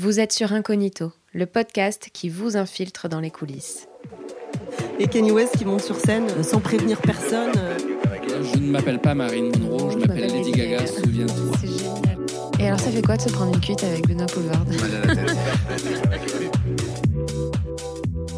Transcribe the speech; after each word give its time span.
Vous 0.00 0.20
êtes 0.20 0.32
sur 0.32 0.52
Incognito, 0.52 1.12
le 1.34 1.46
podcast 1.46 2.10
qui 2.12 2.28
vous 2.28 2.56
infiltre 2.56 3.08
dans 3.08 3.18
les 3.18 3.32
coulisses. 3.32 3.88
Et 5.00 5.08
Kanye 5.08 5.32
West 5.32 5.56
qui 5.58 5.64
monte 5.64 5.80
sur 5.80 5.96
scène 5.96 6.28
euh, 6.30 6.44
sans 6.44 6.60
prévenir 6.60 7.00
personne. 7.00 7.50
euh. 7.56 7.76
Je 8.54 8.58
ne 8.60 8.70
m'appelle 8.70 9.00
pas 9.00 9.14
Marine 9.14 9.50
Monroe, 9.58 9.90
je 9.90 9.98
m'appelle 9.98 10.30
Lady 10.30 10.52
Gaga, 10.52 10.86
souviens-toi. 10.86 11.56
C'est 11.60 11.66
génial. 11.66 12.18
Et 12.60 12.66
alors, 12.68 12.78
ça 12.78 12.90
fait 12.92 13.02
quoi 13.02 13.16
de 13.16 13.22
se 13.22 13.28
prendre 13.30 13.52
une 13.52 13.60
cuite 13.60 13.82
avec 13.82 14.06
Benoît 14.06 14.26
Poulvard. 14.26 14.64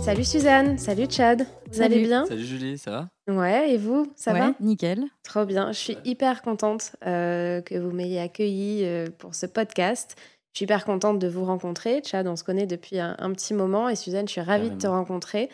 Salut 0.02 0.24
Suzanne, 0.24 0.79
salut 0.79 1.04
Chad. 1.11 1.46
Vous 1.70 1.82
allez 1.82 1.96
Salut. 1.96 2.06
bien 2.06 2.24
Salut 2.27 2.45
Julie, 2.45 2.79
ça 2.79 2.90
va? 2.90 3.08
Ouais, 3.32 3.72
et 3.72 3.77
vous 3.77 4.11
Ça 4.16 4.32
ouais, 4.32 4.40
va 4.40 4.54
nickel. 4.58 5.04
Trop 5.22 5.45
bien. 5.45 5.72
Je 5.72 5.79
suis 5.79 5.98
hyper 6.06 6.40
contente 6.42 6.92
euh, 7.06 7.61
que 7.61 7.77
vous 7.79 7.90
m'ayez 7.92 8.18
accueilli 8.18 8.80
euh, 8.84 9.06
pour 9.18 9.34
ce 9.34 9.45
podcast. 9.46 10.16
Je 10.53 10.59
suis 10.59 10.64
hyper 10.64 10.85
contente 10.85 11.19
de 11.19 11.29
vous 11.29 11.45
rencontrer. 11.45 12.03
Chad, 12.05 12.27
on 12.27 12.37
se 12.37 12.45
connaît 12.45 12.66
depuis 12.66 12.98
un, 12.98 13.14
un 13.19 13.33
petit 13.33 13.55
moment. 13.55 13.88
Et 13.88 13.97
Suzanne, 13.97 14.27
je 14.27 14.33
suis 14.33 14.41
ravie 14.41 14.70
de 14.70 14.77
te 14.79 14.87
rencontrer. 14.87 15.48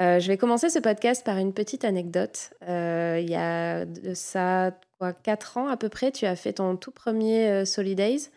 Euh, 0.00 0.18
je 0.18 0.26
vais 0.26 0.36
commencer 0.36 0.68
ce 0.68 0.80
podcast 0.80 1.24
par 1.24 1.36
une 1.38 1.52
petite 1.52 1.84
anecdote. 1.84 2.50
Euh, 2.68 3.18
il 3.22 3.30
y 3.30 3.36
a 3.36 3.84
de 3.84 4.14
ça, 4.14 4.72
quoi, 4.98 5.12
4 5.12 5.58
ans 5.58 5.68
à 5.68 5.76
peu 5.76 5.88
près, 5.88 6.10
tu 6.10 6.26
as 6.26 6.34
fait 6.34 6.54
ton 6.54 6.76
tout 6.76 6.90
premier 6.90 7.46
euh, 7.48 7.64
Solidays. 7.64 8.30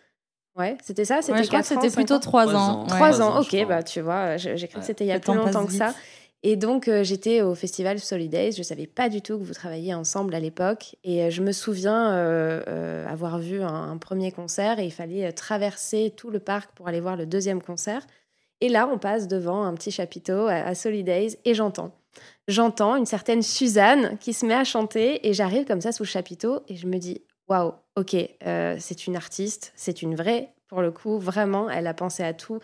Ouais, 0.56 0.76
c'était 0.82 1.04
ça? 1.04 1.22
C'était 1.22 1.38
Ouais, 1.38 1.42
je 1.42 1.48
crois 1.48 1.62
que 1.62 1.68
quatre 1.68 1.78
ans, 1.78 1.82
c'était 1.82 1.94
plutôt 1.94 2.14
ans? 2.14 2.20
trois 2.20 2.44
Trois 2.46 2.54
ans. 2.54 2.58
ans. 2.58 2.80
ouais. 2.82 2.86
Trois 2.88 2.98
Trois 3.10 3.22
ans, 3.22 3.36
ans, 3.36 3.40
ok, 3.40 3.66
bah 3.66 3.82
tu 3.82 4.00
vois, 4.00 4.36
j'ai 4.36 4.68
cru 4.68 4.78
que 4.80 4.86
c'était 4.86 5.04
il 5.04 5.08
y 5.08 5.12
a 5.12 5.18
plus 5.18 5.34
longtemps 5.34 5.66
que 5.66 5.72
ça. 5.72 5.88
vite. 5.88 5.96
Et 6.48 6.54
donc 6.54 6.86
euh, 6.86 7.02
j'étais 7.02 7.42
au 7.42 7.56
festival 7.56 7.98
Solidays, 7.98 8.52
je 8.52 8.62
savais 8.62 8.86
pas 8.86 9.08
du 9.08 9.20
tout 9.20 9.36
que 9.36 9.42
vous 9.42 9.52
travailliez 9.52 9.94
ensemble 9.94 10.32
à 10.32 10.38
l'époque. 10.38 10.94
Et 11.02 11.24
euh, 11.24 11.30
je 11.30 11.42
me 11.42 11.50
souviens 11.50 12.12
euh, 12.12 13.04
avoir 13.08 13.40
vu 13.40 13.62
un, 13.62 13.98
premier 13.98 14.30
concert 14.30 14.78
et 14.78 14.84
il 14.84 14.92
fallait 14.92 15.32
traverser 15.32 16.14
tout 16.16 16.30
le 16.30 16.38
parc 16.38 16.70
pour 16.76 16.86
aller 16.86 17.00
voir 17.00 17.16
le 17.16 17.26
deuxième 17.26 17.60
concert. 17.60 18.06
Et 18.60 18.68
là, 18.68 18.88
on 18.88 18.96
passe 18.96 19.26
devant 19.26 19.64
un 19.64 19.74
petit 19.74 19.90
chapiteau 19.90 20.46
à, 20.46 20.52
à 20.52 20.76
Solidays 20.76 21.36
et 21.44 21.52
j'entends. 21.52 21.90
J'entends 22.46 22.94
une 22.94 23.06
certaine 23.06 23.42
Suzanne 23.42 24.16
qui 24.20 24.32
se 24.32 24.46
met 24.46 24.54
à 24.54 24.62
chanter 24.62 25.26
et 25.26 25.32
j'arrive 25.32 25.64
comme 25.64 25.80
ça 25.80 25.90
sous 25.90 26.04
le 26.04 26.08
chapiteau 26.08 26.60
et 26.68 26.76
je 26.76 26.86
me 26.86 26.98
dis 26.98 27.22
waouh, 27.48 27.72
ok, 27.96 28.14
c'est 28.78 29.06
une 29.08 29.16
artiste, 29.16 29.72
c'est 29.74 30.00
une 30.00 30.14
vraie 30.14 30.52
pour 30.68 30.82
le 30.82 30.90
coup, 30.90 31.18
vraiment, 31.18 31.70
elle 31.70 31.86
a 31.86 31.94
pensé 31.94 32.22
à 32.22 32.34
tout. 32.34 32.58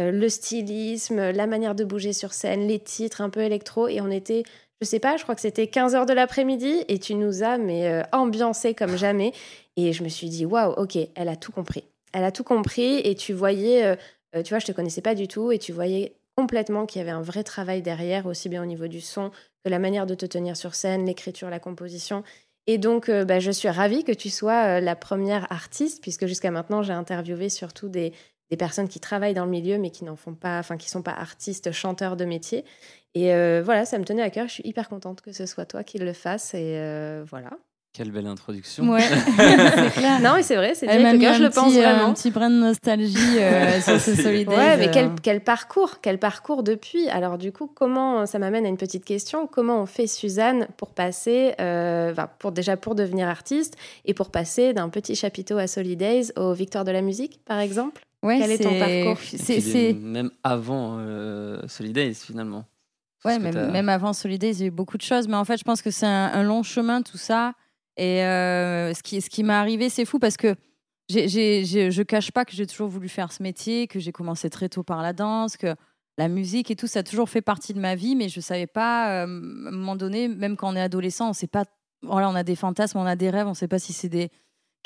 Euh, 0.00 0.10
le 0.10 0.28
stylisme, 0.28 1.30
la 1.30 1.46
manière 1.46 1.74
de 1.74 1.84
bouger 1.84 2.12
sur 2.12 2.32
scène, 2.32 2.66
les 2.68 2.78
titres 2.78 3.20
un 3.20 3.30
peu 3.30 3.40
électro. 3.40 3.88
Et 3.88 4.00
on 4.00 4.10
était, 4.10 4.44
je 4.80 4.86
sais 4.86 5.00
pas, 5.00 5.16
je 5.16 5.24
crois 5.24 5.34
que 5.34 5.40
c'était 5.40 5.64
15h 5.64 6.06
de 6.06 6.12
l'après-midi 6.12 6.84
et 6.88 6.98
tu 6.98 7.14
nous 7.14 7.42
as 7.42 7.58
mais 7.58 7.88
euh, 7.88 8.02
ambiancé 8.12 8.74
comme 8.74 8.96
jamais. 8.96 9.32
Et 9.76 9.92
je 9.92 10.02
me 10.02 10.08
suis 10.08 10.28
dit, 10.28 10.46
waouh, 10.46 10.72
ok, 10.72 10.96
elle 11.14 11.28
a 11.28 11.36
tout 11.36 11.52
compris. 11.52 11.84
Elle 12.12 12.24
a 12.24 12.32
tout 12.32 12.44
compris 12.44 12.98
et 12.98 13.14
tu 13.14 13.32
voyais, 13.32 13.84
euh, 13.84 13.96
euh, 14.36 14.42
tu 14.42 14.50
vois, 14.50 14.58
je 14.58 14.66
te 14.66 14.72
connaissais 14.72 15.02
pas 15.02 15.14
du 15.14 15.28
tout 15.28 15.52
et 15.52 15.58
tu 15.58 15.72
voyais 15.72 16.14
complètement 16.36 16.86
qu'il 16.86 17.00
y 17.00 17.02
avait 17.02 17.10
un 17.10 17.22
vrai 17.22 17.42
travail 17.42 17.82
derrière, 17.82 18.26
aussi 18.26 18.48
bien 18.48 18.62
au 18.62 18.66
niveau 18.66 18.86
du 18.86 19.00
son 19.00 19.30
que 19.64 19.70
la 19.70 19.80
manière 19.80 20.06
de 20.06 20.14
te 20.14 20.24
tenir 20.24 20.56
sur 20.56 20.76
scène, 20.76 21.04
l'écriture, 21.04 21.50
la 21.50 21.58
composition. 21.58 22.22
Et 22.68 22.76
donc, 22.76 23.08
euh, 23.08 23.24
bah, 23.24 23.40
je 23.40 23.50
suis 23.50 23.70
ravie 23.70 24.04
que 24.04 24.12
tu 24.12 24.28
sois 24.28 24.76
euh, 24.76 24.80
la 24.80 24.94
première 24.94 25.50
artiste, 25.50 26.02
puisque 26.02 26.26
jusqu'à 26.26 26.50
maintenant, 26.50 26.82
j'ai 26.82 26.92
interviewé 26.92 27.48
surtout 27.48 27.88
des, 27.88 28.12
des 28.50 28.56
personnes 28.56 28.88
qui 28.88 29.00
travaillent 29.00 29.34
dans 29.34 29.44
le 29.44 29.50
milieu, 29.50 29.78
mais 29.78 29.90
qui 29.90 30.04
n'en 30.04 30.16
font 30.16 30.34
pas, 30.34 30.58
enfin, 30.58 30.76
qui 30.76 30.88
sont 30.88 31.02
pas 31.02 31.12
artistes, 31.12 31.72
chanteurs 31.72 32.16
de 32.16 32.24
métier. 32.24 32.64
Et 33.14 33.32
euh, 33.32 33.62
voilà, 33.64 33.84
ça 33.84 33.98
me 33.98 34.04
tenait 34.04 34.22
à 34.22 34.30
cœur. 34.30 34.48
Je 34.48 34.54
suis 34.54 34.66
hyper 34.66 34.88
contente 34.88 35.20
que 35.20 35.32
ce 35.32 35.46
soit 35.46 35.64
toi 35.66 35.84
qui 35.84 35.98
le 35.98 36.12
fasse. 36.12 36.54
Et 36.54 36.78
euh, 36.78 37.24
voilà. 37.28 37.50
Quelle 37.94 38.12
belle 38.12 38.26
introduction. 38.26 38.88
Ouais, 38.90 39.00
clair. 39.94 40.20
Non, 40.20 40.34
mais 40.36 40.42
c'est 40.42 40.54
vrai, 40.54 40.74
c'est 40.74 40.86
Elle 40.86 41.02
m'a 41.02 41.14
mis 41.14 41.20
cœur, 41.20 41.32
un 41.32 41.38
je 41.38 41.42
le 41.42 41.48
petit, 41.48 41.58
pense 41.58 41.74
euh, 41.74 41.80
vraiment. 41.80 42.04
un 42.04 42.12
petit 42.12 42.30
brin 42.30 42.50
de 42.50 42.54
nostalgie 42.54 43.16
euh, 43.40 43.80
sur 43.80 43.98
ce 43.98 44.14
Solidays. 44.14 44.54
Ouais, 44.54 44.76
mais 44.76 44.90
quel, 44.90 45.10
quel 45.20 45.40
parcours, 45.42 46.00
quel 46.00 46.18
parcours 46.18 46.62
depuis. 46.62 47.08
Alors 47.08 47.38
du 47.38 47.50
coup, 47.50 47.66
comment 47.66 48.26
ça 48.26 48.38
m'amène 48.38 48.66
à 48.66 48.68
une 48.68 48.76
petite 48.76 49.04
question 49.04 49.48
Comment 49.48 49.82
on 49.82 49.86
fait 49.86 50.06
Suzanne 50.06 50.68
pour 50.76 50.90
passer, 50.92 51.54
euh, 51.60 52.14
pour 52.38 52.52
déjà 52.52 52.76
pour 52.76 52.94
devenir 52.94 53.26
artiste 53.26 53.76
et 54.04 54.14
pour 54.14 54.30
passer 54.30 54.74
d'un 54.74 54.90
petit 54.90 55.16
chapiteau 55.16 55.56
à 55.58 55.66
Solidays 55.66 56.26
aux 56.36 56.52
Victoires 56.52 56.84
de 56.84 56.92
la 56.92 57.02
musique, 57.02 57.40
par 57.46 57.58
exemple? 57.58 58.02
Ouais, 58.22 58.38
quel 58.40 58.50
est 58.50 58.58
ton 58.58 58.78
parcours 58.78 59.18
C'est, 59.22 59.92
Même 59.94 60.30
avant 60.42 60.98
euh, 60.98 61.60
Solidays 61.68 62.14
finalement. 62.14 62.64
Ouais, 63.24 63.38
même, 63.38 63.54
même 63.72 63.88
avant 63.88 64.12
Solidays, 64.12 64.52
il 64.52 64.60
y 64.60 64.62
a 64.64 64.66
eu 64.66 64.70
beaucoup 64.70 64.96
de 64.96 65.02
choses. 65.02 65.26
Mais 65.28 65.36
en 65.36 65.44
fait, 65.44 65.56
je 65.56 65.64
pense 65.64 65.82
que 65.82 65.90
c'est 65.90 66.06
un, 66.06 66.26
un 66.32 66.42
long 66.42 66.62
chemin, 66.62 67.02
tout 67.02 67.16
ça. 67.18 67.52
Et 67.96 68.22
euh, 68.24 68.94
ce 68.94 69.02
qui, 69.02 69.20
ce 69.20 69.28
qui 69.28 69.42
m'est 69.42 69.52
arrivé, 69.52 69.88
c'est 69.88 70.04
fou 70.04 70.18
parce 70.20 70.36
que 70.36 70.54
j'ai, 71.08 71.26
j'ai, 71.28 71.64
j'ai- 71.64 71.90
je 71.90 72.02
cache 72.02 72.30
pas 72.30 72.44
que 72.44 72.52
j'ai 72.52 72.66
toujours 72.66 72.88
voulu 72.88 73.08
faire 73.08 73.32
ce 73.32 73.42
métier, 73.42 73.88
que 73.88 73.98
j'ai 73.98 74.12
commencé 74.12 74.48
très 74.50 74.68
tôt 74.68 74.82
par 74.84 75.02
la 75.02 75.12
danse, 75.12 75.56
que 75.56 75.74
la 76.16 76.28
musique 76.28 76.70
et 76.70 76.76
tout, 76.76 76.86
ça 76.86 77.00
a 77.00 77.02
toujours 77.02 77.28
fait 77.28 77.40
partie 77.42 77.74
de 77.74 77.80
ma 77.80 77.94
vie. 77.96 78.14
Mais 78.14 78.28
je 78.28 78.40
savais 78.40 78.66
pas, 78.68 79.10
euh, 79.10 79.20
à 79.22 79.24
un 79.24 79.26
moment 79.72 79.96
donné, 79.96 80.28
même 80.28 80.56
quand 80.56 80.72
on 80.72 80.76
est 80.76 80.80
adolescent, 80.80 81.28
on 81.30 81.32
sait 81.32 81.46
pas. 81.48 81.64
Voilà, 82.02 82.28
on 82.30 82.34
a 82.36 82.44
des 82.44 82.54
fantasmes, 82.56 82.98
on 82.98 83.06
a 83.06 83.16
des 83.16 83.30
rêves, 83.30 83.48
on 83.48 83.54
sait 83.54 83.66
pas 83.68 83.80
si 83.80 83.92
c'est 83.92 84.08
des 84.08 84.30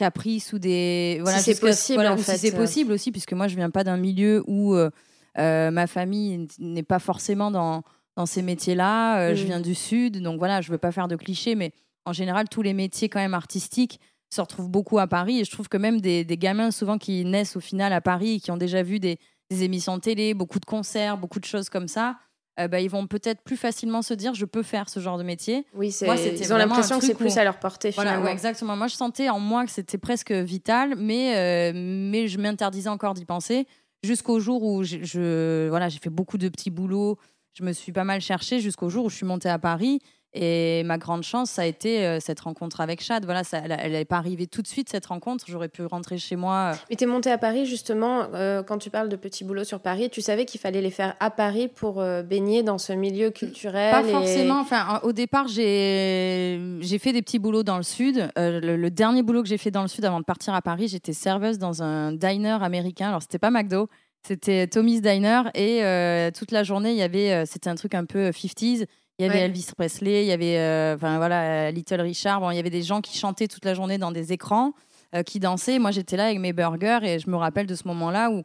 caprices 0.03 0.53
ou 0.53 0.59
des. 0.59 1.19
Voilà, 1.23 1.39
c'est 1.39 1.53
jusqu'à- 1.53 1.67
possible, 1.69 1.97
voilà, 1.97 2.13
en 2.13 2.17
ou 2.17 2.19
si 2.19 2.25
fait, 2.25 2.39
c'est 2.39 2.55
euh. 2.55 2.59
possible 2.59 2.93
aussi, 2.93 3.11
puisque 3.13 3.33
moi, 3.33 3.49
je 3.49 3.57
viens 3.57 3.71
pas 3.71 3.85
d'un 3.85 3.97
milieu 3.97 4.43
où 4.47 4.75
euh, 4.75 4.91
euh, 5.39 5.71
ma 5.71 5.87
famille 5.87 6.47
n'est 6.59 6.83
pas 6.83 6.99
forcément 6.99 7.51
dans 7.51 7.83
dans 8.17 8.27
ces 8.27 8.43
métiers-là. 8.43 9.35
Je 9.35 9.43
Mm. 9.43 9.47
viens 9.47 9.61
du 9.61 9.75
Sud, 9.75 10.21
donc 10.23 10.39
voilà, 10.39 10.61
je 10.61 10.71
veux 10.71 10.79
pas 10.79 10.93
faire 10.93 11.09
de 11.09 11.17
clichés, 11.17 11.55
mais 11.55 11.73
en 12.05 12.13
général, 12.13 12.49
tous 12.51 12.63
les 12.63 12.75
métiers 12.75 13.09
quand 13.09 13.21
même 13.21 13.33
artistiques 13.35 14.01
se 14.35 14.41
retrouvent 14.41 14.69
beaucoup 14.71 14.99
à 14.99 15.07
Paris. 15.07 15.41
Et 15.41 15.45
je 15.45 15.51
trouve 15.51 15.69
que 15.69 15.79
même 15.79 16.01
des, 16.01 16.25
des 16.25 16.37
gamins, 16.37 16.71
souvent 16.71 16.99
qui 16.99 17.25
naissent 17.25 17.57
au 17.57 17.61
final 17.61 17.93
à 17.93 18.01
Paris 18.01 18.35
et 18.35 18.41
qui 18.41 18.51
ont 18.51 18.57
déjà 18.57 18.83
vu 18.83 18.99
des, 19.01 19.19
des 19.51 19.63
émissions 19.63 19.97
de 19.97 20.01
télé, 20.03 20.35
beaucoup 20.35 20.59
de 20.61 20.65
concerts, 20.67 21.17
beaucoup 21.19 21.39
de 21.41 21.45
choses 21.45 21.69
comme 21.71 21.89
ça, 21.89 22.17
euh, 22.61 22.69
bah, 22.69 22.81
ils 22.81 22.91
vont 22.91 23.07
peut-être 23.07 23.43
plus 23.43 23.57
facilement 23.57 24.03
se 24.03 24.15
dire 24.15 24.35
je 24.35 24.45
peux 24.45 24.63
faire 24.63 24.89
ce 24.89 25.01
genre 25.01 25.17
de 25.19 25.23
métier. 25.23 25.65
Oui, 25.75 25.91
c'est, 25.91 26.07
Moi, 26.07 26.17
ils 26.17 26.53
ont 26.53 26.57
l'impression 26.57 26.99
que 26.99 27.07
c'est 27.07 27.15
plus 27.15 27.35
où- 27.35 27.39
à 27.39 27.45
leur 27.45 27.59
portée 27.59 27.91
Voilà, 27.91 28.11
finalement. 28.11 28.27
ouais, 28.27 28.33
exactement. 28.33 28.77
Moi, 28.77 28.89
je 28.89 28.95
sentais 28.95 29.29
en 29.31 29.41
moi 29.41 29.65
que 29.65 29.71
c'était 29.71 29.99
presque 29.99 30.33
vital, 30.33 30.95
mais, 30.97 31.37
euh, 31.37 31.73
mais 31.75 32.29
je 32.29 32.39
m'interdisais 32.39 32.89
encore 32.91 33.15
d'y 33.15 33.25
penser 33.25 33.67
jusqu'au 34.03 34.39
jour 34.41 34.63
où 34.63 34.83
je, 34.83 34.99
je- 35.03 35.69
voilà, 35.69 35.89
j'ai 35.89 35.99
fait 35.99 36.11
beaucoup 36.11 36.37
de 36.39 36.49
petits 36.49 36.71
boulots. 36.71 37.19
Je 37.55 37.65
me 37.65 37.73
suis 37.73 37.93
pas 37.93 38.05
mal 38.05 38.21
cherchée 38.21 38.61
jusqu'au 38.61 38.89
jour 38.89 39.05
où 39.07 39.11
je 39.11 39.17
suis 39.17 39.27
montée 39.27 39.49
à 39.49 39.59
Paris. 39.59 40.01
Et 40.35 40.83
ma 40.85 40.97
grande 40.97 41.23
chance, 41.25 41.51
ça 41.51 41.63
a 41.63 41.67
été 41.67 42.07
euh, 42.07 42.19
cette 42.19 42.41
rencontre 42.41 42.81
avec 42.81 43.03
Chad. 43.03 43.25
Voilà, 43.27 43.45
ça, 43.45 43.59
elle 43.59 43.93
n'est 43.93 44.05
pas 44.07 44.17
arrivée 44.17 44.47
tout 44.47 44.63
de 44.63 44.67
suite, 44.67 44.89
cette 44.89 45.05
rencontre. 45.05 45.45
J'aurais 45.47 45.69
pu 45.69 45.85
rentrer 45.85 46.17
chez 46.17 46.37
moi. 46.37 46.73
euh, 46.73 46.77
Mais 46.89 46.97
tu 46.97 47.05
es 47.05 47.07
monté 47.07 47.31
à 47.31 47.37
Paris 47.37 47.67
justement, 47.67 48.29
euh, 48.35 48.63
quand 48.63 48.79
tu 48.79 48.89
parles 48.89 49.11
de 49.11 49.17
petits 49.17 49.45
boulots 49.45 49.65
sur 49.65 49.81
Paris, 49.81 50.09
tu 50.11 50.23
savais 50.23 50.47
qu'il 50.47 50.59
fallait 50.59 50.81
les 50.81 50.91
faire 50.91 51.15
à 51.21 51.31
Paris 51.31 51.69
pour 51.69 52.01
euh, 52.01 52.23
baigner 52.23 52.63
dans 52.63 52.79
ce 52.79 52.95
milieu 52.95 53.31
culturel 53.31 53.91
Pas 53.93 54.03
et- 54.09 54.11
forcément. 54.11 54.61
Enfin, 54.61 55.01
en- 55.03 55.07
au 55.07 55.13
départ, 55.13 55.49
j'ai 55.49 56.99
fait 56.99 57.13
des 57.13 57.23
petits 57.23 57.39
boulots 57.39 57.63
dans 57.63 57.77
le 57.77 57.83
sud. 57.83 58.31
Le, 58.37 58.77
le 58.77 58.91
dernier 58.91 59.23
boulot 59.23 59.43
que 59.43 59.49
j'ai 59.49 59.59
fait 59.59 59.71
dans 59.71 59.83
le 59.83 59.89
sud 59.89 60.05
avant 60.05 60.21
de 60.21 60.25
partir 60.25 60.55
à 60.55 60.63
Paris, 60.63 60.89
j'étais 60.89 61.13
serveuse 61.13 61.59
dans 61.59 61.83
un 61.83 62.13
diner 62.13 62.59
américain. 62.63 63.09
Alors, 63.09 63.23
c'était 63.23 63.39
pas 63.39 63.51
McDo, 63.51 63.89
c'était 64.27 64.67
Tommy's 64.67 65.03
Diner. 65.03 65.43
Et 65.55 66.31
toute 66.33 66.51
la 66.53 66.63
journée, 66.65 66.93
il 66.93 66.97
y 66.97 67.03
avait, 67.03 67.45
c'était 67.47 67.69
un 67.71 67.75
truc 67.75 67.95
un 67.95 68.05
peu 68.05 68.31
50s. 68.31 68.87
Il 69.19 69.27
y 69.27 69.29
avait 69.29 69.39
Ouais. 69.41 69.45
Elvis 69.45 69.67
Presley, 69.77 70.23
il 70.25 70.29
y 70.29 70.33
avait, 70.33 70.59
euh, 70.59 70.95
enfin 70.97 71.19
voilà, 71.19 71.71
Little 71.71 72.01
Richard. 72.01 72.41
Bon, 72.41 72.51
il 72.51 72.57
y 72.57 72.59
avait 72.59 72.71
des 72.71 72.83
gens 72.83 73.01
qui 73.01 73.17
chantaient 73.19 73.47
toute 73.49 73.65
la 73.65 73.75
journée 73.75 73.99
dans 73.99 74.11
des 74.11 74.33
écrans, 74.33 74.73
euh, 75.15 75.23
qui 75.23 75.39
dansaient. 75.39 75.79
Moi, 75.79 75.91
j'étais 75.91 76.17
là 76.17 76.25
avec 76.27 76.39
mes 76.39 76.53
burgers 76.53 77.01
et 77.03 77.19
je 77.19 77.29
me 77.31 77.37
rappelle 77.37 77.67
de 77.67 77.75
ce 77.75 77.87
moment-là 77.89 78.31
où, 78.31 78.43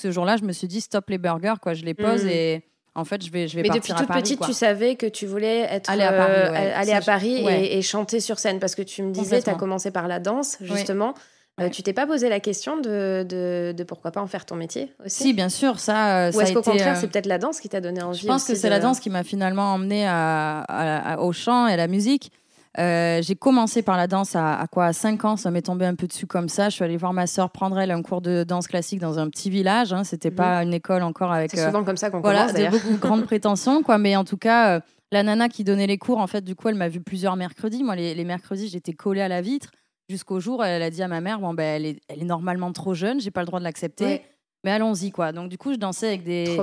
ce 0.00 0.10
jour-là, 0.10 0.36
je 0.36 0.44
me 0.44 0.52
suis 0.52 0.68
dit 0.68 0.80
stop 0.80 1.08
les 1.10 1.18
burgers, 1.18 1.54
quoi. 1.60 1.74
Je 1.74 1.84
les 1.84 1.94
pose 1.94 2.24
Mm. 2.24 2.28
et 2.28 2.62
en 2.94 3.04
fait, 3.04 3.24
je 3.24 3.30
vais, 3.30 3.48
je 3.48 3.56
vais 3.56 3.62
Mais 3.62 3.68
depuis 3.70 3.92
toute 3.92 4.02
à 4.02 4.06
Paris. 4.06 4.22
petite, 4.22 4.38
quoi. 4.38 4.46
tu 4.46 4.52
savais 4.52 4.96
que 4.96 5.06
tu 5.06 5.24
voulais 5.26 5.60
être 5.60 5.88
Aller 5.90 6.02
à 6.04 6.12
Paris, 6.12 6.32
euh, 6.34 6.50
ouais. 6.52 6.72
aller 6.72 6.92
à 6.92 7.00
Paris 7.00 7.44
ouais. 7.44 7.64
et, 7.66 7.78
et 7.78 7.82
chanter 7.82 8.20
sur 8.20 8.38
scène 8.38 8.58
parce 8.60 8.74
que 8.74 8.82
tu 8.82 9.02
me 9.02 9.12
disais, 9.12 9.40
tu 9.42 9.48
as 9.50 9.54
commencé 9.54 9.90
par 9.90 10.06
la 10.08 10.18
danse 10.20 10.56
justement. 10.60 11.14
Euh, 11.60 11.68
tu 11.68 11.82
t'es 11.82 11.92
pas 11.92 12.06
posé 12.06 12.28
la 12.28 12.40
question 12.40 12.76
de, 12.78 13.24
de, 13.28 13.72
de 13.76 13.84
pourquoi 13.84 14.10
pas 14.10 14.20
en 14.22 14.26
faire 14.26 14.46
ton 14.46 14.56
métier 14.56 14.92
aussi 15.04 15.22
Si, 15.24 15.32
bien 15.32 15.48
sûr, 15.48 15.78
ça. 15.78 16.26
euh, 16.28 16.32
Ou 16.32 16.40
est-ce 16.40 16.52
qu'au 16.54 16.62
contraire, 16.62 16.96
euh, 16.96 17.00
c'est 17.00 17.08
peut-être 17.08 17.26
la 17.26 17.38
danse 17.38 17.60
qui 17.60 17.68
t'a 17.68 17.80
donné 17.80 18.02
envie 18.02 18.18
Je 18.20 18.26
pense 18.26 18.44
que 18.44 18.54
c'est 18.54 18.68
de- 18.68 18.72
la 18.72 18.78
danse 18.80 19.00
qui 19.00 19.10
m'a 19.10 19.22
finalement 19.24 19.74
emmenée 19.74 20.06
à- 20.06 20.60
à- 20.60 21.12
à- 21.14 21.18
au 21.18 21.32
chant 21.32 21.66
et 21.66 21.72
à 21.74 21.76
la 21.76 21.86
musique. 21.88 22.32
Euh, 22.78 23.20
j'ai 23.20 23.34
commencé 23.34 23.82
par 23.82 23.96
la 23.96 24.06
danse 24.06 24.36
à, 24.36 24.58
à 24.60 24.66
quoi 24.68 24.86
à 24.86 24.92
5 24.92 25.24
ans, 25.24 25.36
ça 25.36 25.50
m'est 25.50 25.60
tombé 25.62 25.84
un 25.86 25.96
peu 25.96 26.06
dessus 26.06 26.26
comme 26.26 26.48
ça. 26.48 26.68
Je 26.68 26.76
suis 26.76 26.84
allée 26.84 26.96
voir 26.96 27.12
ma 27.12 27.26
sœur 27.26 27.50
prendre 27.50 27.76
elle 27.80 27.90
un 27.90 28.00
cours 28.00 28.20
de 28.20 28.44
danse 28.44 28.68
classique 28.68 29.00
dans 29.00 29.18
un 29.18 29.28
petit 29.28 29.50
village. 29.50 29.92
Hein. 29.92 30.04
C'était 30.04 30.30
Mhm. 30.30 30.36
pas 30.36 30.62
une 30.62 30.72
école 30.72 31.02
encore 31.02 31.32
avec 31.32 31.50
C'est 31.50 31.58
euh, 31.60 31.66
souvent 31.66 31.82
comme 31.82 31.96
ça 31.96 32.10
qu'on 32.10 32.20
voilà 32.20 32.42
commence 32.42 32.52
d'ailleurs. 32.54 32.70
beaucoup 32.72 32.92
de 32.92 32.96
grandes 32.98 33.24
prétentions, 33.26 33.82
quoi. 33.82 33.98
Mais 33.98 34.14
en 34.14 34.24
tout 34.24 34.36
cas, 34.36 34.76
euh, 34.76 34.80
la 35.10 35.24
nana 35.24 35.48
qui 35.48 35.64
donnait 35.64 35.88
les 35.88 35.98
cours, 35.98 36.18
en 36.18 36.28
fait, 36.28 36.42
du 36.44 36.54
coup, 36.54 36.68
elle 36.68 36.76
m'a 36.76 36.88
vu 36.88 37.00
plusieurs 37.00 37.34
mercredis. 37.34 37.82
Moi, 37.82 37.96
les, 37.96 38.14
les 38.14 38.24
mercredis, 38.24 38.68
j'étais 38.68 38.92
collée 38.92 39.20
à 39.22 39.28
la 39.28 39.40
vitre 39.42 39.72
jusqu'au 40.10 40.40
jour. 40.40 40.64
Elle 40.64 40.82
a 40.82 40.90
dit 40.90 41.02
à 41.02 41.08
ma 41.08 41.20
mère, 41.20 41.38
bon 41.40 41.54
ben, 41.54 41.64
elle 41.64 41.86
est, 41.86 42.00
elle 42.08 42.20
est 42.20 42.26
normalement 42.26 42.72
trop 42.72 42.94
jeune, 42.94 43.20
j'ai 43.20 43.30
pas 43.30 43.40
le 43.40 43.46
droit 43.46 43.58
de 43.58 43.64
l'accepter. 43.64 44.04
Ouais. 44.04 44.24
Mais 44.62 44.72
allons-y, 44.72 45.10
quoi. 45.10 45.32
Donc, 45.32 45.48
du 45.48 45.56
coup, 45.56 45.72
je 45.72 45.78
dansais 45.78 46.08
avec 46.08 46.22
des, 46.22 46.58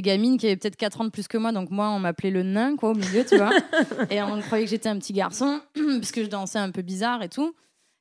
gamines 0.00 0.38
qui 0.38 0.46
avaient 0.46 0.56
peut-être 0.56 0.76
4 0.76 1.02
ans 1.02 1.04
de 1.04 1.10
plus 1.10 1.28
que 1.28 1.36
moi. 1.36 1.52
Donc, 1.52 1.70
moi, 1.70 1.90
on 1.90 1.98
m'appelait 1.98 2.30
le 2.30 2.42
nain, 2.42 2.74
quoi, 2.76 2.90
au 2.90 2.94
milieu, 2.94 3.24
tu 3.24 3.36
vois. 3.36 3.50
et 4.10 4.22
on 4.22 4.40
croyait 4.40 4.64
que 4.64 4.70
j'étais 4.70 4.88
un 4.88 4.98
petit 4.98 5.12
garçon, 5.12 5.60
puisque 5.74 6.22
je 6.22 6.28
dansais 6.28 6.58
un 6.58 6.70
peu 6.70 6.80
bizarre 6.80 7.22
et 7.22 7.28
tout. 7.28 7.54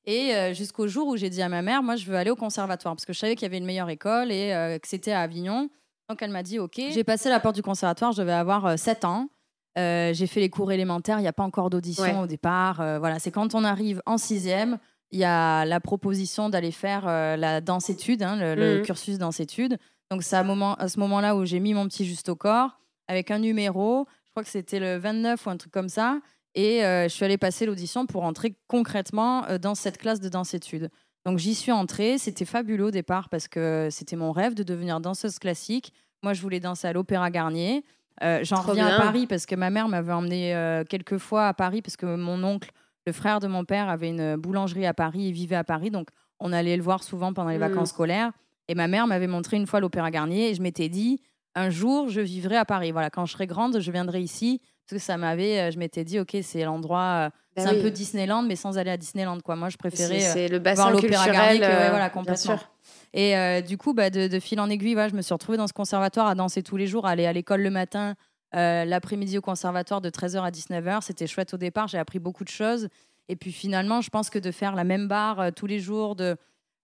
Et 0.06 0.34
euh, 0.34 0.54
jusqu'au 0.54 0.88
jour 0.88 1.07
où 1.07 1.18
j'ai 1.18 1.30
dit 1.30 1.42
à 1.42 1.50
ma 1.50 1.62
mère, 1.62 1.84
moi, 1.84 1.98
je 1.98 2.06
veux 2.06 2.16
aller 2.16 2.31
au 2.31 2.38
conservatoire 2.38 2.96
parce 2.96 3.06
que 3.06 3.12
je 3.12 3.19
savais 3.19 3.36
qu'il 3.36 3.44
y 3.44 3.46
avait 3.48 3.57
une 3.57 3.66
meilleure 3.66 3.89
école 3.89 4.31
et 4.31 4.54
euh, 4.54 4.78
que 4.80 4.88
c'était 4.88 5.12
à 5.12 5.22
Avignon. 5.22 5.69
Donc 6.10 6.22
elle 6.22 6.31
m'a 6.31 6.44
dit, 6.44 6.60
OK. 6.60 6.81
J'ai 6.89 7.04
passé 7.04 7.30
la 7.30 7.39
porte 7.39 7.56
du 7.56 7.62
conservatoire, 7.62 8.12
je 8.12 8.22
devais 8.22 8.34
avoir 8.34 8.78
7 8.78 9.06
ans. 9.06 9.30
Euh, 9.78 10.14
j'ai 10.14 10.28
fait 10.28 10.40
les 10.40 10.50
cours 10.50 10.72
élémentaires, 10.72 11.18
il 11.20 11.24
n'y 11.24 11.28
a 11.28 11.34
pas 11.34 11.44
encore 11.44 11.70
d'audition 11.70 12.04
Ouais. 12.04 12.16
au 12.24 12.28
départ. 12.28 12.80
Euh, 12.81 13.00
voilà, 13.00 13.18
c'est 13.20 13.31
quand 13.31 13.56
on 13.56 13.64
arrive 13.64 14.02
en 14.06 14.18
sixième, 14.18 14.78
il 15.12 15.20
y 15.20 15.24
a 15.24 15.66
la 15.66 15.80
proposition 15.80 16.50
d'aller 16.50 16.72
faire 16.72 17.08
euh, 17.08 17.36
la 17.36 17.60
danse-études, 17.62 18.22
hein, 18.24 18.36
le, 18.36 18.56
le 18.56 18.78
Mhm. 18.80 18.86
cursus 18.86 19.18
danse-études. 19.18 19.78
Donc 20.12 20.22
c'est 20.24 20.36
à, 20.36 20.44
moment, 20.44 20.75
à 20.75 20.88
ce 20.90 21.00
moment-là 21.00 21.36
où 21.36 21.44
j'ai 21.46 21.60
mis 21.60 21.74
mon 21.74 21.88
petit 21.88 22.06
juste 22.06 22.30
au 22.30 22.36
corps 22.36 22.80
avec 23.08 23.31
un 23.31 23.40
numéro. 23.40 24.06
Je 24.25 24.31
crois 24.31 24.44
que 24.44 24.50
c'était 24.50 24.80
le 24.80 24.98
29 24.98 25.46
ou 25.46 25.50
un 25.50 25.58
truc 25.58 25.72
comme 25.72 25.90
ça. 25.90 26.20
Et 26.56 26.81
je 26.81 27.08
suis 27.10 27.25
allée 27.25 27.40
passer 27.40 27.66
l'audition 27.66 28.06
pour 28.06 28.24
entrer 28.24 28.56
concrètement 28.68 29.44
dans 29.60 29.74
cette 29.74 29.98
classe 29.98 30.20
de 30.20 30.30
danse-études. 30.30 30.90
Donc 31.25 31.40
j'y 31.40 31.56
suis 31.56 31.72
entrée. 31.72 32.20
C'était 32.20 32.46
fabuleux 32.46 32.86
au 32.86 32.92
départ 32.92 33.30
parce 33.30 33.48
que 33.48 33.88
c'était 33.90 34.16
mon 34.16 34.31
rêve 34.31 34.54
de 34.54 34.62
devenir 34.62 35.00
danseuse 35.00 35.40
classique. 35.40 35.94
Moi, 36.22 36.34
je 36.34 36.42
voulais 36.42 36.60
danser 36.60 36.88
à 36.88 36.94
l'Opéra 36.94 37.31
Garnier. 37.31 37.84
Euh, 38.21 38.39
J'en 38.44 38.62
reviens 38.62 38.88
à. 38.88 38.98
Paris 39.01 39.25
parce 39.27 39.45
que 39.45 39.56
ma 39.56 39.69
mère 39.69 39.88
m'avait 39.88 40.13
emmené 40.13 40.54
euh, 40.56 40.83
quelques 40.83 41.18
fois 41.18 41.48
à 41.48 41.54
Paris 41.54 41.81
parce 41.81 41.98
que 41.98 42.06
mon 42.15 42.44
oncle, 42.44 42.69
le 43.07 43.12
frère 43.13 43.39
de 43.39 43.48
mon 43.48 43.65
père, 43.65 43.89
avait 43.89 44.10
une 44.10 44.36
boulangerie 44.36 44.86
à 44.86 44.94
Paris 44.94 45.30
et 45.30 45.31
vivait 45.31 45.56
à 45.56 45.63
Paris. 45.63 45.89
Donc 45.89 46.10
on 46.39 46.54
allait 46.54 46.77
le 46.77 46.83
voir 46.83 47.04
souvent 47.04 47.33
pendant 47.33 47.50
les 47.50 47.57
Mm. 47.57 47.62
vacances 47.62 47.89
scolaires. 47.89 48.31
Et 48.68 48.75
ma 48.75 48.88
mère 48.88 49.07
m'avait 49.07 49.27
montré 49.27 49.57
une 49.57 49.68
fois 49.68 49.80
l'Opéra 49.80 50.10
Garnier 50.12 50.50
et 50.51 50.54
je 50.56 50.62
m'étais 50.62 50.89
dit, 50.89 51.21
un 51.56 51.69
jour, 51.69 52.10
je 52.10 52.21
vivrai 52.21 52.56
à 52.57 52.65
Paris. 52.65 52.92
Voilà, 52.92 53.10
quand 53.10 53.25
je 53.25 53.33
serai 53.33 53.45
grande, 53.48 53.80
je 53.80 53.92
viendrai 53.92 54.21
ici. 54.21 54.62
Parce 54.88 55.00
que 55.01 55.06
ça 55.06 55.18
m'avait, 55.18 55.60
euh, 55.60 55.71
je 55.71 55.80
m'étais 55.80 56.04
dit, 56.04 56.19
ok, 56.19 56.36
c'est 56.42 56.63
l'endroit, 56.65 57.30
Bah 57.56 57.63
c'est 57.63 57.68
un 57.69 57.81
peu 57.81 57.89
Disneyland, 57.92 58.42
mais 58.44 58.56
sans 58.57 58.77
aller 58.77 58.92
à 58.92 58.98
Disneyland, 58.98 59.39
quoi. 59.42 59.56
Moi, 59.56 59.69
je 59.69 59.77
préférais 59.77 60.48
le 60.50 60.74
voir 60.75 60.92
l'Opéra. 60.92 61.25
Garnier 61.30 61.60
que, 61.60 61.65
ouais, 61.65 61.89
voilà, 61.89 62.00
bien 62.00 62.10
complètement. 62.10 62.57
sûr. 62.57 62.69
Et 63.13 63.38
euh, 63.38 63.62
du 63.62 63.77
coup, 63.77 63.94
bah, 63.94 64.10
de, 64.10 64.27
de 64.27 64.39
fil 64.39 64.60
en 64.60 64.69
aiguille, 64.69 64.94
voilà, 64.94 65.10
je 65.10 65.15
me 65.15 65.21
suis 65.21 65.33
retrouvée 65.33 65.57
dans 65.57 65.68
ce 65.68 65.74
conservatoire 65.74 66.27
à 66.27 66.36
danser 66.36 66.63
tous 66.63 66.77
les 66.77 66.88
jours, 66.88 67.06
à 67.06 67.12
aller 67.12 67.25
à 67.25 67.33
l'école 67.33 67.62
le 67.62 67.69
matin, 67.69 68.15
euh, 68.56 68.86
l'après-midi 68.86 69.38
au 69.38 69.42
conservatoire 69.42 70.01
de 70.01 70.10
13h 70.10 70.42
à 70.42 70.51
19h. 70.51 71.01
C'était 71.01 71.27
chouette 71.27 71.54
au 71.54 71.57
départ, 71.57 71.88
j'ai 71.88 72.00
appris 72.00 72.19
beaucoup 72.19 72.44
de 72.44 72.50
choses. 72.50 72.88
Et 73.30 73.36
puis 73.36 73.51
finalement, 73.51 74.01
je 74.01 74.10
pense 74.10 74.30
que 74.30 74.39
de 74.39 74.51
faire 74.51 74.75
la 74.75 74.83
même 74.83 75.07
barre 75.07 75.39
euh, 75.39 75.51
tous 75.51 75.68
les 75.68 75.80
jours, 75.80 76.15
de 76.15 76.36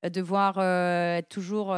devoir 0.04 0.60
être 0.60 1.28
toujours 1.28 1.76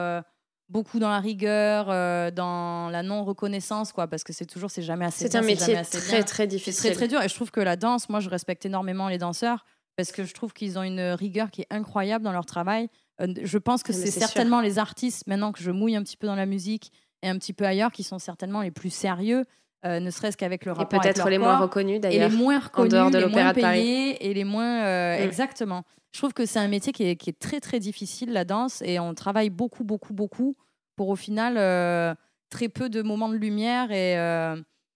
beaucoup 0.72 1.00
dans 1.00 1.10
la 1.10 1.20
rigueur, 1.20 1.88
euh, 1.90 2.32
dans 2.32 2.90
la 2.90 3.04
non-reconnaissance, 3.04 3.92
quoi, 3.92 4.08
parce 4.08 4.24
que 4.24 4.32
c'est 4.32 4.46
toujours, 4.46 4.72
c'est 4.72 4.82
jamais 4.82 5.06
assez 5.06 5.28
C'est 5.28 5.38
un 5.38 5.42
métier 5.42 5.74
très 5.84 6.00
bien. 6.00 6.24
très 6.24 6.44
C'est 6.44 6.48
difficile. 6.48 6.92
très 6.92 6.94
très 6.94 7.08
dur 7.10 7.22
et 7.22 7.28
je 7.28 7.36
trouve 7.36 7.52
que 7.52 7.60
la 7.60 7.76
danse, 7.76 8.10
moi 8.10 8.22
je 8.22 8.30
respecte 8.30 8.66
énormément 8.66 9.10
les 9.10 9.18
danseurs 9.18 9.66
parce 9.98 10.12
que 10.12 10.24
je 10.24 10.34
trouve 10.34 10.54
qu'ils 10.54 10.80
ont 10.80 10.84
une 10.84 11.02
rigueur 11.02 11.52
qui 11.52 11.62
est 11.62 11.68
incroyable 11.70 12.24
dans 12.24 12.32
leur 12.32 12.46
travail. 12.46 12.88
Euh, 13.22 13.28
je 13.44 13.58
pense 13.58 13.84
que 13.84 13.92
Ah, 13.92 13.96
c'est 13.96 14.12
sûr. 14.12 14.22
certainement 14.22 14.62
les 14.62 14.80
artistes, 14.80 15.28
maintenant 15.28 15.52
que 15.52 15.62
je 15.62 15.72
mouille 15.72 15.96
un 15.96 16.04
petit 16.04 16.18
peu 16.18 16.28
dans 16.28 16.36
la 16.36 16.46
musique 16.46 16.92
et 17.24 17.30
un 17.30 17.38
petit 17.38 17.54
peu 17.54 17.66
ailleurs, 17.66 17.92
qui 17.92 18.04
sont 18.04 18.20
certainement 18.20 18.62
les 18.62 18.72
plus 18.72 18.90
sérieux, 18.90 19.46
euh, 19.86 20.00
ne 20.00 20.10
serait-ce 20.12 20.38
qu'avec 20.38 20.66
le 20.66 20.72
Et 20.72 20.76
rapport 20.76 21.00
avec 21.02 21.14
peut-être 21.16 21.30
les 21.30 21.38
moins 21.38 21.58
reconnus 21.58 21.98
et 21.98 22.00
d'ailleurs. 22.00 22.30
les 22.30 22.36
moins 22.36 22.60
reconnus, 22.60 22.92
dehors 22.92 23.12
de 23.12 23.18
les 23.20 23.26
moins 23.28 23.54
de 23.54 23.62
Paris. 23.62 23.80
payés 23.80 24.30
et 24.30 24.34
les 24.34 24.44
moins 24.44 24.84
euh, 24.84 25.20
Mm. 25.20 25.24
exactement. 25.24 25.84
Je 26.14 26.20
trouve 26.20 26.34
que 26.34 26.46
c'est 26.46 26.60
un 26.60 26.68
métier 26.68 26.92
qui 26.94 27.04
est, 27.04 27.16
qui 27.16 27.30
est 27.30 27.40
très 27.40 27.60
très 27.60 27.80
difficile 27.80 28.32
la 28.34 28.44
danse 28.44 28.82
et 28.84 29.00
on 29.00 29.14
travaille 29.14 29.50
beaucoup 29.50 29.84
beaucoup 29.84 30.14
beaucoup 30.14 30.56
pour 30.98 31.10
au 31.10 31.16
final 31.16 31.56
euh, 31.58 32.14
très 32.50 32.70
peu 32.70 32.90
de 32.90 33.02
moments 33.02 33.30
de 33.30 33.36
lumière 33.38 33.92
et, 33.92 34.14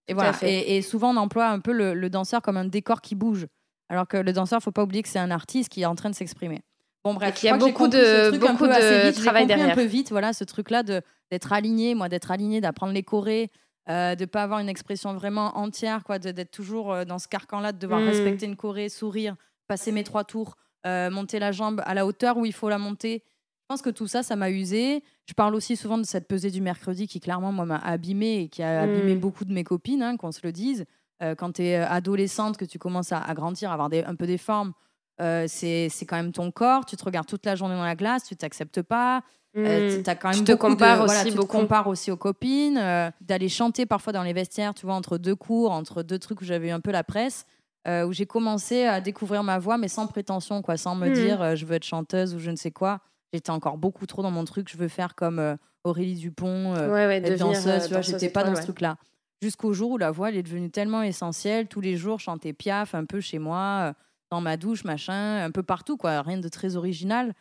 et 0.07 0.13
voilà. 0.13 0.33
Et, 0.43 0.77
et 0.77 0.81
souvent 0.81 1.13
on 1.13 1.17
emploie 1.17 1.47
un 1.47 1.59
peu 1.59 1.71
le, 1.71 1.93
le 1.93 2.09
danseur 2.09 2.41
comme 2.41 2.57
un 2.57 2.65
décor 2.65 3.01
qui 3.01 3.15
bouge, 3.15 3.47
alors 3.89 4.07
que 4.07 4.17
le 4.17 4.33
danseur 4.33 4.61
faut 4.61 4.71
pas 4.71 4.83
oublier 4.83 5.01
que 5.03 5.09
c'est 5.09 5.19
un 5.19 5.31
artiste 5.31 5.69
qui 5.69 5.81
est 5.81 5.85
en 5.85 5.95
train 5.95 6.09
de 6.09 6.15
s'exprimer. 6.15 6.61
Bon 7.05 7.13
bref, 7.13 7.35
qu'il 7.35 7.47
y 7.47 7.51
a 7.51 7.57
beaucoup 7.57 7.87
de- 7.87 8.31
beaucoup 8.39 8.65
de 8.67 9.07
vite. 9.11 9.21
Travail 9.23 9.45
derrière. 9.45 9.69
un 9.69 9.75
peu 9.75 9.83
vite, 9.85 10.09
voilà, 10.09 10.33
ce 10.33 10.43
truc-là 10.43 10.81
de 10.83 11.01
d'être 11.31 11.53
aligné, 11.53 11.95
moi 11.95 12.09
d'être 12.09 12.31
aligné, 12.31 12.61
d'apprendre 12.61 12.93
les 12.93 13.03
chorés, 13.03 13.51
euh, 13.89 14.15
de 14.15 14.25
pas 14.25 14.41
avoir 14.43 14.59
une 14.59 14.69
expression 14.69 15.13
vraiment 15.13 15.55
entière, 15.57 16.03
quoi, 16.03 16.17
d'être 16.19 16.51
toujours 16.51 16.91
euh, 16.91 17.05
dans 17.05 17.19
ce 17.19 17.27
carcan-là, 17.27 17.71
de 17.71 17.77
devoir 17.79 17.99
Mm. 18.01 18.05
respecter 18.07 18.45
une 18.47 18.55
choré, 18.55 18.89
sourire, 18.89 19.35
passer 19.67 19.91
mes 19.91 20.03
trois 20.03 20.23
tours, 20.23 20.55
euh, 20.87 21.09
monter 21.11 21.37
la 21.39 21.51
jambe 21.51 21.81
à 21.85 21.93
la 21.93 22.05
hauteur 22.07 22.37
où 22.37 22.45
il 22.45 22.53
faut 22.53 22.69
la 22.69 22.77
monter. 22.79 23.23
Je 23.23 23.65
pense 23.69 23.81
que 23.83 23.89
tout 23.91 24.05
ça, 24.07 24.21
ça 24.23 24.35
m'a 24.35 24.49
usé. 24.51 25.03
Je 25.27 25.33
parle 25.33 25.55
aussi 25.55 25.75
souvent 25.75 25.97
de 25.99 26.03
cette 26.05 26.27
pesée 26.27 26.51
du 26.51 26.61
mercredi 26.61 27.07
qui, 27.07 27.19
clairement, 27.19 27.51
moi, 27.51 27.65
m'a 27.65 27.77
abîmée 27.77 28.41
et 28.41 28.47
qui 28.49 28.61
a 28.63 28.85
Mm. 28.85 28.89
abîmé 28.89 29.15
beaucoup 29.15 29.45
de 29.45 29.53
mes 29.53 29.63
copines, 29.63 30.01
hein, 30.03 30.17
qu'on 30.17 30.31
se 30.31 30.41
le 30.43 30.51
dise. 30.51 30.85
Euh, 31.23 31.33
quand 31.35 31.53
tu 31.53 31.63
es 31.63 31.75
adolescente, 31.75 32.57
que 32.57 32.65
tu 32.65 32.77
commences 32.79 33.11
à, 33.11 33.19
à 33.19 33.33
grandir, 33.35 33.69
à 33.69 33.73
avoir 33.73 33.89
des- 33.89 34.03
un 34.03 34.15
peu 34.15 34.27
des 34.27 34.37
formes, 34.39 34.73
euh, 35.21 35.45
c'est 35.47 35.89
quand 36.07 36.15
même 36.17 36.31
ton 36.31 36.51
corps. 36.51 36.85
Tu 36.85 36.95
te 36.95 37.03
regardes 37.03 37.27
toute 37.27 37.45
la 37.45 37.55
journée 37.55 37.75
dans 37.75 37.83
la 37.83 37.95
glace, 37.95 38.23
tu 38.25 38.35
t'acceptes 38.35 38.81
pas. 38.81 39.21
Euh, 39.57 39.99
Mm. 39.99 40.03
quand 40.19 40.29
même 40.29 40.37
Tu 40.39 40.43
te 40.43 40.51
de- 40.51 40.57
compares 40.57 41.05
voilà, 41.05 41.21
aussi 41.21 41.31
tu 41.31 41.37
te 41.37 41.45
compares 41.45 41.87
aussi 41.87 42.11
aux 42.11 42.17
copines, 42.17 42.77
euh, 42.77 43.09
d'aller 43.21 43.47
chanter 43.47 43.85
parfois 43.85 44.11
dans 44.11 44.23
les 44.23 44.33
vestiaires, 44.33 44.73
tu 44.73 44.85
vois, 44.85 44.95
entre 44.95 45.17
deux 45.17 45.35
cours, 45.35 45.71
entre 45.71 46.03
deux 46.03 46.19
trucs 46.19 46.41
où 46.41 46.43
j'avais 46.45 46.67
eu 46.67 46.71
un 46.71 46.81
peu 46.81 46.91
la 46.91 47.05
presse, 47.05 47.45
où 47.87 48.11
j'ai 48.11 48.25
commencé 48.25 48.83
à 48.83 48.99
découvrir 48.99 49.43
ma 49.43 49.57
voix, 49.59 49.77
mais 49.77 49.87
sans 49.87 50.07
prétention, 50.07 50.61
quoi, 50.61 50.75
sans 50.75 50.95
me 50.95 51.07
Mhm. 51.07 51.13
dire 51.13 51.55
je 51.55 51.65
veux 51.65 51.75
être 51.75 51.85
chanteuse 51.85 52.33
ou 52.35 52.39
je 52.39 52.49
ne 52.51 52.55
sais 52.57 52.71
quoi. 52.71 52.99
J'étais 53.31 53.51
encore 53.51 53.77
beaucoup 53.77 54.05
trop 54.07 54.21
dans 54.23 54.31
mon 54.31 54.43
truc, 54.43 54.69
je 54.69 54.75
veux 54.77 54.87
faire 54.89 55.15
comme 55.15 55.55
Aurélie 55.85 56.15
Dupont, 56.15 56.73
ouais, 56.73 56.87
ouais, 56.89 57.17
être 57.17 57.23
devenir, 57.23 57.45
danseuse, 57.53 57.85
tu 57.87 57.93
vois, 57.93 58.01
j'étais 58.01 58.29
pas 58.29 58.43
dans 58.43 58.55
ce 58.55 58.63
truc-là. 58.63 58.97
Jusqu'au 59.41 59.71
jour 59.71 59.91
où 59.91 59.97
la 59.97 60.11
voix, 60.11 60.29
elle 60.29 60.37
est 60.37 60.43
devenue 60.43 60.71
tellement 60.71 61.01
essentielle, 61.03 61.67
tous 61.67 61.79
les 61.81 61.95
jours, 61.95 62.19
chanter 62.19 62.51
Piaf 62.53 62.93
un 62.95 63.05
peu 63.05 63.21
chez 63.21 63.37
moi, 63.39 63.93
dans 64.35 64.41
ma 64.41 64.57
douche, 64.57 64.83
machin, 64.83 65.45
un 65.45 65.51
peu 65.51 65.63
partout, 65.63 65.95
quoi, 65.95 66.21
rien 66.21 66.37
de 66.37 66.49
très 66.49 66.75
original. 66.75 67.33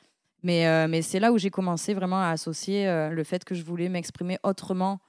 Mais, 0.44 0.68
euh, 0.68 0.86
mais 0.88 1.02
c'est 1.02 1.18
là 1.18 1.32
où 1.32 1.38
j'ai 1.38 1.50
commencé 1.50 1.92
vraiment 1.92 2.22
à 2.22 2.28
associer 2.28 2.86
euh, 2.86 3.08
le 3.10 3.24
fait 3.24 3.44
que 3.44 3.56
je 3.56 3.64
voulais 3.64 3.88
m'exprimer 3.88 4.38
autrement 4.44 5.00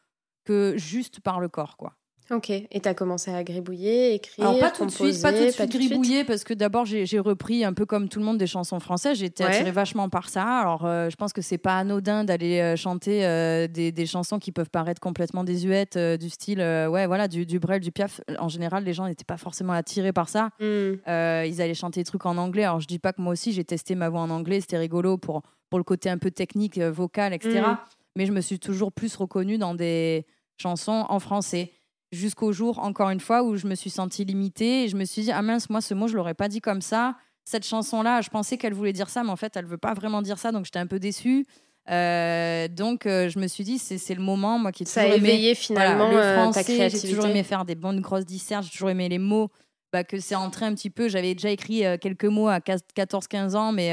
que 0.46 0.74
juste 0.78 1.20
par 1.20 1.40
le 1.40 1.48
corps, 1.48 1.78
quoi. 1.78 1.94
Ok. 2.32 2.50
Et 2.50 2.80
t'as 2.82 2.96
commencé 2.96 3.32
à 3.32 3.44
gribouiller, 3.44 4.16
écrire, 4.16 4.48
Alors 4.48 4.60
pas 4.60 4.72
tout 4.72 4.86
de 4.86 4.92
suite, 4.92 5.22
pas 5.22 5.32
tout 5.32 5.44
de 5.44 5.50
suite 5.50 5.72
gribouiller 5.72 6.24
parce 6.24 6.44
que 6.44 6.56
d'abord 6.56 6.86
j'ai 6.86 7.20
repris 7.20 7.64
un 7.64 7.74
peu 7.74 7.86
comme 7.86 8.10
tout 8.10 8.20
le 8.20 8.26
monde 8.26 8.38
des 8.38 8.48
chansons 8.48 8.80
françaises. 8.80 9.22
Ouais. 9.22 9.42
attirée 9.44 9.72
vachement 9.72 10.10
par 10.10 10.30
ça. 10.30 10.44
Alors 10.44 10.86
euh, 10.86 11.10
je 11.10 11.16
pense 11.16 11.34
que 11.34 11.42
c'est 11.42 11.60
pas 11.60 11.78
anodin 11.78 12.24
d'aller 12.24 12.60
euh, 12.60 12.76
chanter 12.76 13.26
euh, 13.26 13.68
des, 13.68 13.92
des 13.92 14.06
chansons 14.06 14.40
qui 14.40 14.52
peuvent 14.52 14.70
paraître 14.72 15.00
complètement 15.00 15.44
désuètes 15.44 15.98
euh, 15.98 16.18
du 16.18 16.30
style 16.30 16.60
ouais 16.60 17.06
voilà 17.06 17.28
du, 17.28 17.46
du 17.46 17.60
Brel, 17.60 17.82
du 17.82 17.92
Piaf. 17.92 18.22
En 18.40 18.50
général 18.50 18.84
les 18.84 18.94
gens 18.94 19.08
n'étaient 19.08 19.24
pas 19.24 19.38
forcément 19.38 19.74
attirés 19.74 20.14
par 20.14 20.30
ça. 20.30 20.50
Mm. 20.60 20.64
Euh, 21.08 21.46
ils 21.48 21.62
allaient 21.62 21.74
chanter 21.76 22.00
des 22.00 22.06
trucs 22.06 22.26
en 22.26 22.38
anglais. 22.38 22.64
Alors 22.64 22.80
je 22.80 22.88
dis 22.88 23.00
pas 23.00 23.14
que 23.14 23.22
moi 23.22 23.34
aussi 23.34 23.52
j'ai 23.52 23.64
testé 23.64 23.94
ma 23.94 24.10
voix 24.10 24.22
en 24.22 24.32
anglais, 24.32 24.62
c'était 24.62 24.78
rigolo 24.78 25.18
pour 25.18 25.44
pour 25.70 25.80
le 25.80 25.84
côté 25.84 26.10
un 26.10 26.18
peu 26.18 26.32
technique, 26.32 26.80
vocal, 26.80 27.34
etc. 27.34 27.62
Mm. 27.62 27.78
Mais 28.16 28.26
je 28.26 28.32
me 28.32 28.42
suis 28.42 28.60
toujours 28.60 28.92
plus 28.92 29.16
reconnue 29.16 29.58
dans 29.58 29.76
des 29.76 30.26
chansons 30.58 31.06
en 31.10 31.20
français 31.20 31.72
jusqu'au 32.12 32.52
jour, 32.52 32.80
encore 32.80 33.10
une 33.10 33.20
fois, 33.20 33.44
où 33.44 33.56
je 33.58 33.68
me 33.68 33.76
suis 33.76 33.90
sentie 33.90 34.26
limitée 34.26 34.84
et 34.84 34.88
je 34.88 34.96
me 34.96 35.06
suis 35.06 35.24
dit, 35.24 35.32
ah 35.32 35.42
mince, 35.42 35.70
moi, 35.70 35.82
ce 35.82 35.94
mot, 35.94 36.08
je 36.08 36.16
l'aurais 36.16 36.34
pas 36.34 36.48
dit 36.48 36.62
comme 36.62 36.82
ça. 36.82 37.16
Cette 37.44 37.66
chanson-là, 37.66 38.22
je 38.22 38.30
pensais 38.30 38.58
qu'elle 38.58 38.74
voulait 38.74 38.94
dire 38.94 39.10
ça, 39.10 39.24
mais 39.24 39.30
en 39.30 39.36
fait, 39.36 39.56
elle 39.56 39.66
veut 39.66 39.78
pas 39.78 39.94
vraiment 39.94 40.22
dire 40.22 40.38
ça, 40.40 40.52
donc 40.52 40.66
j'étais 40.66 40.80
un 40.80 40.88
peu 40.88 41.00
déçue. 41.00 41.46
Euh, 41.92 42.68
donc, 42.68 43.06
euh, 43.06 43.30
je 43.30 43.38
me 43.38 43.48
suis 43.48 43.64
dit, 43.64 43.78
c'est 43.78 44.00
c'est 44.00 44.16
le 44.16 44.22
moment, 44.24 44.58
moi 44.58 44.72
qui 44.72 44.86
Ça 44.86 45.02
a 45.02 45.06
aimé 45.06 45.16
éveillé 45.18 45.54
voilà, 45.54 45.56
finalement 45.56 46.10
le 46.10 46.18
euh, 46.18 46.36
ta 46.36 46.42
français, 46.42 46.64
j'ai 46.68 46.76
créativité. 46.78 47.10
toujours 47.10 47.28
aimé 47.28 47.44
faire 47.44 47.66
des 47.66 47.76
bonnes 47.76 48.02
grosses 48.02 48.26
dissertes, 48.26 48.64
j'ai 48.64 48.72
toujours 48.72 48.90
aimé 48.90 49.08
les 49.08 49.20
mots, 49.20 49.50
bah, 49.94 50.04
que 50.04 50.20
c'est 50.20 50.34
entré 50.36 50.66
un 50.66 50.74
petit 50.74 50.90
peu. 50.90 51.08
J'avais 51.08 51.36
déjà 51.36 51.50
écrit 51.52 51.86
euh, 51.86 51.98
quelques 52.00 52.26
mots 52.26 52.48
à 52.48 52.58
14-15 52.60 53.56
ans, 53.56 53.72
mais 53.72 53.92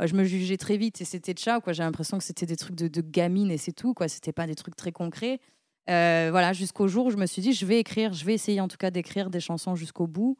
je 0.00 0.14
me 0.14 0.22
jugeais 0.22 0.56
très 0.56 0.76
vite 0.76 1.00
et 1.00 1.04
c'était 1.04 1.32
ciao. 1.32 1.60
quoi. 1.60 1.72
J'ai 1.72 1.82
l'impression 1.82 2.18
que 2.18 2.24
c'était 2.24 2.46
des 2.46 2.56
trucs 2.56 2.76
de, 2.76 2.86
de 2.86 3.00
gamine 3.00 3.50
et 3.50 3.58
c'est 3.58 3.72
tout. 3.72 3.94
quoi. 3.94 4.06
C'était 4.06 4.32
pas 4.32 4.46
des 4.46 4.54
trucs 4.54 4.76
très 4.76 4.92
concrets. 4.92 5.40
Euh, 5.88 6.28
voilà, 6.30 6.52
jusqu'au 6.52 6.86
jour 6.88 7.06
où 7.06 7.10
je 7.10 7.16
me 7.16 7.26
suis 7.26 7.40
dit, 7.40 7.52
je 7.52 7.64
vais 7.64 7.78
écrire, 7.78 8.12
je 8.12 8.24
vais 8.24 8.34
essayer 8.34 8.60
en 8.60 8.68
tout 8.68 8.76
cas 8.76 8.90
d'écrire 8.90 9.30
des 9.30 9.40
chansons 9.40 9.74
jusqu'au 9.74 10.06
bout. 10.06 10.36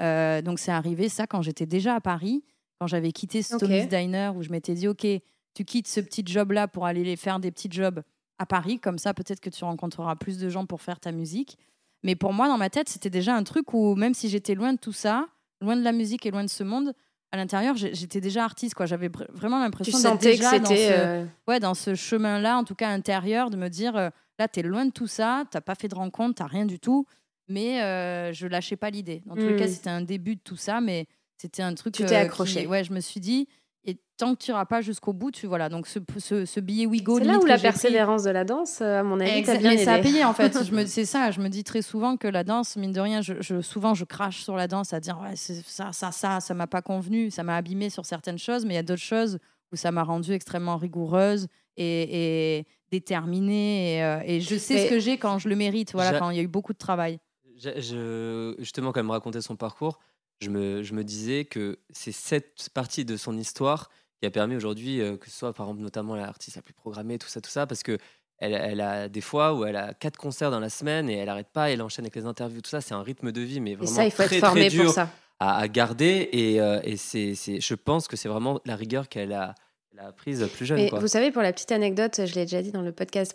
Euh, 0.00 0.42
donc 0.42 0.58
c'est 0.58 0.70
arrivé 0.70 1.08
ça 1.08 1.26
quand 1.26 1.42
j'étais 1.42 1.66
déjà 1.66 1.94
à 1.96 2.00
Paris, 2.00 2.44
quand 2.80 2.86
j'avais 2.86 3.12
quitté 3.12 3.42
Stoney's 3.42 3.84
Ok. 3.84 3.90
Diner, 3.90 4.30
où 4.36 4.42
je 4.42 4.50
m'étais 4.50 4.74
dit, 4.74 4.88
ok, 4.88 5.06
tu 5.54 5.64
quittes 5.64 5.88
ce 5.88 6.00
petit 6.00 6.22
job-là 6.24 6.68
pour 6.68 6.86
aller 6.86 7.04
les 7.04 7.16
faire 7.16 7.40
des 7.40 7.50
petits 7.50 7.68
jobs 7.70 8.02
à 8.38 8.46
Paris, 8.46 8.78
comme 8.78 8.98
ça 8.98 9.12
peut-être 9.14 9.40
que 9.40 9.50
tu 9.50 9.64
rencontreras 9.64 10.16
plus 10.16 10.38
de 10.38 10.48
gens 10.48 10.66
pour 10.66 10.82
faire 10.82 10.98
ta 11.00 11.12
musique. 11.12 11.58
Mais 12.02 12.16
pour 12.16 12.32
moi, 12.32 12.48
dans 12.48 12.58
ma 12.58 12.70
tête, 12.70 12.88
c'était 12.88 13.10
déjà 13.10 13.34
un 13.36 13.44
truc 13.44 13.74
où 13.74 13.94
même 13.94 14.14
si 14.14 14.28
j'étais 14.28 14.54
loin 14.54 14.72
de 14.72 14.78
tout 14.78 14.92
ça, 14.92 15.26
loin 15.60 15.76
de 15.76 15.82
la 15.82 15.92
musique 15.92 16.26
et 16.26 16.30
loin 16.30 16.42
de 16.42 16.50
ce 16.50 16.64
monde, 16.64 16.94
à 17.32 17.36
l'intérieur, 17.38 17.74
j'étais 17.76 18.20
déjà 18.20 18.44
artiste. 18.44 18.74
quoi. 18.74 18.86
J'avais 18.86 19.08
vr- 19.08 19.26
vraiment 19.32 19.58
l'impression 19.58 19.98
d'être 19.98 20.06
sentais 20.10 20.32
que 20.32 20.36
déjà 20.36 20.58
dans 20.58 20.68
ce, 20.68 20.74
euh, 20.78 21.24
ouais, 21.48 21.60
dans 21.60 21.74
ce 21.74 21.94
chemin-là, 21.94 22.58
en 22.58 22.64
tout 22.64 22.74
cas 22.74 22.88
intérieur, 22.90 23.48
de 23.50 23.56
me 23.56 23.68
dire 23.68 23.96
euh, 23.96 24.10
là, 24.38 24.48
tu 24.48 24.60
es 24.60 24.62
loin 24.62 24.84
de 24.86 24.92
tout 24.92 25.06
ça, 25.06 25.44
tu 25.50 25.60
pas 25.60 25.74
fait 25.74 25.88
de 25.88 25.94
rencontre, 25.94 26.44
tu 26.44 26.50
rien 26.50 26.66
du 26.66 26.78
tout, 26.78 27.06
mais 27.48 27.82
euh, 27.82 28.32
je 28.32 28.46
lâchais 28.46 28.76
pas 28.76 28.90
l'idée. 28.90 29.22
Dans 29.26 29.34
tous 29.34 29.46
les 29.46 29.54
Mm. 29.54 29.56
cas, 29.56 29.68
c'était 29.68 29.90
un 29.90 30.02
début 30.02 30.36
de 30.36 30.40
tout 30.44 30.56
ça, 30.56 30.80
mais 30.80 31.06
c'était 31.38 31.62
un 31.62 31.74
truc. 31.74 31.94
Tu 31.94 32.04
t'es 32.04 32.14
accroché. 32.16 32.66
ouais, 32.66 32.84
je 32.84 32.92
me 32.92 33.00
suis 33.00 33.18
dit, 33.20 33.48
Et 33.84 33.98
tant 34.16 34.34
que 34.36 34.44
tu 34.44 34.50
n'iras 34.52 34.64
pas 34.64 34.80
jusqu'au 34.80 35.12
bout, 35.12 35.32
tu 35.32 35.48
voilà. 35.48 35.68
Donc 35.68 35.88
ce, 35.88 35.98
ce, 36.18 36.44
ce 36.44 36.60
billet 36.60 36.86
Wigo. 36.86 37.18
C'est 37.18 37.24
là 37.24 37.38
où 37.38 37.44
la 37.44 37.58
persévérance 37.58 38.22
de 38.22 38.30
la 38.30 38.44
danse, 38.44 38.80
euh, 38.80 39.00
à 39.00 39.02
mon 39.02 39.18
avis, 39.18 39.42
bien 39.42 39.54
mais 39.72 39.76
ça 39.84 39.94
a 39.94 39.98
aidé. 39.98 40.08
payé 40.08 40.24
en 40.24 40.32
fait. 40.32 40.64
je 40.64 40.72
me, 40.72 40.86
c'est 40.86 41.04
ça. 41.04 41.32
Je 41.32 41.40
me 41.40 41.48
dis 41.48 41.64
très 41.64 41.82
souvent 41.82 42.16
que 42.16 42.28
la 42.28 42.44
danse, 42.44 42.76
mine 42.76 42.92
de 42.92 43.00
rien, 43.00 43.22
je, 43.22 43.34
je- 43.40 43.60
souvent 43.60 43.94
je 43.94 44.04
crache 44.04 44.42
sur 44.44 44.54
la 44.54 44.68
danse 44.68 44.92
à 44.92 45.00
dire 45.00 45.18
ouais, 45.20 45.34
c'est 45.34 45.62
ça, 45.66 45.90
ça, 45.92 46.12
ça, 46.12 46.38
ça 46.38 46.54
m'a 46.54 46.68
pas 46.68 46.80
convenu, 46.82 47.32
ça 47.32 47.42
m'a 47.42 47.56
abîmé 47.56 47.90
sur 47.90 48.06
certaines 48.06 48.38
choses, 48.38 48.64
mais 48.64 48.74
il 48.74 48.76
y 48.76 48.80
a 48.80 48.84
d'autres 48.84 49.02
choses 49.02 49.38
où 49.72 49.76
ça 49.76 49.90
m'a 49.90 50.04
rendue 50.04 50.32
extrêmement 50.32 50.76
rigoureuse 50.76 51.48
et, 51.76 52.58
et 52.58 52.66
déterminée. 52.92 53.96
Et, 53.96 54.04
euh, 54.04 54.20
et 54.24 54.40
je 54.40 54.56
sais 54.56 54.74
Mais- 54.74 54.84
ce 54.84 54.90
que 54.90 54.98
j'ai 55.00 55.18
quand 55.18 55.38
je 55.38 55.48
le 55.48 55.56
mérite. 55.56 55.92
Voilà, 55.92 56.18
quand 56.20 56.30
il 56.30 56.36
y 56.36 56.40
a 56.40 56.42
eu 56.42 56.46
beaucoup 56.48 56.72
de 56.72 56.78
travail. 56.78 57.18
Je- 57.58 57.80
je- 57.80 58.54
justement, 58.58 58.92
quand 58.92 59.00
elle 59.00 59.06
me 59.06 59.12
racontait 59.12 59.40
son 59.40 59.56
parcours, 59.56 59.98
je 60.42 60.50
me, 60.50 60.82
je 60.82 60.94
me 60.94 61.04
disais 61.04 61.44
que 61.44 61.78
c'est 61.90 62.12
cette 62.12 62.68
partie 62.74 63.04
de 63.04 63.16
son 63.16 63.36
histoire 63.36 63.90
qui 64.20 64.26
a 64.26 64.30
permis 64.30 64.56
aujourd'hui, 64.56 65.00
euh, 65.00 65.16
que 65.16 65.30
ce 65.30 65.36
soit 65.36 65.52
par 65.52 65.66
exemple 65.66 65.82
notamment 65.82 66.14
l'artiste 66.14 66.56
la 66.56 66.62
plus 66.62 66.74
programmée, 66.74 67.18
tout 67.18 67.28
ça, 67.28 67.40
tout 67.40 67.50
ça, 67.50 67.66
parce 67.66 67.82
que 67.82 67.98
elle, 68.38 68.54
elle 68.54 68.80
a 68.80 69.08
des 69.08 69.20
fois 69.20 69.54
où 69.54 69.64
elle 69.64 69.76
a 69.76 69.94
quatre 69.94 70.16
concerts 70.16 70.50
dans 70.50 70.60
la 70.60 70.68
semaine 70.68 71.08
et 71.08 71.16
elle 71.16 71.28
arrête 71.28 71.50
pas, 71.52 71.70
elle 71.70 71.80
enchaîne 71.80 72.04
avec 72.04 72.16
les 72.16 72.26
interviews, 72.26 72.60
tout 72.60 72.70
ça, 72.70 72.80
c'est 72.80 72.94
un 72.94 73.02
rythme 73.02 73.30
de 73.30 73.40
vie, 73.40 73.60
mais 73.60 73.72
Et 73.72 73.76
vraiment 73.76 73.92
ça, 73.92 74.04
il 74.04 74.10
faut 74.10 74.24
très, 74.24 74.36
être 74.36 74.44
formé 74.46 74.62
très 74.62 74.70
dur 74.70 74.84
pour 74.86 74.94
ça. 74.94 75.08
à, 75.38 75.58
à 75.58 75.68
garder. 75.68 76.28
Et, 76.32 76.60
euh, 76.60 76.80
et 76.82 76.96
c'est, 76.96 77.34
je 77.34 77.74
pense 77.74 78.08
que 78.08 78.16
c'est 78.16 78.28
vraiment 78.28 78.60
la 78.64 78.74
rigueur 78.74 79.08
qu'elle 79.08 79.32
a, 79.32 79.54
apprise 79.98 80.44
plus 80.56 80.66
jeune. 80.66 80.88
Quoi. 80.88 80.98
vous 80.98 81.06
savez, 81.06 81.30
pour 81.30 81.42
la 81.42 81.52
petite 81.52 81.70
anecdote, 81.70 82.22
je 82.26 82.34
l'ai 82.34 82.42
déjà 82.42 82.62
dit 82.62 82.72
dans 82.72 82.82
le 82.82 82.90
podcast 82.90 83.32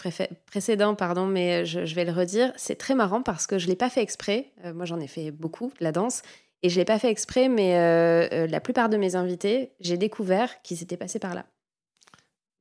précédent, 0.47 0.95
pardon, 0.95 1.25
mais 1.25 1.65
je, 1.65 1.85
je 1.85 1.95
vais 1.95 2.03
le 2.03 2.11
redire. 2.11 2.51
C'est 2.57 2.75
très 2.75 2.93
marrant 2.95 3.21
parce 3.21 3.47
que 3.47 3.57
je 3.57 3.67
l'ai 3.67 3.77
pas 3.77 3.89
fait 3.89 4.01
exprès. 4.01 4.51
Euh, 4.65 4.73
moi, 4.73 4.85
j'en 4.85 4.99
ai 4.99 5.07
fait 5.07 5.31
beaucoup 5.31 5.71
de 5.79 5.83
la 5.83 5.93
danse 5.93 6.23
et 6.63 6.69
je 6.69 6.77
l'ai 6.77 6.85
pas 6.85 6.99
fait 6.99 7.09
exprès. 7.09 7.49
Mais 7.49 7.75
euh, 7.77 8.27
euh, 8.31 8.47
la 8.47 8.59
plupart 8.59 8.89
de 8.89 8.97
mes 8.97 9.15
invités, 9.15 9.73
j'ai 9.79 9.97
découvert 9.97 10.61
qu'ils 10.61 10.81
étaient 10.83 10.97
passés 10.97 11.19
par 11.19 11.33
là. 11.35 11.45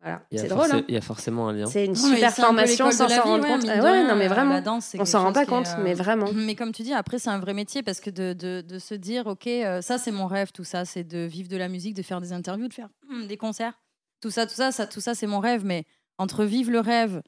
Voilà, 0.02 0.22
Il 0.30 0.36
y 0.36 0.38
a 0.38 0.42
c'est 0.42 0.48
drôle. 0.48 0.70
hein 0.70 0.84
il 0.86 0.94
y 0.94 0.98
a 0.98 1.00
forcément 1.00 1.48
un 1.48 1.52
lien. 1.52 1.66
c'est 1.66 1.86
une 1.86 1.94
Non, 1.94 2.08
mais 2.10 2.14
super 2.16 2.28
un 2.28 2.30
formation 2.30 2.86
de 2.88 2.92
sans 2.92 3.08
s'en 3.08 3.22
rendre 3.22 3.42
ouais, 3.44 3.50
compte. 3.50 3.64
Ah 3.68 3.82
ouais, 3.82 4.04
non, 4.04 4.14
mais 4.14 4.26
euh, 4.26 4.28
vraiment. 4.28 4.52
la 4.54 4.60
danse, 4.60 4.94
On 4.98 5.04
s'en 5.04 5.22
rend 5.24 5.32
pas 5.32 5.46
compte, 5.46 5.66
euh, 5.66 5.82
mais 5.82 5.94
vraiment. 5.94 6.30
Mais 6.34 6.54
comme 6.54 6.70
tu 6.72 6.82
dis, 6.82 6.92
après, 6.92 7.18
c'est 7.18 7.30
un 7.30 7.40
vrai 7.40 7.54
métier 7.54 7.82
parce 7.82 7.98
que 8.00 8.10
de, 8.10 8.32
de, 8.32 8.60
de 8.60 8.78
se 8.78 8.94
dire, 8.94 9.26
OK, 9.26 9.46
euh, 9.48 9.80
ça, 9.80 9.98
c'est 9.98 10.12
mon 10.12 10.26
rêve, 10.26 10.52
tout 10.52 10.62
ça, 10.64 10.84
c'est 10.84 11.02
de 11.02 11.20
vivre 11.20 11.48
de 11.48 11.56
la 11.56 11.68
musique, 11.68 11.94
de 11.94 12.02
faire 12.02 12.20
des 12.20 12.32
interviews, 12.32 12.68
de 12.68 12.74
faire 12.74 12.88
hum, 13.10 13.26
des 13.26 13.36
concerts. 13.36 13.80
Tout 14.20 14.30
ça, 14.30 14.46
tout 14.46 14.54
ça, 14.54 14.70
ça, 14.70 14.86
tout 14.86 15.00
ça 15.00 15.14
c'est 15.14 15.26
mon 15.26 15.40
rêve. 15.40 15.64
Mais 15.64 15.84
entre 16.18 16.44
vivre 16.44 16.70
le 16.70 16.80
rêve 16.80 17.22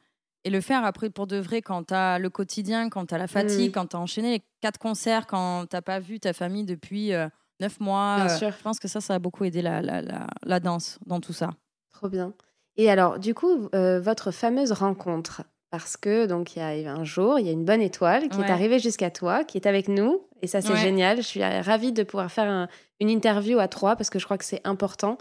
et 0.44 0.50
le 0.50 0.60
faire 0.60 0.84
après 0.84 1.10
pour 1.10 1.26
de 1.26 1.36
vrai, 1.36 1.62
quand 1.62 1.84
tu 1.88 1.94
as 1.94 2.18
le 2.18 2.30
quotidien, 2.30 2.88
quand 2.88 3.06
tu 3.06 3.14
as 3.14 3.18
la 3.18 3.26
fatigue, 3.28 3.70
Mm. 3.70 3.72
quand 3.72 3.86
tu 3.88 3.96
as 3.96 4.00
enchaîné 4.00 4.30
les 4.30 4.42
quatre 4.60 4.78
concerts, 4.78 5.26
quand 5.26 5.66
tu 5.70 5.80
pas 5.82 5.98
vu 6.00 6.20
ta 6.20 6.32
famille 6.32 6.64
depuis 6.64 7.12
euh, 7.12 7.28
neuf 7.60 7.80
mois, 7.80 8.16
Bien 8.16 8.26
euh, 8.26 8.38
sûr. 8.38 8.50
je 8.56 8.62
pense 8.62 8.78
que 8.78 8.88
ça, 8.88 9.00
ça 9.00 9.14
a 9.14 9.18
beaucoup 9.18 9.44
aidé 9.44 9.62
la, 9.62 9.82
la, 9.82 10.00
la, 10.02 10.26
la 10.44 10.60
danse 10.60 10.98
dans 11.06 11.20
tout 11.20 11.32
ça. 11.32 11.50
Trop 11.92 12.08
bien. 12.08 12.32
Et 12.76 12.88
alors, 12.90 13.18
du 13.18 13.34
coup, 13.34 13.68
euh, 13.74 13.98
votre 14.00 14.30
fameuse 14.30 14.70
rencontre, 14.70 15.42
parce 15.70 15.96
que 15.96 16.26
donc 16.26 16.54
il 16.54 16.60
y 16.60 16.62
a 16.86 16.92
un 16.92 17.02
jour, 17.04 17.38
il 17.40 17.46
y 17.46 17.48
a 17.48 17.52
une 17.52 17.64
bonne 17.64 17.82
étoile 17.82 18.28
qui 18.28 18.38
Ouais. 18.38 18.46
est 18.46 18.50
arrivée 18.50 18.78
jusqu'à 18.78 19.10
toi, 19.10 19.42
qui 19.44 19.58
est 19.58 19.66
avec 19.66 19.88
nous, 19.88 20.22
et 20.40 20.46
ça 20.46 20.60
c'est 20.60 20.72
Ouais. 20.72 20.78
génial. 20.78 21.16
Je 21.18 21.22
suis 21.22 21.42
ravie 21.42 21.92
de 21.92 22.04
pouvoir 22.04 22.30
faire 22.30 22.48
un- 22.48 22.68
une 23.00 23.10
interview 23.10 23.58
à 23.58 23.68
trois 23.68 23.96
parce 23.96 24.10
que 24.10 24.18
je 24.18 24.24
crois 24.24 24.38
que 24.38 24.44
c'est 24.44 24.60
important. 24.64 25.18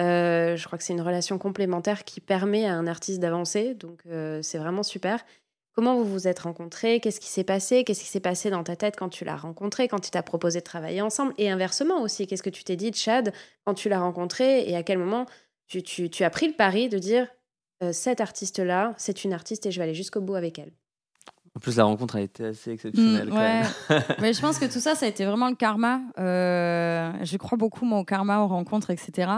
Euh, 0.00 0.56
je 0.56 0.66
crois 0.66 0.78
que 0.78 0.84
c'est 0.84 0.92
une 0.92 1.00
relation 1.00 1.38
complémentaire 1.38 2.04
qui 2.04 2.20
permet 2.20 2.66
à 2.66 2.74
un 2.74 2.86
artiste 2.86 3.20
d'avancer, 3.20 3.74
donc 3.74 4.00
euh, 4.06 4.40
c'est 4.42 4.58
vraiment 4.58 4.82
super. 4.82 5.24
Comment 5.72 5.96
vous 5.96 6.04
vous 6.04 6.26
êtes 6.26 6.40
rencontrés? 6.40 7.00
Qu'est-ce 7.00 7.20
qui 7.20 7.28
s'est 7.28 7.44
passé? 7.44 7.84
Qu'est-ce 7.84 8.00
qui 8.00 8.08
s'est 8.08 8.20
passé 8.20 8.50
dans 8.50 8.64
ta 8.64 8.74
tête 8.74 8.96
quand 8.96 9.08
tu 9.08 9.24
l'as 9.24 9.36
rencontré, 9.36 9.86
quand 9.86 10.06
il 10.06 10.10
t'a 10.10 10.22
proposé 10.22 10.58
de 10.58 10.64
travailler 10.64 11.00
ensemble? 11.00 11.32
Et 11.38 11.48
inversement 11.48 12.02
aussi, 12.02 12.26
qu'est-ce 12.26 12.42
que 12.42 12.50
tu 12.50 12.64
t'es 12.64 12.76
dit 12.76 12.90
de 12.90 12.96
Chad 12.96 13.32
quand 13.64 13.74
tu 13.74 13.88
l'as 13.88 14.00
rencontré? 14.00 14.68
Et 14.68 14.76
à 14.76 14.82
quel 14.82 14.98
moment 14.98 15.26
tu, 15.68 16.24
as 16.24 16.30
pris 16.30 16.48
le 16.48 16.54
pari 16.54 16.88
de 16.88 16.98
dire 16.98 17.28
euh, 17.82 17.92
cette 17.92 18.20
artiste-là, 18.20 18.94
c'est 18.98 19.24
une 19.24 19.32
artiste 19.32 19.64
et 19.66 19.70
je 19.70 19.78
vais 19.78 19.84
aller 19.84 19.94
jusqu'au 19.94 20.20
bout 20.20 20.34
avec 20.34 20.58
elle? 20.58 20.72
En 21.56 21.60
plus, 21.60 21.76
la 21.76 21.84
rencontre 21.84 22.16
a 22.16 22.20
été 22.20 22.46
assez 22.46 22.70
exceptionnelle. 22.70 23.28
Mm, 23.28 23.30
quand 23.30 23.36
même. 23.36 23.66
Mais 24.20 24.32
je 24.32 24.40
pense 24.40 24.58
que 24.58 24.66
tout 24.66 24.78
ça, 24.78 24.94
ça 24.94 25.06
a 25.06 25.08
été 25.08 25.24
vraiment 25.24 25.48
le 25.48 25.56
karma. 25.56 26.00
Euh, 26.18 27.12
je 27.22 27.36
crois 27.36 27.58
beaucoup 27.58 27.84
moi, 27.84 27.98
au 27.98 28.04
karma, 28.04 28.40
aux 28.40 28.48
rencontres, 28.48 28.90
etc. 28.90 29.30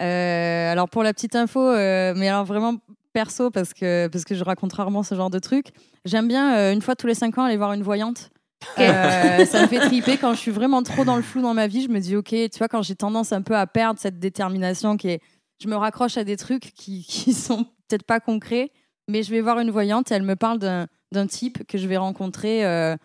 Euh, 0.00 0.72
alors 0.72 0.88
pour 0.88 1.02
la 1.02 1.12
petite 1.12 1.36
info, 1.36 1.60
euh, 1.60 2.14
mais 2.16 2.28
alors 2.28 2.44
vraiment 2.44 2.76
perso 3.12 3.50
parce 3.50 3.74
que 3.74 4.08
parce 4.08 4.24
que 4.24 4.34
je 4.34 4.42
raconte 4.42 4.72
rarement 4.72 5.02
ce 5.02 5.14
genre 5.14 5.30
de 5.30 5.38
truc. 5.38 5.66
J'aime 6.04 6.28
bien 6.28 6.56
euh, 6.56 6.72
une 6.72 6.82
fois 6.82 6.96
tous 6.96 7.06
les 7.06 7.14
cinq 7.14 7.38
ans 7.38 7.44
aller 7.44 7.56
voir 7.56 7.72
une 7.72 7.82
voyante. 7.82 8.30
Euh, 8.78 9.44
ça 9.44 9.62
me 9.62 9.66
fait 9.66 9.80
triper 9.80 10.16
quand 10.16 10.34
je 10.34 10.38
suis 10.38 10.50
vraiment 10.50 10.82
trop 10.82 11.04
dans 11.04 11.16
le 11.16 11.22
flou 11.22 11.42
dans 11.42 11.54
ma 11.54 11.66
vie. 11.66 11.82
Je 11.82 11.88
me 11.88 12.00
dis 12.00 12.16
ok, 12.16 12.28
tu 12.28 12.58
vois 12.58 12.68
quand 12.68 12.82
j'ai 12.82 12.94
tendance 12.94 13.32
un 13.32 13.42
peu 13.42 13.56
à 13.56 13.66
perdre 13.66 14.00
cette 14.00 14.18
détermination 14.18 14.96
qui 14.96 15.08
est, 15.08 15.20
je 15.60 15.68
me 15.68 15.76
raccroche 15.76 16.16
à 16.16 16.24
des 16.24 16.36
trucs 16.36 16.72
qui 16.74 17.04
qui 17.04 17.32
sont 17.32 17.64
peut-être 17.88 18.04
pas 18.04 18.20
concrets, 18.20 18.70
mais 19.12 19.22
je 19.22 19.30
vais 19.30 19.40
voir 19.40 19.58
une 19.60 19.70
voyante 19.70 20.10
et 20.10 20.14
elle 20.14 20.22
me 20.22 20.36
parle 20.36 20.58
d'un 20.58 21.26
type 21.28 21.64
que 21.66 21.78
je 21.78 21.86
vais 21.86 21.96
rencontrer. 21.98 22.64
euh, 22.64 22.96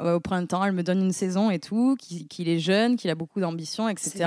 euh, 0.00 0.16
au 0.16 0.20
printemps, 0.20 0.64
elle 0.64 0.72
me 0.72 0.82
donne 0.82 1.00
une 1.00 1.12
saison 1.12 1.50
et 1.50 1.60
tout, 1.60 1.96
qu'il 2.28 2.48
est 2.48 2.58
jeune, 2.58 2.96
qu'il 2.96 3.08
a 3.10 3.14
beaucoup 3.14 3.40
d'ambition, 3.40 3.88
etc. 3.88 4.24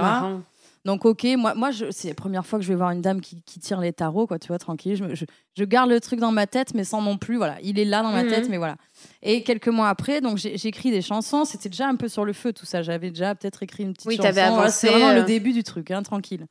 Donc, 0.86 1.04
ok, 1.04 1.26
moi, 1.38 1.54
moi 1.56 1.72
c'est 1.90 2.10
la 2.10 2.14
première 2.14 2.46
fois 2.46 2.60
que 2.60 2.64
je 2.64 2.70
vais 2.70 2.76
voir 2.76 2.92
une 2.92 3.02
dame 3.02 3.20
qui, 3.20 3.42
qui 3.42 3.60
tire 3.60 3.82
les 3.82 3.92
tarots, 3.92 4.28
quoi, 4.28 4.38
tu 4.40 4.50
vois, 4.50 4.60
tranquille. 4.60 4.96
Je, 4.96 5.16
je- 5.16 5.26
je 5.58 5.64
garde 5.66 5.90
le 5.90 6.00
truc 6.00 6.20
dans 6.20 6.32
ma 6.32 6.46
tête, 6.48 6.76
mais 6.76 6.84
sans 6.86 7.02
non 7.02 7.18
plus, 7.18 7.36
voilà. 7.38 7.58
Il 7.64 7.78
est 7.80 7.84
là 7.86 8.04
dans 8.04 8.12
ma 8.12 8.24
Mhm. 8.24 8.30
tête, 8.30 8.50
mais 8.50 8.58
voilà. 8.58 8.78
Et 9.24 9.42
quelques 9.44 9.68
mois 9.68 9.90
après, 9.90 10.22
donc 10.22 10.46
écrit 10.46 10.92
des 10.92 11.02
chansons. 11.02 11.44
C'était 11.44 11.70
déjà 11.70 11.88
un 11.88 11.96
peu 11.96 12.08
sur 12.08 12.24
le 12.24 12.32
feu, 12.34 12.54
tout 12.54 12.68
ça. 12.68 12.84
J'avais 12.84 13.10
déjà 13.10 13.34
peut-être 13.36 13.64
écrit 13.64 13.84
une 13.84 13.94
petite 13.94 14.08
Oui, 14.08 14.16
chanson. 14.18 14.28
t'avais 14.30 14.48
Voilà, 14.48 14.70
C'est 14.70 14.88
avancé, 14.88 15.00
vraiment 15.04 15.18
euh. 15.20 15.22
le 15.22 15.26
début 15.26 15.52
du 15.54 15.64
truc, 15.64 15.90
hein, 15.92 16.04
tranquille. 16.04 16.46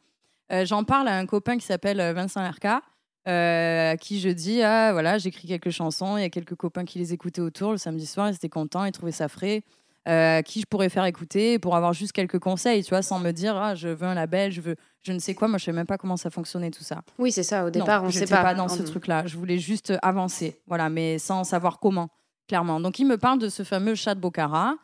Euh, 0.53 0.67
J'en 0.67 0.83
parle 0.85 1.07
à 1.09 1.17
un 1.17 1.25
copain 1.27 1.57
qui 1.57 1.65
s'appelle 1.65 2.01
euh, 2.01 2.13
Vincent 2.13 2.43
Lerca. 2.43 2.83
Euh, 3.29 3.93
à 3.93 3.97
qui 3.97 4.21
je 4.21 4.29
dis 4.29 4.63
ah 4.63 4.93
voilà 4.93 5.17
j'écris 5.19 5.49
quelques 5.49 5.71
chansons 5.71 6.17
il 6.19 6.23
y 6.23 6.25
a 6.25 6.31
quelques 6.31 6.55
copains 6.57 6.85
qui 6.85 6.99
les 6.99 7.13
écoutaient 7.15 7.41
autour 7.41 7.71
le 7.73 7.79
samedi 7.79 8.05
soir 8.07 8.29
ils 8.29 8.35
étaient 8.35 8.49
contents 8.51 8.85
ils 8.85 8.93
trouvaient 8.93 9.13
ça 9.13 9.29
frais 9.29 9.63
euh, 10.07 10.43
qui 10.43 10.61
je 10.61 10.67
pourrais 10.67 10.91
faire 10.91 11.07
écouter 11.07 11.59
pour 11.59 11.77
avoir 11.77 11.95
juste 11.95 12.13
quelques 12.13 12.39
conseils, 12.39 12.85
tu 12.85 12.91
vois, 12.91 13.01
sans 13.01 13.19
me 13.21 13.31
dire 13.31 13.57
ah, 13.57 13.75
je 13.75 13.89
veux 13.89 14.07
un 14.07 14.13
label, 14.13 14.53
je 14.53 14.61
veux 14.61 14.77
je 15.01 15.13
ne 15.13 15.19
sais 15.19 15.35
quoi. 15.35 15.49
Moi, 15.49 15.57
je 15.57 15.65
sais 15.65 15.73
même 15.73 15.87
pas 15.87 15.97
comment 15.97 16.19
ça 16.19 16.29
fonctionnait 16.29 16.71
tout 16.71 16.85
ça. 16.85 17.01
Oui, 17.19 17.33
c'est 17.33 17.43
ça. 17.43 17.65
Au 17.65 17.71
départ, 17.71 18.03
Non, 18.03 18.09
on 18.09 18.11
je 18.11 18.19
sait 18.19 18.27
pas. 18.27 18.43
pas 18.43 18.53
dans 18.55 18.69
ce 18.69 18.81
Hum. 18.81 18.85
truc-là. 18.85 19.23
Je 19.27 19.39
voulais 19.39 19.57
juste 19.59 19.95
avancer, 20.03 20.61
voilà, 20.67 20.91
mais 20.91 21.19
sans 21.19 21.43
savoir 21.43 21.79
comment, 21.81 22.11
clairement. 22.49 22.81
Donc, 22.81 22.99
il 22.99 23.07
me 23.07 23.17
parle 23.17 23.39
de 23.39 23.49
ce 23.49 23.63
fameux 23.63 23.95
Chad 23.95 24.21
Bocara. 24.21 24.75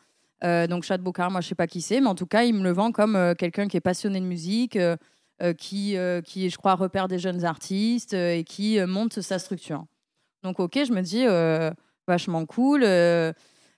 Euh, 0.42 0.66
donc, 0.66 0.85
Chad 0.85 1.02
Bocara, 1.02 1.28
moi, 1.28 1.42
je 1.42 1.49
sais 1.49 1.54
pas 1.54 1.66
qui 1.66 1.82
c'est, 1.82 2.00
mais 2.00 2.06
en 2.09 2.14
tout 2.14 2.25
cas, 2.25 2.44
il 2.44 2.54
me 2.54 2.62
le 2.62 2.73
vend 2.73 2.90
comme 2.90 3.14
euh, 3.14 3.35
quelqu'un 3.35 3.68
qui 3.68 3.76
est 3.76 3.80
passionné 3.82 4.20
de 4.20 4.25
musique, 4.25 4.76
euh, 4.76 4.97
euh, 5.42 5.52
qui, 5.52 5.97
euh, 5.97 6.20
qui, 6.23 6.50
je 6.50 6.56
crois, 6.56 6.75
repère 6.75 7.09
des 7.09 7.18
jeunes 7.18 7.44
artistes 7.44 8.14
euh, 8.14 8.35
et 8.37 8.44
qui 8.44 8.78
euh, 8.78 8.87
monte 8.87 9.20
sa 9.20 9.38
structure. 9.38 9.85
Donc, 10.42 10.61
ok, 10.61 10.78
je 10.87 10.92
me 10.92 11.02
dis 11.02 11.25
euh, 11.26 11.70
vachement 12.09 12.47
cool. 12.47 12.82
euh, 12.85 13.32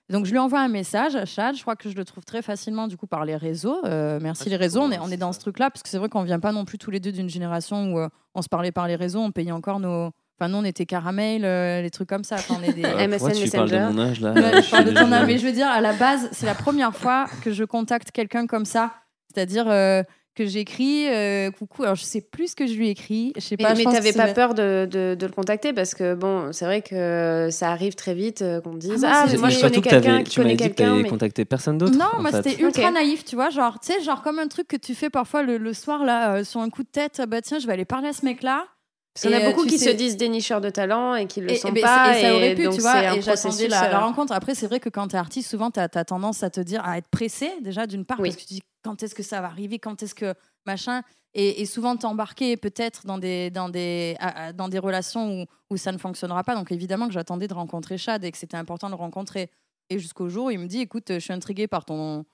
donc, 0.09 0.25
je 0.25 0.31
lui 0.31 0.37
envoie 0.39 0.59
un 0.59 0.67
message 0.67 1.15
à 1.15 1.25
Chad. 1.25 1.55
Je 1.55 1.61
crois 1.61 1.75
que 1.75 1.89
je 1.89 1.95
le 1.95 2.03
trouve 2.05 2.25
très 2.25 2.41
facilement, 2.41 2.87
du 2.87 2.97
coup, 2.97 3.07
par 3.07 3.23
les 3.25 3.35
réseaux. 3.37 3.77
Euh, 3.85 4.19
merci 4.21 4.43
Ah, 4.47 4.49
les 4.49 4.55
réseaux. 4.57 4.81
On 4.81 4.91
est, 4.91 4.99
on 4.99 5.09
est 5.09 5.17
dans 5.17 5.31
ce 5.33 5.39
truc-là, 5.39 5.69
parce 5.71 5.81
que 5.81 5.89
c'est 5.89 5.97
vrai 5.97 6.09
qu'on 6.09 6.23
vient 6.23 6.39
pas 6.41 6.51
non 6.51 6.65
plus 6.65 6.77
tous 6.77 6.91
les 6.91 6.99
deux 6.99 7.11
d'une 7.13 7.29
génération 7.29 7.93
où 7.93 7.99
euh, 7.99 8.09
on 8.35 8.41
se 8.41 8.49
parlait 8.49 8.71
par 8.73 8.87
les 8.87 8.95
réseaux, 8.95 9.19
on 9.21 9.31
payait 9.31 9.51
encore 9.51 9.79
nos. 9.79 10.11
Enfin, 10.39 10.49
nous, 10.49 10.57
on 10.57 10.65
était 10.65 10.85
caramel, 10.85 11.45
euh, 11.45 11.81
les 11.81 11.89
trucs 11.89 12.09
comme 12.09 12.23
ça. 12.23 12.35
Enfin, 12.35 12.55
on 12.59 12.63
est 12.63 12.73
des... 12.73 12.83
Euh, 12.85 13.07
MSN 13.07 13.31
tu 13.31 13.49
parles 13.49 13.69
de 13.69 13.75
Messenger. 13.75 13.93
mon 13.93 13.99
âge 13.99 14.19
là 14.19 14.31
Ouais, 14.33 14.61
Je 14.61 14.69
parle 14.71 14.85
de 14.85 14.91
ton 14.93 15.11
âge, 15.11 15.25
mais 15.27 15.37
je 15.37 15.45
veux 15.45 15.53
dire, 15.53 15.67
à 15.67 15.79
la 15.79 15.93
base, 15.93 16.27
c'est 16.31 16.45
la 16.45 16.55
première 16.55 16.93
fois 16.95 17.27
que 17.43 17.51
je 17.51 17.63
contacte 17.63 18.11
quelqu'un 18.11 18.45
comme 18.45 18.65
ça. 18.65 18.91
C'est-à-dire 19.33 19.69
euh, 19.69 20.03
que 20.35 20.45
j'écris 20.45 21.07
euh, 21.09 21.51
coucou. 21.51 21.83
Alors, 21.83 21.95
je 21.95 22.03
sais 22.03 22.21
plus 22.21 22.49
ce 22.51 22.55
que 22.55 22.65
je 22.67 22.73
lui 22.73 22.89
écris. 22.89 23.33
Je 23.35 23.41
sais 23.41 23.55
Mais, 23.57 23.63
pas. 23.65 23.73
je 23.75 23.79
mais 23.79 23.85
que 23.85 23.91
t'avais 23.91 24.13
pas 24.13 24.27
peur 24.33 24.53
de, 24.53 24.87
de- 24.89 25.15
de 25.19 25.25
le 25.25 25.31
contacter 25.31 25.73
parce 25.73 25.93
que 25.93 26.15
bon, 26.15 26.51
c'est 26.51 26.65
vrai 26.65 26.81
que 26.81 27.49
ça 27.51 27.69
arrive 27.71 27.95
très 27.95 28.13
vite 28.13 28.41
euh, 28.41 28.61
qu'on 28.61 28.73
dise 28.75 29.03
Ah, 29.03 29.07
moi, 29.09 29.09
ah, 29.13 29.25
mais 29.31 29.37
moi 29.37 29.49
je 29.49 29.55
Mais 29.55 29.61
connais 29.69 29.81
quelqu'un 29.81 30.23
qui 30.23 30.35
connaît 30.35 30.49
dit 30.51 30.57
que 30.57 30.63
quelqu'un. 30.63 30.85
t'avais 30.91 31.03
mais- 31.03 31.09
contacté 31.09 31.45
personne 31.45 31.77
d'autre. 31.77 31.97
Non, 31.97 32.19
moi 32.21 32.31
c'était 32.31 32.61
ultra 32.61 32.89
naïf, 32.91 33.23
tu 33.25 33.35
vois, 33.35 33.49
genre, 33.49 33.79
tu 33.79 33.91
sais, 33.93 34.01
genre 34.01 34.21
comme 34.23 34.39
un 34.39 34.47
truc 34.47 34.67
que 34.67 34.77
tu 34.77 34.95
fais 34.95 35.09
parfois 35.09 35.43
le, 35.43 35.57
le 35.57 35.73
soir 35.73 36.03
là, 36.03 36.35
euh, 36.35 36.43
sur 36.43 36.59
un 36.61 36.69
coup 36.69 36.83
de 36.83 36.87
tête, 36.91 37.17
ah 37.19 37.25
bah 37.25 37.41
tiens, 37.41 37.59
je 37.59 37.67
vais 37.67 37.73
aller 37.73 37.85
parler 37.85 38.07
à 38.09 38.13
ce 38.13 38.25
mec-là. 38.25 38.65
Parce 39.13 39.21
qu'il 39.27 39.31
y 39.31 39.35
en 39.35 39.39
Et, 39.39 39.43
a 39.43 39.47
euh, 39.47 39.51
beaucoup 39.51 39.65
qui 39.67 39.77
sais- 39.77 39.91
se 39.91 39.95
disent 39.95 40.17
dénicheurs 40.17 40.59
de 40.61 40.69
talent 40.71 41.13
et 41.15 41.27
qui 41.27 41.39
le 41.41 41.51
et, 41.51 41.55
sont 41.55 41.71
et 41.73 41.81
pas. 41.81 42.17
et 42.17 42.21
ça 42.23 42.35
aurait 42.35 42.55
pu, 42.55 42.63
tu 42.69 42.81
vois, 42.81 43.15
et 43.15 43.21
j'attendais 43.21 43.67
la, 43.67 43.87
la 43.89 43.97
euh, 43.97 44.05
rencontre. 44.05 44.33
Après, 44.33 44.55
c'est 44.55 44.65
vrai 44.65 44.79
que 44.79 44.89
quand 44.89 45.07
tu 45.09 45.15
es 45.15 45.19
artiste, 45.19 45.49
souvent, 45.51 45.69
tu 45.69 45.79
as, 45.79 45.87
tendance 45.89 46.41
à 46.41 46.49
te 46.49 46.59
dire, 46.59 46.83
à 46.83 46.97
être 46.97 47.07
pressé, 47.09 47.51
déjà, 47.61 47.85
d'une 47.85 48.05
part, 48.05 48.19
Oui. 48.19 48.29
parce 48.29 48.41
que 48.41 48.47
tu 48.47 48.53
dis 48.55 48.61
quand 48.83 49.03
est-ce 49.03 49.13
que 49.13 49.21
ça 49.23 49.39
va 49.41 49.47
arriver, 49.47 49.77
quand 49.79 50.01
est-ce 50.01 50.15
que 50.15 50.33
machin. 50.65 51.03
Et, 51.35 51.61
et 51.61 51.65
souvent, 51.65 51.95
t'embarquer 51.95 52.57
peut-être 52.57 53.05
dans 53.07 53.17
des, 53.17 53.49
dans, 53.49 53.69
des, 53.69 54.15
à- 54.19 54.45
à- 54.47 54.53
dans 54.53 54.67
des 54.67 54.77
relations 54.79 55.41
où, 55.41 55.45
où 55.71 55.77
ça 55.77 55.91
ne 55.91 55.97
fonctionnera 55.97 56.43
pas. 56.43 56.53
Donc, 56.55 56.71
évidemment, 56.71 57.07
que 57.07 57.13
j'attendais 57.13 57.47
de 57.47 57.53
rencontrer 57.55 57.97
Chad 57.97 58.23
et 58.23 58.31
que 58.31 58.37
c'était 58.37 58.57
important 58.57 58.87
de 58.87 58.91
le 58.93 58.97
rencontrer. 58.97 59.49
Et 59.89 59.97
jusqu'au 59.99 60.29
jour 60.29 60.45
où 60.45 60.49
il 60.51 60.59
me 60.59 60.67
dit, 60.67 60.79
écoute, 60.81 61.05
je 61.09 61.19
suis 61.19 61.33
intriguée 61.33 61.67
par 61.67 61.85
ton, 61.85 62.25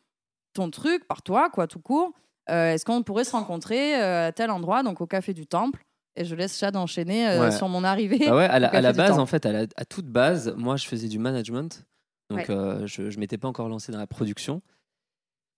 ton 0.53 0.69
truc, 0.69 1.07
par 1.07 1.21
toi, 1.23 1.49
quoi, 1.49 1.67
tout 1.67 1.79
court. 1.79 2.11
Euh, 2.49 2.73
Est-ce 2.73 2.83
qu'on 2.85 3.01
pourrait 3.03 3.23
se 3.25 3.31
rencontrer 3.31 3.95
à 3.95 4.31
tel 4.31 4.49
endroit, 4.51 4.81
donc 4.83 4.99
au 5.01 5.07
Café 5.07 5.33
du 5.33 5.45
Temple? 5.47 5.81
Et 6.15 6.25
je 6.25 6.35
laisse 6.35 6.57
Chad 6.57 6.75
enchaîner 6.75 7.27
euh, 7.29 7.41
Ouais. 7.45 7.51
sur 7.51 7.69
mon 7.69 7.83
arrivée. 7.83 8.19
Bah 8.19 8.35
ouais, 8.35 8.45
à 8.45 8.59
la, 8.59 8.69
à 8.69 8.93
base, 8.93 9.17
en 9.19 9.25
fait, 9.25 9.45
à, 9.45 9.51
la- 9.51 9.67
à 9.75 9.85
toute 9.85 10.07
base, 10.07 10.53
moi, 10.57 10.75
je 10.75 10.85
faisais 10.85 11.07
du 11.07 11.19
management. 11.19 11.85
Donc, 12.29 12.39
Ouais. 12.39 12.49
euh, 12.51 12.85
je 12.87 13.03
ne 13.03 13.17
m'étais 13.17 13.37
pas 13.37 13.47
encore 13.47 13.69
lancé 13.69 13.91
dans 13.91 13.97
la 13.99 14.07
production. 14.07 14.61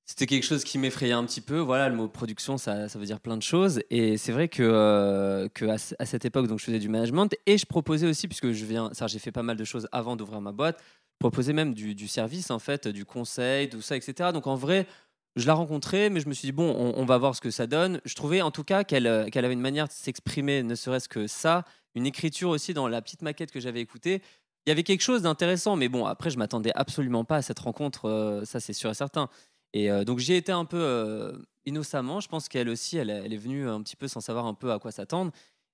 c'était 0.06 0.26
quelque 0.26 0.44
chose 0.44 0.66
qui 0.66 0.78
m'effrayait 0.78 1.14
un 1.14 1.24
petit 1.26 1.40
peu. 1.40 1.60
Voilà, 1.60 1.88
le 1.88 1.96
mot 1.96 2.08
production, 2.10 2.58
ça, 2.58 2.90
ça 2.90 3.00
veut 3.00 3.06
dire 3.06 3.22
plein 3.22 3.38
de 3.38 3.42
choses. 3.44 3.82
Et 3.90 4.18
c'est 4.18 4.34
vrai 4.34 4.50
que, 4.50 4.62
euh, 4.62 5.48
que 5.54 5.64
à, 5.66 5.76
à 6.00 6.06
cette 6.06 6.26
époque, 6.26 6.48
donc, 6.48 6.60
je 6.60 6.66
faisais 6.66 6.80
du 6.80 6.90
management 6.90 7.34
et 7.46 7.58
je 7.58 7.66
proposais 7.66 8.08
aussi, 8.08 8.28
puisque 8.28 8.52
je 8.52 8.66
viens, 8.66 8.90
ça, 8.94 9.08
j'ai 9.08 9.20
fait 9.20 9.32
pas 9.32 9.44
mal 9.44 9.56
de 9.56 9.64
choses 9.64 9.88
avant 9.94 10.18
d'ouvrir 10.18 10.42
ma 10.42 10.52
boîte, 10.52 10.80
je 10.82 11.18
proposais 11.20 11.54
même 11.54 11.74
du, 11.74 11.96
du 11.96 12.08
service, 12.10 12.52
en 12.52 12.60
fait, 12.60 12.90
du 12.90 13.06
conseil, 13.06 13.70
tout 13.70 13.82
ça, 13.82 13.96
etc. 13.96 14.32
Donc 14.34 14.48
en 14.48 14.56
vrai, 14.56 14.86
je 15.36 15.48
la 15.48 15.54
rencontrais, 15.54 16.10
mais 16.10 16.20
je 16.20 16.28
me 16.28 16.34
suis 16.34 16.48
dit, 16.48 16.52
bon, 16.52 16.70
on, 16.78 17.00
on 17.00 17.06
va 17.06 17.18
voir 17.18 17.36
ce 17.36 17.42
que 17.42 17.52
ça 17.52 17.68
donne. 17.68 18.02
Je 18.06 18.16
trouvais 18.16 18.42
en 18.42 18.52
tout 18.52 18.64
cas 18.64 18.84
qu'elle 18.84 19.08
euh, 19.08 19.28
qu'elle 19.30 19.46
avait 19.46 19.54
une 19.54 19.62
manière 19.62 19.88
de 19.88 19.94
s'exprimer, 19.94 20.64
ne 20.64 20.76
serait-ce 20.76 21.10
que 21.10 21.28
ça, 21.28 21.64
une 21.96 22.06
écriture 22.06 22.50
aussi 22.50 22.74
dans 22.74 22.88
la 22.88 23.02
petite 23.02 23.22
maquette 23.22 23.52
que 23.52 23.60
j'avais 23.60 23.82
écoutée. 23.82 24.22
Il 24.66 24.70
y 24.70 24.72
avait 24.72 24.84
quelque 24.84 25.02
chose 25.02 25.24
d'intéressant, 25.24 25.76
mais 25.76 25.90
bon, 25.90 26.06
après, 26.06 26.30
je 26.30 26.38
m'attendais 26.38 26.72
absolument 26.76 27.24
pas 27.24 27.38
à 27.38 27.42
cette 27.42 27.60
rencontre, 27.60 28.06
euh, 28.08 28.46
ça 28.46 28.60
c'est 28.60 28.74
sûr 28.74 28.92
et 28.92 28.94
certain. 28.94 29.28
Et 29.74 29.90
euh, 29.90 30.04
donc 30.04 30.20
j'y 30.20 30.34
ai 30.34 30.38
été 30.38 30.52
un 30.52 30.66
peu 30.66 30.80
euh, 30.80 31.34
innocemment. 31.66 32.20
Je 32.20 32.28
pense 32.28 32.48
qu'elle 32.48 32.70
aussi, 32.70 32.98
elle, 32.98 33.10
elle 33.10 33.34
est 33.34 33.38
venue 33.38 33.68
un 33.68 33.82
petit 33.82 33.96
peu 33.96 34.08
sans 34.08 34.22
savoir 34.22 34.46
un 34.46 34.54
peu 34.54 34.72
à 34.72 34.80
quoi 34.80 34.92
s'attendre. 34.92 35.32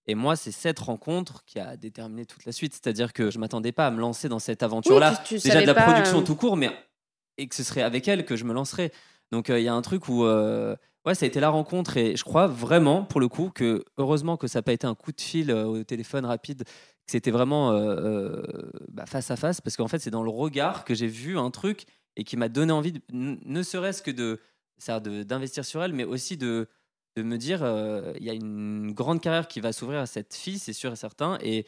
Et 0.09 0.15
moi, 0.15 0.37
c'est 0.37 0.53
cette 0.53 0.79
rencontre 0.79 1.43
qui 1.45 1.59
a 1.59 1.75
déterminé 1.75 2.25
toute 2.25 2.45
la 2.45 2.53
suite. 2.53 2.73
C'est-à-dire 2.73 3.11
que 3.11 3.29
je 3.29 3.39
m'attendais 3.39 3.73
pas 3.73 3.87
à 3.87 3.91
me 3.91 3.99
lancer 3.99 4.29
dans 4.29 4.39
cette 4.39 4.63
aventure-là. 4.63 5.21
Oui, 5.29 5.39
Déjà 5.43 5.61
de 5.61 5.65
la 5.65 5.73
production 5.73 6.23
tout 6.23 6.35
court, 6.35 6.55
mais 6.55 6.71
et 7.37 7.47
que 7.47 7.55
ce 7.55 7.63
serait 7.63 7.81
avec 7.81 8.07
elle 8.07 8.23
que 8.23 8.37
je 8.37 8.45
me 8.45 8.53
lancerais. 8.53 8.91
Donc 9.31 9.50
euh, 9.50 9.60
il 9.60 9.63
y 9.63 9.67
a 9.67 9.74
un 9.74 9.81
truc 9.81 10.07
où 10.10 10.24
euh, 10.24 10.75
ouais, 11.05 11.15
ça 11.15 11.25
a 11.25 11.27
été 11.27 11.39
la 11.39 11.50
rencontre 11.50 11.98
et 11.98 12.15
je 12.15 12.24
crois 12.24 12.48
vraiment 12.48 13.03
pour 13.03 13.19
le 13.19 13.27
coup 13.27 13.50
que 13.53 13.84
heureusement 13.98 14.38
que 14.38 14.48
ça 14.48 14.60
n'a 14.60 14.63
pas 14.63 14.74
été 14.74 14.88
un 14.88 14.96
coup 14.96 15.12
de 15.12 15.22
fil 15.22 15.51
euh, 15.51 15.65
au 15.65 15.84
téléphone 15.84 16.25
rapide, 16.25 16.63
que 16.63 17.12
c'était 17.12 17.31
vraiment 17.31 17.72
bah, 18.89 19.05
face 19.05 19.31
à 19.31 19.38
face 19.38 19.62
parce 19.62 19.77
qu'en 19.77 19.88
fait 19.88 20.00
c'est 20.00 20.12
dans 20.12 20.24
le 20.24 20.29
regard 20.29 20.84
que 20.84 20.93
j'ai 20.93 21.07
vu 21.07 21.38
un 21.38 21.51
truc 21.51 21.86
et 22.17 22.24
qui 22.24 22.36
m'a 22.36 22.50
donné 22.50 22.74
envie, 22.74 22.93
ne 23.12 23.63
serait-ce 23.63 24.01
que 24.01 24.12
d'investir 25.24 25.63
sur 25.63 25.84
elle, 25.84 25.93
mais 25.93 26.03
aussi 26.03 26.38
de 26.38 26.67
de 27.15 27.24
me 27.24 27.38
dire 27.38 27.65
il 28.19 28.24
y 28.24 28.29
a 28.29 28.34
une 28.34 28.91
grande 28.91 29.22
carrière 29.22 29.48
qui 29.48 29.62
va 29.62 29.72
s'ouvrir 29.72 30.00
à 30.00 30.05
cette 30.05 30.36
fille, 30.36 30.60
c'est 30.60 30.74
sûr 30.74 30.91
et 30.91 30.98
certain 30.98 31.38
et 31.41 31.65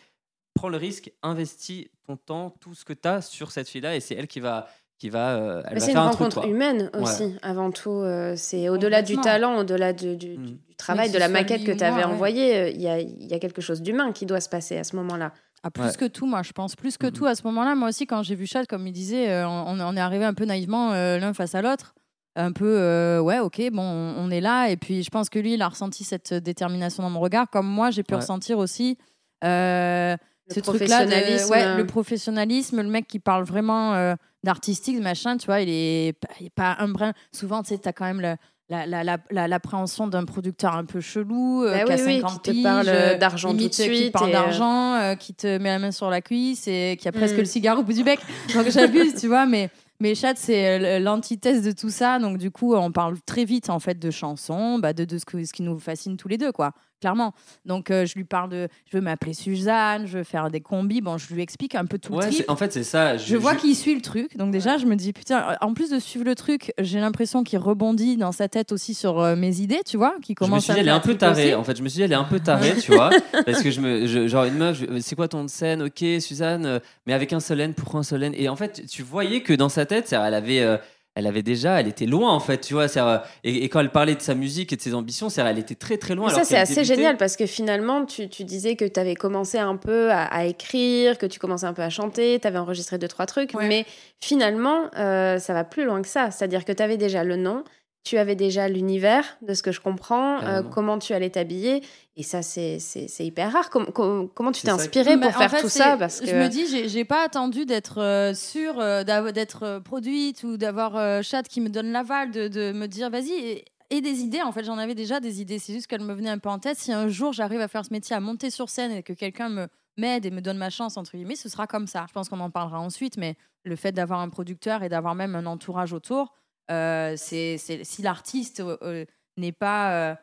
prends 0.54 0.70
le 0.70 0.78
risque, 0.78 1.13
investis 1.24 1.88
ton 2.06 2.18
temps, 2.18 2.50
tout 2.60 2.75
ce 2.75 2.84
que 2.84 2.94
tu 2.94 3.08
as 3.08 3.22
sur 3.22 3.51
cette 3.51 3.70
fille-là 3.70 3.96
et 3.96 4.01
c'est 4.01 4.16
elle 4.16 4.28
qui 4.28 4.42
va 4.42 4.68
qui 5.00 5.10
va 5.10 5.29
euh, 5.36 5.62
elle 5.65 5.74
Mais 5.75 5.79
va 5.79 5.86
c'est 5.86 5.91
une 5.94 5.98
truc 5.98 6.12
rencontre 6.12 6.41
toi. 6.41 6.46
humain 6.48 6.77
Ouais. 6.77 6.89
aussi, 7.01 7.36
avant 7.41 7.72
tout. 7.72 7.89
euh, 7.91 8.34
c'est 8.36 8.70
au-delà 8.70 9.01
du 9.01 9.15
talent, 9.18 9.58
au-delà 9.60 9.94
du, 9.94 10.15
du- 10.18 10.38
Mm. 10.38 10.46
du 10.68 10.75
travail, 10.77 11.10
de 11.10 11.18
la 11.18 11.29
maquette 11.29 11.63
que 11.63 11.72
tu 11.72 11.84
avais 11.84 11.98
ouais. 11.98 12.03
envoyée. 12.03 12.56
euh, 12.58 12.70
Il 12.70 12.82
y, 12.82 12.88
a, 12.88 13.00
il 13.00 13.25
y 13.27 13.34
a 13.34 13.39
quelque 13.39 13.62
chose 13.62 13.82
d'humain 13.82 14.12
qui 14.12 14.25
doit 14.25 14.41
se 14.41 14.50
passer 14.50 14.77
à 14.77 14.84
ce 14.84 14.96
moment-là. 14.98 15.32
Ah, 15.63 15.72
plus 15.72 15.84
Ouais. 15.84 15.94
que 15.98 16.06
tout, 16.06 16.25
moi, 16.25 16.41
je 16.44 16.51
pense. 16.53 16.75
Plus 16.75 16.98
que 16.98 17.08
Mhm. 17.08 17.12
tout, 17.13 17.25
à 17.25 17.36
ce 17.36 17.44
moment-là, 17.44 17.75
moi 17.75 17.89
aussi, 17.89 18.06
quand 18.08 18.24
j'ai 18.24 18.36
vu 18.36 18.46
Chad, 18.46 18.68
comme 18.68 18.86
il 18.88 18.94
disait, 18.94 19.29
euh, 19.29 19.48
on, 19.48 19.79
on 19.79 19.96
est 19.98 20.00
arrivé 20.00 20.24
un 20.25 20.34
peu 20.34 20.46
naïvement 20.46 20.91
euh, 20.94 21.18
l'un 21.18 21.34
face 21.34 21.56
à 21.56 21.62
l'autre. 21.62 21.96
Un 22.36 22.51
peu, 22.53 22.77
euh, 22.77 23.20
ouais, 23.20 23.39
ok, 23.39 23.62
bon, 23.74 23.82
on, 23.82 24.15
on 24.25 24.32
est 24.32 24.39
là. 24.41 24.70
Et 24.70 24.77
puis, 24.77 25.03
je 25.03 25.10
pense 25.10 25.29
que 25.29 25.39
lui, 25.39 25.56
il 25.56 25.62
a 25.62 25.68
ressenti 25.68 26.03
cette 26.06 26.34
détermination 26.34 27.03
dans 27.03 27.10
mon 27.10 27.20
regard, 27.20 27.50
comme 27.50 27.68
moi, 27.68 27.89
j'ai 27.91 28.03
pu 28.03 28.13
Ouais. 28.13 28.20
ressentir 28.22 28.58
aussi. 28.58 28.98
euh, 29.44 30.15
Le 30.50 30.53
ce 30.56 30.60
truc-là, 30.62 31.06
de- 31.06 31.10
professionnalisme, 31.12 31.51
ouais, 31.51 31.77
le 31.77 31.86
professionnalisme, 31.86 32.77
le 32.82 32.89
mec 32.89 33.08
qui 33.08 33.20
parle 33.20 33.44
vraiment 33.44 33.94
euh, 34.43 34.46
d'artistique, 34.46 35.00
machin, 35.01 35.38
tu 35.38 35.46
vois, 35.48 35.62
il 35.62 35.69
est, 35.69 36.13
pas- 36.13 36.27
il 36.39 36.48
est 36.48 36.50
pas 36.53 36.75
un 36.79 36.88
brin. 36.89 37.13
Souvent, 37.31 37.62
tu 37.63 37.69
sais, 37.69 37.77
t'as 37.77 37.93
quand 37.93 38.05
même 38.05 38.22
le- 38.22 38.36
la- 38.69 38.86
la- 38.86 39.03
la- 39.03 39.17
la- 39.31 39.48
l'appréhension 39.48 40.08
d'un 40.08 40.25
producteur 40.25 40.75
un 40.75 40.86
peu 40.86 41.01
chelou, 41.01 41.63
euh, 41.63 41.72
Bah 41.72 41.84
qui 41.86 41.91
a 41.91 41.96
oui, 41.96 42.01
oui, 42.05 42.22
50 42.22 42.41
qui 42.43 42.51
te 42.60 42.63
parle, 42.63 42.86
euh, 42.88 43.17
d'argent 43.17 43.50
tout 43.50 43.55
de 43.55 43.60
limite, 43.60 43.74
qui 43.75 43.77
te 43.88 43.93
suite 43.96 44.12
parle 44.13 44.29
euh, 44.29 44.34
d'argent, 44.34 44.93
euh, 44.96 45.15
qui 45.15 45.34
te 45.34 45.58
met 45.58 45.69
la 45.69 45.79
main 45.79 45.91
sur 45.91 46.10
la 46.10 46.22
cuisse 46.22 46.67
et 46.67 46.96
qui 47.00 47.08
a 47.08 47.12
presque 47.12 47.36
Mm. 47.36 47.39
le 47.39 47.46
cigare 47.46 47.79
au 47.79 47.84
bout 47.84 47.93
du 47.93 48.03
bec. 48.03 48.19
Donc 48.53 48.69
j'abuse, 48.69 49.15
tu 49.19 49.27
vois, 49.27 49.48
mais, 49.48 49.69
mais 50.00 50.13
Chad, 50.13 50.38
c'est 50.38 50.79
euh, 50.79 51.00
l'antithèse 51.00 51.63
de 51.63 51.72
tout 51.72 51.89
ça. 51.89 52.19
Donc 52.19 52.38
du 52.38 52.51
coup, 52.51 52.75
on 52.75 52.91
parle 52.91 53.19
très 53.25 53.43
vite, 53.43 53.69
en 53.72 53.79
fait, 53.79 53.98
de 53.98 54.12
chansons, 54.12 54.77
bah, 54.77 54.93
de, 54.93 55.03
de 55.03 55.17
ce, 55.17 55.25
que- 55.25 55.43
ce 55.43 55.51
qui 55.51 55.63
nous 55.63 55.79
fascine 55.79 56.15
tous 56.15 56.27
les 56.27 56.38
deux, 56.38 56.51
quoi, 56.51 56.74
clairement. 57.00 57.34
Donc 57.65 57.91
euh, 57.91 58.06
je 58.06 58.15
lui 58.15 58.24
parle 58.24 58.50
de, 58.50 58.68
je 58.91 58.98
veux 58.98 59.01
m'appeler 59.03 59.34
Suzanne, 59.34 60.06
je 60.08 60.20
veux 60.20 60.24
faire 60.24 60.50
des 60.50 60.62
combis. 60.62 61.01
Bon, 61.01 61.18
je 61.18 61.34
lui 61.34 61.41
explique 61.41 61.75
un 61.75 61.86
peu 61.86 61.98
tout 62.00 62.13
Ouais, 62.13 62.25
le 62.27 62.32
trip. 62.32 62.50
en 62.50 62.56
fait 62.56 62.72
c'est 62.74 62.84
ça. 62.84 63.18
Je 63.18 63.36
vois 63.38 63.56
qu'il 63.56 63.75
suit 63.75 63.96
le 63.96 64.01
truc, 64.01 64.36
donc 64.38 64.51
déjà 64.51 64.77
je 64.77 64.86
me 64.86 64.96
dis 64.96 65.13
putain. 65.13 65.58
En 65.62 65.74
plus 65.74 65.89
de 65.89 66.00
suivre 66.00 66.25
le 66.25 66.36
truc, 66.36 66.74
j'ai 66.79 67.00
l'impression 67.00 67.44
qu'il 67.44 67.60
rebondit 67.60 68.18
dans 68.18 68.32
sa 68.32 68.48
tête 68.48 68.72
aussi 68.72 68.94
sur 68.94 69.20
euh, 69.20 69.36
mes 69.36 69.60
idées, 69.62 69.82
tu 69.86 69.98
vois, 69.98 70.15
qui 70.22 70.34
Je 70.39 70.44
me 70.44 70.48
commence 70.50 70.63
suis 70.63 70.72
à 70.72 70.75
dit, 70.75 70.79
elle 70.82 70.88
est 70.88 70.91
un 70.91 71.00
peu 71.00 71.10
aussi. 71.12 71.18
tarée. 71.20 71.56
En 71.56 71.63
fait, 71.63 71.77
je 71.77 71.84
me 71.84 71.89
suis 71.89 71.98
dit, 71.98 72.03
elle 72.03 72.12
est 72.12 72.15
un 72.15 72.24
peu 72.24 72.39
tarée, 72.39 72.75
tu 72.77 72.91
vois. 72.91 73.10
Parce 73.46 73.62
que 73.62 73.72
je 73.72 73.82
me. 73.82 74.06
je- 74.08 74.27
genre, 74.27 74.46
une 74.46 74.56
meuf, 74.58 74.82
c'est 75.01 75.15
quoi 75.15 75.27
ton 75.27 75.48
scène? 75.48 75.82
Ok, 75.84 76.03
Suzanne, 76.20 76.65
euh, 76.65 76.79
mais 77.06 77.13
avec 77.13 77.34
un 77.34 77.39
seul 77.39 77.60
N, 77.62 77.74
pourquoi 77.74 78.01
un 78.01 78.03
seul 78.03 78.24
N 78.24 78.34
Et 78.36 78.50
en 78.50 78.56
fait, 78.56 78.86
tu 78.88 79.03
voyais 79.03 79.41
que 79.41 79.53
dans 79.53 79.70
sa 79.70 79.86
tête, 79.86 80.12
elle 80.14 80.33
avait. 80.33 80.79
Elle 81.20 81.27
avait 81.27 81.44
déjà, 81.44 81.79
elle 81.79 81.88
était 81.88 82.05
loin 82.08 82.32
en 82.34 82.40
fait, 82.40 82.60
tu 82.62 82.74
vois. 82.74 82.88
euh, 82.98 83.18
Et, 83.44 83.64
et 83.64 83.70
quand 83.70 83.79
elle 83.82 83.92
parlait 83.92 84.16
de 84.16 84.22
sa 84.22 84.34
musique 84.36 84.74
et 84.74 84.75
de 84.75 84.82
ses 84.82 84.94
ambitions, 84.96 85.29
c'est-à-dire, 85.29 85.51
elle 85.51 85.60
était 85.60 85.75
très 85.75 85.98
très 85.98 86.16
loin. 86.16 86.27
Mais 86.29 86.34
ça, 86.34 86.44
c'est 86.44 86.58
assez 86.58 86.75
débutait. 86.75 86.96
génial 86.96 87.18
parce 87.18 87.36
que 87.36 87.46
finalement, 87.46 88.05
tu, 88.05 88.27
tu 88.29 88.44
disais 88.44 88.75
que 88.75 88.86
tu 88.86 89.00
avais 89.00 89.16
commencé 89.16 89.58
un 89.60 89.75
peu 89.75 90.12
à, 90.12 90.24
à 90.24 90.46
écrire, 90.46 91.18
que 91.18 91.25
tu 91.27 91.40
commençais 91.40 91.66
un 91.68 91.74
peu 91.74 91.82
à 91.84 91.90
chanter, 91.90 92.40
tu 92.42 92.48
avais 92.48 92.58
enregistré 92.58 92.98
deux, 92.98 93.08
trois 93.08 93.25
trucs, 93.25 93.53
Ouais. 93.53 93.68
mais 93.68 93.86
finalement, 94.22 94.90
euh, 94.98 95.38
ça 95.40 95.53
va 95.53 95.64
plus 95.64 95.86
loin 95.86 96.01
que 96.01 96.08
ça. 96.08 96.32
C'est-à-dire 96.32 96.66
que 96.66 96.72
tu 96.72 96.84
avais 96.84 96.98
déjà 96.98 97.24
le 97.24 97.36
nom, 97.36 97.64
tu 98.03 98.18
avais 98.18 98.35
déjà 98.35 98.68
l'univers, 98.70 99.38
de 99.42 99.53
ce 99.53 99.62
que 99.62 99.72
je 99.72 99.81
comprends, 99.81 100.42
euh, 100.42 100.64
comment 100.64 100.98
tu 101.00 101.14
allais 101.14 101.29
t'habiller, 101.29 101.83
et 102.16 102.24
ça, 102.24 102.42
c'est 102.42 102.79
c'est- 102.79 103.07
c'est 103.07 103.25
hyper 103.25 103.51
rare. 103.51 103.70
Com- 103.70 103.92
com- 103.92 104.29
comment 104.33 104.51
tu 104.51 104.62
t'es 104.64 104.70
inspiré 104.70 105.20
pour 105.20 105.35
faire 105.35 105.51
fait, 105.51 105.62
tout 105.62 105.70
ça? 105.70 105.96
parce 105.98 106.22
que... 106.22 106.27
Je 106.27 106.35
me 106.35 106.48
dis, 106.48 106.66
j'ai- 106.88 107.05
pas 107.05 107.24
attendu 107.24 107.66
d'être 107.66 108.00
euh, 108.01 108.33
sûre 108.33 108.79
euh, 108.79 109.03
d'être 109.31 109.64
euh, 109.64 109.79
produite 109.79 110.44
ou 110.44 110.57
d'avoir 110.57 110.96
euh, 110.96 111.22
Chad 111.22 111.48
qui 111.48 111.62
me 111.62 111.70
donne 111.70 111.92
l'aval, 111.92 112.31
de, 112.31 112.48
de 112.48 112.72
me 112.72 112.88
dire 112.88 113.09
vas-y. 113.09 113.31
Et, 113.31 113.66
et 113.92 114.01
des 114.01 114.20
idées, 114.22 114.42
en 114.44 114.51
fait, 114.51 114.64
j'en 114.64 114.77
avais 114.77 114.94
déjà 114.96 115.20
des 115.20 115.42
idées. 115.42 115.57
C'est 115.59 115.74
juste 115.74 115.88
qu'elles 115.88 116.03
me 116.03 116.14
venaient 116.14 116.29
un 116.29 116.38
peu 116.38 116.50
en 116.50 116.59
tête. 116.59 116.77
Si 116.77 116.94
un 116.94 117.07
jour 117.09 117.33
j'arrive 117.33 117.59
à 117.62 117.68
faire 117.68 117.83
ce 117.83 117.92
métier, 117.92 118.16
à 118.16 118.20
monter 118.20 118.50
sur 118.51 118.70
scène 118.70 118.92
et 118.92 119.01
que 119.03 119.14
quelqu'un 119.14 119.50
me 119.50 119.68
m'aide 119.98 120.25
et 120.25 120.31
me 120.31 120.40
donne 120.42 120.57
ma 120.57 120.70
chance, 120.70 120.96
entre 120.96 121.12
guillemets, 121.18 121.35
ce 121.35 121.50
sera 121.50 121.68
comme 121.68 121.85
ça. 121.88 122.05
Je 122.07 122.14
pense 122.14 122.29
qu'on 122.29 122.40
en 122.40 122.50
parlera 122.51 122.79
ensuite, 122.79 123.18
mais 123.18 123.35
le 123.64 123.75
fait 123.75 123.92
d'avoir 123.92 124.20
un 124.22 124.29
producteur 124.29 124.83
et 124.83 124.88
d'avoir 124.90 125.14
même 125.16 125.35
un 125.35 125.46
entourage 125.46 125.92
autour, 125.92 126.33
euh, 126.72 127.14
c'est 127.18 127.58
c'est- 127.58 127.84
si 127.84 128.01
l'artiste 128.01 128.60
euh, 128.62 128.77
euh, 128.82 129.05
n'est 129.38 129.51
pas. 129.51 129.92
euh, 130.12 130.16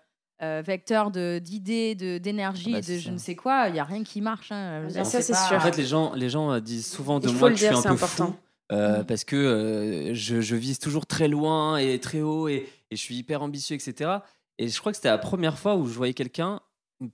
euh, 0.43 0.63
vecteur 0.63 1.11
de- 1.11 1.39
d'idées, 1.43 1.95
de- 1.95 2.19
d'énergie, 2.19 2.69
Ah 2.69 2.73
bah, 2.73 2.81
de 2.81 2.85
c'est 2.85 2.99
je 2.99 3.07
ça. 3.07 3.11
ne 3.11 3.17
sais 3.17 3.35
quoi, 3.35 3.69
il 3.69 3.73
n'y 3.73 3.79
a 3.81 3.85
rien 3.85 4.05
qui 4.05 4.21
marche. 4.21 4.53
hein. 4.53 4.87
Je 4.87 4.95
bah, 4.95 5.05
ça, 5.05 5.23
c'est 5.23 5.33
sûr. 5.35 5.57
En 5.57 5.61
fait, 5.61 5.79
les 5.79 5.87
gens, 5.87 6.13
les 6.15 6.29
gens 6.29 6.61
disent 6.61 6.87
souvent 6.87 7.21
de 7.21 7.31
moi 7.31 7.49
que 7.49 7.57
je 7.57 7.65
suis 7.65 7.75
un 7.75 7.81
peu 7.81 7.89
important. 7.89 8.27
fou. 8.27 8.37
euh, 8.73 9.01
Mm. 9.01 9.07
Parce 9.07 9.25
que 9.25 9.35
euh, 9.37 10.13
je, 10.15 10.43
je 10.43 10.55
vise 10.57 10.79
toujours 10.79 11.07
très 11.07 11.29
loin 11.29 11.79
et 11.79 11.99
très 12.01 12.21
haut 12.21 12.49
et, 12.49 12.69
et 12.91 12.97
je 12.97 13.01
suis 13.01 13.17
hyper 13.17 13.41
ambitieux, 13.41 13.77
etc. 13.77 14.11
Et 14.59 14.69
je 14.69 14.79
crois 14.79 14.93
que 14.93 14.97
c'était 14.97 15.09
la 15.09 15.17
première 15.17 15.59
fois 15.59 15.77
où 15.77 15.87
je 15.87 15.95
voyais 15.95 16.13
quelqu'un 16.13 16.61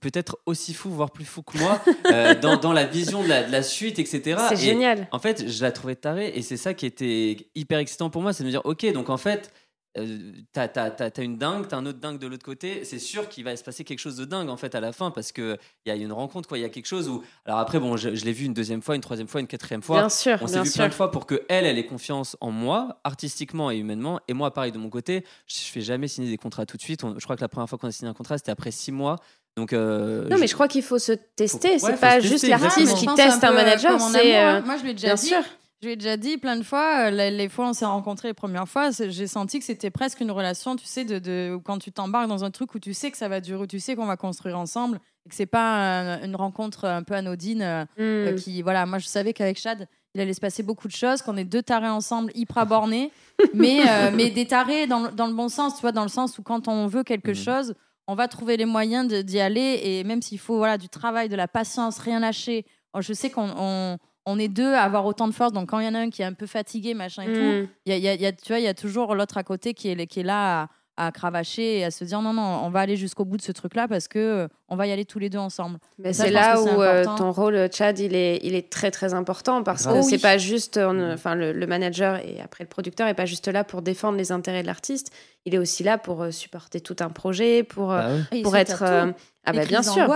peut-être 0.01 0.37
aussi 0.45 0.73
fou, 0.73 0.89
voire 0.89 1.11
plus 1.11 1.25
fou 1.25 1.41
que 1.43 1.57
moi, 1.57 1.81
euh, 2.11 2.35
dans, 2.35 2.57
dans 2.57 2.73
la 2.73 2.85
vision 2.85 3.21
de 3.23 3.27
la, 3.27 3.43
de 3.43 3.51
la 3.51 3.63
suite, 3.63 3.99
etc. 3.99 4.39
C'est 4.49 4.53
Et 4.55 4.57
génial. 4.57 5.07
En 5.11 5.19
fait, 5.19 5.47
je 5.49 5.61
la 5.61 5.71
trouvais 5.71 5.95
tarée 5.95 6.29
et 6.35 6.41
c'est 6.41 6.57
ça 6.57 6.73
qui 6.73 6.85
était 6.85 7.49
hyper 7.55 7.79
excitant 7.79 8.09
pour 8.09 8.21
moi, 8.21 8.33
c'est 8.33 8.43
de 8.43 8.47
me 8.47 8.51
dire, 8.51 8.61
ok, 8.65 8.91
donc 8.93 9.09
en 9.09 9.17
fait, 9.17 9.51
euh, 9.95 10.31
t'as, 10.53 10.67
t'as- 10.69 10.89
t'as 10.89 11.21
une 11.23 11.37
dingue, 11.37 11.67
t'as 11.67 11.77
un 11.77 11.85
autre 11.85 11.99
dingue 11.99 12.17
de 12.17 12.25
l'autre 12.25 12.43
côté, 12.43 12.83
c'est 12.83 12.97
sûr 12.97 13.29
qu'il 13.29 13.43
va 13.43 13.55
se 13.55 13.63
passer 13.63 13.83
quelque 13.83 13.99
chose 13.99 14.15
de 14.15 14.25
dingue 14.25 14.49
en 14.49 14.57
fait 14.57 14.73
à 14.73 14.79
la 14.79 14.91
fin 14.91 15.11
parce 15.11 15.31
qu'il 15.31 15.55
y 15.85 15.91
a 15.91 15.95
une 15.95 16.11
rencontre, 16.11 16.49
quoi, 16.49 16.57
il 16.57 16.61
y 16.61 16.65
a 16.65 16.69
quelque 16.69 16.87
chose 16.87 17.07
où... 17.07 17.21
Alors 17.45 17.59
après, 17.59 17.79
bon, 17.79 17.95
je, 17.95 18.15
je 18.15 18.25
l'ai 18.25 18.31
vu 18.31 18.45
une 18.45 18.55
deuxième 18.55 18.81
fois, 18.81 18.95
une 18.95 19.01
troisième 19.01 19.27
fois, 19.27 19.39
une 19.39 19.45
quatrième 19.45 19.83
fois. 19.83 19.99
Bien 19.99 20.09
sûr, 20.09 20.37
On 20.41 20.47
s'est 20.47 20.61
vu 20.61 20.65
sûr. 20.69 20.77
plein 20.77 20.87
de 20.87 20.93
fois 20.95 21.11
pour 21.11 21.27
que 21.27 21.43
elle, 21.47 21.65
elle 21.67 21.77
ait 21.77 21.85
confiance 21.85 22.35
en 22.41 22.49
moi, 22.49 23.01
artistiquement 23.03 23.69
et 23.69 23.77
humainement, 23.77 24.19
et 24.27 24.33
moi, 24.33 24.51
pareil 24.51 24.71
de 24.71 24.79
mon 24.79 24.89
côté. 24.89 25.25
Je 25.45 25.57
fais 25.59 25.81
jamais 25.81 26.07
signer 26.07 26.27
des 26.29 26.37
contrats 26.37 26.65
tout 26.65 26.77
de 26.77 26.81
suite. 26.81 27.03
On- 27.03 27.13
je 27.19 27.23
crois 27.23 27.35
que 27.35 27.41
la 27.41 27.47
première 27.49 27.69
fois 27.69 27.77
qu'on 27.77 27.87
a 27.89 27.91
signé 27.91 28.09
un 28.09 28.13
contrat, 28.15 28.39
c'était 28.39 28.51
après 28.51 28.71
six 28.71 28.91
mois. 28.91 29.17
Donc, 29.57 29.71
euh, 29.73 30.27
Non, 30.29 30.37
mais 30.39 30.47
je 30.47 30.53
crois 30.53 30.67
qu'il 30.67 30.81
faut 30.83 30.97
se 30.99 31.11
tester. 31.11 31.73
Ouais, 31.73 31.79
c'est 31.79 31.91
faut 31.93 31.97
pas 31.97 32.19
juste 32.19 32.47
l'artiste 32.47 32.95
qui 32.97 33.05
teste 33.15 33.43
un, 33.43 33.51
manager. 33.51 33.99
C'est 34.01 34.35
amour, 34.37 34.61
euh. 34.61 34.65
Moi, 34.65 34.77
je 34.77 34.83
lui 34.83 34.89
ai 34.91 34.93
déjà 34.93 35.07
bien 35.07 35.15
dit. 35.15 35.27
sûr. 35.27 35.41
Je 35.81 35.87
lui 35.87 35.93
ai 35.93 35.95
déjà 35.97 36.15
dit 36.15 36.37
plein 36.37 36.55
de 36.55 36.63
fois, 36.63 37.07
euh, 37.07 37.29
les, 37.29 37.49
fois 37.49 37.65
où 37.65 37.69
on 37.69 37.73
s'est 37.73 37.83
rencontrés 37.85 38.29
les 38.29 38.33
premières 38.33 38.69
fois, 38.69 38.89
j'ai 38.91 39.27
senti 39.27 39.59
que 39.59 39.65
c'était 39.65 39.89
presque 39.91 40.21
une 40.21 40.31
relation, 40.31 40.77
tu 40.77 40.85
sais, 40.85 41.03
de, 41.03 41.19
de- 41.19 41.59
quand 41.63 41.77
tu 41.77 41.91
t'embarques 41.91 42.29
dans 42.29 42.45
un 42.45 42.51
truc 42.51 42.73
où 42.73 42.79
tu 42.79 42.93
sais 42.93 43.11
que 43.11 43.17
ça 43.17 43.27
va 43.27 43.41
durer, 43.41 43.63
où 43.63 43.67
tu 43.67 43.81
sais 43.81 43.93
qu'on 43.95 44.05
va 44.05 44.15
construire 44.15 44.57
ensemble, 44.57 45.01
et 45.25 45.29
que 45.29 45.35
c'est 45.35 45.45
pas 45.45 45.59
un- 45.75 46.23
une 46.23 46.37
rencontre 46.37 46.85
un 46.85 47.03
peu 47.03 47.13
anodine. 47.15 47.85
Hmm. 47.99 48.33
qui, 48.35 48.61
voilà, 48.61 48.85
moi 48.85 48.97
je 48.97 49.07
savais 49.07 49.33
qu'avec 49.33 49.59
Chad, 49.59 49.85
il 50.15 50.21
allait 50.21 50.33
se 50.33 50.39
passer 50.39 50.63
beaucoup 50.63 50.87
de 50.87 50.93
choses, 50.93 51.21
qu'on 51.21 51.35
est 51.35 51.43
deux 51.43 51.61
tarés 51.61 51.89
ensemble, 51.89 52.31
hyper 52.33 52.65
bornés, 52.65 53.11
mais, 53.53 53.81
euh, 53.85 54.09
mais 54.15 54.29
des 54.29 54.45
tarés 54.47 54.87
dans, 54.87 54.99
le- 55.01 55.11
dans 55.11 55.27
le 55.27 55.33
bon 55.33 55.49
sens, 55.49 55.75
tu 55.75 55.81
vois, 55.81 55.91
dans 55.91 56.03
le 56.03 56.07
sens 56.09 56.39
où 56.39 56.43
quand 56.43 56.69
on 56.69 56.87
veut 56.87 57.03
quelque 57.03 57.31
Mhm. 57.31 57.35
chose, 57.35 57.75
on 58.07 58.15
va 58.15 58.27
trouver 58.27 58.57
les 58.57 58.65
moyens 58.65 59.07
d'y 59.23 59.39
aller, 59.39 59.79
et 59.83 60.03
même 60.03 60.21
s'il 60.21 60.39
faut 60.39 60.57
voilà, 60.57 60.77
du 60.77 60.89
travail, 60.89 61.29
de 61.29 61.35
la 61.35 61.47
patience, 61.47 61.99
rien 61.99 62.19
lâcher. 62.19 62.65
Oh, 62.93 63.01
Je 63.01 63.13
sais 63.13 63.29
qu'on 63.29 63.49
on, 63.57 63.97
on 64.25 64.39
est 64.39 64.47
deux 64.49 64.73
à 64.73 64.83
avoir 64.83 65.05
autant 65.05 65.27
de 65.27 65.33
force, 65.33 65.51
donc 65.53 65.69
quand 65.69 65.79
il 65.79 65.85
y 65.85 65.87
en 65.89 65.95
a 65.95 65.99
un 65.99 66.09
qui 66.09 66.21
est 66.21 66.25
un 66.25 66.33
peu 66.33 66.45
fatigué, 66.47 66.93
machin 66.93 67.23
et 67.23 67.33
tout, 67.33 67.39
il 67.85 67.91
y 67.91 67.93
a, 67.93 67.97
il 67.97 68.03
y 68.03 68.07
a- 68.09 68.13
il 68.15 68.21
y 68.21 68.25
a- 68.25 68.31
tu 68.31 68.47
vois, 68.49 68.59
il 68.59 68.63
y 68.63 68.67
a 68.67 68.73
toujours 68.73 69.15
l'autre 69.15 69.37
à 69.37 69.43
côté 69.43 69.73
qui 69.73 69.89
est, 69.89 70.07
qui 70.07 70.19
est 70.19 70.23
là 70.23 70.63
à 70.63 70.69
cravacher 71.11 71.79
et 71.79 71.83
à 71.85 71.91
se 71.91 72.03
dire 72.03 72.21
non, 72.21 72.33
non, 72.33 72.61
on 72.63 72.69
va 72.69 72.81
aller 72.81 72.95
jusqu'au 72.95 73.25
bout 73.25 73.37
de 73.37 73.41
ce 73.41 73.51
truc-là 73.51 73.87
parce 73.87 74.07
que 74.07 74.19
euh, 74.19 74.47
on 74.69 74.75
va 74.75 74.85
y 74.87 74.91
aller 74.91 75.05
tous 75.05 75.19
les 75.19 75.29
deux 75.29 75.37
ensemble. 75.39 75.79
Mais 75.97 76.13
c'est 76.13 76.29
là 76.31 76.61
où 76.61 76.67
euh, 76.67 77.03
ton 77.17 77.31
rôle, 77.31 77.67
Chad, 77.73 77.97
il 77.99 78.15
est, 78.15 78.39
il 78.43 78.53
est 78.55 78.69
très 78.71 78.91
très 78.91 79.13
important 79.13 79.63
parce 79.63 79.85
que 79.87 79.93
Oh 79.95 80.01
c'est 80.01 80.15
oui. 80.15 80.21
pas 80.21 80.37
juste, 80.37 80.77
euh, 80.77 81.13
enfin 81.13 81.35
le, 81.35 81.51
le 81.51 81.67
manager 81.67 82.17
et 82.17 82.39
après 82.41 82.63
le 82.63 82.69
producteur 82.69 83.07
est 83.07 83.13
pas 83.15 83.25
juste 83.25 83.47
là 83.47 83.63
pour 83.63 83.81
défendre 83.81 84.17
les 84.17 84.31
intérêts 84.31 84.61
de 84.61 84.67
l'artiste, 84.67 85.11
il 85.45 85.55
est 85.55 85.57
aussi 85.59 85.83
là 85.83 85.97
pour 85.97 86.21
euh, 86.21 86.31
supporter 86.31 86.79
tout 86.79 86.95
un 86.99 87.09
projet, 87.09 87.63
pour 87.63 87.91
euh, 87.91 88.19
Bah. 88.19 88.37
Et 88.37 88.41
pour 88.43 88.55
être, 88.55 88.83
à 88.83 89.05
euh, 89.05 89.11
ah 89.45 89.53
bah 89.53 89.65
bien 89.65 89.81
sûr, 89.83 90.07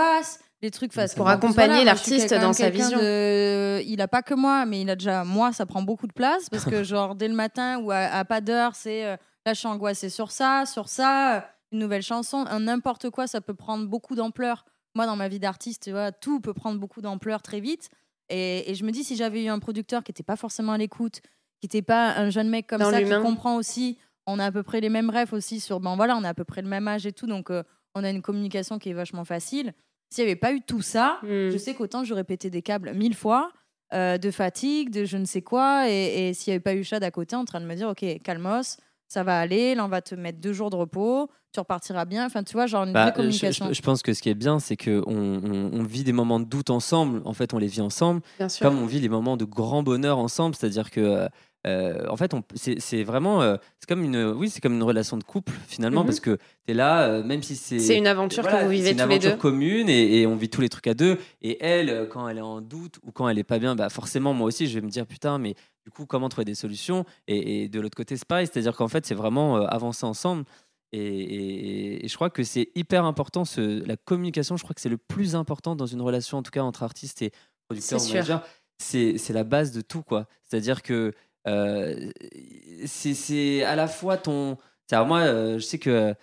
les 0.60 0.72
trucs 0.72 0.92
parce 0.92 1.14
Pour 1.14 1.28
accompagner 1.28 1.68
voilà, 1.74 1.84
l'artiste 1.84 2.34
dans 2.34 2.52
sa 2.52 2.68
vision. 2.68 2.98
de- 2.98 3.80
Il 3.86 4.00
a 4.00 4.08
pas 4.08 4.22
que 4.22 4.34
moi, 4.34 4.66
mais 4.66 4.80
il 4.80 4.90
a 4.90 4.96
déjà 4.96 5.22
moi, 5.22 5.52
ça 5.52 5.66
prend 5.66 5.82
beaucoup 5.82 6.08
de 6.08 6.12
place 6.12 6.48
parce 6.50 6.64
que 6.64 6.82
genre 6.84 7.14
dès 7.14 7.28
le 7.28 7.34
matin 7.34 7.78
ou 7.78 7.92
à, 7.92 7.98
à 7.98 8.24
pas 8.24 8.40
d'heure, 8.40 8.72
c'est 8.74 9.04
euh, 9.04 9.16
là 9.48 9.54
je 9.54 9.60
suis 9.60 9.68
angoissée 9.68 10.10
sur 10.10 10.30
ça, 10.30 10.64
sur 10.66 10.88
ça, 10.88 11.36
euh, 11.36 11.40
une 11.72 11.80
nouvelle 11.80 12.02
chanson, 12.02 12.44
un 12.48 12.60
n'importe 12.60 13.10
quoi, 13.10 13.26
ça 13.26 13.40
peut 13.40 13.54
prendre 13.54 13.86
beaucoup 13.86 14.14
d'ampleur. 14.14 14.64
Moi 14.94 15.06
dans 15.06 15.16
ma 15.16 15.28
vie 15.28 15.38
d'artiste, 15.38 15.90
tout 16.20 16.40
peut 16.40 16.54
prendre 16.54 16.78
beaucoup 16.78 17.00
d'ampleur 17.00 17.42
très 17.42 17.60
vite. 17.60 17.88
Et, 18.30 18.70
et 18.70 18.74
je 18.74 18.84
me 18.84 18.90
dis 18.90 19.04
si 19.04 19.16
j'avais 19.16 19.44
eu 19.44 19.48
un 19.48 19.58
producteur 19.58 20.04
qui 20.04 20.12
était 20.12 20.22
pas 20.22 20.36
forcément 20.36 20.72
à 20.72 20.78
l'écoute, 20.78 21.20
qui 21.60 21.66
était 21.66 21.82
pas 21.82 22.14
un 22.16 22.30
jeune 22.30 22.48
mec 22.48 22.66
comme 22.66 22.80
Dans 22.80 22.90
ça 22.90 23.02
qui 23.02 23.10
comprend 23.22 23.56
aussi, 23.56 23.98
on 24.26 24.38
a 24.38 24.46
à 24.46 24.52
peu 24.52 24.62
près 24.62 24.80
les 24.80 24.90
mêmes 24.90 25.10
rêves 25.10 25.32
aussi 25.32 25.60
sur 25.60 25.80
ben 25.80 25.96
voilà, 25.96 26.16
on 26.16 26.24
a 26.24 26.28
à 26.30 26.34
peu 26.34 26.44
près 26.44 26.62
le 26.62 26.68
même 26.68 26.86
âge 26.88 27.06
et 27.06 27.12
tout, 27.12 27.26
donc 27.26 27.50
euh, 27.50 27.62
on 27.94 28.04
a 28.04 28.10
une 28.10 28.22
communication 28.22 28.78
qui 28.78 28.90
est 28.90 28.94
vachement 28.94 29.24
facile. 29.24 29.72
S'il 30.10 30.24
n'y 30.24 30.30
avait 30.30 30.40
pas 30.40 30.52
eu 30.52 30.60
tout 30.62 30.82
ça, 30.82 31.18
Hmm. 31.22 31.50
je 31.50 31.56
sais 31.58 31.74
qu'autant 31.74 32.04
j'aurais 32.04 32.24
pété 32.24 32.50
des 32.50 32.62
câbles 32.62 32.92
mille 32.94 33.14
fois, 33.14 33.50
euh, 33.94 34.18
de 34.18 34.30
fatigue, 34.30 34.90
de 34.90 35.04
je 35.04 35.16
ne 35.16 35.24
sais 35.24 35.42
quoi. 35.42 35.88
Et, 35.90 36.28
et 36.28 36.34
s'il 36.34 36.50
n'y 36.50 36.56
avait 36.56 36.62
pas 36.62 36.74
eu 36.74 36.84
Chad 36.84 37.02
à 37.02 37.10
côté 37.10 37.36
en 37.36 37.44
train 37.44 37.60
de 37.60 37.66
me 37.66 37.74
dire, 37.74 37.88
OK, 37.88 38.04
calmos, 38.22 38.76
ça 39.08 39.22
va 39.24 39.38
aller, 39.40 39.74
là 39.74 39.84
on 39.84 39.88
va 39.88 40.02
te 40.02 40.14
mettre 40.14 40.38
deux 40.40 40.52
jours 40.52 40.70
de 40.70 40.76
repos, 40.76 41.28
tu 41.52 41.60
repartiras 41.60 42.04
bien. 42.04 42.26
Enfin, 42.26 42.42
tu 42.44 42.52
vois, 42.52 42.66
genre 42.66 42.84
une 42.84 42.92
Bah, 42.92 43.04
vraie 43.04 43.10
euh, 43.10 43.12
je, 43.14 43.16
communication. 43.16 43.66
je- 43.68 43.72
je 43.74 43.82
pense 43.82 44.02
que 44.02 44.12
ce 44.12 44.20
qui 44.22 44.28
est 44.28 44.34
bien, 44.34 44.58
c'est 44.58 44.76
qu'on 44.76 45.02
on, 45.06 45.70
on 45.72 45.82
vit 45.82 46.04
des 46.04 46.12
moments 46.12 46.38
de 46.40 46.44
doute 46.44 46.68
ensemble. 46.70 47.22
En 47.24 47.32
fait, 47.32 47.54
on 47.54 47.58
les 47.58 47.66
vit 47.68 47.80
ensemble, 47.80 48.20
bien 48.38 48.48
sûr. 48.50 48.66
comme 48.66 48.78
on 48.78 48.86
vit 48.86 49.00
les 49.00 49.08
moments 49.08 49.36
de 49.38 49.44
grand 49.46 49.82
bonheur 49.82 50.18
ensemble. 50.18 50.54
C'est-à-dire 50.54 50.90
que, 50.90 51.26
euh, 51.68 52.06
en 52.08 52.16
fait, 52.16 52.32
c'est 52.54 53.02
vraiment, 53.04 53.42
euh, 53.42 53.56
c'est 53.78 53.88
comme 53.88 54.02
une, 54.02 54.16
oui, 54.36 54.48
c'est 54.50 54.60
comme 54.60 54.74
une 54.74 54.82
relation 54.82 55.16
de 55.16 55.24
couple 55.24 55.52
finalement, 55.66 56.00
Mhm. 56.00 56.06
parce 56.06 56.20
que 56.20 56.36
tu 56.64 56.72
es 56.72 56.74
là, 56.74 57.02
euh, 57.02 57.22
même 57.22 57.42
si 57.42 57.54
c'est. 57.56 57.78
C'est 57.78 57.96
une 57.96 58.06
aventure 58.06 58.42
voilà, 58.42 58.58
que 58.60 58.64
vous 58.64 58.70
vivez 58.70 58.84
c'est 58.86 58.90
une 58.92 58.96
tous 58.98 59.08
les 59.08 59.14
aventure 59.14 59.30
deux. 59.32 59.36
commune 59.36 59.88
et, 59.88 60.20
et 60.20 60.26
on 60.26 60.36
vit 60.36 60.48
tous 60.48 60.60
les 60.60 60.68
trucs 60.68 60.86
à 60.86 60.94
deux. 60.94 61.18
Et 61.42 61.62
elle, 61.64 62.08
quand 62.10 62.28
elle 62.28 62.38
est 62.38 62.40
en 62.40 62.60
doute 62.60 62.96
ou 63.04 63.12
quand 63.12 63.28
elle 63.28 63.38
est 63.38 63.44
pas 63.44 63.58
bien, 63.58 63.76
bah 63.76 63.88
forcément, 63.90 64.32
moi 64.34 64.46
aussi, 64.48 64.66
je 64.66 64.74
vais 64.78 64.84
me 64.84 64.90
dire 64.90 65.06
putain, 65.06 65.38
mais 65.38 65.54
du 65.84 65.90
coup, 65.90 66.06
comment 66.06 66.28
trouver 66.28 66.44
des 66.46 66.54
solutions? 66.54 67.04
Et, 67.26 67.62
et 67.64 67.68
de 67.68 67.80
l'autre 67.80 67.96
côté, 67.96 68.16
c'est 68.16 68.26
pareil. 68.26 68.46
C'est-à-dire 68.46 68.74
qu'en 68.76 68.88
fait, 68.88 69.06
c'est 69.06 69.14
vraiment 69.14 69.56
avancer 69.66 70.06
ensemble. 70.06 70.44
Et, 70.92 72.06
je 72.08 72.14
crois 72.14 72.30
que 72.30 72.42
c'est 72.42 72.68
hyper 72.74 73.04
important, 73.04 73.44
ce, 73.44 73.84
la 73.86 73.96
communication, 73.96 74.56
je 74.56 74.62
crois 74.62 74.74
que 74.74 74.80
c'est 74.80 74.88
le 74.88 74.96
plus 74.98 75.34
important 75.34 75.76
dans 75.76 75.86
une 75.86 76.00
relation, 76.00 76.38
en 76.38 76.42
tout 76.42 76.50
cas 76.50 76.62
entre 76.62 76.82
artistes 76.82 77.22
et 77.22 77.30
producteurs 77.68 78.00
C'est 78.00 78.06
ou 78.06 78.08
sûr. 78.08 78.14
managers. 78.14 78.38
C'est 78.80 79.32
la 79.32 79.44
base 79.44 79.72
de 79.72 79.80
tout, 79.80 80.02
quoi. 80.02 80.26
C'est-à-dire 80.44 80.82
que 80.82 81.12
c'est 81.46 83.14
c'est 83.14 83.62
à 83.64 83.76
la 83.76 83.86
fois 83.88 84.16
ton. 84.16 84.56
moi, 84.92 85.20
euh, 85.20 85.58
je 85.58 85.64
sais 85.64 85.78
que 85.78 86.14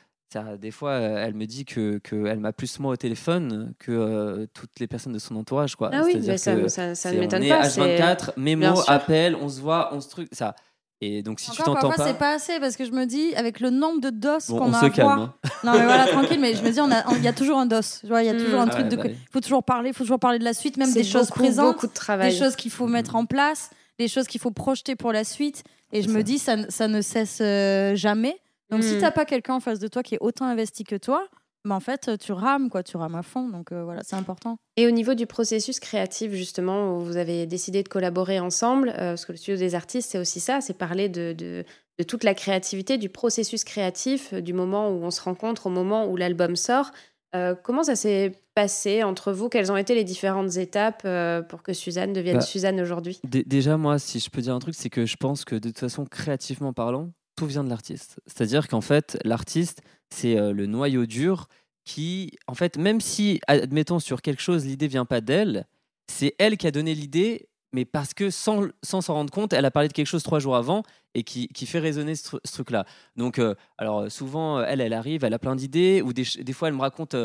des 0.59 0.71
fois, 0.71 0.91
euh, 0.91 1.23
elle 1.25 1.33
me 1.33 1.45
dit 1.45 1.63
que 1.63 1.97
qu'elle 1.99 2.39
m'a 2.39 2.51
plus 2.51 2.79
moi 2.79 2.91
au 2.93 2.95
téléphone 2.97 3.73
que 3.79 3.91
euh, 3.93 4.45
toutes 4.53 4.79
les 4.81 4.87
personnes 4.87 5.13
de 5.13 5.19
son 5.19 5.35
entourage, 5.37 5.75
quoi. 5.77 5.89
Ah 5.93 6.01
oui, 6.03 6.17
mais 6.25 6.37
ça, 6.37 6.55
ne 6.55 7.19
m'étonne 7.19 7.41
on 7.41 7.45
est 7.45 7.49
pas. 7.49 7.69
c'est- 7.69 7.79
H24, 7.97 8.31
mémo, 8.37 8.81
appel, 8.87 9.35
on 9.39 9.47
se 9.47 9.61
voit, 9.61 9.91
on 9.93 10.01
se 10.01 10.09
truc, 10.09 10.27
ça. 10.33 10.53
Et 11.01 11.23
donc 11.23 11.39
si 11.41 11.51
tu 11.51 11.57
t'entends 11.57 11.73
parfois, 11.89 11.95
pas, 11.95 12.07
c'est 12.07 12.17
pas 12.17 12.33
assez 12.33 12.59
parce 12.59 12.75
que 12.77 12.83
je 12.85 12.91
me 12.91 13.05
dis, 13.05 13.33
avec 13.35 13.59
le 13.59 13.69
nombre 13.69 13.99
de 14.01 14.09
dos 14.09 14.37
bon, 14.49 14.57
qu'on 14.59 14.69
on 14.69 14.73
a 14.73 14.79
se 14.79 14.85
à 14.85 14.89
calme. 14.89 15.07
voir. 15.07 15.19
hein. 15.19 15.33
Non, 15.63 15.73
mais 15.73 15.83
voilà, 15.85 16.07
tranquille, 16.07 16.39
mais 16.39 16.53
je 16.55 16.63
me 16.63 16.71
dis, 16.71 16.79
on 16.81 16.89
a- 16.91 17.05
on- 17.09 17.15
il 17.17 17.23
y 17.23 17.27
a 17.27 17.33
toujours 17.33 17.57
un 17.57 17.65
dos. 17.65 17.81
Tu 18.01 18.07
vois, 18.07 18.23
il 18.23 18.25
y 18.25 18.29
a 18.29 18.33
Mm. 18.33 18.37
toujours 18.37 18.61
un 18.61 18.67
Ah 18.67 18.71
truc 18.71 18.83
ouais, 18.85 18.89
de. 18.91 18.95
bah 18.95 19.03
Il 19.05 19.11
oui. 19.11 19.17
faut 19.31 19.41
toujours 19.41 19.63
parler, 19.63 19.89
il 19.89 19.93
faut 19.93 20.03
toujours 20.05 20.19
parler 20.19 20.39
de 20.39 20.45
la 20.45 20.53
suite, 20.53 20.77
même 20.77 20.91
des 20.93 21.03
choses 21.03 21.27
beaucoup, 21.27 21.39
présentes. 21.39 21.73
Beaucoup 21.75 21.87
de 21.87 21.93
travail. 21.93 22.31
des 22.31 22.37
choses 22.39 22.55
qu'il 22.55 22.71
faut 22.71 22.87
mettre 22.87 23.15
en 23.15 23.25
place, 23.25 23.69
des 23.99 24.07
choses 24.07 24.27
qu'il 24.27 24.41
faut 24.41 24.51
projeter 24.51 24.95
pour 24.95 25.11
la 25.13 25.23
suite. 25.23 25.63
Et 25.91 26.01
je 26.01 26.09
me 26.09 26.21
dis, 26.23 26.37
ça, 26.39 26.55
ne- 26.57 26.69
ça 26.69 26.87
ne 26.87 27.01
cesse 27.01 27.39
euh, 27.41 27.95
jamais. 27.95 28.35
Donc, 28.71 28.83
si 28.83 28.95
Mm. 28.95 28.99
t'as 29.01 29.11
pas 29.11 29.25
quelqu'un 29.25 29.53
en 29.55 29.59
face 29.59 29.79
de 29.79 29.87
toi 29.87 30.03
qui 30.03 30.15
est 30.15 30.19
autant 30.21 30.45
investi 30.45 30.83
que 30.83 30.95
toi, 30.95 31.27
bah, 31.63 31.75
en 31.75 31.79
fait, 31.79 32.11
tu 32.19 32.31
rames, 32.31 32.69
quoi, 32.69 32.83
tu 32.83 32.97
rames 32.97 33.15
à 33.15 33.23
fond. 33.23 33.47
Donc, 33.49 33.71
euh, 33.71 33.83
voilà, 33.83 34.01
c'est 34.03 34.15
important. 34.15 34.57
Et 34.77 34.87
au 34.87 34.91
niveau 34.91 35.13
du 35.13 35.25
processus 35.27 35.79
créatif, 35.79 36.31
justement, 36.33 36.95
où 36.97 37.01
vous 37.01 37.17
avez 37.17 37.45
décidé 37.45 37.81
de 37.83 37.87
collaborer 37.89 38.39
ensemble, 38.39 38.89
euh, 38.89 39.11
parce 39.11 39.25
que 39.25 39.31
le 39.31 39.37
studio 39.37 39.57
des 39.57 39.73
artistes, 39.75 40.11
c'est 40.11 40.17
aussi 40.19 40.39
ça, 40.39 40.61
c'est 40.61 40.77
parler 40.77 41.07
de, 41.09 41.33
de, 41.33 41.63
de 41.97 42.03
toute 42.03 42.23
la 42.23 42.33
créativité, 42.33 42.97
du 42.97 43.09
processus 43.09 43.63
créatif, 43.63 44.33
du 44.33 44.53
moment 44.53 44.89
où 44.89 45.03
on 45.03 45.11
se 45.11 45.21
rencontre 45.21 45.67
au 45.67 45.69
moment 45.69 46.07
où 46.07 46.17
l'album 46.17 46.55
sort. 46.55 46.91
Euh, 47.35 47.53
comment 47.61 47.83
ça 47.83 47.95
s'est 47.95 48.31
passé 48.55 49.03
entre 49.03 49.33
vous? 49.33 49.49
Quelles 49.49 49.71
ont 49.71 49.77
été 49.77 49.93
les 49.93 50.03
différentes 50.05 50.55
étapes 50.57 51.01
euh, 51.05 51.41
pour 51.41 51.61
que 51.61 51.73
Suzanne 51.73 52.13
devienne 52.13 52.37
Bah, 52.37 52.41
Suzanne 52.41 52.79
aujourd'hui? 52.79 53.19
Dé- 53.23 53.43
Déjà, 53.45 53.75
moi, 53.77 53.99
si 53.99 54.19
je 54.19 54.29
peux 54.29 54.41
dire 54.41 54.55
un 54.55 54.59
truc, 54.59 54.75
c'est 54.75 54.89
que 54.89 55.05
je 55.05 55.17
pense 55.17 55.43
que 55.43 55.55
de 55.55 55.67
toute 55.69 55.79
façon, 55.79 56.05
créativement 56.05 56.71
parlant, 56.71 57.11
tout 57.35 57.45
vient 57.45 57.63
de 57.65 57.69
l'artiste. 57.69 58.21
C'est-à-dire 58.25 58.67
qu'en 58.69 58.81
fait, 58.81 59.17
l'artiste, 59.25 59.81
c'est 60.09 60.37
euh, 60.39 60.53
le 60.53 60.65
noyau 60.65 61.05
dur 61.05 61.47
qui, 61.83 62.31
en 62.47 62.53
fait, 62.55 62.77
même 62.77 63.01
si, 63.01 63.41
admettons, 63.47 63.99
sur 63.99 64.21
quelque 64.21 64.41
chose, 64.41 64.65
l'idée 64.65 64.87
vient 64.87 65.05
pas 65.05 65.19
d'elle, 65.21 65.65
c'est 66.09 66.33
elle 66.39 66.55
qui 66.57 66.67
a 66.67 66.71
donné 66.71 66.95
l'idée, 66.95 67.49
mais 67.75 67.83
parce 67.83 68.13
que 68.13 68.29
sans 68.29 68.69
s'en 68.81 69.13
rendre 69.13 69.31
compte, 69.31 69.51
elle 69.51 69.65
a 69.65 69.71
parlé 69.71 69.89
de 69.89 69.93
quelque 69.93 70.07
chose 70.07 70.23
trois 70.23 70.39
jours 70.39 70.55
avant 70.55 70.83
et 71.13 71.23
qui, 71.23 71.49
qui 71.49 71.65
fait 71.65 71.79
résonner 71.79 72.15
ce, 72.15 72.23
tru- 72.29 72.39
ce 72.45 72.53
truc-là. 72.53 72.85
Donc, 73.17 73.37
euh, 73.37 73.53
alors 73.77 73.99
euh, 73.99 74.09
souvent, 74.09 74.59
euh, 74.59 74.65
elle, 74.65 74.79
elle 74.79 74.93
arrive, 74.93 75.25
elle 75.25 75.33
a 75.33 75.39
plein 75.39 75.57
d'idées, 75.57 76.01
ou 76.01 76.13
des, 76.13 76.23
des 76.39 76.53
fois, 76.53 76.69
elle 76.69 76.73
me 76.73 76.79
raconte 76.79 77.15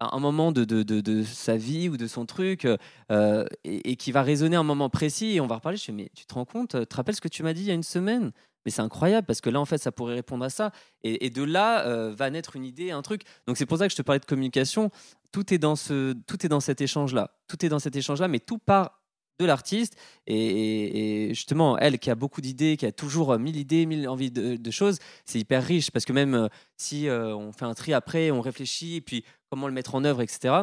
un 0.00 0.18
moment 0.18 0.50
de, 0.50 0.64
de, 0.64 0.82
de, 0.82 1.22
sa 1.24 1.56
vie 1.56 1.90
ou 1.90 1.98
de 1.98 2.06
son 2.06 2.24
truc, 2.24 2.66
et, 3.64 3.96
qui 3.96 4.12
va 4.12 4.22
résonner 4.22 4.56
un 4.56 4.62
moment 4.62 4.88
précis, 4.88 5.34
et 5.34 5.40
on 5.40 5.46
va 5.46 5.56
reparler. 5.56 5.76
Je 5.76 5.84
fais, 5.84 5.92
mais 5.92 6.10
tu 6.14 6.24
te 6.24 6.32
rends 6.32 6.46
compte, 6.46 6.70
tu 6.78 6.86
te 6.86 6.96
rappelles 6.96 7.16
ce 7.16 7.20
que 7.20 7.28
tu 7.28 7.42
m'as 7.42 7.52
dit 7.52 7.62
il 7.62 7.68
y 7.68 7.70
a 7.70 7.74
une 7.74 7.82
semaine? 7.82 8.32
Mais 8.64 8.70
c'est 8.70 8.82
incroyable 8.82 9.26
parce 9.26 9.40
que 9.40 9.50
là, 9.50 9.60
en 9.60 9.64
fait, 9.64 9.78
ça 9.78 9.92
pourrait 9.92 10.14
répondre 10.14 10.44
à 10.44 10.50
ça. 10.50 10.72
Et, 11.02 11.30
de 11.30 11.42
là 11.42 11.84
va 12.10 12.30
naître 12.30 12.56
une 12.56 12.64
idée, 12.64 12.90
un 12.92 13.02
truc. 13.02 13.22
Donc 13.46 13.56
c'est 13.58 13.66
pour 13.66 13.78
ça 13.78 13.86
que 13.86 13.92
je 13.92 13.96
te 13.96 14.02
parlais 14.02 14.20
de 14.20 14.24
communication. 14.24 14.90
Tout 15.32 15.52
est 15.52 15.58
dans, 15.58 15.76
ce, 15.76 16.14
tout 16.26 16.44
est 16.46 16.48
dans 16.48 16.60
cet 16.60 16.80
échange-là. 16.80 17.32
Tout 17.46 17.64
est 17.64 17.68
dans 17.68 17.78
cet 17.78 17.96
échange-là, 17.96 18.28
mais 18.28 18.40
tout 18.40 18.58
part 18.58 18.97
de 19.38 19.44
l'artiste. 19.46 19.96
Et, 20.26 21.28
justement, 21.30 21.78
elle 21.78 21.98
qui 21.98 22.10
a 22.10 22.14
beaucoup 22.14 22.40
d'idées, 22.40 22.76
qui 22.76 22.86
a 22.86 22.92
toujours 22.92 23.32
euh, 23.32 23.38
mille 23.38 23.56
idées, 23.56 23.86
mille 23.86 24.08
envies 24.08 24.30
de, 24.30 24.56
de 24.56 24.70
choses, 24.70 24.98
c'est 25.24 25.38
hyper 25.38 25.62
riche 25.64 25.90
parce 25.90 26.04
que 26.04 26.12
même 26.12 26.34
euh, 26.34 26.48
si 26.76 27.08
euh, 27.08 27.34
on 27.36 27.52
fait 27.52 27.64
un 27.64 27.74
tri 27.74 27.92
après, 27.92 28.30
on 28.30 28.40
réfléchit, 28.40 28.96
et 28.96 29.00
puis 29.00 29.24
comment 29.50 29.66
le 29.66 29.72
mettre 29.72 29.94
en 29.94 30.04
œuvre, 30.04 30.22
etc. 30.22 30.54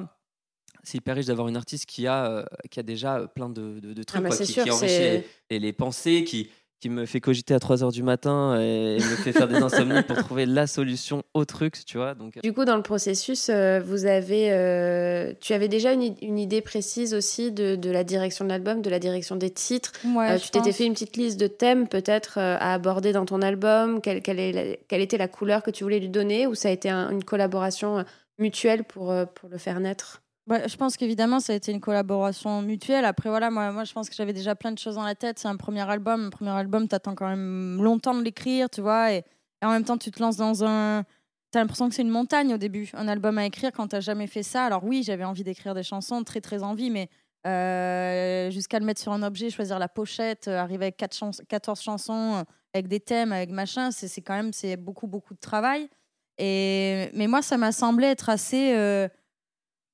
C'est 0.84 0.98
hyper 1.00 1.16
riche 1.16 1.26
d'avoir 1.26 1.48
une 1.48 1.58
artiste 1.58 1.86
qui 1.88 2.06
a, 2.06 2.28
euh, 2.30 2.46
qui 2.70 2.80
a 2.80 2.84
déjà 2.84 3.28
plein 3.28 3.50
de, 3.50 3.80
de- 3.80 3.94
de 3.94 4.04
trucs, 4.04 4.22
bah, 4.22 4.30
quoi, 4.30 4.38
c'est 4.38 4.46
qui, 4.46 4.54
sûr, 4.54 4.64
qui 4.66 4.72
enrichit 4.72 4.94
c'est- 4.94 5.12
les, 5.18 5.26
les- 5.52 5.60
les 5.60 5.74
pensées, 5.74 6.24
qui, 6.24 6.50
qui 6.80 6.90
me 6.90 7.06
fait 7.06 7.22
cogiter 7.22 7.54
à 7.54 7.60
3 7.60 7.84
heures 7.84 7.92
du 7.92 8.04
matin 8.04 8.60
et, 8.60 8.98
me 8.98 9.16
fait 9.16 9.32
faire 9.32 9.48
des 9.48 9.56
insomnies 9.62 10.02
pour 10.04 10.18
trouver 10.18 10.46
la 10.46 10.68
solution 10.68 11.24
au 11.34 11.46
truc, 11.46 11.84
tu 11.86 11.98
vois. 11.98 12.14
Donc, 12.16 12.40
Du 12.44 12.54
coup, 12.54 12.66
dans 12.66 12.76
le 12.76 12.84
processus, 12.84 13.50
euh, 13.50 13.80
vous 13.80 14.06
avez, 14.06 14.52
euh, 14.52 15.34
tu 15.40 15.54
avais 15.54 15.68
déjà 15.68 15.94
une, 15.94 16.04
idée 16.04 16.62
précise 16.62 17.14
aussi 17.14 17.52
de, 17.52 17.76
de 17.76 17.90
la 17.90 18.04
direction 18.04 18.46
de 18.46 18.50
l'album, 18.50 18.82
de 18.82 18.90
la 18.90 19.00
direction 19.00 19.36
des 19.36 19.50
titres? 19.50 19.94
Ouais, 20.04 20.32
Euh, 20.32 20.38
tu 20.38 20.50
t'étais 20.50 20.70
pense. 20.70 20.78
fait 20.78 20.86
une 20.86 20.94
petite 20.94 21.18
liste 21.18 21.40
de 21.40 21.48
thèmes 21.48 21.88
peut-être 21.88 22.38
euh, 22.38 22.58
à 22.60 22.74
aborder 22.74 23.14
dans 23.14 23.26
ton 23.26 23.42
album. 23.42 24.02
Quelle, 24.02 24.22
quelle, 24.22 24.40
est 24.40 24.52
la- 24.52 24.76
quelle 24.88 25.02
était 25.02 25.18
la 25.18 25.28
couleur 25.28 25.64
que 25.64 25.72
tu 25.72 25.84
voulais 25.84 26.00
lui 26.00 26.10
donner? 26.10 26.46
Ou 26.48 26.56
ça 26.56 26.70
a 26.70 26.72
été 26.72 26.90
un- 26.90 27.10
une 27.10 27.24
collaboration 27.24 28.00
euh, 28.00 28.04
mutuelle 28.38 28.84
pour, 28.84 29.12
euh, 29.12 29.26
pour 29.26 29.50
le 29.50 29.58
faire 29.58 29.80
naître? 29.80 30.22
Ouais, 30.48 30.70
je 30.70 30.78
pense 30.78 30.96
qu'évidemment, 30.96 31.40
ça 31.40 31.54
a 31.54 31.56
été 31.56 31.72
une 31.72 31.80
collaboration 31.82 32.62
mutuelle. 32.62 33.04
Après, 33.06 33.30
voilà, 33.30 33.50
moi, 33.50 33.72
moi 33.72 33.84
je 33.84 33.94
pense 33.94 34.10
que 34.10 34.16
j'avais 34.16 34.34
déjà 34.34 34.54
plein 34.56 34.72
de 34.72 34.78
choses 34.78 34.96
dans 34.96 35.04
la 35.04 35.16
tête. 35.16 35.40
C'est 35.40 35.48
un 35.48 35.56
premier 35.58 35.82
album. 35.90 36.26
Un 36.26 36.30
premier 36.30 36.52
album, 36.52 36.88
t'attends 36.88 37.16
quand 37.16 37.28
même 37.28 37.82
longtemps 37.82 38.14
de 38.14 38.22
l'écrire, 38.24 38.70
tu 38.70 38.82
vois. 38.82 39.12
Et, 39.12 39.24
en 39.64 39.72
même 39.72 39.84
temps, 39.84 39.98
tu 39.98 40.12
te 40.12 40.22
lances 40.22 40.38
dans 40.38 40.64
un. 40.64 41.04
T'as 41.50 41.60
l'impression 41.62 41.90
que 41.90 41.96
c'est 41.96 42.04
une 42.04 42.10
montagne 42.10 42.54
au 42.54 42.58
début, 42.58 42.92
un 42.94 43.08
album 43.08 43.38
à 43.40 43.46
écrire 43.46 43.72
quand 43.72 43.88
t'as 43.88 44.02
jamais 44.02 44.28
fait 44.28 44.44
ça. 44.44 44.66
Alors, 44.66 44.84
oui, 44.84 45.02
j'avais 45.04 45.24
envie 45.24 45.44
d'écrire 45.44 45.74
des 45.74 45.84
chansons, 45.84 46.24
très, 46.24 46.42
très 46.42 46.62
envie, 46.64 46.92
mais 46.92 47.10
euh, 47.48 48.52
jusqu'à 48.52 48.78
le 48.80 48.86
mettre 48.86 49.02
sur 49.02 49.14
un 49.14 49.24
objet, 49.24 49.50
choisir 49.50 49.80
la 49.80 49.88
pochette, 49.88 50.48
euh, 50.48 50.60
arriver 50.60 50.86
avec 50.86 50.98
quatre 50.98 51.16
chans- 51.16 51.32
14 51.48 51.82
chansons, 51.82 52.36
euh, 52.36 52.44
avec 52.74 52.88
des 52.88 53.00
thèmes, 53.00 53.32
avec 53.32 53.50
machin, 53.52 53.90
c'est 53.92 54.22
quand 54.22 54.36
même 54.36 54.52
beaucoup, 54.78 55.08
beaucoup 55.08 55.34
de 55.34 55.40
travail. 55.40 55.90
Et, 56.38 57.10
mais 57.14 57.28
moi, 57.28 57.42
ça 57.42 57.58
m'a 57.58 57.72
semblé 57.72 58.08
être 58.08 58.30
assez. 58.30 58.76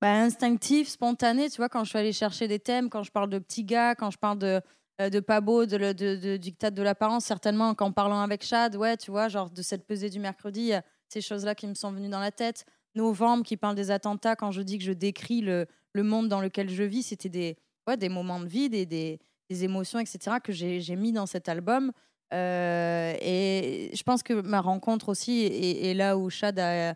Euh, 0.03 0.07
bah, 0.07 0.21
instinctif, 0.21 0.89
spontané, 0.89 1.49
tu 1.49 1.57
vois, 1.57 1.69
quand 1.69 1.83
je 1.83 1.89
suis 1.89 1.99
allée 1.99 2.13
chercher 2.13 2.47
des 2.47 2.59
thèmes, 2.59 2.89
quand 2.89 3.03
je 3.03 3.11
parle 3.11 3.29
de 3.29 3.39
petits 3.39 3.63
gars, 3.63 3.95
quand 3.95 4.11
je 4.11 4.17
parle 4.17 4.39
de, 4.39 4.61
euh, 5.01 5.09
de 5.09 5.19
pas 5.19 5.41
beau, 5.41 5.65
de, 5.65 5.77
de, 5.93 6.15
de- 6.15 6.37
dictat 6.37 6.71
de 6.71 6.81
l'apparence, 6.81 7.25
certainement 7.25 7.73
qu'en 7.75 7.91
parlant 7.91 8.21
avec 8.21 8.43
Chad, 8.43 8.75
ouais, 8.75 8.97
tu 8.97 9.11
vois, 9.11 9.27
genre 9.29 9.49
de 9.49 9.61
cette 9.61 9.85
pesée 9.85 10.09
du 10.09 10.19
mercredi, 10.19 10.73
a 10.73 10.83
ces 11.09 11.21
choses-là 11.21 11.55
qui 11.55 11.67
me 11.67 11.73
sont 11.73 11.91
venues 11.91 12.09
dans 12.09 12.19
la 12.19 12.31
tête. 12.31 12.65
Novembre 12.95 13.43
qui 13.43 13.57
parle 13.57 13.75
des 13.75 13.91
attentats, 13.91 14.35
quand 14.35 14.51
je 14.51 14.61
dis 14.61 14.77
que 14.77 14.83
je 14.83 14.91
décris 14.91 15.41
le, 15.41 15.65
le 15.93 16.03
monde 16.03 16.27
dans 16.29 16.41
lequel 16.41 16.69
je 16.69 16.83
vis, 16.83 17.03
c'était 17.03 17.29
des, 17.29 17.57
des 17.97 18.09
moments 18.09 18.39
de 18.39 18.47
vie, 18.47 18.69
des, 18.69 18.85
des, 18.85 19.19
des 19.49 19.63
émotions, 19.63 19.99
etc., 19.99 20.37
que 20.43 20.51
j'ai 20.53 20.95
mis 20.95 21.11
dans 21.11 21.25
cet 21.25 21.49
album. 21.49 21.91
Euh, 22.33 23.13
et 23.21 23.91
je 23.93 24.03
pense 24.03 24.23
que 24.23 24.33
ma 24.33 24.61
rencontre 24.61 25.09
aussi, 25.09 25.41
et, 25.41 25.93
là 25.93 26.17
où 26.17 26.29
Chad 26.29 26.57
a, 26.59 26.95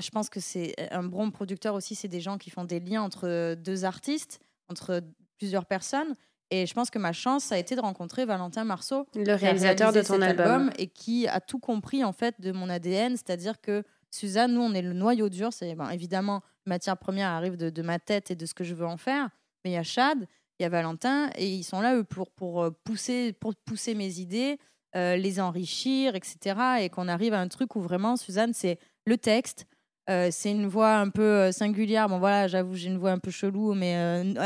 je 0.00 0.10
pense 0.10 0.28
que 0.28 0.40
c'est 0.40 0.74
un 0.90 1.02
bon 1.02 1.30
producteur 1.30 1.74
aussi, 1.74 1.94
c'est 1.94 2.08
des 2.08 2.20
gens 2.20 2.38
qui 2.38 2.50
font 2.50 2.64
des 2.64 2.80
liens 2.80 3.02
entre 3.02 3.54
deux 3.54 3.84
artistes, 3.84 4.40
entre 4.68 5.02
plusieurs 5.38 5.66
personnes. 5.66 6.14
Et 6.50 6.66
je 6.66 6.74
pense 6.74 6.90
que 6.90 6.98
ma 6.98 7.12
chance, 7.12 7.44
ça 7.44 7.56
a 7.56 7.58
été 7.58 7.76
de 7.76 7.80
rencontrer 7.80 8.24
Valentin 8.24 8.64
Marceau, 8.64 9.06
le 9.14 9.34
réalisateur 9.34 9.92
de 9.92 10.00
ton 10.00 10.22
album. 10.22 10.70
et 10.78 10.86
qui 10.86 11.28
a 11.28 11.40
tout 11.40 11.58
compris 11.58 12.02
en 12.04 12.12
fait 12.12 12.40
de 12.40 12.52
mon 12.52 12.70
ADN, 12.70 13.16
c'est-à-dire 13.16 13.60
que 13.60 13.84
Suzanne, 14.10 14.54
nous, 14.54 14.62
on 14.62 14.72
est 14.72 14.82
le 14.82 14.94
noyau 14.94 15.28
dur. 15.28 15.52
C'est 15.52 15.74
ben, 15.74 15.90
évidemment 15.90 16.42
matière 16.64 16.96
première 16.96 17.30
arrive 17.30 17.56
de, 17.56 17.70
de, 17.70 17.82
ma 17.82 17.98
tête 17.98 18.30
et 18.30 18.34
de 18.34 18.46
ce 18.46 18.54
que 18.54 18.64
je 18.64 18.74
veux 18.74 18.86
en 18.86 18.96
faire, 18.96 19.28
mais 19.64 19.72
il 19.72 19.74
y 19.74 19.78
a 19.78 19.82
Chad, 19.82 20.18
il 20.58 20.62
y 20.62 20.66
a 20.66 20.68
Valentin, 20.68 21.30
et 21.36 21.48
ils 21.48 21.64
sont 21.64 21.80
là 21.80 21.96
eux, 21.96 22.04
pour, 22.04 22.30
pour, 22.30 22.62
euh, 22.62 22.70
pousser, 22.84 23.32
pour 23.32 23.54
pousser 23.54 23.94
mes 23.94 24.20
idées, 24.20 24.58
euh, 24.96 25.16
les 25.16 25.40
enrichir, 25.40 26.14
etc. 26.14 26.80
Et 26.80 26.88
qu'on 26.90 27.08
arrive 27.08 27.34
à 27.34 27.40
un 27.40 27.48
truc 27.48 27.76
où 27.76 27.80
vraiment, 27.80 28.16
Suzanne, 28.16 28.52
c'est 28.54 28.78
le 29.08 29.18
texte. 29.18 29.66
Euh, 30.08 30.28
c'est 30.30 30.50
une 30.50 30.66
voix 30.66 30.94
un 30.94 31.10
peu 31.10 31.52
singulière. 31.52 32.08
Bon, 32.08 32.18
voilà, 32.18 32.48
j'avoue, 32.48 32.74
j'ai 32.74 32.88
une 32.88 32.96
voix 32.96 33.10
un 33.10 33.18
peu 33.18 33.30
chelou, 33.30 33.74
mais 33.74 33.94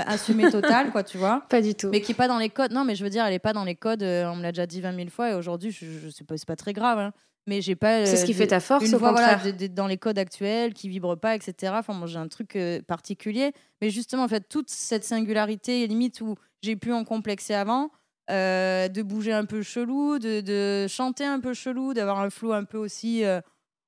assumée 0.06 0.50
totale, 0.50 0.90
quoi, 0.90 1.04
tu 1.04 1.18
vois. 1.18 1.44
Pas 1.50 1.60
du 1.60 1.74
tout. 1.74 1.88
Mais 1.90 2.00
qui 2.00 2.10
n'est 2.10 2.16
pas 2.16 2.26
dans 2.26 2.38
les 2.38 2.48
codes. 2.48 2.72
Non, 2.72 2.84
mais 2.84 2.96
je 2.96 3.04
veux 3.04 3.10
dire, 3.10 3.24
elle 3.24 3.32
n'est 3.32 3.38
pas 3.38 3.52
dans 3.52 3.64
les 3.64 3.76
codes. 3.76 4.02
on 4.02 4.36
me 4.36 4.42
l'a 4.42 4.50
déjà 4.50 4.66
dit 4.66 4.80
20 4.80 4.96
000 4.96 5.08
fois, 5.10 5.30
et 5.30 5.34
aujourd'hui, 5.34 5.70
je, 5.70 5.86
je 5.86 6.08
sais 6.08 6.24
pas, 6.24 6.36
c'est 6.36 6.48
pas 6.48 6.56
très 6.56 6.72
grave. 6.72 6.98
Hein 6.98 7.12
mais 7.46 7.60
j'ai 7.60 7.74
pas. 7.74 8.06
C'est 8.06 8.16
ce 8.16 8.24
qui 8.24 8.34
fait 8.34 8.46
ta 8.46 8.60
force, 8.60 8.86
une 8.86 8.94
au 8.94 8.98
voix, 8.98 9.10
contraire. 9.10 9.40
Voilà, 9.42 9.68
dans 9.68 9.86
les 9.86 9.98
codes 9.98 10.18
actuels, 10.18 10.74
qui 10.74 10.88
vibre 10.88 11.18
pas, 11.18 11.34
etc. 11.34 11.72
Enfin, 11.76 11.92
moi, 11.92 12.06
j'ai 12.06 12.18
un 12.18 12.28
truc 12.28 12.56
euh, 12.56 12.80
particulier. 12.82 13.52
Mais 13.80 13.90
justement, 13.90 14.24
en 14.24 14.28
fait, 14.28 14.48
toute 14.48 14.70
cette 14.70 15.04
singularité, 15.04 15.86
limite 15.86 16.20
où 16.20 16.36
j'ai 16.62 16.76
pu 16.76 16.92
en 16.92 17.04
complexer 17.04 17.54
avant, 17.54 17.90
euh, 18.30 18.88
de 18.88 19.02
bouger 19.02 19.32
un 19.32 19.44
peu 19.44 19.62
chelou, 19.62 20.18
de, 20.18 20.40
de 20.40 20.86
chanter 20.88 21.24
un 21.24 21.40
peu 21.40 21.54
chelou, 21.54 21.94
d'avoir 21.94 22.20
un 22.20 22.30
flow 22.30 22.52
un 22.52 22.64
peu 22.64 22.78
aussi. 22.78 23.24
Euh, 23.24 23.40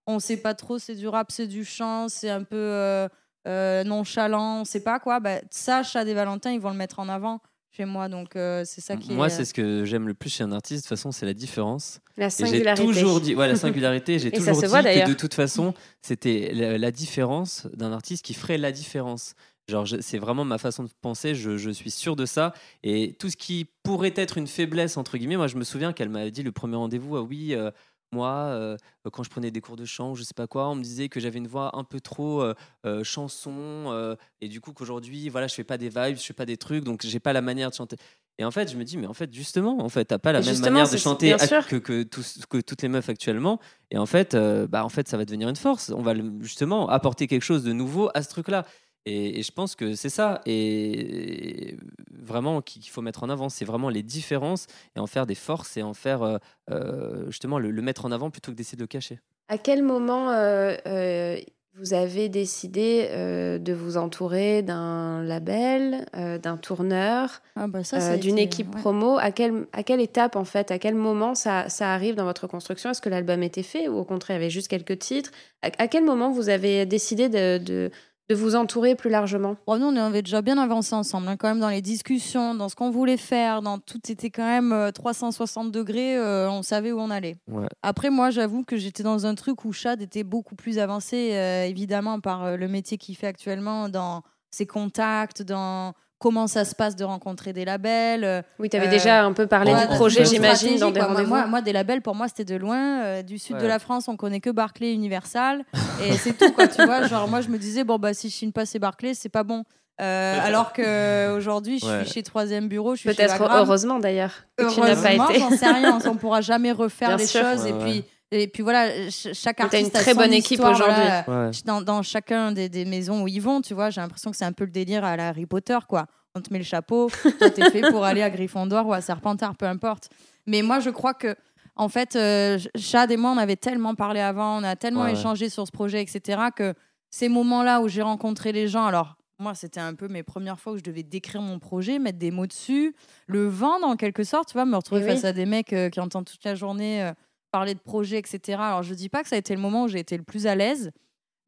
on 0.06 0.18
sait 0.18 0.36
pas 0.36 0.54
trop, 0.54 0.78
c'est 0.78 0.94
du 0.94 1.08
rap, 1.08 1.30
c'est 1.30 1.46
du 1.46 1.64
chant, 1.64 2.08
c'est 2.08 2.30
un 2.30 2.42
peu 2.42 3.08
nonchalant, 3.46 4.60
on 4.60 4.64
sait 4.64 4.82
pas 4.82 4.98
quoi. 4.98 5.20
Bah, 5.20 5.40
ça, 5.50 5.82
Chad 5.82 6.08
et 6.08 6.14
Valentin, 6.14 6.52
ils 6.52 6.60
vont 6.60 6.70
le 6.70 6.76
mettre 6.76 6.98
en 6.98 7.08
avant 7.08 7.40
chez 7.76 7.84
moi. 7.84 8.08
Donc 8.08 8.36
euh, 8.36 8.62
c'est 8.64 8.80
ça 8.80 8.96
qui 8.96 9.12
Moi, 9.12 9.26
est... 9.26 9.30
c'est 9.30 9.42
euh, 9.42 9.44
ce 9.44 9.54
que 9.54 9.84
j'aime 9.84 10.06
le 10.08 10.14
plus 10.14 10.30
chez 10.30 10.44
un 10.44 10.52
artiste. 10.52 10.84
De 10.84 10.88
toute 10.88 10.96
façon, 10.96 11.12
c'est 11.12 11.26
la 11.26 11.34
différence. 11.34 12.00
La 12.16 12.30
singularité. 12.30 12.86
J'ai 12.86 12.92
toujours 12.92 13.20
dit, 13.20 13.34
ouais, 13.34 13.48
la 13.48 13.56
singularité. 13.56 14.18
J'ai 14.18 14.30
toujours 14.30 14.54
dit 14.54 14.62
que 14.62 15.08
de 15.08 15.14
toute 15.14 15.34
façon, 15.34 15.74
c'était 16.02 16.52
la, 16.52 16.90
différence 16.90 17.66
d'un 17.74 17.92
artiste 17.92 18.24
qui 18.24 18.34
ferait 18.34 18.58
la 18.58 18.72
différence. 18.72 19.34
Genre, 19.68 19.86
c'est 20.00 20.18
vraiment 20.18 20.44
ma 20.44 20.58
façon 20.58 20.84
de 20.84 20.90
penser. 21.00 21.34
Je, 21.34 21.56
je, 21.56 21.70
suis 21.70 21.90
sûr 21.90 22.16
de 22.16 22.26
ça. 22.26 22.52
Et 22.82 23.16
tout 23.18 23.30
ce 23.30 23.36
qui 23.36 23.66
pourrait 23.82 24.12
être 24.14 24.36
une 24.36 24.46
faiblesse 24.46 24.96
entre 24.96 25.16
guillemets, 25.16 25.38
moi, 25.38 25.46
je 25.46 25.56
me 25.56 25.64
souviens 25.64 25.92
qu'elle 25.92 26.10
m'avait 26.10 26.30
dit 26.30 26.42
le 26.42 26.52
premier 26.52 26.76
rendez-vous. 26.76 27.16
Ah 27.16 27.22
oui. 27.22 27.54
Euh, 27.54 27.70
moi, 28.14 28.32
euh, 28.52 28.76
quand 29.12 29.22
je 29.22 29.30
prenais 29.30 29.50
des 29.50 29.60
cours 29.60 29.76
de 29.76 29.84
chant, 29.84 30.14
je 30.14 30.22
sais 30.22 30.34
pas 30.34 30.46
quoi, 30.46 30.68
on 30.68 30.76
me 30.76 30.82
disait 30.82 31.08
que 31.08 31.20
j'avais 31.20 31.38
une 31.38 31.48
voix 31.48 31.76
un 31.76 31.84
peu 31.84 32.00
trop 32.00 32.42
euh, 32.42 32.54
euh, 32.86 33.02
chanson, 33.02 34.16
et 34.40 34.48
du 34.48 34.60
coup 34.60 34.72
qu'aujourd'hui, 34.72 35.28
voilà, 35.28 35.46
je 35.46 35.54
fais 35.54 35.64
pas 35.64 35.78
des 35.78 35.88
vibes, 35.88 36.16
je 36.16 36.22
fais 36.22 36.32
pas 36.32 36.46
des 36.46 36.56
trucs, 36.56 36.84
donc 36.84 37.02
j'ai 37.04 37.20
pas 37.20 37.32
la 37.32 37.42
manière 37.42 37.70
de 37.70 37.74
chanter. 37.74 37.96
Et 38.38 38.44
en 38.44 38.50
fait, 38.50 38.70
je 38.70 38.76
me 38.76 38.82
dis, 38.82 38.96
mais 38.96 39.06
en 39.06 39.14
fait, 39.14 39.32
justement, 39.32 39.78
en 39.78 39.88
fait, 39.88 40.06
t'as 40.06 40.18
pas 40.18 40.32
la 40.32 40.40
même 40.40 40.58
manière 40.58 40.90
de 40.90 40.96
chanter 40.96 41.36
que, 41.68 41.76
que, 41.76 42.02
que, 42.02 42.60
toutes 42.60 42.82
les 42.82 42.88
meufs 42.88 43.08
actuellement. 43.08 43.60
Et 43.92 43.98
en 43.98 44.06
fait, 44.06 44.34
bah, 44.34 44.84
en 44.84 44.88
fait, 44.88 45.06
ça 45.06 45.16
va 45.16 45.24
devenir 45.24 45.48
une 45.48 45.56
force. 45.56 45.92
On 45.94 46.02
va 46.02 46.14
justement 46.40 46.88
apporter 46.88 47.28
quelque 47.28 47.44
chose 47.44 47.62
de 47.62 47.72
nouveau 47.72 48.10
à 48.12 48.22
ce 48.22 48.28
truc-là. 48.28 48.66
Et, 49.06 49.42
je 49.42 49.52
pense 49.52 49.74
que 49.74 49.94
c'est 49.94 50.08
ça, 50.08 50.40
et, 50.46 51.76
vraiment 52.10 52.62
qu'il 52.62 52.88
faut 52.88 53.02
mettre 53.02 53.22
en 53.22 53.28
avant, 53.28 53.48
c'est 53.48 53.64
vraiment 53.64 53.90
les 53.90 54.02
différences 54.02 54.66
et 54.96 55.00
en 55.00 55.06
faire 55.06 55.26
des 55.26 55.34
forces 55.34 55.76
et 55.76 55.82
en 55.82 55.94
faire 55.94 56.22
euh, 56.22 56.38
euh, 56.70 57.26
justement 57.26 57.58
le, 57.58 57.70
mettre 57.82 58.06
en 58.06 58.12
avant 58.12 58.30
plutôt 58.30 58.50
que 58.52 58.56
d'essayer 58.56 58.76
de 58.76 58.82
le 58.82 58.88
cacher. 58.88 59.20
À 59.48 59.58
quel 59.58 59.82
moment 59.82 60.30
euh, 60.30 61.36
vous 61.76 61.92
avez 61.92 62.30
décidé 62.30 63.08
de 63.10 63.72
vous 63.74 63.98
entourer 63.98 64.62
d'un 64.62 65.22
label, 65.22 66.06
d'un 66.14 66.56
tourneur, 66.56 67.42
ah 67.56 67.66
bah 67.66 67.82
d'une 68.16 68.38
équipe 68.38 68.70
promo? 68.70 69.18
À 69.18 69.32
quelle, 69.32 69.66
à 69.74 69.82
quelle 69.82 70.00
étape 70.00 70.36
en 70.36 70.46
fait, 70.46 70.70
à 70.70 70.78
quel 70.78 70.94
moment 70.94 71.34
ça, 71.34 71.68
ça 71.68 71.92
arrive 71.92 72.14
dans 72.14 72.24
votre 72.24 72.46
construction? 72.46 72.90
Est-ce 72.90 73.02
que 73.02 73.10
l'album 73.10 73.42
était 73.42 73.62
fait 73.62 73.88
ou 73.88 73.98
au 73.98 74.04
contraire 74.04 74.38
il 74.38 74.40
y 74.40 74.44
avait 74.44 74.50
juste 74.50 74.68
quelques 74.68 74.98
titres? 74.98 75.30
À, 75.60 75.88
quel 75.88 76.04
moment 76.04 76.30
vous 76.30 76.48
avez 76.48 76.86
décidé 76.86 77.28
de 77.28 77.58
de 77.58 77.90
vous 78.32 78.56
entourer 78.56 78.94
plus 78.94 79.10
largement 79.10 79.56
bon, 79.66 79.78
Nous, 79.78 79.86
on 79.86 79.96
avait 79.96 80.22
déjà 80.22 80.40
bien 80.40 80.56
avancé 80.56 80.94
ensemble, 80.94 81.28
hein, 81.28 81.36
quand 81.36 81.48
même 81.48 81.60
dans 81.60 81.68
les 81.68 81.82
discussions, 81.82 82.54
dans 82.54 82.70
ce 82.70 82.74
qu'on 82.74 82.90
voulait 82.90 83.18
faire, 83.18 83.60
dans 83.60 83.78
tout 83.78 84.00
était 84.08 84.30
quand 84.30 84.46
même 84.46 84.92
360 84.92 85.66
euh, 85.66 85.70
degrés, 85.70 86.16
euh, 86.16 86.50
on 86.50 86.62
savait 86.62 86.92
où 86.92 86.98
on 86.98 87.10
allait. 87.10 87.36
Après, 87.82 88.08
moi, 88.08 88.30
j'avoue 88.30 88.64
que 88.64 88.78
j'étais 88.78 89.02
dans 89.02 89.26
un 89.26 89.34
truc 89.34 89.66
où 89.66 89.72
Chad 89.72 90.00
était 90.00 90.24
beaucoup 90.24 90.54
plus 90.54 90.78
avancé, 90.78 91.34
euh, 91.34 91.66
évidemment, 91.66 92.20
par 92.20 92.56
le 92.56 92.68
métier 92.68 92.96
qu'il 92.96 93.16
fait 93.16 93.26
actuellement, 93.26 93.90
dans 93.90 94.22
ses 94.50 94.66
contacts, 94.66 95.42
dans 95.42 95.92
comment 96.18 96.46
ça 96.46 96.64
se 96.64 96.74
passe 96.74 96.96
de 96.96 97.04
rencontrer 97.04 97.52
des 97.52 97.64
labels. 97.64 98.24
Euh, 98.24 98.42
oui, 98.58 98.68
tu 98.68 98.76
avais 98.76 98.88
déjà 98.88 99.24
un 99.24 99.32
peu 99.32 99.46
parlé 99.46 99.74
du 99.74 99.86
projet, 99.94 100.24
j'imagine, 100.24 100.78
dans 100.78 100.90
des 100.90 101.00
moi, 101.26 101.46
moi, 101.46 101.60
des 101.60 101.72
labels, 101.72 102.02
pour 102.02 102.14
moi, 102.14 102.28
c'était 102.28 102.44
de 102.44 102.56
loin. 102.56 103.02
Euh, 103.02 103.22
du 103.22 103.38
sud 103.38 103.58
de 103.58 103.66
la 103.66 103.78
France, 103.78 104.08
on 104.08 104.16
connaît 104.16 104.40
que 104.40 104.50
Barclay 104.50 104.92
Universal. 104.92 105.64
et 106.02 106.12
c'est 106.12 106.36
tout, 106.36 106.52
quoi, 106.52 106.68
tu 106.68 106.84
vois. 106.84 107.06
Genre, 107.06 107.28
moi, 107.28 107.40
je 107.40 107.48
me 107.48 107.58
disais, 107.58 107.84
bon, 107.84 107.98
bah, 107.98 108.14
si 108.14 108.30
je 108.30 108.34
signe 108.34 108.52
pas 108.52 108.66
ces 108.66 108.78
Barclay, 108.78 109.14
c'est 109.14 109.28
pas 109.28 109.42
bon. 109.44 109.64
Euh, 110.00 110.38
alors 110.42 110.72
qu'aujourd'hui, 110.72 111.78
je 111.78 112.02
suis 112.02 112.12
chez 112.14 112.22
Troisième 112.24 112.68
Bureau, 112.68 112.96
je 112.96 113.00
suis 113.00 113.14
Peut-être 113.14 113.40
heureusement 113.40 114.00
d'ailleurs 114.00 114.32
que 114.56 114.72
tu 114.72 114.80
n'as 114.80 114.96
pas 114.96 115.12
été. 115.12 115.38
j'en 115.38 115.50
sais 115.50 115.70
rien, 115.70 115.98
on 116.04 116.16
pourra 116.16 116.40
jamais 116.40 116.72
refaire 116.72 117.16
les 117.16 117.26
choses. 117.26 117.66
et 117.66 117.72
puis, 117.72 118.04
et 118.34 118.48
puis 118.48 118.62
voilà, 118.62 119.10
chaque 119.10 119.60
artiste 119.60 119.74
as 119.74 119.86
une 119.86 119.90
très 119.90 120.14
bonne 120.14 120.32
équipe 120.32 120.60
aujourd'hui. 120.60 121.62
Dans, 121.64 121.80
dans, 121.80 122.02
chacun 122.02 122.52
des, 122.52 122.68
des, 122.68 122.84
maisons 122.84 123.22
où 123.22 123.28
ils 123.28 123.40
vont, 123.40 123.60
tu 123.60 123.74
vois, 123.74 123.90
j'ai 123.90 124.00
l'impression 124.00 124.30
que 124.30 124.36
c'est 124.36 124.44
un 124.44 124.52
peu 124.52 124.64
le 124.64 124.70
délire 124.70 125.04
à 125.04 125.16
la 125.16 125.28
Harry 125.28 125.46
Potter, 125.46 125.78
quoi. 125.88 126.06
On 126.34 126.40
te 126.40 126.52
met 126.52 126.58
le 126.58 126.64
chapeau, 126.64 127.10
toi 127.38 127.50
t'es 127.50 127.70
fait 127.70 127.82
pour 127.90 128.04
aller 128.04 128.22
à 128.22 128.30
Gryffondor 128.30 128.86
ou 128.86 128.92
à 128.92 129.00
Serpentard, 129.00 129.56
peu 129.56 129.66
importe. 129.66 130.08
Mais 130.46 130.62
moi, 130.62 130.80
je 130.80 130.90
crois 130.90 131.14
que, 131.14 131.36
en 131.76 131.88
fait, 131.88 132.16
euh, 132.16 132.58
Chad 132.76 133.10
et 133.12 133.16
moi, 133.16 133.30
on 133.30 133.38
avait 133.38 133.56
tellement 133.56 133.94
parlé 133.94 134.20
avant, 134.20 134.58
on 134.58 134.64
a 134.64 134.74
tellement 134.74 135.06
échangé 135.06 135.48
sur 135.48 135.66
ce 135.66 135.72
projet, 135.72 136.02
etc., 136.02 136.42
que 136.54 136.74
ces 137.10 137.28
moments-là 137.28 137.80
où 137.80 137.88
j'ai 137.88 138.02
rencontré 138.02 138.50
les 138.50 138.66
gens, 138.66 138.84
alors 138.84 139.16
moi, 139.38 139.54
c'était 139.54 139.80
un 139.80 139.94
peu 139.94 140.08
mes 140.08 140.22
premières 140.22 140.60
fois 140.60 140.72
où 140.72 140.78
je 140.78 140.82
devais 140.82 141.02
décrire 141.02 141.42
mon 141.42 141.58
projet, 141.58 141.98
mettre 141.98 142.18
des 142.18 142.30
mots 142.30 142.46
dessus, 142.46 142.94
le 143.26 143.46
vendre 143.46 143.86
en 143.86 143.96
quelque 143.96 144.24
sorte, 144.24 144.48
tu 144.48 144.54
vois, 144.54 144.64
me 144.64 144.76
retrouver 144.76 145.02
face 145.06 145.24
à 145.24 145.32
des 145.32 145.46
mecs 145.46 145.72
euh, 145.72 145.90
qui 145.90 146.00
entendent 146.00 146.26
toute 146.26 146.44
la 146.44 146.54
journée 146.54 147.02
euh, 147.02 147.12
parler 147.54 147.74
de 147.74 147.78
projet, 147.78 148.18
etc. 148.18 148.58
Alors, 148.60 148.82
je 148.82 148.94
dis 148.94 149.08
pas 149.08 149.22
que 149.22 149.28
ça 149.28 149.36
a 149.36 149.38
été 149.38 149.54
le 149.54 149.60
moment 149.60 149.84
où 149.84 149.88
j'ai 149.88 150.00
été 150.00 150.16
le 150.16 150.24
plus 150.24 150.48
à 150.48 150.56
l'aise, 150.56 150.90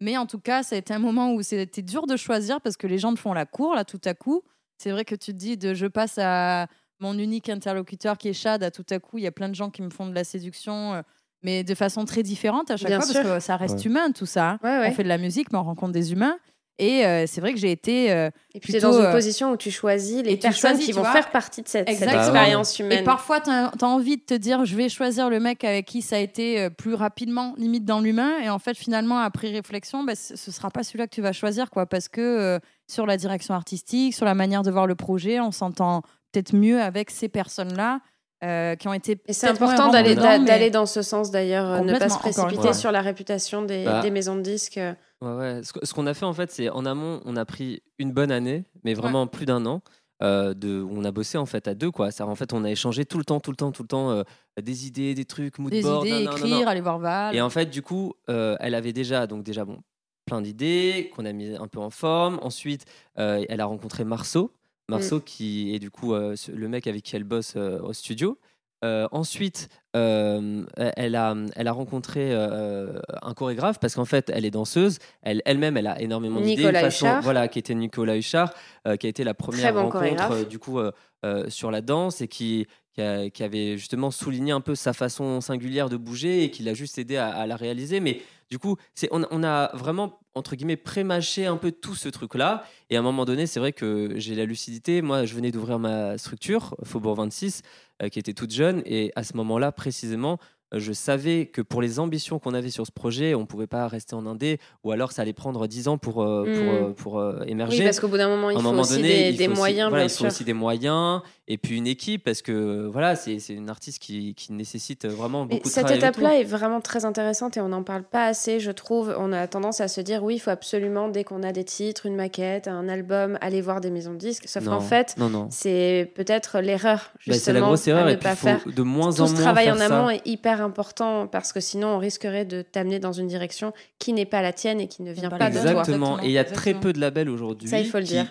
mais 0.00 0.16
en 0.16 0.24
tout 0.24 0.38
cas, 0.38 0.62
ça 0.62 0.76
a 0.76 0.78
été 0.78 0.94
un 0.94 1.00
moment 1.00 1.34
où 1.34 1.42
c'était 1.42 1.82
dur 1.82 2.06
de 2.06 2.16
choisir 2.16 2.60
parce 2.60 2.76
que 2.76 2.86
les 2.86 2.98
gens 2.98 3.12
te 3.12 3.18
font 3.18 3.32
la 3.32 3.44
cour, 3.44 3.74
là, 3.74 3.84
tout 3.84 4.00
à 4.04 4.14
coup. 4.14 4.42
C'est 4.78 4.92
vrai 4.92 5.04
que 5.04 5.16
tu 5.16 5.32
te 5.32 5.36
dis, 5.36 5.56
de, 5.56 5.74
je 5.74 5.86
passe 5.86 6.18
à 6.18 6.68
mon 7.00 7.18
unique 7.18 7.48
interlocuteur 7.48 8.18
qui 8.18 8.28
est 8.28 8.32
Chad, 8.32 8.62
à 8.62 8.70
tout 8.70 8.86
à 8.88 9.00
coup, 9.00 9.18
il 9.18 9.24
y 9.24 9.26
a 9.26 9.32
plein 9.32 9.48
de 9.48 9.56
gens 9.56 9.68
qui 9.68 9.82
me 9.82 9.90
font 9.90 10.06
de 10.06 10.14
la 10.14 10.22
séduction, 10.22 10.94
euh, 10.94 11.02
mais 11.42 11.64
de 11.64 11.74
façon 11.74 12.04
très 12.04 12.22
différente 12.22 12.70
à 12.70 12.76
chaque 12.76 12.88
fois, 12.88 12.98
parce 12.98 13.12
que 13.12 13.40
ça 13.40 13.56
reste 13.56 13.84
humain, 13.84 14.12
tout 14.12 14.26
ça. 14.26 14.60
Hein. 14.62 14.84
On 14.86 14.92
fait 14.92 15.02
de 15.02 15.08
la 15.08 15.18
musique, 15.18 15.50
mais 15.50 15.58
on 15.58 15.64
rencontre 15.64 15.92
des 15.92 16.12
humains. 16.12 16.38
Et 16.78 17.06
euh, 17.06 17.24
c'est 17.26 17.40
vrai 17.40 17.54
que 17.54 17.58
j'ai 17.58 17.72
été. 17.72 18.12
Euh, 18.12 18.30
et 18.54 18.60
puis, 18.60 18.72
tu 18.72 18.78
es 18.78 18.80
dans 18.80 18.92
une 18.92 19.06
euh, 19.06 19.12
position 19.12 19.50
où 19.52 19.56
tu 19.56 19.70
choisis 19.70 20.22
les 20.22 20.36
personnes 20.36 20.78
qui 20.78 20.92
vont 20.92 21.04
faire 21.04 21.30
partie 21.30 21.62
de 21.62 21.68
cette, 21.68 21.88
expérience 21.88 22.78
humaine. 22.78 23.00
Et 23.00 23.02
parfois, 23.02 23.40
tu 23.40 23.50
as, 23.50 23.72
envie 23.82 24.18
de 24.18 24.22
te 24.22 24.34
dire 24.34 24.64
je 24.64 24.76
vais 24.76 24.88
choisir 24.88 25.30
le 25.30 25.40
mec 25.40 25.64
avec 25.64 25.86
qui 25.86 26.02
ça 26.02 26.16
a 26.16 26.18
été 26.18 26.68
plus 26.70 26.94
rapidement, 26.94 27.54
limite 27.56 27.84
dans 27.84 28.00
l'humain. 28.00 28.38
Et 28.42 28.50
en 28.50 28.58
fait, 28.58 28.76
finalement, 28.76 29.18
après 29.18 29.50
réflexion, 29.50 30.04
bah, 30.04 30.14
ce 30.14 30.34
ne 30.34 30.52
sera 30.52 30.70
pas 30.70 30.82
celui-là 30.82 31.06
que 31.06 31.14
tu 31.14 31.22
vas 31.22 31.32
choisir, 31.32 31.70
quoi. 31.70 31.86
Parce 31.86 32.08
que 32.08 32.60
sur 32.86 33.06
la 33.06 33.16
direction 33.16 33.54
artistique, 33.54 34.14
sur 34.14 34.26
la 34.26 34.34
manière 34.34 34.62
de 34.62 34.70
voir 34.70 34.86
le 34.86 34.94
projet, 34.94 35.40
on 35.40 35.52
s'entend 35.52 36.02
peut-être 36.32 36.54
mieux 36.54 36.80
avec 36.80 37.10
ces 37.10 37.28
personnes-là. 37.28 38.00
Qui 38.40 38.88
ont 38.88 38.92
été. 38.92 39.18
Et 39.26 39.32
c'est 39.32 39.48
important 39.48 39.90
d'aller 39.90 40.14
d'aller 40.14 40.70
dans 40.70 40.86
ce 40.86 41.02
sens 41.02 41.30
d'ailleurs, 41.30 41.82
ne 41.82 41.98
pas 41.98 42.08
se 42.08 42.18
précipiter 42.18 42.72
sur 42.72 42.92
la 42.92 43.00
réputation 43.00 43.62
des, 43.62 43.84
bah. 43.84 44.02
des 44.02 44.10
maisons 44.10 44.36
de 44.36 44.42
disques. 44.42 44.80
Ouais, 45.22 45.32
ouais. 45.32 45.60
Ce, 45.62 45.94
qu'on 45.94 46.06
a 46.06 46.14
fait 46.14 46.26
en 46.26 46.34
fait, 46.34 46.50
c'est 46.50 46.68
en 46.68 46.84
amont, 46.84 47.20
on 47.24 47.36
a 47.36 47.44
pris 47.44 47.82
une 47.98 48.12
bonne 48.12 48.30
année, 48.30 48.64
mais 48.84 48.94
vraiment 48.94 49.26
plus 49.26 49.46
d'un 49.46 49.64
an. 49.66 49.82
Euh, 50.22 50.54
de, 50.54 50.82
on 50.90 51.04
a 51.04 51.10
bossé 51.10 51.36
en 51.36 51.44
fait 51.44 51.68
à 51.68 51.74
deux 51.74 51.90
quoi. 51.90 52.10
Ça, 52.10 52.26
en 52.26 52.34
fait, 52.34 52.54
on 52.54 52.64
a 52.64 52.70
échangé 52.70 53.04
tout 53.04 53.18
le 53.18 53.24
temps, 53.24 53.38
tout 53.38 53.50
le 53.50 53.56
temps, 53.56 53.70
tout 53.70 53.82
le 53.82 53.88
temps 53.88 54.10
euh, 54.10 54.22
des 54.60 54.86
idées, 54.86 55.14
des 55.14 55.26
trucs, 55.26 55.58
mood 55.58 55.70
des 55.70 55.86
idées, 55.86 56.24
écrire, 56.24 56.68
aller 56.68 56.80
voir 56.80 56.98
Val. 56.98 57.34
Et 57.36 57.40
en 57.42 57.50
fait, 57.50 57.66
du 57.66 57.82
coup, 57.82 58.14
euh, 58.30 58.56
elle 58.60 58.74
avait 58.74 58.94
déjà 58.94 59.26
donc 59.26 59.42
déjà 59.42 59.66
bon 59.66 59.82
plein 60.24 60.40
d'idées 60.40 61.12
qu'on 61.14 61.26
a 61.26 61.32
mis 61.32 61.54
un 61.54 61.68
peu 61.68 61.80
en 61.80 61.90
forme. 61.90 62.38
Ensuite, 62.42 62.84
elle 63.16 63.60
a 63.60 63.66
rencontré 63.66 64.04
Marceau, 64.04 64.52
Marceau 64.88 65.16
mm. 65.18 65.22
qui 65.22 65.74
est 65.74 65.78
du 65.78 65.90
coup 65.90 66.14
le 66.14 66.68
mec 66.68 66.86
avec 66.86 67.02
qui 67.02 67.16
elle 67.16 67.24
bosse 67.24 67.56
au 67.56 67.92
studio. 67.92 68.38
Euh, 68.84 69.08
ensuite, 69.10 69.70
euh, 69.96 70.62
elle, 70.76 71.16
a, 71.16 71.34
elle 71.56 71.66
a 71.66 71.72
rencontré 71.72 72.28
euh, 72.32 73.00
un 73.22 73.32
chorégraphe 73.32 73.80
parce 73.80 73.94
qu'en 73.94 74.04
fait, 74.04 74.30
elle 74.32 74.44
est 74.44 74.50
danseuse. 74.50 74.98
Elle, 75.22 75.40
elle-même, 75.46 75.78
elle 75.78 75.86
a 75.86 76.00
énormément 76.00 76.40
d'idées. 76.40 76.56
Nicolas 76.56 76.80
façon-. 76.82 77.20
Voilà, 77.22 77.48
qui 77.48 77.58
était 77.58 77.74
Nicolas 77.74 78.16
Huchard, 78.18 78.52
euh, 78.86 78.96
qui 78.96 79.06
a 79.06 79.08
été 79.08 79.24
la 79.24 79.32
première 79.32 79.72
bon 79.72 79.88
rencontre 79.88 80.30
euh, 80.30 80.44
du 80.44 80.58
coup 80.58 80.78
euh, 80.78 80.92
euh, 81.24 81.48
sur 81.48 81.70
la 81.70 81.80
danse 81.80 82.20
et 82.20 82.28
qui, 82.28 82.66
qui, 82.92 83.00
a- 83.00 83.30
qui 83.30 83.42
avait 83.42 83.78
justement 83.78 84.10
souligné 84.10 84.52
un 84.52 84.60
peu 84.60 84.74
sa 84.74 84.92
façon 84.92 85.40
singulière 85.40 85.88
de 85.88 85.96
bouger 85.96 86.44
et 86.44 86.50
qui 86.50 86.62
l'a 86.62 86.74
juste 86.74 86.98
aidé 86.98 87.16
à, 87.16 87.28
à 87.28 87.46
la 87.46 87.56
réaliser. 87.56 88.00
Mais 88.00 88.20
du 88.50 88.58
coup, 88.58 88.76
on, 89.10 89.42
a 89.42 89.70
vraiment 89.74 90.20
entre 90.34 90.54
guillemets 90.54 90.76
prémâché 90.76 91.46
un 91.46 91.56
peu 91.56 91.72
tout 91.72 91.94
ce 91.94 92.08
truc-là. 92.08 92.64
Et 92.90 92.96
à 92.96 93.00
un 93.00 93.02
moment 93.02 93.24
donné, 93.24 93.46
c'est 93.46 93.58
vrai 93.58 93.72
que 93.72 94.12
j'ai 94.16 94.34
la 94.34 94.44
lucidité. 94.44 95.02
Moi, 95.02 95.24
je 95.24 95.34
venais 95.34 95.50
d'ouvrir 95.50 95.78
ma 95.78 96.16
structure, 96.18 96.76
Faubourg 96.84 97.16
26, 97.16 97.62
euh, 98.02 98.08
qui 98.08 98.18
était 98.18 98.34
toute 98.34 98.52
jeune. 98.52 98.82
Et 98.84 99.12
à 99.16 99.24
ce 99.24 99.36
moment-là, 99.36 99.72
précisément, 99.72 100.38
je 100.72 100.92
savais 100.92 101.46
que 101.46 101.62
pour 101.62 101.80
les 101.80 102.00
ambitions 102.00 102.38
qu'on 102.38 102.52
avait 102.54 102.70
sur 102.70 102.86
ce 102.86 102.90
projet, 102.92 103.34
on 103.34 103.40
ne 103.42 103.46
pouvait 103.46 103.66
pas 103.68 103.86
rester 103.86 104.14
en 104.16 104.26
indé, 104.26 104.58
ou 104.84 104.90
alors 104.90 105.12
ça 105.12 105.22
allait 105.22 105.32
prendre 105.32 105.66
10 105.66 105.86
ans 105.88 105.96
pour, 105.96 106.22
euh, 106.22 106.44
pour, 106.44 106.52
Mm. 106.52 106.68
euh, 106.68 106.90
pour, 106.92 107.18
euh, 107.20 107.42
émerger. 107.46 107.78
Oui, 107.78 107.84
parce 107.84 108.00
qu'au 108.00 108.08
bout 108.08 108.16
d'un 108.18 108.28
moment, 108.28 108.50
il 108.50 108.56
faut 108.56 108.62
moment 108.62 108.82
aussi 108.82 108.96
donné, 108.96 109.08
des, 109.08 109.28
il 109.30 109.36
des 109.36 109.44
faut 109.46 109.52
aussi- 109.52 109.58
moyens, 109.60 109.88
voilà, 109.90 110.04
bien 110.04 110.06
il 110.06 110.10
faut 110.10 110.16
sûr. 110.24 110.26
aussi 110.26 110.44
des 110.44 110.52
moyens 110.54 111.20
et 111.48 111.56
puis 111.58 111.76
une 111.76 111.86
équipe 111.86 112.24
parce 112.24 112.42
que 112.42 112.86
voilà, 112.92 113.14
c'est 113.14 113.38
une 113.50 113.70
artiste 113.70 114.00
qui, 114.02 114.34
qui 114.34 114.52
nécessite 114.52 115.06
vraiment 115.06 115.46
beaucoup 115.46 115.62
de 115.62 115.68
cette 115.68 115.84
travail. 115.84 116.02
avec 116.02 116.14
étape-là 116.16 116.40
est 116.40 116.44
vraiment 116.44 116.80
très 116.80 117.04
intéressante 117.04 117.56
et 117.56 117.60
on 117.60 117.68
n'en 117.68 117.84
parle 117.84 118.02
pas 118.02 118.24
assez, 118.24 118.58
je 118.58 118.72
trouve. 118.72 119.14
On 119.18 119.32
a 119.32 119.46
tendance 119.46 119.80
à 119.80 119.86
se 119.86 120.00
dire 120.00 120.24
oui, 120.24 120.34
il 120.34 120.38
faut 120.40 120.50
absolument, 120.50 121.08
dès 121.08 121.22
qu'on 121.22 121.44
a 121.44 121.52
des 121.52 121.62
titres, 121.64 122.06
une 122.06 122.16
maquette, 122.16 122.66
un 122.66 122.88
album, 122.88 123.38
aller 123.40 123.60
voir 123.60 123.80
des 123.80 123.90
maisons 123.90 124.12
de 124.14 124.18
disques. 124.18 124.48
Sauf 124.48 124.64
qu'en 124.64 124.80
fait, 124.80 125.14
c'est 125.50 126.10
peut-être 126.16 126.58
l'erreur, 126.60 127.10
Bah, 127.14 127.18
justement, 127.20 127.38
c'est 127.44 127.52
la 127.52 127.60
grosse 127.60 127.86
erreur 127.86 128.02
à 128.06 128.08
ne 128.08 128.14
et 128.14 128.16
pas 128.16 128.34
faire. 128.34 128.60
de 128.66 128.82
moins 128.82 129.12
Tout 129.12 129.20
en 129.22 129.26
ce 129.28 129.32
moins 129.34 129.42
travail 129.42 129.70
en 129.70 129.76
faire 129.76 129.88
ça. 129.88 129.98
amont 129.98 130.10
est 130.10 130.22
hyper 130.26 130.55
important 130.60 131.26
parce 131.26 131.52
que 131.52 131.60
sinon 131.60 131.88
on 131.88 131.98
risquerait 131.98 132.44
de 132.44 132.62
t'amener 132.62 132.98
dans 132.98 133.12
une 133.12 133.26
direction 133.26 133.72
qui 133.98 134.12
n'est 134.12 134.26
pas 134.26 134.42
la 134.42 134.52
tienne 134.52 134.80
et 134.80 134.88
qui 134.88 135.02
ne 135.02 135.12
vient 135.12 135.28
pas 135.30 135.38
la 135.38 135.50
de 135.50 135.58
toi. 135.58 135.70
Exactement. 135.70 136.20
Et 136.22 136.26
il 136.26 136.30
y 136.32 136.38
a 136.38 136.44
très 136.44 136.52
exactement. 136.70 136.80
peu 136.80 136.92
de 136.92 137.00
labels 137.00 137.28
aujourd'hui 137.30 137.68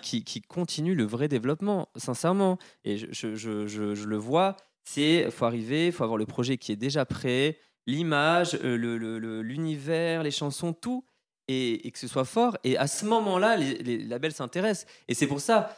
qui, 0.00 0.24
qui 0.24 0.42
continuent 0.42 0.96
le 0.96 1.04
vrai 1.04 1.28
développement, 1.28 1.88
sincèrement. 1.96 2.58
Et 2.84 2.96
je, 2.98 3.06
je, 3.10 3.34
je, 3.34 3.66
je- 3.66 3.94
je 3.94 4.06
le 4.06 4.16
vois, 4.16 4.56
c'est 4.84 5.30
faut 5.30 5.44
arriver, 5.46 5.90
faut 5.92 6.04
avoir 6.04 6.18
le 6.18 6.26
projet 6.26 6.56
qui 6.58 6.72
est 6.72 6.76
déjà 6.76 7.04
prêt, 7.04 7.58
l'image, 7.86 8.58
euh, 8.64 8.76
le- 8.76 8.98
le- 8.98 9.18
le- 9.18 9.42
l'univers, 9.42 10.22
les 10.22 10.30
chansons, 10.30 10.72
tout, 10.72 11.04
et, 11.48 11.86
et 11.86 11.90
que 11.92 11.98
ce 11.98 12.08
soit 12.08 12.24
fort. 12.24 12.56
Et 12.64 12.76
à 12.76 12.86
ce 12.86 13.04
moment-là, 13.04 13.56
les, 13.56 13.78
les 13.78 13.98
labels 13.98 14.32
s'intéressent. 14.32 14.86
Et 15.08 15.14
c'est 15.14 15.26
pour 15.28 15.40
ça 15.40 15.76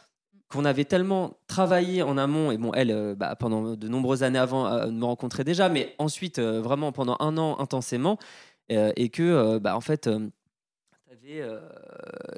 qu'on 0.49 0.65
avait 0.65 0.85
tellement 0.85 1.37
travaillé 1.47 2.01
en 2.01 2.17
amont, 2.17 2.51
et 2.51 2.57
bon, 2.57 2.71
elle, 2.73 2.91
euh, 2.91 3.15
bah, 3.15 3.35
pendant 3.35 3.75
de 3.75 3.87
nombreuses 3.87 4.23
années 4.23 4.39
avant, 4.39 4.67
euh, 4.67 4.87
me 4.89 5.05
rencontrait 5.05 5.43
déjà, 5.43 5.69
mais 5.69 5.95
ensuite, 5.99 6.39
euh, 6.39 6.59
vraiment 6.61 6.91
pendant 6.91 7.15
un 7.19 7.37
an 7.37 7.59
intensément, 7.59 8.17
et 8.69 9.09
que, 9.09 9.57
bah, 9.57 9.75
en 9.75 9.81
fait, 9.81 10.07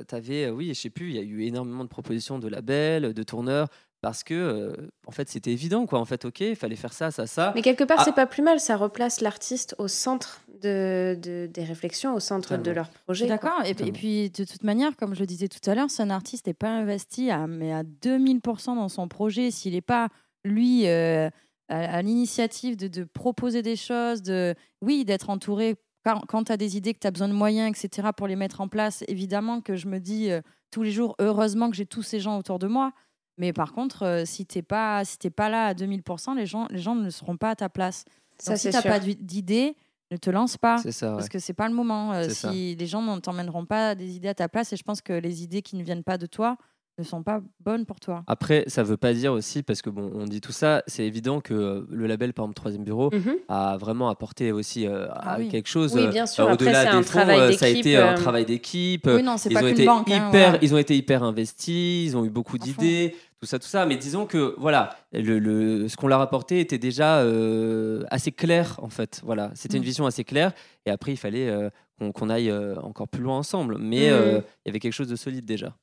t'avais, 0.08 0.45
euh, 0.45 0.52
oui, 0.52 0.69
je 0.69 0.74
sais 0.74 0.89
plus, 0.89 1.10
il 1.10 1.15
y 1.15 1.19
a 1.19 1.24
eu 1.24 1.43
énormément 1.43 1.84
de 1.84 1.89
propositions 1.89 2.39
de 2.39 2.47
labels, 2.47 3.13
de 3.13 3.24
tourneurs, 3.24 3.67
parce 4.02 4.24
que, 4.24 4.34
euh, 4.34 4.74
en 5.06 5.12
fait, 5.12 5.30
c'était 5.30 5.52
évident, 5.52 5.86
quoi. 5.86 6.00
En 6.00 6.06
fait, 6.06 6.26
ok, 6.26 6.40
il 6.42 6.56
fallait 6.56 6.76
faire 6.76 6.94
ça, 6.94 7.12
ça, 7.12 7.28
ça. 7.28 7.52
Mais 7.56 7.62
quelque 7.62 7.84
part, 7.84 7.98
Ah. 8.00 8.04
c'est 8.04 8.16
pas 8.16 8.26
plus 8.26 8.42
mal, 8.42 8.60
ça 8.60 8.76
replace 8.76 9.22
l'artiste 9.22 9.76
au 9.78 9.88
centre 9.88 10.42
de, 10.62 11.18
de- 11.22 11.48
des 11.52 11.64
réflexions, 11.64 12.14
au 12.16 12.20
centre 12.20 12.58
de 12.58 12.72
leur 12.72 12.86
Je 12.86 13.00
projet. 13.04 13.28
D'accord. 13.28 13.60
Et, 13.64 13.64
puis- 13.64 13.70
et 13.70 13.76
Totalement. 13.76 13.94
puis, 13.94 14.30
de 14.32 14.44
toute 14.44 14.64
manière, 14.64 14.96
comme 14.98 15.14
je 15.16 15.20
le 15.20 15.26
disais 15.28 15.48
tout 15.48 15.70
à 15.70 15.76
l'heure, 15.76 15.90
si 15.90 16.02
un 16.02 16.10
artiste 16.10 16.48
n'est 16.48 16.54
pas 16.54 16.70
investi 16.70 17.30
à, 17.32 17.46
mais 17.48 17.72
à 17.74 17.84
2000% 17.84 18.76
dans 18.76 18.90
son 18.90 19.08
projet, 19.08 19.52
s'il 19.52 19.74
n'est 19.74 19.82
pas, 19.82 20.10
lui, 20.44 20.88
euh, 20.88 21.30
à, 21.70 21.98
à 21.98 22.02
l'initiative 22.02 22.76
de, 22.78 22.88
de 22.88 23.04
proposer 23.04 23.62
des 23.62 23.76
choses, 23.76 24.22
de, 24.24 24.56
oui, 24.82 25.06
d'être 25.06 25.30
entouré 25.30 25.76
quand, 26.04 26.22
quand 26.28 26.46
tu 26.46 26.52
as 26.52 26.58
des 26.58 26.78
idées, 26.78 26.94
que 26.96 27.00
tu 27.00 27.08
as 27.08 27.12
besoin 27.12 27.28
de 27.28 27.34
moyens, 27.34 27.70
etc., 27.78 28.08
pour 28.18 28.28
les 28.28 28.36
mettre 28.36 28.62
en 28.62 28.68
place, 28.68 29.04
évidemment 29.08 29.62
que 29.62 29.76
je 29.76 29.88
me 29.88 30.00
dis 30.00 30.32
euh, 30.32 30.42
tous 30.72 30.82
les 30.82 30.92
jours, 30.92 31.16
heureusement 31.20 31.70
que 31.70 31.76
j'ai 31.76 31.86
tous 31.86 32.02
ces 32.02 32.20
gens 32.20 32.38
autour 32.40 32.58
de 32.58 32.66
moi. 32.68 32.92
Mais 33.38 33.54
par 33.54 33.74
contre, 33.74 34.04
euh, 34.04 34.26
si 34.26 34.46
tu 34.46 34.58
n'es 34.58 34.62
pas, 34.62 35.04
si 35.06 35.17
t'es 35.17 35.30
pas 35.30 35.50
là 35.50 35.67
à 35.67 35.74
2000%, 35.74 36.36
les 36.36 36.46
gens, 36.46 36.67
les 36.70 36.80
gens 36.80 36.96
ne 36.96 37.10
seront 37.10 37.38
pas 37.38 37.52
à 37.52 37.56
ta 37.56 37.70
place. 37.70 38.06
Ça, 38.38 38.54
Donc, 38.54 38.60
si 38.60 38.70
n'as 38.70 38.82
sûr. 38.82 38.89
pas 38.89 39.00
d'idées, 39.00 39.76
ne 40.12 40.17
te 40.17 40.30
lance 40.30 40.58
pas. 40.58 40.78
C'est 40.80 40.91
ça, 40.91 41.12
ouais. 41.12 41.15
Parce 41.17 41.30
que 41.30 41.39
c'est 41.39 41.54
pas 41.54 41.67
le 41.67 41.74
moment. 41.74 42.12
Euh, 42.13 42.30
ça. 42.30 42.52
si 42.52 42.76
les 42.76 42.88
gens 42.88 43.02
ne 43.02 43.20
t'emmèneront 43.20 43.65
pas 43.65 43.96
des 43.96 44.15
idées 44.15 44.28
à 44.28 44.34
ta 44.34 44.50
place, 44.50 44.74
et 44.74 44.78
je 44.78 44.84
pense 44.84 45.02
que 45.02 45.13
les 45.13 45.44
idées 45.44 45.62
qui 45.62 45.76
ne 45.76 45.84
viennent 45.84 46.04
pas 46.04 46.17
de 46.17 46.26
toi 46.26 46.58
ne 46.98 47.04
sont 47.04 47.24
pas 47.24 47.42
bonnes 47.60 47.86
pour 47.86 48.00
toi. 48.00 48.24
Après, 48.28 48.64
ça 48.68 48.84
veut 48.84 48.98
pas 48.98 49.14
dire 49.14 49.34
aussi, 49.34 49.64
parce 49.64 49.82
que 49.82 49.90
bon, 49.90 50.12
on 50.14 50.26
dit 50.26 50.42
tout 50.42 50.52
ça, 50.52 50.84
c'est 50.88 51.06
évident 51.06 51.40
que 51.42 51.54
euh, 51.54 51.88
le 51.90 52.06
label, 52.06 52.34
par 52.34 52.44
exemple, 52.46 52.56
Troisième 52.56 52.84
Bureau, 52.84 53.10
Mhm. 53.14 53.36
a 53.48 53.78
vraiment 53.78 54.10
apporté 54.10 54.52
aussi 54.52 54.86
euh, 54.86 55.08
Ah 55.14 55.38
oui. 55.40 55.48
quelque 55.48 55.68
chose. 55.70 55.96
Oui, 55.96 56.02
euh, 56.04 56.10
bien 56.10 56.26
sûr. 56.28 56.44
euh, 56.44 56.52
Après, 56.52 56.66
Au-delà 56.66 56.84
c'est 56.84 56.92
des 56.92 56.98
un 56.98 57.02
fonds, 57.02 57.20
travail 57.20 57.40
euh, 57.40 57.52
ça 57.54 57.66
a 57.66 57.70
été 57.70 57.98
un 57.98 58.14
travail 58.14 58.46
d'équipe. 58.46 59.08
oui, 59.08 59.24
non, 59.24 59.38
c'est 59.38 59.50
ils 59.50 59.54
pas 59.56 59.64
ont 59.64 59.68
été 59.68 59.86
banque. 59.86 60.12
hein, 60.12 60.28
hyper, 60.30 60.50
voilà. 60.52 60.60
ils 60.62 60.76
ont 60.76 60.78
été 60.78 60.96
hyper 60.96 61.24
investis, 61.24 62.06
ils 62.12 62.16
ont 62.18 62.26
eu 62.26 62.30
beaucoup 62.30 62.58
d'idées, 62.58 63.16
tout 63.40 63.48
ça, 63.48 63.58
tout 63.58 63.68
ça. 63.68 63.86
Mais 63.88 63.96
disons 63.96 64.26
que 64.28 64.54
voilà, 64.60 64.90
le, 65.14 65.40
le- 65.40 65.88
ce 65.88 65.96
qu'on 65.98 66.08
leur 66.08 66.22
apportait 66.22 66.60
était 66.60 66.78
déjà 66.78 67.20
euh, 67.20 68.04
assez 68.12 68.32
clair 68.32 68.80
en 68.84 68.90
fait. 68.90 69.22
Voilà, 69.24 69.50
c'était 69.56 69.78
une 69.78 69.84
Mm. 69.84 69.86
vision 69.86 70.06
assez 70.06 70.24
claire. 70.24 70.52
Et 70.86 70.92
après, 70.92 71.14
il 71.14 71.18
fallait 71.18 71.50
euh, 71.50 71.70
qu'on 72.14 72.30
aille 72.30 72.52
euh, 72.52 72.76
encore 72.82 73.08
plus 73.08 73.24
loin 73.24 73.38
ensemble. 73.38 73.78
Mais 73.80 74.10
Mm. 74.10 74.14
euh, 74.14 74.42
il 74.66 74.68
y 74.68 74.70
avait 74.70 74.80
quelque 74.80 74.94
chose 74.94 75.08
de 75.10 75.16
solide 75.16 75.46
déjà. 75.46 75.76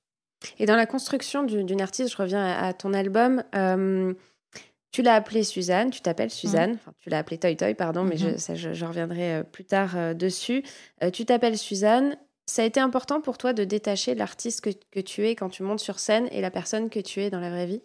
Et 0.59 0.67
dans 0.67 0.77
la 0.77 0.87
construction 0.87 1.43
du- 1.43 1.65
d'une 1.65 1.81
artiste, 1.81 2.13
je 2.13 2.17
reviens 2.17 2.45
à, 2.45 2.67
à 2.69 2.73
ton 2.73 2.93
album. 2.95 3.43
euh, 3.55 4.13
tu 4.91 5.03
l'as 5.03 5.15
appelée 5.17 5.43
Suzanne, 5.45 5.91
tu 5.91 6.01
t'appelles 6.01 6.31
Suzanne, 6.31 6.73
enfin, 6.75 6.93
tu 6.99 7.11
l'as 7.11 7.19
appelée 7.19 7.37
Toy 7.39 7.57
Toy, 7.57 7.75
pardon, 7.75 8.05
mais 8.05 8.17
je, 8.17 8.29
Mhm. 8.29 8.39
ça, 8.39 8.55
je, 8.55 8.73
je 8.73 8.85
reviendrai 8.87 9.35
euh, 9.35 9.43
plus 9.43 9.65
tard 9.65 9.97
euh, 9.97 10.15
dessus. 10.15 10.63
Euh, 11.03 11.11
tu 11.11 11.25
t'appelles 11.27 11.59
Suzanne. 11.59 12.17
Ça 12.47 12.63
a 12.63 12.65
été 12.65 12.81
important 12.81 13.21
pour 13.21 13.37
toi 13.37 13.53
de 13.53 13.65
détacher 13.65 14.15
l'artiste 14.15 14.63
que, 14.63 14.71
que 14.91 15.01
tu 15.01 15.27
es 15.27 15.35
quand 15.35 15.51
tu 15.51 15.63
montes 15.63 15.81
sur 15.81 15.99
scène 15.99 16.27
et 16.33 16.41
la 16.41 16.51
personne 16.51 16.89
que 16.89 17.01
tu 17.01 17.21
es 17.21 17.29
dans 17.29 17.41
la 17.41 17.51
vraie 17.51 17.67
vie? 17.67 17.83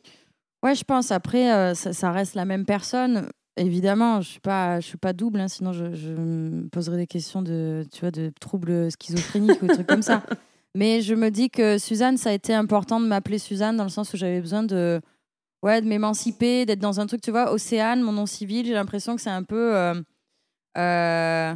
Ouais, 0.63 0.75
je 0.75 0.85
pense. 0.85 1.11
Après, 1.11 1.75
ça, 1.75 1.91
ça 1.91 2.11
reste 2.11 2.35
la 2.35 2.45
même 2.45 2.65
personne. 2.65 3.27
Évidemment, 3.57 4.21
je 4.21 4.29
suis 4.29 4.39
pas, 4.39 4.79
je 4.79 4.87
suis 4.87 4.97
pas 4.97 5.11
double, 5.11 5.41
hein, 5.41 5.49
sinon 5.49 5.73
je, 5.73 5.93
je 5.93 6.11
me 6.13 6.69
poserais 6.69 6.95
des 6.97 7.05
questions 7.07 7.41
de, 7.41 7.85
tu 7.91 7.99
vois, 7.99 8.11
de 8.11 8.31
troubles 8.39 8.89
schizophréniques 8.91 9.61
ou 9.61 9.65
des 9.67 9.73
trucs 9.73 9.87
comme 9.87 10.01
ça. 10.01 10.23
Mais 10.75 11.01
je 11.01 11.13
me 11.13 11.29
dis 11.29 11.49
que 11.49 11.77
Suzanne, 11.77 12.17
ça 12.17 12.31
a 12.31 12.33
été 12.33 12.53
important 12.53 12.99
de 12.99 13.05
m'appeler 13.05 13.37
Suzanne 13.37 13.77
dans 13.77 13.83
le 13.83 13.89
sens 13.89 14.13
où 14.13 14.17
j'avais 14.17 14.41
besoin 14.41 14.63
de, 14.63 15.01
ouais, 15.63 15.81
de 15.81 15.87
m'émanciper, 15.87 16.65
d'être 16.65 16.79
dans 16.79 16.99
un 16.99 17.05
truc, 17.05 17.21
tu 17.21 17.31
vois, 17.31 17.51
Océane, 17.51 18.01
mon 18.01 18.11
nom 18.11 18.25
civil. 18.25 18.65
J'ai 18.65 18.73
l'impression 18.73 19.15
que 19.15 19.21
c'est 19.21 19.29
un 19.29 19.43
peu 19.43 19.75
euh, 19.75 19.93
euh, 20.77 21.53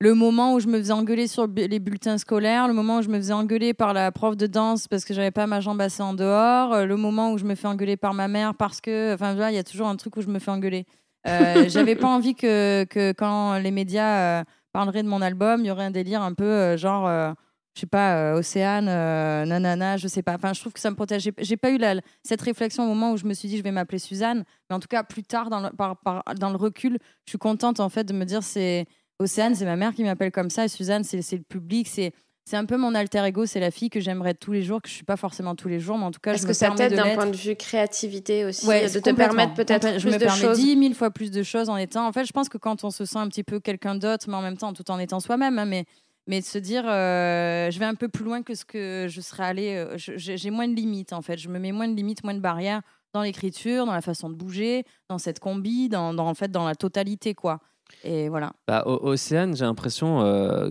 le 0.00 0.14
moment 0.14 0.54
où 0.54 0.60
je 0.60 0.68
me 0.68 0.78
faisais 0.78 0.92
engueuler 0.92 1.26
sur 1.26 1.48
les 1.48 1.78
bulletins 1.80 2.16
scolaires, 2.16 2.68
le 2.68 2.74
moment 2.74 2.98
où 2.98 3.02
je 3.02 3.08
me 3.08 3.16
faisais 3.18 3.32
engueuler 3.32 3.74
par 3.74 3.92
la 3.92 4.12
prof 4.12 4.36
de 4.36 4.46
danse 4.46 4.86
parce 4.86 5.04
que 5.04 5.14
j'avais 5.14 5.32
pas 5.32 5.48
ma 5.48 5.60
jambe 5.60 5.80
assez 5.80 6.02
en 6.02 6.14
dehors, 6.14 6.72
euh, 6.72 6.84
le 6.86 6.96
moment 6.96 7.32
où 7.32 7.38
je 7.38 7.44
me 7.44 7.56
fais 7.56 7.66
engueuler 7.66 7.96
par 7.96 8.14
ma 8.14 8.28
mère 8.28 8.54
parce 8.54 8.80
que, 8.80 9.14
enfin, 9.14 9.34
voilà, 9.34 9.50
il 9.50 9.56
y 9.56 9.58
a 9.58 9.64
toujours 9.64 9.88
un 9.88 9.96
truc 9.96 10.16
où 10.16 10.22
je 10.22 10.28
me 10.28 10.38
fais 10.38 10.52
engueuler. 10.52 10.86
Euh, 11.26 11.64
J'avais 11.68 11.96
pas 11.96 12.08
envie 12.08 12.36
que, 12.36 12.84
que 12.84 13.12
quand 13.12 13.58
les 13.58 13.72
médias 13.72 14.44
parleraient 14.72 15.02
de 15.02 15.08
mon 15.08 15.22
album, 15.22 15.60
il 15.62 15.66
y 15.66 15.70
aurait 15.72 15.84
un 15.86 15.90
délire 15.90 16.22
un 16.22 16.34
peu 16.34 16.76
genre, 16.76 17.34
je 17.74 17.80
sais 17.80 17.86
pas, 17.86 18.16
euh, 18.16 18.38
Océane, 18.38 18.88
euh, 18.88 19.44
nanana, 19.44 19.96
je 19.96 20.08
sais 20.08 20.22
pas. 20.22 20.34
Enfin, 20.34 20.52
je 20.52 20.60
trouve 20.60 20.72
que 20.72 20.80
ça 20.80 20.90
me 20.90 20.96
protège. 20.96 21.22
J'ai- 21.22 21.32
J'ai 21.38 21.56
pas 21.56 21.70
eu 21.70 21.78
la- 21.78 22.00
cette 22.24 22.40
réflexion 22.42 22.84
au 22.84 22.88
moment 22.88 23.12
où 23.12 23.16
je 23.16 23.24
me 23.26 23.32
suis 23.34 23.48
dit 23.48 23.56
je 23.58 23.62
vais 23.62 23.70
m'appeler 23.70 23.98
Suzanne, 23.98 24.44
mais 24.68 24.76
en 24.76 24.80
tout 24.80 24.88
cas 24.88 25.02
plus 25.04 25.22
tard 25.22 25.50
dans 25.50 25.60
le, 25.60 25.70
par- 25.70 25.96
par- 25.98 26.24
dans 26.38 26.50
le 26.50 26.56
recul, 26.56 26.98
je 27.26 27.30
suis 27.30 27.38
contente 27.38 27.78
en 27.80 27.88
fait 27.88 28.04
de 28.04 28.12
me 28.12 28.24
dire 28.24 28.42
c'est 28.42 28.86
Océane, 29.18 29.54
c'est 29.54 29.64
ma 29.66 29.76
mère 29.76 29.94
qui 29.94 30.02
m'appelle 30.02 30.32
comme 30.32 30.50
ça, 30.50 30.64
et 30.64 30.68
Suzanne, 30.68 31.04
c'est 31.04 31.22
c'est 31.22 31.36
le 31.36 31.42
public, 31.42 31.86
c'est 31.88 32.12
c'est 32.46 32.56
un 32.56 32.64
peu 32.64 32.76
mon 32.76 32.94
alter 32.96 33.22
ego, 33.26 33.46
c'est 33.46 33.60
la 33.60 33.70
fille 33.70 33.90
que 33.90 34.00
j'aimerais 34.00 34.34
tous 34.34 34.50
les 34.50 34.62
jours, 34.62 34.82
que 34.82 34.88
je 34.88 34.94
suis 34.94 35.04
pas 35.04 35.16
forcément 35.16 35.54
tous 35.54 35.68
les 35.68 35.78
jours, 35.78 35.96
mais 35.98 36.06
en 36.06 36.10
tout 36.10 36.18
cas, 36.20 36.32
Est-ce 36.32 36.42
je 36.42 36.48
que 36.48 36.52
ça 36.52 36.66
permets 36.66 36.88
t'aide 36.88 36.92
de 36.92 36.96
d'un 36.96 37.14
point 37.14 37.26
de 37.26 37.36
vue 37.36 37.54
créativité 37.54 38.44
aussi, 38.44 38.66
Ouais, 38.66 38.90
de 38.90 38.98
te 38.98 39.10
permettre 39.10 39.54
peut-être 39.54 39.88
plus 39.90 40.00
je 40.00 40.08
me 40.08 40.14
de 40.14 40.18
permets 40.18 40.40
choses 40.40 40.58
10 40.58 40.76
000 40.76 40.94
fois 40.94 41.10
plus 41.10 41.30
de 41.30 41.42
choses 41.44 41.68
en 41.68 41.76
étant. 41.76 42.08
En 42.08 42.12
fait, 42.12 42.24
je 42.24 42.32
pense 42.32 42.48
que 42.48 42.58
quand 42.58 42.82
on 42.82 42.90
se 42.90 43.04
sent 43.04 43.18
un 43.18 43.28
petit 43.28 43.44
peu 43.44 43.60
quelqu'un 43.60 43.94
d'autre, 43.94 44.24
mais 44.28 44.34
en 44.34 44.42
même 44.42 44.56
temps, 44.56 44.72
tout 44.72 44.90
en 44.90 44.98
étant 44.98 45.20
soi-même, 45.20 45.58
hein, 45.60 45.64
mais 45.66 45.84
mais 46.30 46.40
de 46.40 46.44
se 46.46 46.58
dire, 46.58 46.84
euh, 46.86 47.72
je 47.72 47.78
vais 47.80 47.84
un 47.86 47.96
peu 47.96 48.08
plus 48.08 48.24
loin 48.24 48.42
que 48.44 48.54
ce 48.54 48.64
que 48.64 49.06
je 49.08 49.20
serais 49.20 49.42
allé. 49.42 49.74
euh, 49.74 49.96
J'ai 49.96 50.50
moins 50.50 50.68
de 50.68 50.74
limites 50.74 51.12
en 51.12 51.22
fait. 51.22 51.36
Je 51.36 51.48
me 51.48 51.58
mets 51.58 51.72
moins 51.72 51.88
de 51.88 51.94
limites, 51.96 52.22
moins 52.22 52.34
de 52.34 52.40
barrières 52.40 52.82
dans 53.12 53.22
l'écriture, 53.22 53.84
dans 53.84 53.92
la 53.92 54.00
façon 54.00 54.30
de 54.30 54.36
bouger, 54.36 54.84
dans 55.08 55.18
cette 55.18 55.40
combi, 55.40 55.88
dans, 55.88 56.16
en 56.16 56.34
fait 56.34 56.52
dans 56.52 56.64
la 56.64 56.76
totalité 56.76 57.34
quoi. 57.34 57.58
Et 58.04 58.28
voilà. 58.28 58.52
Bah, 58.68 58.84
Océane, 58.86 59.56
j'ai 59.56 59.64
l'impression, 59.64 60.20
euh, 60.22 60.70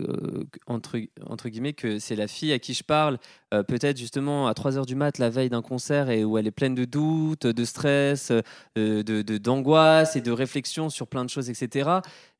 entre, 0.66 0.98
entre 1.28 1.50
guillemets, 1.50 1.74
que 1.74 1.98
c'est 1.98 2.16
la 2.16 2.26
fille 2.26 2.54
à 2.54 2.58
qui 2.58 2.72
je 2.72 2.82
parle, 2.82 3.18
euh, 3.52 3.64
peut-être 3.64 3.98
justement 3.98 4.46
à 4.46 4.54
3 4.54 4.76
h 4.76 4.86
du 4.86 4.94
mat, 4.94 5.18
la 5.18 5.28
veille 5.28 5.48
d'un 5.48 5.62
concert, 5.62 6.08
et 6.08 6.22
où 6.22 6.38
elle 6.38 6.46
est 6.46 6.52
pleine 6.52 6.76
de 6.76 6.84
doutes, 6.84 7.48
de 7.48 7.64
stress, 7.64 8.30
euh, 8.78 9.02
de, 9.02 9.38
d'angoisse 9.38 10.14
et 10.14 10.20
de 10.20 10.30
réflexion 10.30 10.88
sur 10.88 11.08
plein 11.08 11.24
de 11.24 11.30
choses, 11.30 11.50
etc. 11.50 11.90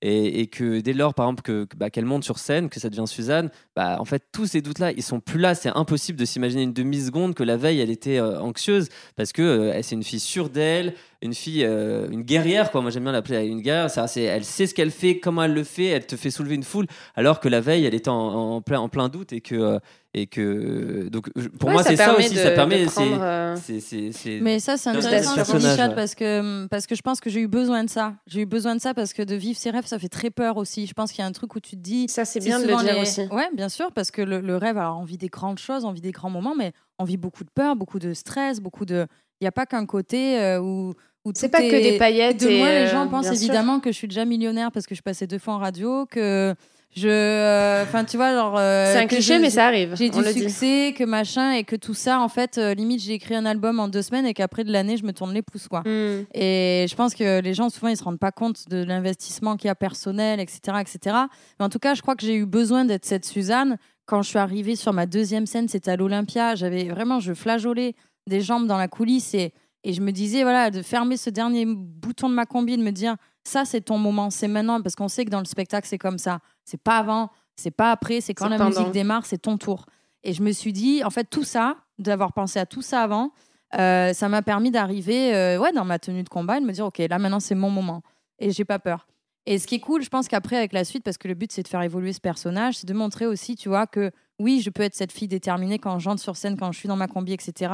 et, 0.03 0.47
que 0.47 0.81
dès 0.81 0.93
lors, 0.93 1.15
par 1.15 1.27
exemple, 1.27 1.67
bah, 1.77 1.91
qu'elle 1.91 2.05
monte 2.05 2.23
sur 2.23 2.39
scène, 2.39 2.69
que 2.69 2.79
ça 2.79 2.91
devient 2.91 3.09
Suzanne, 3.09 3.51
bah, 3.75 3.97
en 3.99 4.05
fait, 4.05 4.23
tous 4.31 4.47
ces 4.47 4.63
doutes-là, 4.63 4.93
ils 4.93 5.03
sont 5.03 5.19
plus 5.19 5.41
là. 5.41 5.57
C'est 5.57 5.71
impossible 5.71 6.19
de 6.19 6.25
s'imaginer 6.25 6.63
une 6.63 6.73
demi-seconde 6.73 7.35
que 7.35 7.43
la 7.43 7.57
veille, 7.57 7.81
elle 7.81 7.91
était 7.91 8.19
euh, 8.19 8.41
anxieuse 8.41 8.89
parce 9.17 9.33
que 9.33 9.73
c'est 9.83 9.97
une 9.97 10.05
fille 10.05 10.21
sûre 10.21 10.49
d'elle, 10.49 10.95
une 11.23 11.35
fille, 11.35 11.65
une 11.65 12.23
guerrière, 12.23 12.71
quoi. 12.71 12.83
Moi, 12.83 12.91
j'aime 12.91 13.03
bien 13.03 13.13
l'appeler 13.13 13.45
une 13.47 13.63
guerrière. 13.63 13.91
Ça, 13.91 14.07
elle 14.17 14.45
sait 14.45 14.67
ce 14.67 14.75
qu'elle 14.75 14.93
fait, 14.93 15.19
comment 15.19 15.43
elle 15.43 15.55
le 15.55 15.65
fait, 15.65 15.87
elle 15.87 16.07
te 16.07 16.17
fait 16.17 16.31
soulever 16.31 16.55
une 16.55 16.63
foule, 16.63 16.87
alors 17.17 17.41
que 17.41 17.49
la 17.49 17.61
veille, 17.61 17.85
elle 17.85 17.95
était 17.95 18.09
en 18.09 18.63
plein, 18.63 18.79
en 18.79 18.89
plein 18.89 19.09
doute 19.09 19.33
et 19.33 19.41
que. 19.41 19.81
Et 20.13 20.27
que 20.27 21.09
donc 21.09 21.31
pour 21.59 21.69
Ouais, 21.69 21.75
moi 21.75 21.83
c'est 21.85 21.95
ça 21.97 22.17
aussi 22.17 22.31
de- 22.35 22.39
ça 22.41 22.51
permet 22.51 22.85
prendre, 22.87 23.19
euh, 23.23 23.55
c'est 23.63 23.79
c'est- 23.79 24.11
c'est- 24.11 24.41
Mais 24.41 24.59
ça, 24.59 24.77
c'est 24.77 24.91
intéressant 24.91 25.37
Chad, 25.37 25.91
ouais. 25.91 25.95
parce 25.95 26.15
que, 26.17 26.67
parce 26.67 26.87
que 26.89 26.95
je 26.97 27.03
pense 27.03 27.21
que 27.21 27.31
j'ai 27.31 27.41
eu 27.41 27.47
besoin 27.47 27.85
de 27.85 27.91
ça. 27.91 28.15
J'ai 28.27 28.41
eu 28.41 28.47
besoin 28.47 28.75
de 28.75 28.81
ça 28.81 28.93
parce 28.93 29.13
que 29.13 29.23
de 29.23 29.35
vivre 29.37 29.57
ses 29.59 29.71
rêves, 29.71 29.87
ça 29.87 29.99
fait 30.01 30.09
très 30.09 30.31
peur 30.31 30.57
aussi. 30.57 30.87
Je 30.89 30.95
pense 30.95 31.13
qu'il 31.13 31.21
y 31.21 31.25
a 31.25 31.27
un 31.27 31.33
truc 31.33 31.55
où 31.55 31.61
tu 31.61 31.77
te 31.77 31.81
dis. 31.81 32.07
Ça, 32.09 32.25
c'est 32.25 32.41
bien 32.41 32.59
de 32.59 32.67
le 32.67 32.75
dire 32.83 32.95
les- 32.95 33.01
aussi. 33.01 33.21
Ouais, 33.31 33.49
bien 33.55 33.69
sûr, 33.69 33.93
parce 33.93 34.11
que 34.11 34.21
le, 34.23 34.41
le 34.41 34.57
rêve, 34.57 34.79
alors 34.79 34.99
on 34.99 35.05
vit 35.05 35.19
des 35.19 35.29
grandes 35.29 35.59
choses, 35.61 35.85
on 35.85 35.93
vit 35.93 36.01
des 36.01 36.13
grands 36.13 36.31
moments, 36.31 36.55
mais 36.57 36.73
on 36.99 37.05
vit 37.05 37.17
beaucoup 37.17 37.45
de 37.45 37.51
peur, 37.55 37.77
beaucoup 37.77 37.99
de 38.01 38.13
stress, 38.13 38.61
beaucoup 38.61 38.85
de. 38.87 39.07
Il 39.41 39.45
n'y 39.45 39.49
a 39.49 39.53
pas 39.53 39.65
qu'un 39.67 39.87
côté 39.87 40.41
euh, 40.41 40.61
où. 40.61 40.93
C'est 41.35 41.51
pas 41.51 41.61
que 41.61 41.71
des 41.71 41.99
paillettes. 41.99 42.41
de 42.41 42.49
et, 42.49 42.59
moi, 42.59 42.69
les 42.71 42.75
euh, 42.87 42.91
gens 42.91 43.07
pensent 43.07 43.27
sûr. 43.27 43.35
évidemment 43.35 43.79
que 43.79 43.93
je 43.93 43.97
suis 43.97 44.09
déjà 44.09 44.25
millionnaire 44.25 44.73
parce 44.73 44.87
que 44.87 44.95
je 44.95 44.97
suis 44.97 45.03
passée 45.03 45.27
deux 45.27 45.39
fois 45.39 45.55
en 45.55 45.59
radio, 45.59 46.07
que 46.07 46.55
je. 46.97 47.09
euh, 47.09 47.83
Enfin, 47.85 48.05
tu 48.05 48.17
vois, 48.17 48.33
genre. 48.35 48.57
euh, 48.59 48.93
C'est 48.93 48.99
un 49.01 49.07
cliché, 49.07 49.39
mais 49.39 49.51
ça 49.51 49.67
arrive. 49.67 49.95
J'ai 49.97 50.11
du 50.11 50.21
dit. 50.23 50.33
succès, 50.41 50.95
que 50.97 51.05
machin, 51.05 51.53
et 51.53 51.65
que 51.65 51.77
tout 51.77 51.95
ça, 51.95 52.21
en 52.21 52.29
fait, 52.29 52.59
euh, 52.59 52.75
limite, 52.75 53.01
j'ai 53.03 53.15
écrit 53.15 53.35
un 53.35 53.47
album 53.47 53.81
en 53.81 53.89
deux 53.89 54.03
semaines 54.03 54.27
et 54.27 54.35
qu'après 54.35 54.65
de 54.65 54.73
l'année, 54.73 54.97
je 54.97 55.05
me 55.05 55.13
tourne 55.13 55.33
les 55.33 55.43
pouces, 55.43 55.69
quoi. 55.69 55.81
Hmm. 55.81 56.25
Et 56.35 56.87
je 56.89 56.95
pense 56.95 57.15
que 57.15 57.41
les 57.41 57.55
gens, 57.55 57.69
souvent, 57.71 57.89
ils 57.89 57.97
se 57.97 58.05
rendent 58.05 58.19
pas 58.19 58.33
compte 58.33 58.69
de 58.69 58.83
l'investissement 58.85 59.57
qu'il 59.57 59.69
y 59.69 59.71
a 59.71 59.75
personnel, 59.75 60.41
etc., 60.41 60.79
etc. 60.81 61.17
Mais 61.59 61.65
en 61.65 61.69
tout 61.69 61.79
cas, 61.79 61.95
je 61.95 62.03
crois 62.03 62.17
que 62.17 62.25
j'ai 62.27 62.35
eu 62.37 62.47
besoin 62.47 62.85
d'être 62.85 63.05
cette 63.07 63.25
Suzanne. 63.25 63.77
Quand 64.07 64.23
je 64.23 64.29
suis 64.29 64.39
arrivée 64.39 64.75
sur 64.77 64.93
ma 64.93 65.07
deuxième 65.07 65.47
scène, 65.47 65.69
c'était 65.69 65.93
à 65.93 65.97
l'Olympia. 65.97 66.55
J'avais 66.57 66.85
vraiment, 66.89 67.21
je 67.21 67.33
flageolais 67.33 67.95
des 68.27 68.41
jambes 68.41 68.67
dans 68.67 68.77
la 68.79 68.89
coulisse 68.89 69.35
et, 69.35 69.53
et 69.85 69.93
je 69.93 70.01
me 70.01 70.11
disais, 70.11 70.43
voilà, 70.43 70.71
de 70.71 70.83
fermer 70.83 71.17
ce 71.17 71.31
dernier 71.31 71.65
bouton 71.67 72.29
de 72.29 72.35
ma 72.35 72.45
combi, 72.47 72.77
de 72.77 72.83
me 72.83 72.91
dire, 72.91 73.15
ça, 73.45 73.65
c'est 73.65 73.81
ton 73.81 73.99
moment, 73.99 74.31
c'est 74.31 74.49
maintenant, 74.49 74.81
parce 74.83 74.95
qu'on 74.95 75.09
sait 75.09 75.25
que 75.25 75.31
dans 75.31 75.39
le 75.39 75.47
spectacle, 75.47 75.87
c'est 75.89 75.99
comme 75.99 76.19
ça. 76.19 76.41
C'est 76.65 76.81
pas 76.83 76.99
avant, 76.99 77.31
c'est 77.57 77.71
pas 77.71 77.91
après, 77.91 78.21
c'est 78.21 78.35
quand 78.35 78.49
la 78.49 78.59
pendant. 78.59 78.71
musique 78.71 78.93
démarre, 78.93 79.27
c'est 79.27 79.39
ton 79.39 79.57
tour. 79.57 79.87
Et 80.23 80.33
je 80.35 80.43
me 80.43 80.53
suis 80.53 80.73
dit, 80.73 81.03
en 81.05 81.11
fait, 81.11 81.25
tout 81.25 81.45
ça, 81.45 81.77
d'avoir 81.99 82.33
pensé 82.33 82.59
à 82.59 82.67
tout 82.67 82.83
ça 82.83 83.03
avant, 83.03 83.33
euh, 83.79 84.13
ça 84.13 84.29
m'a 84.29 84.43
permis 84.43 84.71
d'arriver 84.71 85.35
euh, 85.35 85.59
ouais, 85.59 85.73
dans 85.73 85.85
ma 85.85 85.99
tenue 85.99 86.23
de 86.23 86.29
combat 86.29 86.59
et 86.59 86.61
de 86.61 86.67
me 86.67 86.73
dire, 86.73 86.87
OK, 86.87 86.99
là 86.99 87.19
maintenant 87.19 87.41
c'est 87.41 87.55
mon 87.55 87.71
moment. 87.71 88.03
Et 88.39 88.51
j'ai 88.51 88.65
pas 88.65 88.79
peur. 88.79 89.07
Et 89.47 89.59
ce 89.59 89.67
qui 89.67 89.77
est 89.77 89.81
cool, 89.81 90.03
je 90.03 90.09
pense 90.11 90.29
qu'après, 90.29 90.57
avec 90.57 90.73
la 90.73 90.85
suite, 90.85 91.05
parce 91.05 91.19
que 91.19 91.29
le 91.29 91.35
but 91.35 91.53
c'est 91.53 91.63
de 91.63 91.69
faire 91.69 91.83
évoluer 91.83 92.13
ce 92.13 92.21
personnage, 92.21 92.79
c'est 92.79 92.87
de 92.87 92.95
montrer 92.95 93.27
aussi, 93.27 93.57
tu 93.57 93.69
vois, 93.69 93.87
que 93.87 94.11
oui, 94.39 94.61
je 94.61 94.71
peux 94.71 94.83
être 94.83 94.95
cette 94.95 95.13
fille 95.13 95.29
déterminée 95.29 95.79
quand 95.79 95.99
j'entre 95.99 96.21
sur 96.21 96.37
scène, 96.37 96.57
quand 96.59 96.73
je 96.73 96.79
suis 96.79 96.89
dans 96.89 96.97
ma 96.97 97.07
combi, 97.07 97.33
etc. 97.33 97.73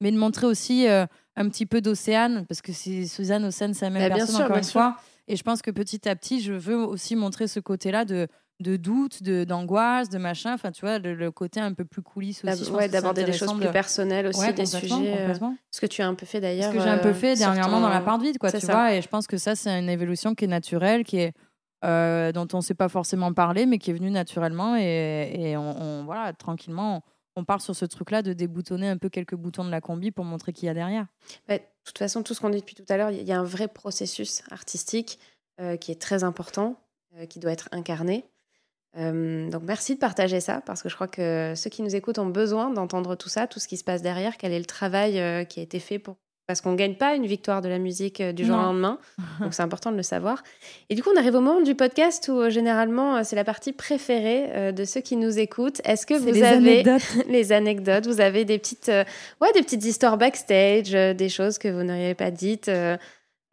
Mais 0.00 0.10
de 0.12 0.18
montrer 0.18 0.46
aussi 0.46 0.86
euh, 0.88 1.06
un 1.36 1.48
petit 1.48 1.66
peu 1.66 1.80
d'Océane, 1.80 2.44
parce 2.48 2.60
que 2.62 2.72
c'est 2.72 3.06
Suzanne 3.06 3.44
Océane, 3.46 3.72
c'est 3.74 3.86
la 3.86 3.90
même 3.90 4.02
Bah, 4.02 4.08
bien 4.08 4.16
personne, 4.18 4.36
sûr, 4.36 4.44
encore 4.44 4.56
une 4.58 4.62
sûr. 4.62 4.72
fois. 4.80 4.96
Et 5.28 5.36
je 5.36 5.42
pense 5.42 5.62
que 5.62 5.70
petit 5.70 6.08
à 6.08 6.14
petit, 6.16 6.40
je 6.40 6.52
veux 6.52 6.76
aussi 6.76 7.16
montrer 7.16 7.46
ce 7.48 7.58
côté-là 7.60 8.04
de, 8.04 8.28
de 8.60 8.76
doute, 8.76 9.22
de- 9.22 9.44
d'angoisse, 9.44 10.08
de, 10.08 10.18
machin. 10.18 10.52
Enfin, 10.54 10.70
tu 10.70 10.82
vois, 10.82 10.98
le, 10.98 11.14
le 11.14 11.30
côté 11.30 11.60
un 11.60 11.72
peu 11.72 11.84
plus 11.84 12.02
coulisse 12.02 12.44
aussi. 12.44 12.70
Ouais, 12.70 12.88
d'aborder 12.88 13.24
des 13.24 13.32
choses 13.32 13.52
plus 13.58 13.70
personnelles 13.70 14.26
aussi, 14.26 14.40
Ouais, 14.40 14.52
des 14.52 14.66
sujets. 14.66 15.14
euh. 15.18 15.34
Ce 15.70 15.80
que 15.80 15.86
tu 15.86 16.02
as 16.02 16.06
un 16.08 16.14
peu 16.14 16.26
fait 16.26 16.40
d'ailleurs. 16.40 16.70
Ce 16.70 16.76
que 16.76 16.82
j'ai 16.82 16.88
un 16.90 16.98
peu 16.98 17.08
euh, 17.08 17.14
fait 17.14 17.34
dernièrement 17.36 17.76
ton- 17.78 17.82
dans 17.82 17.88
la 17.88 18.00
part 18.02 18.18
de 18.18 18.22
vide, 18.24 18.38
quoi, 18.38 18.52
tu 18.52 18.60
ça. 18.60 18.72
vois. 18.72 18.94
Et 18.94 19.02
je 19.02 19.08
pense 19.08 19.26
que 19.26 19.36
ça, 19.38 19.56
c'est 19.56 19.70
une 19.70 19.88
évolution 19.88 20.34
qui 20.34 20.44
est 20.44 20.48
naturelle, 20.48 21.04
qui 21.04 21.18
est 21.18 21.32
euh, 21.84 22.32
dont 22.32 22.46
on 22.52 22.58
ne 22.58 22.62
sait 22.62 22.74
pas 22.74 22.88
forcément 22.88 23.32
parler, 23.32 23.66
mais 23.66 23.78
qui 23.78 23.90
est 23.90 23.94
venue 23.94 24.10
naturellement. 24.10 24.76
Et, 24.76 25.32
et 25.36 25.56
on, 25.56 25.82
on- 25.82 26.04
voilà, 26.04 26.32
tranquillement, 26.32 26.96
on, 26.96 27.00
on 27.36 27.44
part 27.44 27.60
sur 27.60 27.76
ce 27.76 27.84
truc-là 27.84 28.22
de 28.22 28.32
déboutonner 28.32 28.88
un 28.88 28.96
peu 28.96 29.08
quelques 29.08 29.34
boutons 29.34 29.64
de 29.64 29.70
la 29.70 29.80
combi 29.80 30.10
pour 30.10 30.24
montrer 30.24 30.52
qu'il 30.52 30.66
y 30.66 30.68
a 30.68 30.74
derrière. 30.74 31.06
De 31.48 31.60
toute 31.84 31.98
façon, 31.98 32.22
tout 32.22 32.34
ce 32.34 32.40
qu'on 32.40 32.50
dit 32.50 32.60
depuis 32.60 32.74
tout 32.74 32.84
à 32.88 32.96
l'heure, 32.96 33.10
il 33.10 33.22
y 33.22 33.32
a 33.32 33.38
un 33.38 33.44
vrai 33.44 33.68
processus 33.68 34.42
artistique 34.50 35.18
euh, 35.60 35.76
qui 35.76 35.92
est 35.92 36.00
très 36.00 36.24
important, 36.24 36.80
euh, 37.16 37.26
qui 37.26 37.38
doit 37.38 37.52
être 37.52 37.68
incarné. 37.72 38.24
Euh, 38.96 39.48
donc 39.50 39.62
merci 39.62 39.94
de 39.94 40.00
partager 40.00 40.40
ça, 40.40 40.62
parce 40.62 40.82
que 40.82 40.88
je 40.88 40.94
crois 40.94 41.08
que 41.08 41.52
ceux 41.54 41.70
qui 41.70 41.82
nous 41.82 41.94
écoutent 41.94 42.18
ont 42.18 42.26
besoin 42.26 42.70
d'entendre 42.70 43.14
tout 43.14 43.28
ça, 43.28 43.46
tout 43.46 43.60
ce 43.60 43.68
qui 43.68 43.76
se 43.76 43.84
passe 43.84 44.00
derrière, 44.00 44.38
quel 44.38 44.52
est 44.52 44.58
le 44.58 44.64
travail 44.64 45.46
qui 45.46 45.60
a 45.60 45.62
été 45.62 45.78
fait 45.78 45.98
pour... 45.98 46.16
Parce 46.46 46.60
qu'on 46.60 46.72
ne 46.72 46.76
gagne 46.76 46.94
pas 46.94 47.16
une 47.16 47.26
victoire 47.26 47.60
de 47.60 47.68
la 47.68 47.78
musique 47.78 48.20
euh, 48.20 48.32
du 48.32 48.44
jour 48.44 48.56
au 48.56 48.62
lendemain, 48.62 48.98
donc 49.40 49.52
c'est 49.52 49.62
important 49.62 49.90
de 49.90 49.96
le 49.96 50.04
savoir. 50.04 50.44
Et 50.90 50.94
du 50.94 51.02
coup, 51.02 51.10
on 51.12 51.18
arrive 51.18 51.34
au 51.34 51.40
moment 51.40 51.60
du 51.60 51.74
podcast 51.74 52.28
où 52.28 52.40
euh, 52.40 52.50
généralement, 52.50 53.16
euh, 53.16 53.20
c'est 53.24 53.34
la 53.34 53.42
partie 53.42 53.72
préférée 53.72 54.46
euh, 54.54 54.72
de 54.72 54.84
ceux 54.84 55.00
qui 55.00 55.16
nous 55.16 55.40
écoutent. 55.40 55.80
Est-ce 55.84 56.06
que 56.06 56.14
vous 56.14 56.26
les 56.26 56.44
avez 56.44 56.82
anecdotes. 56.82 57.16
les 57.28 57.50
anecdotes. 57.50 58.06
Vous 58.06 58.20
avez 58.20 58.44
des 58.44 58.58
petites, 58.58 58.88
euh, 58.88 59.02
ouais, 59.40 59.52
des 59.54 59.62
petites 59.62 59.84
histoires 59.84 60.18
backstage, 60.18 60.92
des 60.92 61.28
choses 61.28 61.58
que 61.58 61.66
vous 61.66 61.82
n'auriez 61.82 62.14
pas 62.14 62.30
dites, 62.30 62.70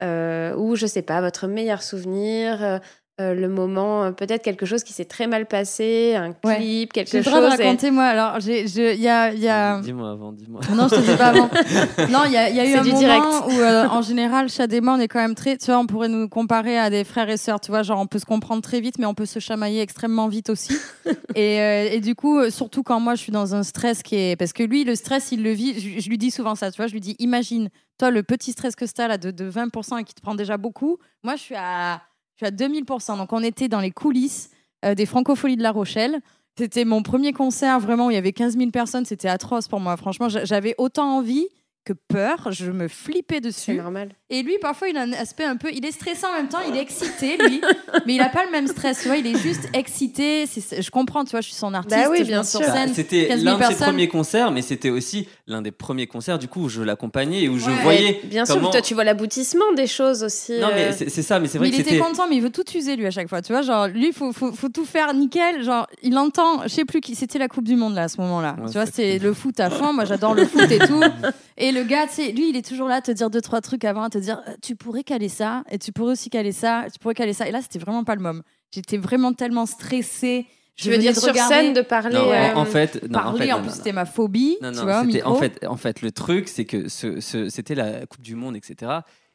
ou 0.02 0.76
je 0.76 0.86
sais 0.86 1.02
pas, 1.02 1.22
votre 1.22 1.48
meilleur 1.48 1.82
souvenir, 1.82 2.80
euh, 3.22 3.36
le 3.36 3.47
moment, 3.47 4.05
euh, 4.05 4.11
peut-être 4.11 4.41
quelque 4.41 4.66
chose 4.66 4.84
qui 4.84 4.91
s'est 4.91 5.05
très 5.05 5.28
mal 5.28 5.45
passé, 5.45 6.16
un 6.16 6.34
Ouais. 6.43 6.55
clip, 6.57 6.93
quelque 6.93 7.11
J'ai 7.11 7.20
le 7.20 7.24
chose. 7.24 7.34
de 7.34 7.45
et- 7.45 7.64
raconter, 7.64 7.91
moi. 7.91 8.05
Alors, 8.05 8.39
je- 8.39 8.93
il 8.95 8.99
y 9.01 9.07
a. 9.07 9.32
y 9.34 9.47
a... 9.47 9.80
dis-moi 9.82 10.09
avant 10.11 10.32
dis-moi 10.34 10.61
Non, 10.74 10.88
je 10.88 10.95
te 10.95 11.01
dis 11.11 11.16
pas 11.16 11.28
avant. 11.28 11.47
Non, 12.11 12.22
il 12.26 12.32
y 12.32 12.38
a, 12.38 12.49
il 12.49 12.55
y 12.55 12.59
a 12.59 12.66
eu 12.68 12.74
un 12.74 12.82
du 12.82 12.88
moment 12.89 12.99
direct. 12.99 13.26
où, 13.49 13.51
euh, 13.59 13.88
en 13.88 14.01
général, 14.01 14.49
Chad 14.49 14.74
et 14.74 14.82
moi, 14.82 14.95
on 14.95 14.99
est 14.99 15.07
quand 15.07 15.20
même 15.20 15.36
très. 15.36 15.57
Tu 15.57 15.68
vois, 15.68 15.78
on 15.78 15.86
pourrait 15.86 16.07
nous 16.09 16.28
comparer 16.28 16.78
à 16.80 16.89
des 16.89 17.03
frères 17.03 17.30
et 17.30 17.38
sœurs. 17.38 17.59
Tu 17.59 17.70
vois, 17.70 17.84
genre, 17.84 17.99
on 17.99 18.07
peut 18.07 18.18
se 18.20 18.26
comprendre 18.26 18.64
très 18.64 18.82
vite, 18.82 18.97
mais 18.97 19.05
on 19.05 19.14
peut 19.14 19.28
se 19.28 19.38
chamailler 19.39 19.82
extrêmement 19.82 20.28
vite 20.28 20.49
aussi. 20.49 20.76
et, 21.36 21.59
euh, 21.61 21.89
et 21.91 21.99
du 21.99 22.16
coup, 22.16 22.49
surtout 22.49 22.82
quand 22.82 22.99
moi, 22.99 23.14
je 23.14 23.22
suis 23.22 23.32
dans 23.32 23.53
un 23.53 23.61
stress 23.61 24.01
qui 24.01 24.16
est. 24.16 24.36
Parce 24.36 24.53
que 24.53 24.64
lui, 24.64 24.86
le 24.86 24.95
stress, 24.95 25.32
il 25.32 25.43
le 25.43 25.51
vit. 25.51 25.80
Je, 25.80 26.01
je 26.01 26.09
lui 26.09 26.18
dis 26.18 26.32
souvent 26.32 26.55
ça. 26.55 26.72
Tu 26.72 26.78
vois, 26.78 26.88
je 26.88 26.93
lui 26.93 26.99
dis 27.01 27.16
imagine, 27.20 27.70
toi, 27.99 28.09
le 28.09 28.24
petit 28.24 28.53
stress 28.53 28.76
que 28.76 28.86
tu 28.86 29.01
as 29.01 29.07
là 29.07 29.20
de, 29.20 29.30
de 29.30 29.51
20% 29.51 29.99
et 29.99 30.03
qui 30.03 30.16
te 30.16 30.22
prend 30.22 30.34
déjà 30.34 30.57
beaucoup. 30.57 30.97
Moi, 31.24 31.36
je 31.36 31.41
suis 31.41 31.55
à, 31.55 32.01
je 32.36 32.46
suis 32.46 32.48
à 32.48 32.52
2000%. 32.52 33.18
Donc, 33.18 33.32
on 33.34 33.44
était 33.44 33.68
dans 33.68 33.80
les 33.80 33.92
coulisses 33.92 34.50
euh, 34.86 34.96
des 34.96 35.06
Francopholies 35.06 35.56
de 35.58 35.64
La 35.64 35.72
Rochelle. 35.72 36.20
C'était 36.58 36.86
mon 36.86 37.02
premier 37.02 37.34
concert 37.34 37.80
vraiment 37.80 38.08
où 38.08 38.12
il 38.12 38.16
y 38.16 38.18
avait 38.18 38.32
15 38.34 38.58
000 38.58 38.70
personnes. 38.72 39.06
C'était 39.06 39.28
atroce 39.30 39.68
pour 39.68 39.80
moi. 39.80 39.98
Franchement, 39.98 40.30
j'a- 40.30 40.46
j'avais 40.46 40.76
autant 40.78 41.18
envie 41.18 41.48
que 41.86 41.94
peur. 41.94 42.50
Je 42.52 42.72
me 42.72 42.88
flippais 42.88 43.36
C'est 43.36 43.42
dessus. 43.42 43.74
normal. 43.74 44.10
Et 44.30 44.42
lui, 44.42 44.58
parfois, 44.62 44.90
il 44.90 44.98
a 44.98 45.02
un 45.02 45.14
aspect 45.14 45.44
un 45.44 45.58
peu. 45.58 45.70
Il 45.74 45.86
est 45.86 45.92
stressé 45.92 46.26
en 46.26 46.34
même 46.34 46.48
temps, 46.48 46.60
il 46.68 46.76
est 46.76 46.82
excité, 46.82 47.38
lui. 47.38 47.62
mais 48.06 48.14
il 48.16 48.18
n'a 48.18 48.30
pas 48.30 48.46
le 48.46 48.52
même 48.52 48.68
stress, 48.68 49.02
tu 49.02 49.08
vois. 49.08 49.18
Il 49.18 49.28
est 49.28 49.38
juste 49.38 49.70
excité. 49.74 50.46
C'est- 50.48 50.82
Je 50.82 50.92
comprends, 50.92 51.24
tu 51.24 51.32
vois, 51.32 51.42
je 51.42 51.48
suis 51.48 51.56
son 51.56 51.74
artiste. 51.74 51.96
Bah 52.04 52.10
oui, 52.10 52.24
bien 52.24 52.44
sur 52.44 52.60
sûr. 52.62 52.68
Bah, 52.70 52.74
scène. 52.74 52.94
C'était 52.94 53.28
15 53.28 53.42
000 53.44 53.58
l'un 53.60 53.70
de 53.70 53.74
ses 53.74 53.84
premiers 53.84 54.08
concerts, 54.08 54.52
mais 54.52 54.62
c'était 54.62 54.90
aussi 54.90 55.28
l'un 55.48 55.62
des 55.62 55.72
premiers 55.72 56.08
concerts 56.08 56.40
du 56.40 56.48
coup 56.48 56.62
où 56.64 56.70
je 56.70 56.82
l'accompagnais 56.82 57.44
et 57.44 57.50
où 57.50 57.60
je 57.60 57.70
voyais. 57.70 58.22
Et 58.24 58.28
bien 58.28 58.46
sûr, 58.46 58.60
toi, 58.72 58.82
tu 58.82 58.94
vois 58.94 59.04
l'aboutissement 59.04 59.72
des 59.76 59.88
choses 59.88 60.24
aussi. 60.24 60.54
Non, 60.60 60.70
mais 60.74 60.86
euh, 60.86 60.92
c'est 60.98 61.10
c'est 61.10 61.22
ça, 61.22 61.40
mais 61.40 61.48
c'est 61.48 61.60
Mais 61.60 61.68
vrai 61.68 61.70
il 61.70 61.76
que 61.78 61.82
était 61.82 61.90
c'était. 61.98 62.02
content, 62.04 62.28
mais 62.30 62.38
il 62.38 62.42
veut 62.42 62.50
tout 62.50 62.64
user 62.76 62.96
lui 62.96 63.06
à 63.06 63.12
chaque 63.12 63.28
fois. 63.30 63.42
Tu 63.42 63.52
vois, 63.54 63.62
genre 63.62 63.88
lui, 63.88 64.08
il 64.08 64.14
faut, 64.14 64.32
faut, 64.32 64.52
faut 64.54 64.70
tout 64.70 64.86
faire 64.86 65.14
nickel. 65.14 65.64
Genre, 65.64 65.86
il 66.02 66.18
entend, 66.18 66.64
je 66.64 66.70
sais 66.70 66.86
plus 66.86 67.02
qui, 67.02 67.14
c'était 67.16 67.40
la 67.40 67.48
Coupe 67.48 67.66
du 67.66 67.76
Monde 67.76 67.94
là 67.96 68.04
à 68.04 68.08
ce 68.08 68.20
moment-là. 68.22 68.56
Ouais, 68.60 68.68
tu 68.68 68.74
vois, 68.74 68.86
c'est 68.86 69.18
cool. 69.20 69.28
le 69.28 69.34
foot 69.34 69.60
à 69.60 69.70
fond. 69.70 69.94
Moi, 69.94 70.06
j'adore 70.06 70.34
le 70.34 70.46
foot 70.46 70.72
et 70.72 70.80
tout. 70.80 71.02
Et 71.56 71.72
le 71.74 71.84
gars, 71.84 72.08
tu 72.08 72.14
sais, 72.16 72.32
lui, 72.32 72.50
il 72.50 72.56
est 72.56 72.66
toujours 72.68 72.88
là 72.88 72.96
à 72.96 73.02
te 73.02 73.12
dire 73.12 73.30
deux 73.30 73.42
trois 73.42 73.62
trucs 73.62 73.84
avant, 73.86 74.04
à 74.04 74.10
te 74.10 74.18
dire, 74.18 74.42
euh, 74.48 74.54
tu 74.62 74.76
pourrais 74.76 75.04
caler 75.04 75.30
ça, 75.30 75.64
et 75.70 75.78
tu 75.78 75.92
pourrais 75.92 76.14
aussi 76.14 76.30
caler 76.30 76.52
ça, 76.52 76.86
tu 76.92 77.00
pourrais 77.00 77.14
caler 77.16 77.34
ça. 77.34 77.48
Et 77.48 77.52
là, 77.52 77.62
c'était 77.62 77.80
vraiment 77.80 78.04
pas 78.04 78.16
le 78.16 78.22
moment. 78.22 78.42
J'étais 78.72 78.98
vraiment 78.98 79.34
tellement 79.34 79.66
stressée. 79.66 80.46
tu 80.76 80.90
veux 80.90 80.98
dire 80.98 81.16
sur 81.16 81.36
scène 81.36 81.74
de 81.74 81.82
parler. 81.82 82.16
Non, 82.16 82.22
en- 82.28 82.32
euh, 82.32 82.54
en, 82.56 82.66
fait, 82.66 83.04
non, 83.10 83.20
en 83.20 83.36
fait, 83.36 83.52
En, 83.52 83.58
non, 83.58 83.64
plus, 83.64 83.74
c'était 83.76 83.92
ma 83.92 84.06
phobie. 84.06 84.58
Non, 84.62 84.72
tu 84.72 84.80
vois, 84.80 85.04
micro. 85.04 85.30
en 85.30 85.36
fait, 85.36 85.66
en 85.68 85.78
fait, 85.78 86.02
le 86.02 86.12
truc, 86.12 86.48
c'est 86.48 86.66
que 86.66 86.88
ce, 86.90 87.20
ce- 87.20 87.50
c'était 87.50 87.76
la 87.76 88.06
Coupe 88.08 88.22
du 88.22 88.36
Monde, 88.36 88.56
etc. 88.56 88.92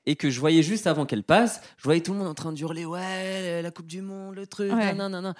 Et 0.06 0.16
que 0.16 0.30
je 0.30 0.40
voyais 0.40 0.62
juste 0.62 0.86
avant 0.86 1.04
qu'elle 1.06 1.22
passe, 1.22 1.60
je 1.76 1.84
voyais 1.84 2.00
tout 2.00 2.12
le 2.12 2.18
monde 2.18 2.28
en 2.28 2.34
train 2.34 2.52
de 2.52 2.58
hurler 2.58 2.84
Ouais, 2.86 3.62
la 3.62 3.70
Coupe 3.70 3.86
du 3.86 4.02
Monde, 4.02 4.34
le 4.34 4.46
truc, 4.46 4.72
Ouais. 4.72 4.86
nan, 4.94 4.96
nan, 4.96 5.12
nan, 5.12 5.22
nan. 5.22 5.34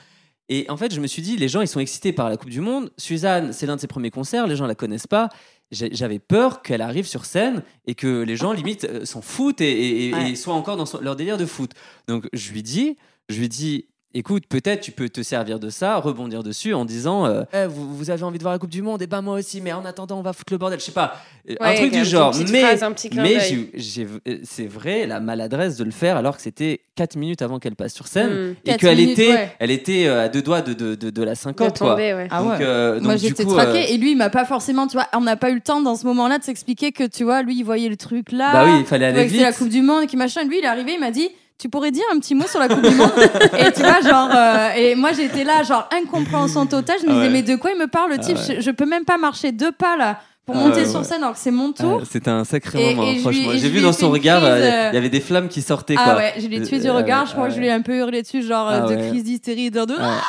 Et 0.51 0.65
en 0.71 0.77
fait, 0.79 0.95
je 0.95 1.01
me 1.01 1.07
suis 1.07 1.21
dit, 1.21 1.37
les 1.37 1.49
gens, 1.49 1.61
ils 1.61 1.69
sont 1.69 1.81
excités 1.81 2.13
par 2.13 2.29
la 2.31 2.37
Coupe 2.37 2.49
du 2.51 2.61
Monde. 2.61 2.91
Suzanne, 2.97 3.53
c'est 3.53 3.67
l'un 3.67 3.77
de 3.77 3.81
ses 3.81 3.87
premiers 3.87 4.11
concerts, 4.11 4.47
les 4.47 4.57
gens 4.57 4.67
la 4.67 4.75
connaissent 4.75 5.07
pas. 5.07 5.29
J'avais 5.71 6.19
peur 6.19 6.63
qu'elle 6.63 6.81
arrive 6.81 7.07
sur 7.07 7.27
scène 7.27 7.63
et 7.87 7.95
que 7.95 8.23
les 8.23 8.37
gens, 8.37 8.53
limite, 8.53 8.85
euh, 8.85 9.05
s'en 9.05 9.21
foutent 9.21 9.61
et, 9.61 9.71
et- 9.71 10.09
et- 10.09 10.15
Ouais. 10.15 10.31
et 10.31 10.37
soient 10.37 10.55
encore 10.55 10.77
dans 10.79 10.87
son- 10.87 11.01
leur 11.01 11.15
délire 11.15 11.37
de 11.37 11.45
foot. 11.45 11.73
Donc, 12.07 12.27
je 12.33 12.53
lui 12.53 12.63
dis, 12.63 12.97
je 13.29 13.39
lui 13.39 13.49
dis, 13.51 13.87
écoute, 14.15 14.45
peut-être 14.49 14.81
tu 14.81 14.91
peux 14.93 15.09
te 15.09 15.23
servir 15.23 15.59
de 15.61 15.71
ça, 15.71 15.97
rebondir 15.97 16.43
dessus 16.43 16.75
en 16.75 16.85
disant, 16.85 17.27
euh, 17.27 17.43
Eh, 17.53 17.67
vous, 17.67 17.95
vous 17.95 18.11
avez 18.11 18.23
envie 18.23 18.39
de 18.39 18.43
voir 18.43 18.55
la 18.55 18.59
Coupe 18.59 18.71
du 18.71 18.83
Monde, 18.83 19.03
et 19.03 19.07
ben 19.07 19.21
moi 19.23 19.35
aussi, 19.39 19.61
mais 19.61 19.73
en 19.73 19.85
attendant, 19.85 20.19
on 20.19 20.23
va 20.23 20.33
foutre 20.33 20.53
le 20.53 20.59
bordel. 20.59 20.81
Je 20.81 20.85
sais 20.87 20.93
pas, 20.93 21.17
euh, 21.51 21.55
un 21.61 21.75
truc 21.75 21.93
du 21.93 22.05
genre. 22.05 22.35
Mais, 22.51 22.61
phrase, 22.63 22.83
un 22.83 22.93
petit 22.93 23.11
clin 23.11 23.23
mais 23.23 23.37
euh, 23.37 24.39
c'est 24.45 24.67
vrai, 24.67 25.07
la 25.07 25.21
maladresse 25.21 25.77
de 25.77 25.85
le 25.85 25.91
faire 25.91 26.17
alors 26.17 26.37
que 26.37 26.43
c'était 26.43 26.81
4 26.97 27.17
minutes 27.17 27.43
avant 27.43 27.59
qu'elle 27.59 27.77
passe 27.77 27.95
sur 27.95 28.07
scène 28.07 28.29
Hmm. 28.29 28.55
et 28.65 28.77
qu'elle 28.77 29.01
était, 29.01 29.31
ouais. 29.33 29.53
elle 29.59 29.71
était 29.71 30.09
à 30.09 30.29
deux 30.29 30.43
doigts 30.43 30.63
de, 30.63 30.73
de, 30.73 30.95
de, 30.95 31.11
de 31.11 31.23
la 31.23 31.33
De 31.33 31.37
syncope. 31.37 31.79
quoi. 31.79 31.91
tomber, 31.91 32.15
ouais. 32.15 32.29
Ah 32.31 32.43
Donc, 32.43 32.51
ouais. 32.53 32.59
euh, 32.63 32.95
donc, 32.97 33.05
Moi, 33.05 33.17
j'étais 33.17 33.45
euh, 33.47 33.75
Et 33.89 33.97
lui, 33.99 34.13
il 34.13 34.17
m'a 34.17 34.31
pas 34.31 34.45
forcément, 34.45 34.87
tu 34.87 34.97
vois, 34.97 35.07
on 35.15 35.21
n'a 35.21 35.37
pas 35.37 35.51
eu 35.51 35.55
le 35.55 35.61
temps 35.61 35.81
dans 35.81 35.97
ce 35.97 36.07
moment-là 36.07 36.39
de 36.39 36.45
s'expliquer 36.45 36.93
que, 36.93 37.05
tu 37.05 37.25
vois, 37.25 37.43
lui, 37.43 37.57
il 37.59 37.63
voyait 37.65 37.89
le 37.89 37.97
truc 37.97 38.33
là. 38.33 38.53
bah 38.53 38.65
oui, 38.67 38.81
il 38.81 38.87
fallait 38.87 39.07
aller 39.07 39.23
vite. 39.25 39.33
c'était 39.33 39.43
la 39.45 39.53
Coupe 39.53 39.69
du 39.69 39.83
Monde 39.83 40.05
et 40.05 40.07
qui 40.07 40.17
machin. 40.17 40.45
Lui, 40.45 40.59
il 40.59 40.65
est 40.65 40.69
arrivé, 40.69 40.93
il 40.95 41.01
m'a 41.01 41.11
dit 41.11 41.29
tu 41.59 41.69
pourrais 41.69 41.91
dire 41.91 42.05
un 42.15 42.19
petit 42.21 42.35
mot 42.35 42.47
sur 42.47 42.61
la 42.61 42.69
Coupe 42.69 42.83
du 42.83 42.95
Monde 42.95 43.11
Et 43.59 43.73
tu 43.73 43.81
vois, 43.83 44.01
genre, 44.01 44.31
euh, 44.35 44.71
et 44.77 44.95
moi 44.95 45.13
j'étais 45.13 45.43
là, 45.45 45.63
genre, 45.65 45.89
incompréhension 45.93 46.67
totale. 46.67 46.97
Je 47.01 47.07
me 47.07 47.11
Ah 47.11 47.15
disais, 47.15 47.27
ouais. 47.27 47.33
mais 47.33 47.43
de 47.43 47.57
quoi 47.57 47.71
il 47.73 47.79
me 47.79 47.89
parle, 47.89 48.13
le 48.13 48.19
type? 48.19 48.37
Ah 48.41 48.47
ouais. 48.49 48.57
je, 48.57 48.61
je 48.61 48.71
peux 48.71 48.87
même 48.87 49.05
pas 49.05 49.19
marcher 49.19 49.51
deux 49.53 49.73
pas 49.73 49.97
là 49.97 50.21
pour 50.49 50.57
Ah 50.57 50.67
monter 50.69 50.81
ouais, 50.81 50.89
sur 50.89 51.05
scène 51.05 51.23
alors 51.23 51.35
que 51.35 51.41
c'est 51.41 51.51
mon 51.51 51.73
tour. 51.73 51.99
Ah, 52.03 52.07
C'était 52.11 52.31
un 52.31 52.43
sacré 52.45 52.81
Et- 52.93 52.95
moment, 52.95 53.11
et 53.13 53.19
franchement. 53.19 53.51
J'ai 53.55 53.69
vu 53.69 53.83
dans 53.83 53.93
son 53.93 54.11
regard, 54.11 54.43
euh, 54.43 54.49
euh, 54.57 54.89
il 54.91 54.95
y 54.95 54.97
avait 54.99 55.11
des 55.11 55.21
flammes 55.21 55.49
qui 55.49 55.61
sortaient. 55.61 55.95
Quoi. 55.95 56.05
Ah 56.07 56.17
ouais, 56.17 56.33
je 56.39 56.47
l'ai 56.47 56.63
tué 56.63 56.79
du 56.81 56.87
Euh, 56.89 56.95
regard. 56.95 57.27
Je 57.27 57.33
crois 57.33 57.49
que 57.49 57.55
je 57.55 57.59
lui 57.61 57.67
ai 57.67 57.71
un 57.71 57.83
peu 57.83 57.95
hurlé 57.99 58.23
dessus, 58.23 58.43
genre 58.43 58.67
Ah 58.67 58.81
de 58.81 58.97
crise 59.11 59.25
d'hystérie, 59.25 59.71
de. 59.71 59.85
Ah, 60.01 60.21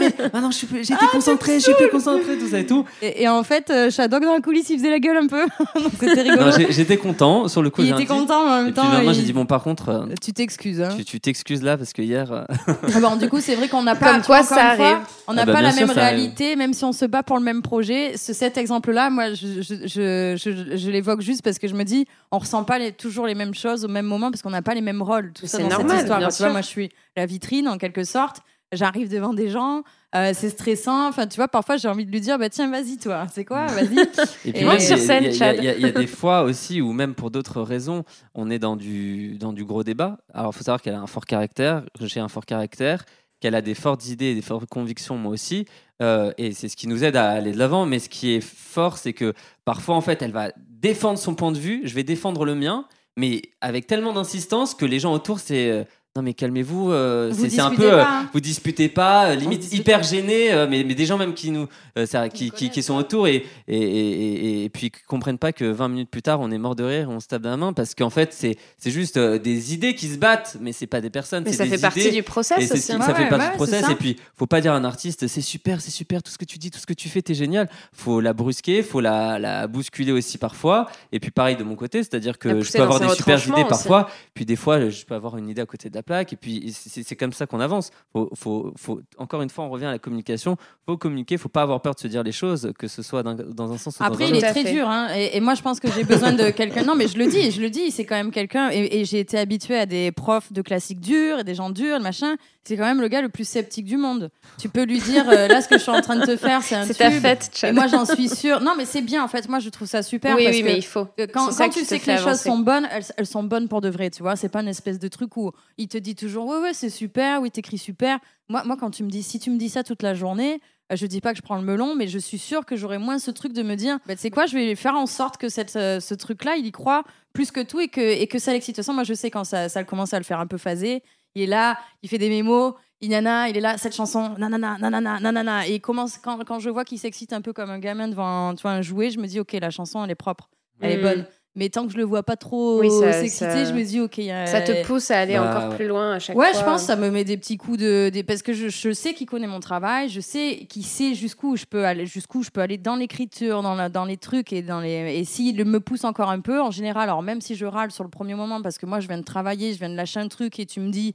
mais, 0.00 0.12
ah 0.32 0.40
non, 0.40 0.50
j'étais 0.50 0.94
concentré, 1.12 1.54
je 1.58 1.64
suis 1.64 1.74
plus 1.74 1.90
concentré, 1.90 2.38
tout 2.38 2.48
ça 2.48 2.58
et 2.60 2.66
tout. 2.66 2.86
Et, 3.02 3.28
en 3.28 3.42
fait, 3.42 3.70
Shadok 3.90 4.22
dans 4.22 4.32
la 4.32 4.40
coulisse, 4.40 4.70
il 4.70 4.78
faisait 4.78 4.90
la 4.90 5.00
gueule 5.00 5.18
un 5.18 5.26
peu. 5.26 5.42
Donc 5.74 5.92
c'était 6.00 6.22
rigolo. 6.22 6.50
J'ai- 6.56 6.72
j'étais 6.72 6.96
content 6.96 7.46
sur 7.48 7.62
le 7.62 7.68
coup. 7.70 7.82
il 7.82 7.88
j'ai 7.88 7.92
était 7.92 8.06
content, 8.06 8.46
en 8.48 8.62
même 8.62 8.72
temps. 8.72 8.84
il- 9.02 9.12
j'ai 9.14 9.22
dit 9.22 9.32
bon, 9.34 9.44
par 9.44 9.62
contre, 9.62 10.08
Tu 10.22 10.32
t'excuses. 10.32 10.80
Hein. 10.80 10.88
tu- 11.06 11.20
t'excuses 11.20 11.62
là 11.62 11.76
parce 11.76 11.92
que 11.92 12.00
hier. 12.02 12.46
Ah 12.94 13.00
bon, 13.00 13.16
du 13.16 13.28
coup, 13.28 13.40
c'est 13.40 13.54
vrai 13.54 13.68
qu'on 13.68 13.82
n'a 13.82 13.94
pas. 13.94 14.12
Comme 14.12 14.22
quoi, 14.22 14.36
encore 14.38 14.48
ça 14.56 14.64
arrive. 14.70 14.98
on 15.28 15.34
n'a 15.34 15.42
Ah 15.42 15.46
bah, 15.46 15.52
pas 15.54 15.60
la 15.62 15.72
même 15.72 15.90
réalité, 15.90 16.56
même 16.56 16.72
si 16.72 16.84
on 16.84 16.92
se 16.92 17.04
bat 17.04 17.22
pour 17.22 17.36
le 17.36 17.42
même 17.42 17.60
projet. 17.62 18.12
Ce, 18.16 18.32
cet 18.32 18.56
exemple-là, 18.56 19.10
moi, 19.10 19.25
je, 19.34 19.62
je, 19.62 19.74
je, 19.86 20.36
je- 20.36 20.76
je 20.76 20.90
l'évoque 20.90 21.20
juste 21.20 21.42
parce 21.42 21.58
que 21.58 21.68
je 21.68 21.74
me 21.74 21.84
dis, 21.84 22.06
on 22.32 22.38
ressent 22.38 22.64
pas 22.64 22.78
les- 22.78 22.92
toujours 22.92 23.26
les 23.26 23.34
mêmes 23.34 23.54
choses 23.54 23.84
au 23.84 23.88
même 23.88 24.06
moment 24.06 24.30
parce 24.30 24.42
qu'on 24.42 24.50
n'a 24.50 24.62
pas 24.62 24.74
les 24.74 24.80
mêmes 24.80 25.02
rôles. 25.02 25.32
Tout 25.32 25.46
ça 25.46 25.58
dans 25.58 25.68
normal, 25.68 25.90
cette 25.90 26.00
histoire. 26.02 26.18
bien 26.20 26.28
Tu 26.28 26.42
vois, 26.42 26.52
moi, 26.52 26.60
je 26.62 26.66
suis 26.66 26.88
la 27.16 27.26
vitrine 27.26 27.68
en 27.68 27.78
quelque 27.78 28.04
sorte. 28.04 28.38
J'arrive 28.72 29.08
devant 29.08 29.32
des 29.32 29.48
gens, 29.48 29.84
euh, 30.16 30.32
c'est 30.34 30.50
stressant. 30.50 31.06
Enfin, 31.08 31.28
tu 31.28 31.36
vois, 31.36 31.46
parfois 31.46 31.76
j'ai 31.76 31.86
envie 31.86 32.04
de 32.04 32.10
lui 32.10 32.20
dire, 32.20 32.36
bah 32.36 32.48
tiens, 32.50 32.68
vas-y, 32.68 32.96
toi, 32.98 33.26
c'est 33.32 33.44
quoi, 33.44 33.66
vas-y. 33.66 33.96
Et 34.44 34.52
puis 34.52 34.62
Et 34.62 34.64
même, 34.64 34.80
sur 34.80 34.98
scène, 34.98 35.22
il 35.24 35.36
y 35.36 35.42
a- 35.42 35.54
y, 35.76 35.82
y 35.86 35.92
des 35.92 36.06
fois 36.08 36.42
aussi 36.42 36.80
où 36.80 36.92
même 36.92 37.14
pour 37.14 37.30
d'autres 37.30 37.62
raisons, 37.62 38.02
on 38.34 38.50
est 38.50 38.58
dans 38.58 38.74
du, 38.74 39.38
dans 39.38 39.52
du 39.52 39.64
gros 39.64 39.84
débat. 39.84 40.18
Alors 40.34 40.50
il 40.52 40.56
faut 40.58 40.64
savoir 40.64 40.82
qu'elle 40.82 40.94
a 40.94 41.00
un 41.00 41.06
fort 41.06 41.26
caractère, 41.26 41.84
que 41.98 42.06
j'ai 42.08 42.18
un 42.18 42.26
fort 42.28 42.44
caractère, 42.44 43.04
qu'elle 43.38 43.54
a 43.54 43.62
des 43.62 43.74
fortes 43.74 44.08
idées 44.08 44.26
et 44.30 44.34
des 44.34 44.42
fortes 44.42 44.68
convictions, 44.68 45.16
moi 45.16 45.30
aussi. 45.32 45.64
Euh, 46.02 46.32
et 46.38 46.52
c'est 46.52 46.68
ce 46.68 46.76
qui 46.76 46.88
nous 46.88 47.04
aide 47.04 47.16
à 47.16 47.30
aller 47.30 47.52
de 47.52 47.58
l'avant. 47.58 47.86
Mais 47.86 47.98
ce 47.98 48.08
qui 48.08 48.32
est 48.34 48.40
fort, 48.40 48.98
c'est 48.98 49.12
que 49.12 49.34
parfois, 49.64 49.94
en 49.94 50.00
fait, 50.00 50.22
elle 50.22 50.32
va 50.32 50.52
défendre 50.56 51.18
son 51.18 51.34
point 51.34 51.52
de 51.52 51.58
vue, 51.58 51.82
je 51.84 51.94
vais 51.94 52.04
défendre 52.04 52.44
le 52.44 52.54
mien, 52.54 52.86
mais 53.16 53.42
avec 53.60 53.86
tellement 53.86 54.12
d'insistance 54.12 54.74
que 54.74 54.84
les 54.84 54.98
gens 54.98 55.12
autour, 55.12 55.40
c'est... 55.40 55.86
non 56.16 56.22
mais 56.22 56.34
calmez-vous, 56.34 56.90
euh, 56.90 57.32
c'est 57.32 57.60
un 57.60 57.70
peu, 57.70 57.92
euh, 57.92 58.02
hein. 58.02 58.28
vous 58.32 58.40
disputez 58.40 58.88
pas, 58.88 59.26
euh, 59.30 59.34
limite 59.36 59.60
dispute 59.60 59.78
hyper 59.80 60.02
gênés, 60.02 60.52
euh, 60.52 60.66
mais, 60.68 60.82
mais 60.82 60.94
des 60.94 61.06
gens 61.06 61.18
même 61.18 61.34
qui 61.34 61.50
nous, 61.50 61.68
ça- 62.06 62.28
qui, 62.28 62.50
qui, 62.50 62.82
sont 62.82 62.94
autour 62.96 63.28
et, 63.28 63.44
et, 63.68 63.76
et, 63.76 63.80
et- 63.80 64.64
et 64.64 64.68
puis 64.70 64.90
comprennent 65.06 65.38
pas 65.38 65.52
que 65.52 65.64
20 65.64 65.88
minutes 65.88 66.10
plus 66.10 66.22
tard 66.22 66.40
on 66.40 66.50
est 66.50 66.58
mort 66.58 66.74
de 66.74 66.84
rire, 66.84 67.08
on 67.10 67.20
se 67.20 67.26
tape 67.28 67.42
dans 67.42 67.50
la 67.50 67.56
main 67.56 67.72
parce 67.72 67.94
qu'en 67.94 68.10
fait 68.10 68.32
c'est 68.32 68.56
c'est 68.78 68.90
juste 68.90 69.18
des 69.18 69.74
idées 69.74 69.94
qui 69.94 70.08
se 70.08 70.16
battent, 70.18 70.56
mais 70.60 70.72
c'est 70.72 70.86
pas 70.86 71.00
des 71.00 71.10
personnes, 71.10 71.44
Mais 71.44 71.52
ça 71.52 71.64
des 71.64 71.70
fait 71.70 71.78
partie 71.80 72.10
du 72.10 72.22
process 72.22 72.70
aussi. 72.72 72.80
ça 72.82 72.96
Ouais, 72.98 73.14
fait 73.14 73.28
partie 73.28 73.44
ouais, 73.46 73.50
du 73.52 73.56
process. 73.56 73.88
Et 73.90 73.94
puis, 73.94 74.16
faut 74.36 74.46
pas 74.46 74.60
dire 74.60 74.72
à 74.72 74.76
un 74.76 74.84
artiste, 74.84 75.26
c'est 75.26 75.40
super, 75.40 75.80
c'est 75.80 75.90
super, 75.90 76.22
tout 76.22 76.30
ce 76.30 76.38
que 76.38 76.44
tu 76.44 76.58
dis, 76.58 76.70
tout 76.70 76.78
ce 76.78 76.86
que 76.86 76.92
tu 76.94 77.08
fais, 77.08 77.22
t'es 77.22 77.34
génial. 77.34 77.68
Faut 77.92 78.20
la 78.20 78.32
brusquer, 78.32 78.82
faut 78.82 79.00
la, 79.00 79.38
la 79.38 79.66
bousculer 79.66 80.12
aussi 80.12 80.38
parfois. 80.38 80.86
Et 81.12 81.20
puis, 81.20 81.30
pareil 81.30 81.56
de 81.56 81.62
mon 81.64 81.74
côté, 81.76 82.02
c'est-à-dire 82.02 82.38
que 82.38 82.60
je 82.62 82.72
peux 82.72 82.82
avoir 82.82 83.00
des 83.00 83.08
super 83.10 83.38
idées 83.48 83.64
parfois, 83.68 84.08
puis 84.34 84.44
des 84.44 84.56
fois, 84.56 84.88
je 84.88 85.04
peux 85.04 85.14
avoir 85.14 85.36
une 85.36 85.48
idée 85.48 85.62
à 85.62 85.66
côté 85.66 85.90
de 85.90 85.94
la 85.94 86.02
plaque. 86.06 86.32
Et 86.32 86.36
puis, 86.36 86.72
c'est 86.74 87.16
comme 87.16 87.34
ça 87.34 87.46
qu'on 87.46 87.60
avance. 87.60 87.90
Faut, 88.12 88.30
faut, 88.34 88.72
faut, 88.76 89.00
encore 89.18 89.42
une 89.42 89.50
fois, 89.50 89.64
on 89.64 89.68
revient 89.68 89.84
à 89.84 89.90
la 89.90 89.98
communication. 89.98 90.56
Faut 90.86 90.96
communiquer, 90.96 91.36
faut 91.36 91.50
pas 91.50 91.62
avoir 91.62 91.82
peur 91.82 91.94
de 91.94 92.00
se 92.00 92.06
dire 92.08 92.22
les 92.22 92.32
choses, 92.32 92.72
que 92.78 92.88
ce 92.88 93.02
soit 93.02 93.22
dans 93.22 93.72
un 93.72 93.76
sens 93.76 93.98
ou 94.00 94.02
Après, 94.04 94.24
dans 94.24 94.30
un 94.30 94.34
il 94.34 94.36
autre. 94.36 94.36
est 94.36 94.40
Tout 94.40 94.46
à 94.46 94.52
très 94.52 94.62
fait. 94.64 94.72
dur. 94.72 94.88
Hein. 94.88 95.08
Et, 95.14 95.36
et 95.36 95.40
moi, 95.40 95.54
je 95.54 95.60
pense 95.62 95.80
que 95.80 95.88
j'ai 95.92 96.04
besoin 96.04 96.32
de 96.32 96.48
quelqu'un. 96.50 96.84
Non, 96.84 96.94
mais 96.94 97.08
je 97.08 97.18
le 97.18 97.26
dis, 97.26 97.50
je 97.50 97.60
le 97.60 97.68
dis, 97.68 97.90
c'est 97.90 98.04
quand 98.06 98.14
même 98.16 98.30
quelqu'un. 98.30 98.70
Et, 98.70 99.00
et 99.00 99.04
j'ai 99.04 99.18
été 99.20 99.36
habituée 99.38 99.76
à 99.78 99.84
des 99.86 100.12
profs 100.12 100.52
de 100.52 100.62
classique 100.62 101.00
durs 101.00 101.40
et 101.40 101.44
des 101.44 101.54
gens 101.54 101.68
durs, 101.70 102.00
machin. 102.00 102.36
C'est 102.64 102.76
quand 102.76 102.84
même 102.84 103.00
le 103.00 103.06
gars 103.08 103.22
le 103.22 103.28
plus 103.28 103.46
sceptique 103.46 103.84
du 103.84 103.96
monde. 103.96 104.28
Tu 104.58 104.68
peux 104.68 104.82
lui 104.84 104.98
dire, 104.98 105.28
euh, 105.28 105.46
là, 105.46 105.62
ce 105.62 105.68
que 105.68 105.76
je 105.78 105.82
suis 105.82 105.92
en 105.92 106.00
train 106.00 106.16
de 106.16 106.24
te 106.26 106.36
faire, 106.36 106.62
c'est 106.62 106.74
un 106.74 106.84
C'est 106.84 106.94
ta 106.94 107.10
fête, 107.12 107.50
Et 107.54 107.58
Chad. 107.58 107.74
moi, 107.74 107.86
j'en 107.86 108.04
suis 108.04 108.28
sûre. 108.28 108.60
Non, 108.60 108.74
mais 108.76 108.84
c'est 108.84 109.02
bien, 109.02 109.22
en 109.22 109.28
fait. 109.28 109.48
Moi, 109.48 109.60
je 109.60 109.68
trouve 109.68 109.86
ça 109.86 110.02
super. 110.02 110.34
oui, 110.36 110.44
parce 110.44 110.56
oui, 110.56 110.62
que 110.62 110.66
mais 110.68 110.76
il 110.78 110.82
faut. 110.82 111.06
quand, 111.32 111.48
tu 111.70 111.84
sais 111.84 112.00
que 112.00 112.10
les 112.10 112.16
choses 112.18 112.40
sont 112.40 112.58
bonnes, 112.58 112.88
elles, 112.90 113.04
elles 113.16 113.26
sont 113.26 113.44
bonnes 113.44 113.68
pour 113.68 113.80
de 113.80 113.88
vrai, 113.88 114.10
tu 114.10 114.22
vois. 114.22 114.34
C'est 114.34 114.48
pas 114.48 114.62
une 114.62 114.68
espèce 114.68 114.98
de 114.98 115.06
truc 115.08 115.36
où 115.36 115.52
il 115.78 115.86
te 115.86 115.95
dit 116.00 116.14
toujours 116.14 116.46
ouais 116.46 116.58
ouais 116.58 116.74
c'est 116.74 116.90
super, 116.90 117.40
oui 117.40 117.50
t'écris 117.50 117.78
super. 117.78 118.18
Moi 118.48 118.64
moi 118.64 118.76
quand 118.76 118.90
tu 118.90 119.02
me 119.04 119.10
dis 119.10 119.22
si 119.22 119.38
tu 119.38 119.50
me 119.50 119.58
dis 119.58 119.68
ça 119.68 119.82
toute 119.82 120.02
la 120.02 120.14
journée, 120.14 120.60
euh, 120.92 120.96
je 120.96 121.06
dis 121.06 121.20
pas 121.20 121.32
que 121.32 121.38
je 121.38 121.42
prends 121.42 121.56
le 121.56 121.62
melon, 121.62 121.94
mais 121.94 122.08
je 122.08 122.18
suis 122.18 122.38
sûre 122.38 122.64
que 122.64 122.76
j'aurai 122.76 122.98
moins 122.98 123.18
ce 123.18 123.30
truc 123.30 123.52
de 123.52 123.62
me 123.62 123.74
dire 123.74 123.98
bah, 124.06 124.14
tu 124.14 124.22
sais 124.22 124.30
quoi, 124.30 124.46
je 124.46 124.54
vais 124.54 124.74
faire 124.74 124.94
en 124.94 125.06
sorte 125.06 125.36
que 125.36 125.48
cette, 125.48 125.76
euh, 125.76 126.00
ce 126.00 126.14
truc 126.14 126.44
là 126.44 126.56
il 126.56 126.66
y 126.66 126.72
croit 126.72 127.04
plus 127.32 127.50
que 127.50 127.60
tout 127.60 127.80
et 127.80 127.88
que 127.88 128.00
et 128.00 128.26
que 128.26 128.38
ça 128.38 128.52
l'excite. 128.52 128.74
De 128.74 128.80
toute 128.80 128.84
façon 128.84 128.94
moi 128.94 129.04
je 129.04 129.14
sais 129.14 129.30
quand 129.30 129.44
ça 129.44 129.68
ça 129.68 129.84
commence 129.84 130.14
à 130.14 130.18
le 130.18 130.24
faire 130.24 130.40
un 130.40 130.46
peu 130.46 130.58
phaser, 130.58 131.02
il 131.34 131.42
est 131.42 131.46
là, 131.46 131.78
il 132.02 132.08
fait 132.08 132.18
des 132.18 132.28
mémos. 132.28 132.74
Il 133.02 133.10
nana, 133.10 133.50
il 133.50 133.56
est 133.58 133.60
là, 133.60 133.76
cette 133.76 133.94
chanson, 133.94 134.36
nanana, 134.38 134.78
nanana, 134.78 135.20
nanana. 135.20 135.68
Et 135.68 135.74
il 135.74 135.80
commence, 135.82 136.16
quand, 136.16 136.42
quand 136.46 136.60
je 136.60 136.70
vois 136.70 136.82
qu'il 136.86 136.98
s'excite 136.98 137.34
un 137.34 137.42
peu 137.42 137.52
comme 137.52 137.68
un 137.68 137.78
gamin 137.78 138.08
devant 138.08 138.54
tu 138.54 138.62
vois, 138.62 138.70
un 138.70 138.80
jouet, 138.80 139.10
je 139.10 139.18
me 139.18 139.26
dis, 139.26 139.38
ok, 139.38 139.52
la 139.52 139.68
chanson, 139.68 140.02
elle 140.02 140.10
est 140.10 140.14
propre, 140.14 140.48
elle 140.80 140.92
est 140.92 141.02
bonne. 141.02 141.26
Mais 141.56 141.70
tant 141.70 141.86
que 141.86 141.92
je 141.92 141.96
le 141.96 142.04
vois 142.04 142.22
pas 142.22 142.36
trop 142.36 142.80
Oui, 142.80 142.90
s'exciter, 142.90 143.50
ça- 143.50 143.64
je 143.64 143.72
me 143.72 143.82
dis, 143.82 143.98
ok, 144.00 144.18
il 144.18 144.24
y 144.24 144.30
a- 144.30 144.44
Ça 144.46 144.60
te 144.60 144.84
pousse 144.86 145.10
à 145.10 145.18
aller 145.20 145.34
Bah, 145.34 145.48
encore 145.50 145.70
ouais. 145.70 145.76
plus 145.76 145.88
loin 145.88 146.12
à 146.12 146.18
chaque 146.18 146.36
Ouais, 146.36 146.50
fois. 146.52 146.60
je 146.60 146.64
pense 146.66 146.82
que 146.82 146.86
ça 146.86 146.96
me 146.96 147.10
met 147.10 147.24
des 147.24 147.36
petits 147.38 147.56
coups 147.56 147.78
de. 147.78 148.10
Des... 148.12 148.22
Parce 148.22 148.42
que 148.42 148.52
je, 148.52 148.68
je 148.68 148.92
sais 148.92 149.14
qu'il 149.14 149.26
connaît 149.26 149.46
mon 149.46 149.60
travail, 149.60 150.08
je 150.10 150.20
sais 150.20 150.66
qu'il 150.68 150.84
sait 150.84 151.14
jusqu'où 151.14 151.56
je 151.56 151.64
peux 151.64 151.84
aller, 151.86 152.04
jusqu'où 152.04 152.42
je 152.42 152.50
peux 152.50 152.60
aller 152.60 152.76
dans 152.76 152.94
l'écriture, 152.96 153.62
dans, 153.62 153.74
la- 153.74 153.88
dans 153.88 154.04
les 154.04 154.18
trucs 154.18 154.52
et 154.52 154.60
dans 154.62 154.80
les. 154.80 155.16
Et 155.18 155.24
s'il 155.24 155.64
me 155.64 155.80
pousse 155.80 156.04
encore 156.04 156.30
un 156.30 156.40
peu, 156.40 156.60
en 156.60 156.70
général, 156.70 157.04
alors 157.08 157.22
même 157.22 157.40
si 157.40 157.54
je 157.54 157.64
râle 157.64 157.90
sur 157.90 158.04
le 158.04 158.10
premier 158.10 158.34
moment, 158.34 158.60
parce 158.60 158.76
que 158.76 158.84
moi 158.86 159.00
je 159.00 159.08
viens 159.08 159.18
de 159.18 159.24
travailler, 159.24 159.72
je 159.72 159.78
viens 159.78 159.88
de 159.90 159.96
lâcher 159.96 160.20
un 160.20 160.28
truc 160.28 160.60
et 160.60 160.66
tu 160.66 160.80
me 160.80 160.90
dis, 160.90 161.14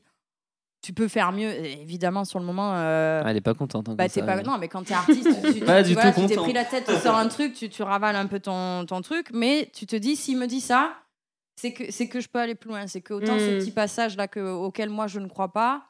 tu 0.81 0.93
peux 0.93 1.07
faire 1.07 1.31
mieux. 1.31 1.49
Et 1.49 1.81
évidemment, 1.81 2.25
sur 2.25 2.39
le 2.39 2.45
moment. 2.45 2.73
euh, 2.75 3.21
Ah, 3.23 3.29
elle 3.31 3.37
est 3.37 3.41
pas 3.41 3.53
contente. 3.53 3.87
hein, 3.89 3.95
bah, 3.95 4.09
ça 4.09 4.23
pas... 4.23 4.41
Non, 4.41 4.57
mais 4.57 4.67
quand 4.67 4.83
t'es 4.83 4.93
artiste, 4.93 5.29
tu, 5.43 5.53
tu- 5.59 5.59
Pas 5.65 5.83
tu- 5.83 5.89
du 5.89 5.93
voilà, 5.93 6.11
tout 6.11 6.21
tu 6.21 6.27
t'es 6.27 6.35
pris 6.35 6.53
la 6.53 6.65
tête, 6.65 6.85
tu 6.85 6.95
sors 6.95 7.15
un 7.17 7.27
truc, 7.27 7.53
tu, 7.53 7.69
tu 7.69 7.83
ravales 7.83 8.15
un 8.15 8.25
peu 8.27 8.39
ton, 8.39 8.85
ton 8.85 9.01
truc, 9.01 9.27
mais 9.33 9.69
tu 9.73 9.85
te 9.85 9.95
dis, 9.95 10.15
s'il 10.15 10.37
me 10.37 10.47
dit 10.47 10.61
ça, 10.61 10.93
c'est 11.55 11.73
que, 11.73 11.91
c'est 11.91 12.07
que 12.07 12.19
je 12.19 12.27
peux 12.27 12.39
aller 12.39 12.55
plus 12.55 12.69
loin. 12.69 12.87
C'est 12.87 13.01
que 13.01 13.13
autant 13.13 13.37
ce 13.37 13.55
Mm. 13.55 13.59
petit 13.59 13.71
passage-là 13.71 14.27
que, 14.27 14.39
auquel 14.39 14.89
moi 14.89 15.07
je 15.07 15.19
ne 15.19 15.27
crois 15.27 15.51
pas, 15.53 15.83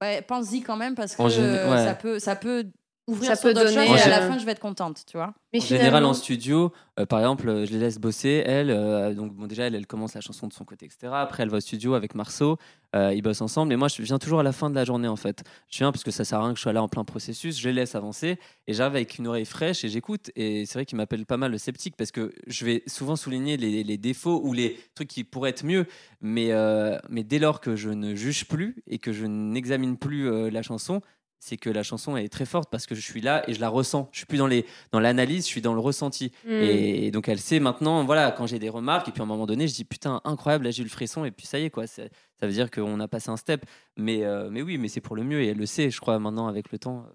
bah, 0.00 0.22
pense-y 0.22 0.62
quand 0.62 0.76
même 0.76 0.94
parce 0.94 1.14
que 1.16 1.22
euh, 1.22 1.70
ouais. 1.70 1.84
ça, 1.84 1.94
peut, 1.94 2.18
ça 2.18 2.36
peut 2.36 2.64
ouvrir 3.08 3.30
Ça 3.30 3.36
sur 3.36 3.48
peut 3.48 3.54
donner, 3.54 3.86
choses 3.86 3.98
et 3.98 4.02
à 4.02 4.08
la 4.08 4.22
euh, 4.22 4.28
fin 4.28 4.38
je 4.38 4.44
vais 4.44 4.52
être 4.52 4.60
contente, 4.60 5.02
tu 5.10 5.16
vois. 5.16 5.34
Mais 5.52 5.60
En 5.60 5.64
général, 5.64 6.04
en 6.04 6.12
studio, 6.14 6.72
euh, 7.00 7.06
par 7.06 7.20
exemple, 7.20 7.48
euh, 7.48 7.64
je 7.66 7.72
les 7.72 7.78
laisse 7.78 7.98
bosser, 7.98 8.42
elle. 8.46 8.70
euh, 8.70 9.14
donc, 9.14 9.32
bon, 9.32 9.46
déjà, 9.46 9.64
elle, 9.66 9.74
elle 9.74 9.86
commence 9.86 10.14
la 10.14 10.20
chanson 10.20 10.46
de 10.46 10.52
son 10.52 10.64
côté, 10.64 10.84
etc. 10.86 11.08
Après, 11.14 11.42
elle 11.42 11.48
va 11.48 11.56
au 11.56 11.60
studio 11.60 11.94
avec 11.94 12.14
Marceau, 12.14 12.58
euh, 12.94 13.14
ils 13.14 13.22
bossent 13.22 13.40
ensemble. 13.40 13.72
Et 13.72 13.76
moi, 13.76 13.88
je 13.88 14.02
viens 14.02 14.18
toujours 14.18 14.40
à 14.40 14.42
la 14.42 14.52
fin 14.52 14.68
de 14.68 14.74
la 14.74 14.84
journée, 14.84 15.08
en 15.08 15.16
fait. 15.16 15.42
Je 15.70 15.78
viens 15.78 15.90
parce 15.90 16.04
que 16.04 16.10
ça 16.10 16.24
sert 16.26 16.38
à 16.38 16.42
rien 16.44 16.52
que 16.52 16.58
je 16.58 16.62
sois 16.62 16.74
là 16.74 16.82
en 16.82 16.88
plein 16.88 17.04
processus. 17.04 17.58
Je 17.58 17.68
les 17.68 17.74
laisse 17.74 17.94
avancer 17.94 18.38
et 18.66 18.74
j'arrive 18.74 18.96
avec 18.96 19.16
une 19.18 19.26
oreille 19.26 19.46
fraîche 19.46 19.84
et 19.84 19.88
j'écoute. 19.88 20.30
Et 20.36 20.66
c'est 20.66 20.74
vrai 20.74 20.84
qu'il 20.86 20.96
m'appelle 20.98 21.24
pas 21.24 21.38
mal 21.38 21.50
le 21.50 21.58
sceptique 21.58 21.96
parce 21.96 22.10
que 22.12 22.32
je 22.46 22.64
vais 22.66 22.82
souvent 22.86 23.16
souligner 23.16 23.56
les, 23.56 23.82
les 23.84 23.96
défauts 23.96 24.40
ou 24.44 24.52
les 24.52 24.78
trucs 24.94 25.08
qui 25.08 25.24
pourraient 25.24 25.50
être 25.50 25.64
mieux. 25.64 25.86
Mais, 26.20 26.52
euh, 26.52 26.98
mais 27.08 27.24
dès 27.24 27.38
lors 27.38 27.60
que 27.62 27.74
je 27.74 27.88
ne 27.88 28.14
juge 28.14 28.44
plus 28.46 28.76
et 28.86 28.98
que 28.98 29.12
je 29.14 29.24
n'examine 29.24 29.96
plus 29.96 30.28
euh, 30.30 30.50
la 30.50 30.62
chanson, 30.62 31.00
c'est 31.40 31.56
que 31.56 31.70
la 31.70 31.82
chanson 31.82 32.16
est 32.16 32.28
très 32.28 32.46
forte 32.46 32.68
parce 32.70 32.86
que 32.86 32.94
je 32.94 33.00
suis 33.00 33.20
là 33.20 33.48
et 33.48 33.54
je 33.54 33.60
la 33.60 33.68
ressens. 33.68 34.08
Je 34.12 34.18
suis 34.18 34.26
plus 34.26 34.38
dans 34.38 34.46
les 34.46 34.66
dans 34.92 35.00
l'analyse, 35.00 35.44
je 35.44 35.48
suis 35.48 35.60
dans 35.60 35.74
le 35.74 35.80
ressenti. 35.80 36.32
Mm. 36.44 36.50
Et 36.50 37.10
donc 37.10 37.28
elle 37.28 37.38
sait 37.38 37.60
maintenant, 37.60 38.04
voilà, 38.04 38.30
quand 38.32 38.46
j'ai 38.46 38.58
des 38.58 38.68
remarques 38.68 39.08
et 39.08 39.12
puis 39.12 39.20
à 39.20 39.24
un 39.24 39.28
moment 39.28 39.46
donné, 39.46 39.68
je 39.68 39.74
dis 39.74 39.84
putain 39.84 40.20
incroyable, 40.24 40.64
là 40.64 40.70
j'ai 40.70 40.82
eu 40.82 40.86
le 40.86 40.90
frisson 40.90 41.24
et 41.24 41.30
puis 41.30 41.46
ça 41.46 41.58
y 41.58 41.64
est 41.64 41.70
quoi. 41.70 41.86
Ça 41.86 42.02
veut 42.42 42.52
dire 42.52 42.70
qu'on 42.70 43.00
a 43.00 43.08
passé 43.08 43.30
un 43.30 43.36
step. 43.36 43.64
Mais 43.96 44.24
euh, 44.24 44.48
mais 44.50 44.62
oui, 44.62 44.78
mais 44.78 44.88
c'est 44.88 45.00
pour 45.00 45.16
le 45.16 45.24
mieux 45.24 45.42
et 45.42 45.48
elle 45.48 45.58
le 45.58 45.66
sait, 45.66 45.90
je 45.90 46.00
crois 46.00 46.18
maintenant 46.18 46.48
avec 46.48 46.72
le 46.72 46.78
temps. 46.78 47.06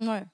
Ouais. 0.00 0.24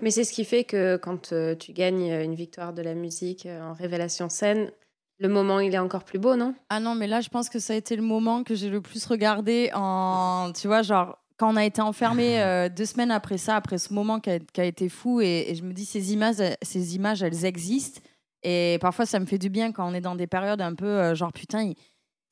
Mais 0.00 0.10
c'est 0.10 0.24
ce 0.24 0.32
qui 0.32 0.44
fait 0.44 0.64
que 0.64 0.96
quand 0.96 1.32
euh, 1.32 1.54
tu 1.54 1.72
gagnes 1.72 2.10
une 2.10 2.34
victoire 2.34 2.72
de 2.72 2.82
la 2.82 2.94
musique 2.94 3.46
euh, 3.46 3.60
en 3.62 3.72
révélation 3.72 4.28
scène, 4.28 4.70
le 5.18 5.28
moment 5.28 5.60
il 5.60 5.74
est 5.74 5.78
encore 5.78 6.04
plus 6.04 6.18
beau, 6.18 6.36
non? 6.36 6.54
Ah 6.70 6.80
non, 6.80 6.94
mais 6.94 7.06
là, 7.06 7.20
je 7.20 7.28
pense 7.28 7.48
que 7.48 7.58
ça 7.58 7.74
a 7.74 7.76
été 7.76 7.96
le 7.96 8.02
moment 8.02 8.42
que 8.42 8.54
j'ai 8.54 8.70
le 8.70 8.80
plus 8.80 9.04
regardé 9.06 9.70
en. 9.74 10.52
Tu 10.52 10.66
vois, 10.66 10.82
genre, 10.82 11.18
quand 11.40 11.50
on 11.52 11.56
a 11.56 11.64
été 11.64 11.80
enfermés 11.80 12.40
euh, 12.42 12.68
deux 12.68 12.84
semaines 12.84 13.10
après 13.10 13.38
ça, 13.38 13.56
après 13.56 13.78
ce 13.78 13.92
moment 13.94 14.20
qui 14.20 14.30
a, 14.30 14.38
qui 14.38 14.60
a 14.60 14.64
été 14.64 14.88
fou, 14.90 15.20
et, 15.22 15.46
et 15.48 15.54
je 15.54 15.62
me 15.64 15.72
dis, 15.72 15.86
ces 15.86 16.12
images, 16.12 16.38
elles- 16.38 16.56
ces 16.62 16.94
images, 16.96 17.22
elles 17.22 17.44
existent. 17.46 18.00
Et 18.42 18.76
parfois, 18.80 19.06
ça 19.06 19.18
me 19.18 19.26
fait 19.26 19.38
du 19.38 19.48
bien 19.50 19.72
quand 19.72 19.88
on 19.90 19.94
est 19.94 20.00
dans 20.02 20.14
des 20.14 20.26
périodes 20.26 20.60
un 20.60 20.74
peu 20.74 20.86
euh, 20.86 21.14
genre, 21.14 21.32
putain, 21.32 21.62
il- 21.62 21.74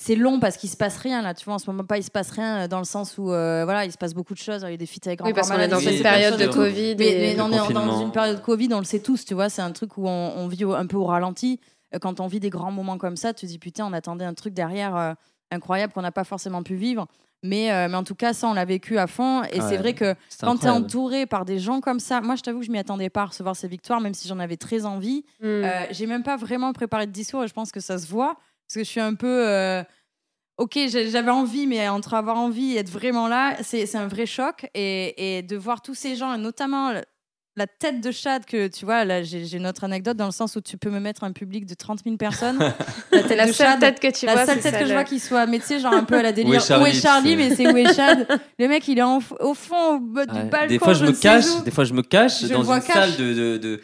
c'est 0.00 0.14
long 0.14 0.38
parce 0.38 0.56
qu'il 0.56 0.68
se 0.70 0.76
passe 0.76 0.96
rien 0.98 1.22
là, 1.22 1.34
tu 1.34 1.44
vois. 1.46 1.54
En 1.54 1.58
ce 1.58 1.68
moment, 1.70 1.84
pas 1.84 1.96
il 1.98 2.04
se 2.04 2.10
passe 2.10 2.30
rien 2.30 2.64
euh, 2.64 2.68
dans 2.68 2.78
le 2.78 2.84
sens 2.84 3.18
où, 3.18 3.32
euh, 3.32 3.64
voilà, 3.64 3.84
il 3.84 3.90
se 3.92 3.98
passe 3.98 4.14
beaucoup 4.14 4.32
de 4.34 4.38
choses. 4.38 4.62
Il 4.66 4.70
y 4.70 4.74
a 4.74 4.76
des 4.76 4.86
feats 4.86 5.00
avec 5.06 5.24
Oui, 5.24 5.32
parce 5.32 5.50
qu'on 5.50 5.58
est 5.58 5.66
dans 5.68 5.80
cette 5.80 6.02
période 6.02 6.38
de. 6.38 6.46
Covid. 6.46 6.94
mais, 6.98 7.06
et- 7.08 7.18
mais 7.18 7.34
Le 7.34 7.42
on 7.42 7.50
est 7.52 7.72
dans 7.72 8.00
une 8.00 8.12
période 8.12 8.40
Covid, 8.42 8.68
on 8.74 8.78
le 8.78 8.84
sait 8.84 9.00
tous, 9.00 9.24
tu 9.24 9.34
vois. 9.34 9.48
C'est 9.48 9.62
un 9.62 9.72
truc 9.72 9.96
où 9.98 10.06
on, 10.06 10.34
on 10.36 10.46
vit 10.48 10.64
au- 10.64 10.74
un 10.74 10.86
peu 10.86 10.96
au 10.96 11.06
ralenti. 11.06 11.58
Quand 12.00 12.20
on 12.20 12.26
vit 12.28 12.38
des 12.40 12.50
grands 12.50 12.70
moments 12.70 12.96
comme 12.98 13.16
ça, 13.16 13.32
tu 13.34 13.46
te 13.46 13.50
dis 13.50 13.58
putain, 13.58 13.86
on 13.86 13.92
attendait 13.92 14.24
un 14.24 14.34
truc 14.34 14.54
derrière 14.54 14.94
euh, 14.96 15.12
incroyable 15.50 15.92
qu'on 15.92 16.02
n'a 16.02 16.12
pas 16.12 16.24
forcément 16.24 16.62
pu 16.62 16.74
vivre. 16.76 17.06
Mais, 17.44 17.70
euh, 17.72 17.88
mais 17.88 17.94
en 17.96 18.02
tout 18.04 18.14
cas, 18.16 18.32
ça, 18.32 18.48
on 18.48 18.54
l'a 18.54 18.64
vécu 18.64 18.98
à 18.98 19.06
fond. 19.06 19.42
Et 19.44 19.60
Ouais. 19.60 19.68
c'est 19.68 19.76
vrai 19.76 19.94
que 19.94 20.14
quand 20.40 20.56
tu 20.58 20.66
es 20.66 20.70
entouré 20.70 21.24
par 21.26 21.44
des 21.44 21.58
gens 21.60 21.80
comme 21.80 22.00
ça, 22.00 22.20
moi, 22.20 22.34
je 22.34 22.42
t'avoue 22.42 22.60
que 22.60 22.66
je 22.66 22.72
m'y 22.72 22.78
attendais 22.78 23.10
pas 23.10 23.22
à 23.22 23.26
recevoir 23.26 23.54
ces 23.54 23.68
victoires, 23.68 24.00
même 24.00 24.14
si 24.14 24.26
j'en 24.26 24.38
avais 24.40 24.56
très 24.56 24.84
envie. 24.86 25.24
Mm. 25.40 25.44
Euh, 25.46 25.86
j'ai 25.92 26.06
même 26.06 26.22
pas 26.24 26.36
vraiment 26.36 26.72
préparé 26.72 27.06
de 27.06 27.12
discours 27.12 27.44
et 27.44 27.48
je 27.48 27.54
pense 27.54 27.70
que 27.70 27.80
ça 27.80 27.96
se 27.98 28.06
voit 28.08 28.34
parce 28.66 28.74
que 28.74 28.80
je 28.80 28.88
suis 28.90 29.00
un 29.00 29.14
peu. 29.14 29.46
euh, 29.48 29.82
ok, 30.56 30.76
j'avais 30.88 31.30
envie, 31.30 31.66
mais 31.68 31.88
entre 31.88 32.14
avoir 32.14 32.36
envie 32.38 32.72
et 32.74 32.78
être 32.78 32.90
vraiment 32.90 33.28
là, 33.28 33.56
c'est 33.62 33.94
un 33.94 34.08
vrai 34.08 34.26
choc. 34.26 34.68
Et, 34.74 35.38
et, 35.38 35.42
de 35.42 35.56
voir 35.56 35.80
tous 35.80 35.94
ces 35.94 36.16
gens, 36.16 36.34
et 36.34 36.38
notamment 36.38 36.92
la 37.58 37.66
tête 37.66 38.00
de 38.00 38.12
Chad 38.12 38.46
que 38.46 38.68
tu 38.68 38.84
vois 38.84 39.04
là 39.04 39.22
j'ai 39.24 39.56
une 39.56 39.66
autre 39.66 39.82
anecdote 39.82 40.16
dans 40.16 40.26
le 40.26 40.32
sens 40.32 40.54
où 40.54 40.60
tu 40.60 40.78
peux 40.78 40.90
me 40.90 41.00
mettre 41.00 41.24
un 41.24 41.32
public 41.32 41.66
de 41.66 41.74
30 41.74 42.04
000 42.04 42.16
personnes. 42.16 42.58
La 43.12 43.22
tête 43.22 43.36
la 43.36 43.52
seule 43.52 43.78
tête 43.78 44.00
que 44.00 44.12
tu 44.12 44.26
la 44.26 44.34
vois 44.34 44.46
seule 44.46 44.60
tête 44.60 44.78
que 44.78 44.86
je 44.86 44.92
vois 44.92 45.04
qui 45.04 45.18
soit 45.18 45.46
mais 45.46 45.58
tu 45.58 45.66
sais 45.66 45.80
genre 45.80 45.92
un 45.92 46.04
peu 46.04 46.16
à 46.16 46.22
la 46.22 46.32
délire. 46.32 46.62
Où 46.80 46.86
est 46.86 46.92
Charlie, 46.92 47.36
mais 47.36 47.54
c'est 47.54 47.66
où 47.66 47.76
est 47.76 47.92
Chad. 47.94 48.26
Le 48.58 48.68
mec 48.68 48.86
il 48.86 48.98
est 48.98 49.02
au 49.02 49.54
fond 49.54 49.98
du 49.98 50.14
balcon 50.14 50.66
des 50.68 50.78
fois 50.78 50.94
je, 50.94 51.04
me 51.04 51.12
cache 51.12 51.62
des 51.64 51.70
fois 51.70 51.84
je 51.84 51.94
me 51.94 52.02
cache 52.02 52.44
dans 52.44 52.70
une 52.70 52.80
salle 52.80 53.16
de, 53.16 53.34
de, 53.34 53.56
de, 53.58 53.80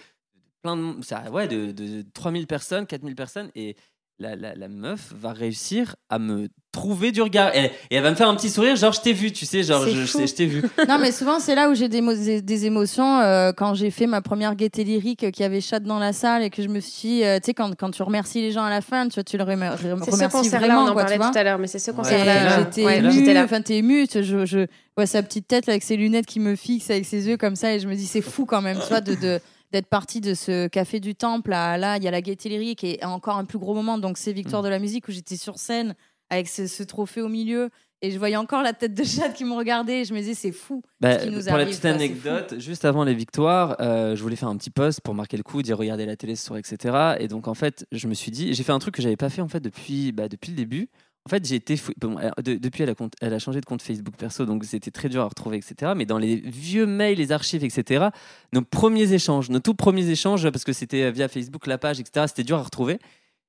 plein 0.63 0.77
de 0.77 1.03
ça, 1.03 1.25
ouais 1.33 1.49
de, 1.49 1.73
de 1.73 2.05
3000 2.15 2.47
personnes 2.47 2.87
4000 2.87 3.15
personnes 3.17 3.51
et 3.57 3.77
la, 4.19 4.37
la, 4.37 4.55
la, 4.55 4.69
meuf 4.69 5.13
va 5.17 5.33
réussir 5.33 5.97
à 6.09 6.19
me 6.19 6.49
trouver 6.71 7.11
du 7.13 7.21
regard. 7.21 7.55
Et, 7.55 7.71
elle 7.91 8.03
va 8.03 8.11
me 8.11 8.17
faire 8.17 8.29
un 8.29 8.37
petit 8.37 8.51
sourire, 8.51 8.77
genre 8.77 8.93
je 8.93 9.01
t'ai 9.01 9.13
vu, 9.13 9.33
tu 9.33 9.45
sais, 9.45 9.63
genre 9.63 9.87
je, 9.87 10.05
je, 10.05 10.35
t'ai 10.35 10.47
vu. 10.47 10.63
Non, 10.89 10.99
mais 10.99 11.11
souvent 11.11 11.41
c'est 11.41 11.55
là 11.55 11.69
où 11.69 11.75
j'ai 11.75 11.89
des, 11.89 12.43
des, 12.43 12.67
émotions. 12.67 13.21
Euh, 13.21 13.53
quand 13.53 13.75
j'ai 13.75 13.91
fait 13.91 14.07
ma 14.07 14.23
première 14.23 14.55
gaieté 14.55 14.85
lyrique, 14.85 15.31
qui 15.33 15.43
avait 15.43 15.61
chat 15.61 15.81
dans 15.81 15.99
la 15.99 16.13
salle 16.13 16.43
et 16.43 16.51
que 16.51 16.63
je 16.63 16.69
me 16.69 16.81
suis. 16.81 17.25
Euh, 17.25 17.39
tu 17.39 17.47
sais, 17.47 17.55
quand, 17.55 17.75
quand 17.77 17.91
tu 17.91 18.03
remercies 18.03 18.41
les 18.41 18.53
gens 18.53 18.65
à 18.65 18.71
la 18.71 18.81
fin, 18.81 19.09
tu, 19.09 19.15
vois, 19.15 19.25
tu 19.25 19.37
le 19.37 19.45
remercies 19.45 19.85
vraiment. 19.85 20.85
on 20.85 20.89
en 20.89 20.95
parlait 20.95 21.19
tout 21.19 21.39
à 21.39 21.43
l'heure, 21.43 21.59
mais 21.59 21.67
c'est 21.67 21.79
ce 21.79 21.91
concert-là. 21.91 22.61
J'étais 22.61 22.85
ouais, 22.85 22.99
émue, 22.99 23.39
enfin 23.39 23.63
t'es 23.63 23.79
émue. 23.79 24.07
Je, 24.13 24.45
je 24.45 24.67
vois 24.97 25.07
sa 25.07 25.23
petite 25.23 25.49
tête 25.49 25.69
avec 25.69 25.83
ses 25.83 25.97
lunettes 25.97 26.27
qui 26.27 26.39
me 26.39 26.55
fixent 26.55 26.91
avec 26.91 27.05
ses 27.05 27.27
yeux 27.27 27.37
comme 27.37 27.57
ça 27.57 27.75
et 27.75 27.81
je 27.81 27.89
me 27.89 27.95
dis 27.95 28.07
c'est 28.07 28.21
fou 28.21 28.47
quand 28.47 28.63
même, 28.63 28.79
tu 28.79 28.89
vois, 28.89 29.01
de, 29.01 29.15
de 29.15 29.41
d'être 29.75 29.89
parti 29.89 30.21
de 30.21 30.35
ce 30.35 30.69
café 30.69 31.01
du 31.01 31.17
Temple 31.17 31.53
à 31.53 31.77
là, 31.77 31.97
il 31.97 32.05
y 32.05 32.09
a 32.09 32.13
la 32.13 32.21
Gaieté 32.21 32.49
Lyrique 32.49 32.85
et 32.85 33.05
encore 33.05 33.37
un 33.37 33.45
plus 33.45 33.59
gros 33.59 33.75
moment, 33.75 33.99
donc 33.99 34.19
c'est 34.19 34.33
Victoire 34.33 34.63
mm. 34.63 34.67
de 34.67 34.71
la 34.71 34.79
musique 34.79 35.09
où 35.09 35.13
j'étais 35.13 35.37
sur 35.37 35.59
scène 35.59 35.97
avec 36.31 36.47
ce, 36.49 36.83
trophée 36.85 37.21
au 37.21 37.29
milieu. 37.29 37.71
Et 38.01 38.13
je 38.13 38.19
voyais 38.19 38.37
encore 38.37 38.63
la 38.63 38.73
tête 38.73 38.95
de 38.95 39.03
Chad 39.03 39.33
qui 39.33 39.45
me 39.45 39.55
regardait 39.55 40.03
et 40.03 40.05
je 40.05 40.15
me 40.15 40.21
disais, 40.21 40.35
c'est 40.35 40.53
fou. 40.53 40.83
Bah, 41.01 41.19
ce 41.19 41.25
qui 41.25 41.31
nous 41.31 41.43
pour 41.43 41.57
la 41.57 41.67
petite 41.67 41.85
anecdote, 41.87 42.55
juste 42.59 42.85
avant 42.85 43.03
les 43.03 43.15
victoires, 43.15 43.77
euh, 43.81 44.15
je 44.15 44.23
voulais 44.23 44.37
faire 44.37 44.49
un 44.49 44.57
petit 44.57 44.71
post 44.71 45.01
pour 45.01 45.15
marquer 45.15 45.37
le 45.37 45.43
coup, 45.43 45.61
dire 45.63 45.77
regarder 45.77 46.07
la 46.07 46.15
télé 46.15 46.37
ce 46.37 46.47
soir, 46.47 46.59
etc. 46.59 47.17
Et 47.19 47.27
donc, 47.27 47.49
en 47.49 47.55
fait, 47.55 47.85
je 47.91 48.07
me 48.07 48.15
suis 48.15 48.31
dit, 48.31 48.55
j'ai 48.55 48.63
fait 48.63 48.73
un 48.73 48.79
truc 48.79 48.95
que 48.95 49.03
j'avais 49.03 49.17
pas 49.17 49.31
fait 49.31 49.43
en 49.43 49.49
fait 49.49 49.61
depuis, 49.61 50.13
bah, 50.13 50.29
depuis 50.29 50.51
le 50.51 50.57
début. 50.57 50.89
En 51.27 51.31
fait, 51.31 51.47
j'ai 51.47 51.55
été 51.55 51.81
bon, 51.97 52.17
depuis 52.45 52.83
elle 52.83 53.33
a, 53.33 53.39
changé 53.39 53.61
de 53.61 53.65
compte 53.65 53.81
Facebook 53.81 54.15
perso, 54.15 54.45
donc 54.45 54.65
c'était 54.65 54.91
très 54.91 55.09
dur 55.09 55.23
à 55.23 55.25
retrouver, 55.29 55.57
etc. 55.57 55.93
Mais 55.97 56.05
dans 56.05 56.19
les 56.19 56.37
vieux 56.37 56.85
mails, 56.85 57.17
les 57.17 57.33
archives, 57.33 57.65
etc. 57.65 58.09
Nos 58.53 58.61
premiers 58.61 59.11
échanges, 59.15 59.49
nos 59.49 59.61
tout 59.61 59.75
premiers 59.75 60.11
échanges, 60.11 60.51
parce 60.51 60.65
que 60.65 60.75
c'était 60.75 61.11
via 61.11 61.29
Facebook, 61.29 61.67
la 61.67 61.79
page, 61.79 61.99
etc. 61.99 62.27
C'était 62.29 62.45
dur 62.45 62.59
à 62.59 62.63
retrouver. 62.63 62.99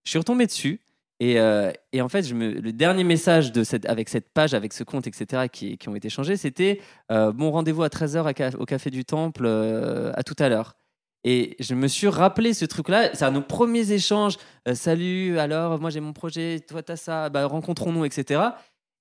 Je 0.05 0.11
suis 0.11 0.19
retombé 0.19 0.45
dessus. 0.45 0.79
Et, 1.19 1.39
euh, 1.39 1.71
et 1.93 2.01
en 2.01 2.09
fait, 2.09 2.29
le 2.31 2.71
dernier 2.71 3.03
message 3.03 3.51
avec 3.85 4.09
cette 4.09 4.29
page, 4.29 4.53
avec 4.53 4.73
ce 4.73 4.83
compte, 4.83 5.07
etc., 5.07 5.43
qui, 5.51 5.77
qui 5.77 5.89
ont 5.89 5.95
été 5.95 6.09
changés, 6.09 6.35
c'était 6.37 6.81
euh, 7.11 7.31
bon 7.31 7.51
rendez-vous 7.51 7.83
à 7.83 7.87
13h 7.87 8.55
au 8.57 8.65
Café 8.65 8.89
du 8.89 9.05
Temple, 9.05 9.43
euh, 9.45 10.11
à 10.15 10.23
tout 10.23 10.35
à 10.39 10.49
l'heure. 10.49 10.75
Et 11.27 11.55
je 11.59 11.73
me 11.73 11.87
suis 11.87 12.07
rappelé 12.07 12.53
ce 12.53 12.65
truc-là. 12.65 13.09
C'est 13.15 13.25
à 13.25 13.31
nos 13.31 13.41
premiers 13.41 13.91
échanges. 13.91 14.37
Euh, 14.67 14.75
salut, 14.75 15.39
alors, 15.39 15.81
moi 15.81 15.89
j'ai 15.89 15.99
mon 15.99 16.13
projet, 16.13 16.59
toi 16.59 16.83
t'as 16.83 16.95
ça, 16.95 17.29
bah, 17.29 17.47
rencontrons-nous, 17.47 18.05
etc. 18.05 18.41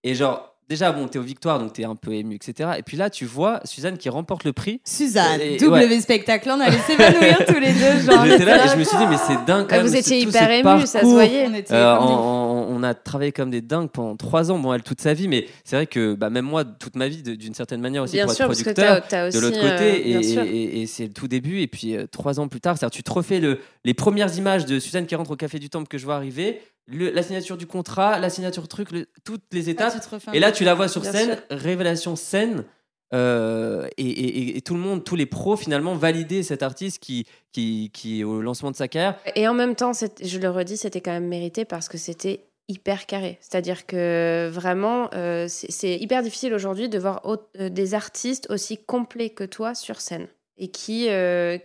Et 0.03 0.15
genre, 0.15 0.54
déjà, 0.69 0.93
bon, 0.93 1.09
t'es 1.09 1.19
aux 1.19 1.23
victoires, 1.23 1.59
donc 1.59 1.73
t'es 1.73 1.85
un 1.85 1.97
peu 1.97 2.13
ému, 2.13 2.35
etc. 2.35 2.71
Et 2.79 2.83
puis 2.83 2.97
là, 2.97 3.11
tu 3.11 3.25
vois 3.25 3.61
Suzanne 3.65 3.99
qui 3.99 4.09
remporte 4.09 4.45
le 4.45 4.53
prix. 4.53 4.81
Suzanne, 4.85 5.41
W 5.59 6.01
spectacle, 6.01 6.51
on 6.51 6.61
allait 6.61 6.79
s'évanouir 6.79 7.45
tous 7.47 7.61
les 7.61 7.73
deux. 7.73 8.11
Genre, 8.11 8.27
J'étais 8.27 8.45
là 8.45 8.65
et 8.65 8.69
je 8.69 8.77
me 8.77 8.85
suis 8.85 8.97
dit, 8.97 9.07
mais 9.09 9.17
c'est 9.17 9.45
dingue 9.45 9.67
quand 9.69 9.77
ah, 9.77 9.83
Vous 9.83 9.97
étiez 9.97 10.21
hyper 10.21 10.51
ému, 10.51 10.87
ça 10.87 11.01
se 11.01 11.07
voyait. 11.07 11.49
Euh, 11.71 11.97
on, 11.99 12.83
a 12.83 12.95
travaillé 12.95 13.33
comme 13.33 13.51
des 13.51 13.63
dingues 13.63 13.91
pendant 13.91 14.17
trois 14.17 14.51
ans, 14.51 14.59
bon, 14.59 14.73
elle 14.75 14.83
toute 14.83 15.01
sa 15.01 15.15
vie, 15.15 15.29
mais 15.29 15.47
c'est 15.65 15.77
vrai 15.77 15.87
que 15.87 16.15
bah, 16.15 16.29
même 16.29 16.45
moi, 16.45 16.65
toute 16.65 16.97
ma 16.97 17.09
vie, 17.09 17.23
d'une 17.23 17.55
certaine 17.55 17.81
manière 17.81 18.03
aussi, 18.03 18.17
bien 18.17 18.27
pour 18.27 18.35
sûr, 18.35 18.45
être 18.45 18.53
producteur, 18.53 19.31
de 19.31 19.39
l'autre 19.39 19.61
côté, 19.61 20.15
euh, 20.15 20.45
et, 20.45 20.87
c'est 20.87 21.07
le 21.07 21.13
tout 21.13 21.29
début. 21.29 21.61
Et 21.61 21.67
puis 21.67 21.97
euh, 21.97 22.07
trois 22.07 22.41
ans 22.41 22.49
plus 22.49 22.61
tard, 22.61 22.79
tu 22.91 23.03
te 23.03 23.13
refais 23.13 23.41
le, 23.41 23.61
les 23.85 23.95
premières 23.95 24.37
images 24.37 24.67
de 24.67 24.79
Suzanne 24.79 25.07
qui 25.07 25.15
rentre 25.15 25.31
au 25.31 25.37
Café 25.37 25.59
du 25.59 25.71
Temple 25.71 25.89
que 25.89 25.99
je 25.99 26.05
vois 26.05 26.17
arriver 26.17 26.61
la 26.89 27.23
signature 27.23 27.57
du 27.57 27.67
contrat, 27.67 28.19
la 28.19 28.31
signature 28.31 28.69
truc, 28.69 28.89
toutes 29.25 29.45
les 29.53 29.71
étapes. 29.71 29.95
et 30.33 30.41
là, 30.41 30.53
tu 30.53 30.65
la 30.65 30.75
vois 30.75 30.89
sur 30.89 31.05
scène, 31.05 31.39
révélation 31.51 32.17
scène. 32.17 32.65
Euh, 33.13 33.87
et, 33.97 34.61
tout 34.63 34.75
le 34.75 34.81
monde, 34.81 35.05
tous 35.05 35.15
les 35.15 35.27
pros 35.27 35.57
finalement 35.57 35.95
validaient 35.95 36.43
cet 36.43 36.63
artiste 36.63 36.99
qui, 36.99 37.27
qui, 37.53 37.91
qui 37.93 38.25
au 38.25 38.41
lancement 38.41 38.71
de 38.71 38.77
sa 38.77 38.89
carrière. 38.89 39.19
Et 39.37 39.47
en 39.47 39.55
même 39.55 39.77
temps, 39.77 39.93
je 39.93 40.39
le 40.39 40.51
redis, 40.51 40.79
c'était 40.79 41.01
quand 41.01 41.13
même 41.13 41.29
mérité 41.29 41.65
parce 41.65 41.89
que 41.89 41.97
c'était 41.99 42.47
hyper 42.67 43.07
carré. 43.07 43.39
C'est-à-dire 43.41 43.87
que 43.87 44.49
vraiment, 44.53 45.11
euh, 45.15 45.47
c'est 45.49 45.97
hyper 45.97 46.23
difficile 46.23 46.55
aujourd'hui 46.55 46.89
de 46.89 46.99
voir 46.99 47.23
euh, 47.27 47.69
des 47.69 47.95
artistes 47.95 48.51
aussi 48.51 48.79
complets 48.79 49.31
que 49.31 49.45
toi 49.45 49.75
sur 49.75 50.01
scène 50.01 50.27
et 50.57 50.69
qui, 50.69 51.09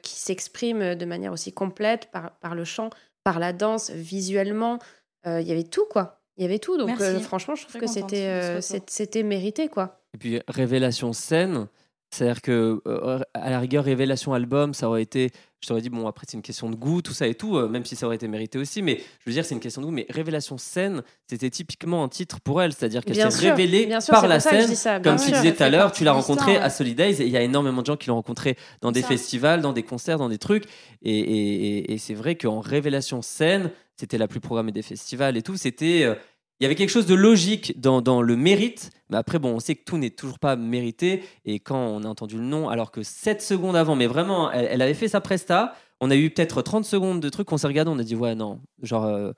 qui 0.01 0.15
s'expriment 0.15 0.95
de 0.95 1.05
manière 1.05 1.31
aussi 1.31 1.53
complète 1.53 2.07
par, 2.11 2.31
par 2.39 2.55
le 2.55 2.63
chant, 2.65 2.89
par 3.23 3.37
la 3.37 3.53
danse, 3.53 3.91
visuellement. 3.91 4.79
Euh, 5.27 5.41
il 5.41 5.47
y 5.47 5.51
avait 5.51 5.63
tout, 5.63 5.85
quoi. 5.89 6.21
Il 6.37 6.43
y 6.43 6.45
avait 6.45 6.59
tout. 6.59 6.77
Donc, 6.77 7.01
euh, 7.01 7.19
franchement, 7.19 7.55
je 7.55 7.67
trouve 7.67 7.81
que 7.81 7.87
c'était 7.87 8.27
euh, 8.27 8.61
c'était 8.61 9.23
mérité, 9.23 9.67
quoi. 9.67 10.01
Et 10.13 10.17
puis, 10.17 10.39
révélation 10.47 11.11
scène, 11.11 11.67
c'est-à-dire 12.09 12.41
que, 12.41 12.81
à 13.33 13.49
la 13.49 13.59
rigueur, 13.59 13.83
révélation 13.83 14.33
album, 14.33 14.73
ça 14.73 14.87
aurait 14.87 15.03
été. 15.03 15.31
Je 15.61 15.67
t'aurais 15.67 15.81
dit, 15.81 15.89
bon, 15.89 16.07
après, 16.07 16.25
c'est 16.25 16.37
une 16.37 16.41
question 16.41 16.69
de 16.69 16.75
goût, 16.75 17.01
tout 17.01 17.11
ça 17.11 17.27
et 17.27 17.35
tout, 17.35 17.59
même 17.67 17.83
si 17.83 17.97
ça 17.97 18.05
aurait 18.05 18.15
été 18.15 18.29
mérité 18.29 18.57
aussi. 18.57 18.81
Mais 18.81 19.01
je 19.19 19.29
veux 19.29 19.33
dire, 19.33 19.43
c'est 19.43 19.53
une 19.53 19.59
question 19.59 19.81
de 19.81 19.87
goût. 19.87 19.91
Mais 19.91 20.05
révélation 20.09 20.57
scène, 20.57 21.03
c'était 21.29 21.49
typiquement 21.49 22.01
un 22.01 22.07
titre 22.07 22.39
pour 22.39 22.61
elle. 22.61 22.71
C'est-à-dire 22.71 23.03
qu'elle 23.03 23.17
s'est 23.17 23.49
révélée 23.49 23.89
par 24.07 24.25
la 24.29 24.39
scène. 24.39 25.01
Comme 25.03 25.17
tu 25.17 25.31
disais 25.31 25.53
tout 25.53 25.63
à 25.63 25.69
l'heure, 25.69 25.91
tu 25.91 26.05
l'as 26.05 26.13
rencontrée 26.13 26.55
à 26.55 26.69
Solidays. 26.69 27.21
Et 27.21 27.25
il 27.25 27.31
y 27.31 27.37
a 27.37 27.41
énormément 27.41 27.81
de 27.81 27.87
gens 27.87 27.97
qui 27.97 28.07
l'ont 28.07 28.15
rencontrée 28.15 28.55
dans 28.79 28.93
des 28.93 29.03
festivals, 29.03 29.61
dans 29.61 29.73
des 29.73 29.83
concerts, 29.83 30.17
dans 30.17 30.29
des 30.29 30.37
trucs. 30.37 30.63
Et, 31.01 31.19
et, 31.19 31.93
et 31.93 31.97
c'est 31.97 32.13
vrai 32.13 32.35
qu'en 32.35 32.61
révélation 32.61 33.21
scène, 33.21 33.69
c'était 33.99 34.17
la 34.17 34.27
plus 34.27 34.39
programmée 34.39 34.71
des 34.71 34.81
festivals 34.81 35.35
et 35.35 35.41
tout. 35.41 35.57
C'était, 35.57 36.03
euh, 36.03 36.15
il 36.59 36.63
y 36.63 36.65
avait 36.65 36.75
quelque 36.75 36.89
chose 36.89 37.05
de 37.05 37.15
logique 37.15 37.79
dans, 37.79 38.01
dans, 38.01 38.21
le 38.21 38.35
mérite, 38.37 38.91
mais 39.09 39.17
après, 39.17 39.39
bon, 39.39 39.55
on 39.55 39.59
sait 39.59 39.75
que 39.75 39.83
tout 39.83 39.97
n'est 39.97 40.09
toujours 40.09 40.39
pas 40.39 40.55
mérité. 40.55 41.23
Et 41.45 41.59
quand 41.59 41.77
on 41.77 42.03
a 42.03 42.07
entendu 42.07 42.37
le 42.37 42.43
nom, 42.43 42.69
alors 42.69 42.91
que 42.91 43.03
7 43.03 43.41
secondes 43.41 43.75
avant, 43.75 43.95
mais 43.95 44.07
vraiment, 44.07 44.51
elle, 44.51 44.81
avait 44.81 44.93
fait 44.93 45.09
sa 45.09 45.19
presta, 45.19 45.73
on 45.99 46.11
a 46.11 46.15
eu 46.15 46.29
peut-être 46.29 46.61
30 46.61 46.85
secondes 46.85 47.19
de 47.19 47.29
trucs, 47.29 47.51
on 47.51 47.57
s'est 47.57 47.67
regardé, 47.67 47.91
on 47.91 47.99
a 47.99 48.03
dit, 48.03 48.15
ouais, 48.15 48.35
non, 48.35 48.61
genre. 48.81 49.05
Euh, 49.05 49.31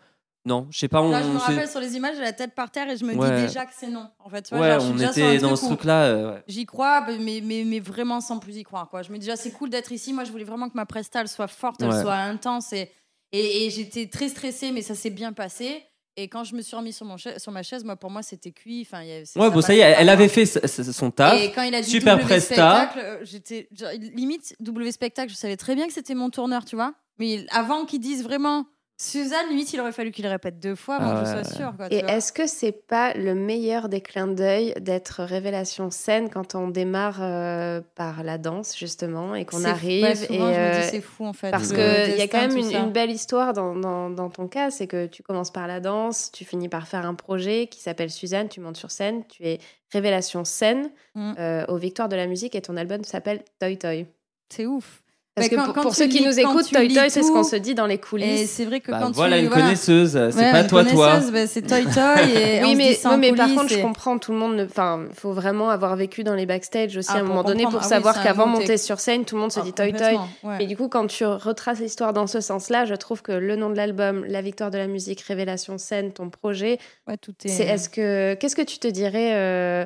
non, 0.44 0.68
je 0.72 0.80
sais 0.80 0.88
pas. 0.88 1.04
On, 1.04 1.12
Là, 1.12 1.22
je 1.22 1.28
me 1.28 1.38
rappelle 1.38 1.70
sur 1.70 1.80
les 1.80 1.96
images, 1.96 2.16
j'ai 2.16 2.24
la 2.24 2.34
tête 2.34 2.56
par 2.56 2.72
terre 2.72 2.90
et 2.90 2.98
je 2.98 3.06
me 3.06 3.12
dis 3.14 3.42
déjà 3.44 3.64
que 3.64 3.74
c'est 3.78 3.90
non. 3.90 4.10
En 4.18 4.28
fait, 4.28 4.42
tu 4.42 4.56
vois, 4.56 4.78
ouais, 4.78 4.78
on 4.82 4.98
était 4.98 5.38
dans 5.38 5.56
ce 5.56 5.66
truc-là. 5.66 6.06
Euh, 6.06 6.40
j'y 6.48 6.66
crois, 6.66 7.06
mais, 7.20 7.42
mais, 7.44 7.64
mais, 7.64 7.80
vraiment 7.80 8.22
sans 8.22 8.40
plus 8.40 8.58
y 8.58 8.64
croire. 8.64 8.90
Quoi. 8.90 9.04
Je 9.04 9.12
me 9.12 9.20
dis 9.20 9.28
déjà, 9.28 9.36
c'est 9.36 9.52
cool 9.52 9.70
d'être 9.70 9.92
ici. 9.92 10.14
Moi, 10.14 10.24
je 10.24 10.32
voulais 10.32 10.44
vraiment 10.44 10.68
que 10.68 10.76
ma 10.76 10.88
presta 10.88 11.22
elle 11.22 11.28
soit 11.28 11.48
forte, 11.48 11.84
elle 11.84 11.94
soit 11.94 12.16
intense 12.16 12.74
et, 12.74 12.90
et, 13.32 13.70
j'étais 13.70 14.08
très 14.08 14.30
stressée, 14.30 14.72
mais 14.72 14.82
ça 14.82 14.96
s'est 14.96 15.10
bien 15.10 15.34
passé. 15.34 15.84
Et 16.18 16.28
quand 16.28 16.44
je 16.44 16.56
me 16.56 16.62
suis 16.62 16.76
remis 16.76 16.92
sur, 16.92 17.06
mon 17.06 17.16
sur 17.18 17.52
ma 17.52 17.64
chaise, 17.64 17.86
moi, 17.86 17.96
pour 17.96 18.12
moi, 18.12 18.22
c'était 18.22 18.52
cuit. 18.52 18.86
Enfin, 18.86 19.04
ouais, 19.04 19.50
bon, 19.50 19.62
ça 19.62 19.74
y 19.74 19.80
est, 19.80 19.96
elle 19.98 20.10
avait 20.10 20.28
fait 20.28 20.46
son 20.46 21.10
taf. 21.10 21.42
Et 21.42 21.52
quand 21.52 21.64
il 21.64 21.74
a 21.74 21.82
dit 21.82 21.90
super 21.90 22.18
w 22.18 22.26
presta. 22.26 22.92
Euh, 22.98 23.20
j'étais 23.24 23.70
limite 24.14 24.56
W 24.60 24.92
spectacle. 24.92 25.32
Je 25.32 25.38
savais 25.38 25.56
très 25.56 25.76
bien 25.76 25.88
que 25.88 25.94
c'était 25.94 26.16
mon 26.16 26.30
tourneur, 26.30 26.66
tu 26.66 26.76
vois. 26.76 26.94
Mais 27.18 27.46
avant 27.50 27.86
qu'ils 27.86 28.02
disent 28.02 28.24
vraiment 28.24 28.66
Suzanne, 29.02 29.50
limite, 29.50 29.74
il 29.74 29.80
aurait 29.82 29.94
fallu 29.94 30.12
qu'il 30.12 30.28
répète 30.28 30.60
deux 30.60 30.76
fois 30.76 31.00
pour 31.00 31.12
que 31.14 31.20
je 31.22 31.32
sois 31.32 31.44
sûre. 31.44 31.74
et 31.90 32.04
est-ce 32.08 32.32
que 32.32 32.46
c'est 32.46 32.72
pas 32.72 33.16
le 33.16 33.34
meilleur 33.34 33.90
des 33.90 34.00
clins 34.00 34.28
d'œil 34.28 34.76
d'être 34.80 35.24
révélation 35.24 35.90
scène 35.90 36.30
quand 36.30 36.54
on 36.54 36.68
démarre 36.68 37.18
euh, 37.20 37.82
par 37.96 38.22
la 38.22 38.38
danse, 38.38 38.78
justement, 38.78 39.34
et 39.34 39.44
qu'on 39.44 39.64
arrive 39.64 40.06
et 40.30 40.40
euh, 40.40 40.84
c'est 40.84 41.02
fou, 41.02 41.26
en 41.26 41.34
fait. 41.34 41.50
Parce 41.50 41.70
qu'il 41.70 41.80
y 42.16 42.22
a 42.22 42.28
quand 42.28 42.48
même 42.48 42.56
une, 42.56 42.92
belle 42.92 43.10
histoire 43.10 43.54
dans, 43.54 43.74
dans, 43.74 44.30
ton 44.30 44.48
cas, 44.48 44.70
c'est 44.70 44.86
que 44.86 45.08
tu 45.08 45.24
commences 45.24 45.52
par 45.52 45.66
la 45.66 45.80
danse, 45.80 46.32
tu 46.32 46.46
finis 46.46 46.70
par 46.70 46.88
faire 46.88 47.04
un 47.08 47.16
projet 47.16 47.66
qui 47.66 47.82
s'appelle 47.82 48.12
Suzanne, 48.12 48.50
tu 48.50 48.60
montes 48.60 48.78
sur 48.78 48.92
scène, 48.92 49.24
tu 49.28 49.44
es 49.44 49.58
révélation 49.92 50.46
scène 50.46 50.92
mm. 51.16 51.34
euh, 51.40 51.66
aux 51.70 51.78
Victoires 51.78 52.08
de 52.08 52.16
la 52.16 52.28
musique 52.28 52.54
et 52.54 52.62
ton 52.62 52.78
album 52.78 53.04
s'appelle 53.04 53.44
Toy 53.60 53.80
Toy. 53.80 54.06
C'est 54.50 54.68
ouf. 54.68 55.02
Parce 55.36 55.48
que 55.48 55.82
pour, 55.82 55.96
ceux 55.96 56.08
qui 56.08 56.26
nous 56.26 56.38
écoutent, 56.38 56.70
Toy 56.70 56.90
Toy, 56.90 57.10
c'est 57.10 57.24
ce 57.24 57.32
qu'on 57.32 57.46
se 57.46 57.56
dit 57.56 57.74
dans 57.74 57.88
les 57.88 58.00
coulisses. 58.00 58.52
c'est 58.52 58.66
vrai 58.66 58.82
que 58.82 58.92
bah, 58.92 59.00
quand 59.02 59.12
voilà 59.12 59.38
une 59.38 59.50
connaisseuse, 59.50 60.20
c'est 60.32 60.52
pas 60.52 60.66
toi 60.66 60.84
toi. 60.84 61.20
Bah, 61.32 61.48
c'est 61.48 61.62
Toy 61.62 61.86
Toy. 61.86 62.32
Et 62.36 62.62
oui, 62.64 62.76
mais, 62.76 62.98
mais 63.18 63.34
par 63.34 63.48
contre, 63.54 63.70
je 63.70 63.80
comprends 63.80 64.18
tout 64.18 64.34
le 64.34 64.38
monde. 64.38 64.68
Enfin, 64.70 65.06
il 65.10 65.16
faut 65.16 65.32
vraiment 65.32 65.70
avoir 65.70 65.96
vécu 65.96 66.26
dans 66.26 66.36
les 66.36 66.46
backstage 66.46 66.98
aussi 66.98 67.10
ah, 67.14 67.18
à 67.18 67.20
un 67.20 67.24
moment 67.24 67.44
donné 67.44 67.64
pour 67.64 67.80
ah 67.82 67.88
savoir 67.88 68.22
qu'avant 68.22 68.46
monter 68.46 68.78
sur 68.78 69.00
scène, 69.00 69.24
tout 69.24 69.36
le 69.36 69.42
monde 69.42 69.54
se 69.54 69.62
ah, 69.62 69.64
dit 69.64 69.72
Toy 69.72 69.94
Toy. 69.94 70.18
Et 70.60 70.68
du 70.68 70.76
coup, 70.76 70.90
quand 70.90 71.08
tu 71.08 71.26
retraces 71.26 71.80
l'histoire 71.80 72.12
dans 72.12 72.28
ce 72.28 72.42
sens-là, 72.42 72.84
je 72.84 72.96
trouve 72.96 73.22
que 73.22 73.32
le 73.32 73.56
nom 73.56 73.70
de 73.70 73.78
l'album, 73.78 74.26
la 74.26 74.42
victoire 74.42 74.70
de 74.70 74.78
la 74.78 74.88
musique, 74.88 75.22
révélation 75.22 75.78
scène, 75.78 76.12
ton 76.12 76.30
projet, 76.30 76.78
tout 77.22 77.34
est. 77.46 77.62
Est-ce 77.62 77.88
que 77.88 78.34
qu'est-ce 78.34 78.56
que 78.56 78.62
tu 78.62 78.80
te 78.80 78.88
dirais 78.88 79.34
euh, 79.36 79.86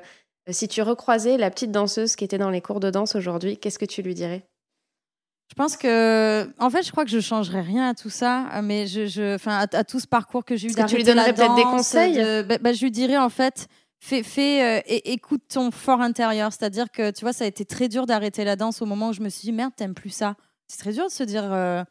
si 0.50 0.68
tu 0.68 0.82
recroisais 0.82 1.38
la 1.38 1.52
petite 1.52 1.72
danseuse 1.72 2.16
qui 2.16 2.24
était 2.24 2.40
dans 2.40 2.50
les 2.50 2.62
cours 2.62 2.80
de 2.80 2.90
danse 2.90 3.16
aujourd'hui 3.16 3.58
Qu'est-ce 3.58 3.78
que 3.78 3.86
tu 3.86 4.02
lui 4.02 4.16
dirais? 4.16 4.44
Je 5.48 5.54
pense 5.54 5.78
que, 5.78 6.50
en 6.60 6.70
fait, 6.70 6.84
je 6.84 6.92
crois 6.92 7.06
que 7.06 7.12
je 7.12 7.20
changerais 7.20 7.62
rien 7.62 7.90
à 7.90 7.94
tout 7.94 8.10
ça, 8.10 8.62
mais 8.64 8.88
je, 8.88 9.06
je, 9.06 9.36
enfin, 9.36 9.66
à, 9.72 9.84
tout 9.84 10.00
ce 10.00 10.08
parcours 10.08 10.44
que 10.44 10.56
j'ai 10.56 10.70
eu. 10.70 10.74
Que 10.74 10.88
tu 10.88 10.96
lui 10.96 11.04
donnerais 11.04 11.34
peut-être 11.34 11.56
des 11.56 11.64
conseils. 11.64 12.18
Bah, 12.44 12.58
bah, 12.58 12.74
je 12.74 12.82
lui 12.82 12.92
dirais 12.92 13.18
en 13.18 13.30
fait, 13.30 13.68
fais, 14.06 14.24
fais 14.24 14.80
euh, 14.80 14.82
écoute 15.06 15.42
ton 15.50 15.72
fort 15.72 16.02
intérieur. 16.02 16.52
C'est-à-dire 16.54 16.92
que, 16.92 17.12
tu 17.12 17.22
vois, 17.22 17.34
ça 17.34 17.46
a 17.46 17.48
été 17.48 17.66
très 17.66 17.90
dur 17.90 18.06
d'arrêter 18.06 18.44
la 18.44 18.56
danse 18.56 18.82
au 18.82 18.86
moment 18.86 19.10
où 19.10 19.14
je 19.14 19.22
me 19.22 19.30
suis 19.30 19.42
dit 19.42 19.52
merde, 19.52 19.74
t'aimes 19.76 19.96
plus 19.96 20.12
ça. 20.12 20.36
C'est 20.68 20.78
très 20.78 20.94
dur 20.94 21.06
de 21.06 21.12
se 21.12 21.24
dire 21.24 21.52
euh, 21.52 21.84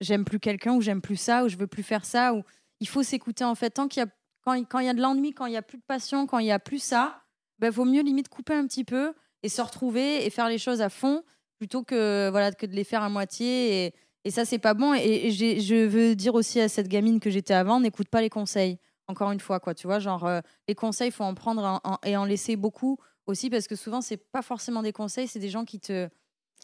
j'aime 0.00 0.24
plus 0.24 0.40
quelqu'un 0.40 0.74
ou 0.74 0.80
j'aime 0.80 1.00
plus 1.00 1.16
ça 1.16 1.44
ou 1.44 1.48
je 1.48 1.56
veux 1.56 1.66
plus 1.66 1.82
faire 1.82 2.04
ça 2.04 2.34
ou 2.34 2.42
il 2.80 2.88
faut 2.88 3.02
s'écouter 3.02 3.44
en 3.44 3.54
fait 3.54 3.70
tant 3.70 3.88
qu'il 3.88 4.02
y 4.02 4.06
a 4.06 4.08
quand, 4.44 4.58
quand 4.64 4.80
il 4.80 4.86
y 4.86 4.88
a 4.88 4.94
de 4.94 5.00
l'ennui, 5.00 5.32
quand 5.32 5.46
il 5.46 5.52
y 5.52 5.56
a 5.56 5.62
plus 5.62 5.78
de 5.78 5.84
passion, 5.86 6.26
quand 6.26 6.38
il 6.38 6.46
y 6.46 6.52
a 6.52 6.58
plus 6.58 6.82
ça, 6.82 7.22
ben 7.58 7.70
vaut 7.70 7.84
mieux 7.84 8.02
limite 8.02 8.28
couper 8.28 8.54
un 8.54 8.66
petit 8.66 8.84
peu 8.84 9.14
et 9.42 9.48
se 9.48 9.62
retrouver 9.62 10.26
et 10.26 10.30
faire 10.30 10.48
les 10.48 10.58
choses 10.58 10.82
à 10.82 10.88
fond 10.88 11.22
plutôt 11.62 11.84
que 11.84 12.28
voilà 12.30 12.50
que 12.50 12.66
de 12.66 12.72
les 12.72 12.82
faire 12.82 13.04
à 13.04 13.08
moitié 13.08 13.86
et, 13.86 13.94
et 14.24 14.32
ça 14.32 14.44
c'est 14.44 14.58
pas 14.58 14.74
bon 14.74 14.94
et, 14.94 15.30
je 15.30 15.86
veux 15.86 16.16
dire 16.16 16.34
aussi 16.34 16.60
à 16.60 16.68
cette 16.68 16.88
gamine 16.88 17.20
que 17.20 17.30
j'étais 17.30 17.54
avant 17.54 17.78
n'écoute 17.78 18.08
pas 18.08 18.20
les 18.20 18.30
conseils 18.30 18.78
encore 19.06 19.30
une 19.30 19.38
fois 19.38 19.60
quoi 19.60 19.72
tu 19.72 19.86
vois 19.86 20.00
genre 20.00 20.26
euh, 20.26 20.40
les 20.66 20.74
conseils 20.74 21.12
faut 21.12 21.22
en 21.22 21.34
prendre 21.34 21.80
et 22.04 22.16
en 22.16 22.24
laisser 22.24 22.56
beaucoup 22.56 22.98
aussi 23.26 23.48
parce 23.48 23.68
que 23.68 23.76
souvent 23.76 24.00
c'est 24.00 24.16
pas 24.16 24.42
forcément 24.42 24.82
des 24.82 24.90
conseils 24.92 25.28
c'est 25.28 25.38
des 25.38 25.50
gens 25.50 25.64
qui 25.64 25.78
te 25.78 26.08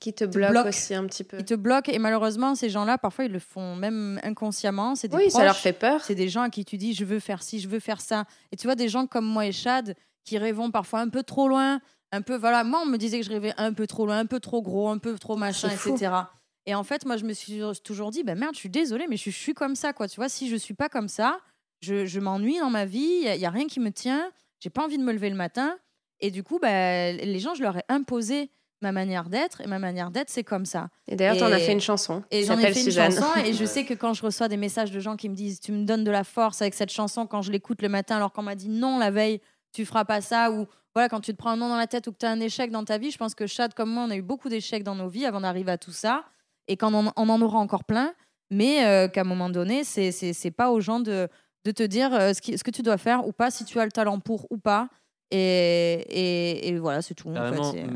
qui 0.01 0.13
te, 0.13 0.25
bloquent 0.25 0.69
aussi 0.69 0.95
un 0.95 1.07
petit 1.07 1.25
peu. 1.25 1.39
Qui 1.39 1.45
te 1.45 1.55
bloquent 1.55 1.93
et 1.93 2.01
malheureusement 2.01 2.57
ces 2.57 2.71
gens-là 2.71 2.99
parfois 2.99 3.27
ils 3.27 3.33
le 3.33 3.39
font 3.39 3.77
même 3.77 4.21
inconsciemment. 4.25 4.95
C'est 4.97 5.13
oui, 5.15 5.31
ça 5.31 5.45
leur 5.45 5.57
fait 5.57 5.73
peur. 5.73 6.05
C'est 6.05 6.15
des 6.15 6.29
gens 6.29 6.43
à 6.43 6.51
qui 6.51 6.65
tu 6.65 6.77
dis 6.77 6.95
je 6.95 7.05
veux 7.05 7.19
faire 7.19 7.43
ci, 7.43 7.59
je 7.59 7.69
veux 7.69 7.81
faire 7.81 8.01
ça. 8.01 8.25
Et 8.53 8.57
tu 8.57 8.67
vois 8.67 8.77
des 8.77 8.89
gens 8.89 9.07
comme 9.07 9.27
moi 9.27 9.47
et 9.47 9.53
Chad 9.53 9.97
qui 10.25 10.39
rêvons 10.39 10.71
parfois 10.71 11.01
un 11.01 11.09
peu 11.09 11.23
trop 11.23 11.49
loin, 11.49 11.81
un 12.13 12.23
peu 12.23 12.37
voilà. 12.37 12.65
Moi 12.65 12.81
on 12.83 12.87
me 12.87 12.97
disait 12.97 13.21
que 13.21 13.27
je 13.27 13.31
rêvais 13.31 13.55
un 13.57 13.73
peu 13.73 13.87
trop 13.87 14.07
loin, 14.07 14.19
un 14.19 14.27
peu 14.27 14.41
trop 14.41 14.63
gros, 14.63 14.89
un 14.89 14.99
peu 14.99 15.19
trop 15.19 15.37
machin, 15.37 15.69
etc. 15.69 16.13
Et 16.67 16.75
en 16.75 16.85
fait 16.85 17.07
moi 17.07 17.17
je 17.17 17.25
me 17.25 17.33
suis 17.33 17.61
toujours 17.85 18.11
dit 18.11 18.23
ben 18.23 18.39
merde 18.39 18.55
je 18.55 18.61
suis 18.61 18.69
désolée 18.69 19.07
mais 19.09 19.17
je, 19.17 19.31
suis 19.31 19.55
comme 19.55 19.75
ça 19.75 19.93
quoi. 19.93 20.09
Tu 20.09 20.17
vois 20.17 20.29
si 20.29 20.49
je 20.49 20.57
suis 20.57 20.75
pas 20.75 20.89
comme 20.89 21.09
ça, 21.09 21.41
je, 21.81 22.07
je 22.07 22.21
m'ennuie 22.21 22.59
dans 22.59 22.71
ma 22.71 22.85
vie, 22.85 23.23
il 23.25 23.41
y, 23.41 23.47
a 23.47 23.51
rien 23.51 23.67
qui 23.67 23.81
me 23.81 23.91
tient, 23.91 24.31
j'ai 24.61 24.71
pas 24.71 24.85
envie 24.85 24.99
de 24.99 25.05
me 25.05 25.13
lever 25.13 25.31
le 25.31 25.37
matin. 25.37 25.79
Et 26.21 26.33
du 26.33 26.43
coup, 26.43 26.59
ben, 26.59 27.17
les 27.17 27.39
gens, 27.39 27.55
je 27.55 27.63
leur 27.63 27.77
ai 27.77 27.85
imposé 27.89 28.51
ma 28.81 28.93
manière 28.93 29.29
d'être 29.29 29.61
et 29.61 29.67
ma 29.67 29.79
manière 29.79 30.11
d'être 30.11 30.31
c'est 30.31 30.45
comme 30.45 30.65
ça. 30.65 30.89
Et 31.09 31.17
d'ailleurs 31.17 31.37
tu 31.37 31.43
en 31.43 31.53
as 31.53 31.59
fait 31.59 31.73
une 31.73 31.81
chanson. 31.81 32.23
Et 32.31 32.45
j'en 32.45 32.59
ai 32.59 32.73
fait 32.73 32.85
une 32.85 32.93
chanson 32.93 33.27
et 33.45 33.53
je 33.53 33.65
sais 33.65 33.85
que 33.85 33.95
quand 33.95 34.15
je 34.15 34.23
reçois 34.23 34.49
des 34.49 34.57
messages 34.57 34.93
de 34.93 35.01
gens 35.01 35.17
qui 35.17 35.29
me 35.29 35.35
disent 35.35 35.61
tu 35.61 35.73
me 35.73 35.85
donnes 35.85 36.05
de 36.05 36.11
la 36.11 36.25
force 36.25 36.63
avec 36.63 36.75
cette 36.75 36.93
chanson 36.93 37.27
quand 37.27 37.43
je 37.43 37.51
l'écoute 37.51 37.83
le 37.83 37.89
matin 37.89 38.17
alors 38.17 38.33
qu'on 38.33 38.43
m'a 38.43 38.55
dit 38.55 38.69
non 38.69 38.99
la 38.99 39.11
veille 39.11 39.41
tu 39.73 39.85
feras 39.85 40.05
pas 40.05 40.21
ça 40.21 40.53
ou 40.53 40.67
voilà 40.99 41.09
quand 41.09 41.21
tu 41.21 41.31
te 41.31 41.37
prends 41.37 41.51
un 41.51 41.57
nom 41.57 41.69
dans 41.69 41.77
la 41.77 41.87
tête 41.87 42.09
ou 42.09 42.13
que 42.13 42.19
tu 42.19 42.27
as 42.27 42.31
un 42.31 42.41
échec 42.41 42.73
dans 42.73 42.85
ta 42.85 42.99
vie, 42.99 43.13
je 43.13 43.19
pense 43.19 43.37
que 43.37 43.47
Chad 43.47 43.73
comme 43.73 43.89
moi 43.89 44.03
on 44.03 44.11
a 44.11 44.17
eu 44.17 44.23
beaucoup 44.23 44.49
d'échecs 44.49 44.83
dans 44.83 44.97
nos 44.97 45.09
vies 45.09 45.27
avant 45.27 45.41
d'arriver 45.41 45.71
à 45.71 45.79
tout 45.79 45.93
ça 45.93 46.25
et 46.67 46.77
quand 46.77 46.93
on, 46.93 47.13
en 47.15 47.41
aura 47.41 47.59
encore 47.59 47.85
plein 47.85 48.15
mais 48.51 48.85
euh, 48.85 49.07
qu'à 49.07 49.21
un 49.21 49.25
moment 49.25 49.49
donné 49.49 49.85
c'est 49.85 50.11
c'est 50.11 50.51
pas 50.51 50.71
aux 50.71 50.81
gens 50.81 50.99
de 50.99 51.29
de 51.65 51.71
te 51.71 51.85
dire 51.85 52.13
euh, 52.13 52.33
ce, 52.33 52.57
ce 52.57 52.65
que 52.65 52.73
tu 52.73 52.83
dois 52.83 52.99
faire 52.99 53.29
ou 53.29 53.33
pas 53.33 53.53
si 53.53 53.65
tu 53.65 53.79
as 53.79 53.85
le 53.85 53.93
talent 53.93 54.19
pour 54.19 54.51
ou 54.51 54.59
pas 54.59 54.89
et, 55.31 56.69
et, 56.69 56.79
voilà, 56.79 57.03
c'est 57.03 57.15
tout. 57.15 57.29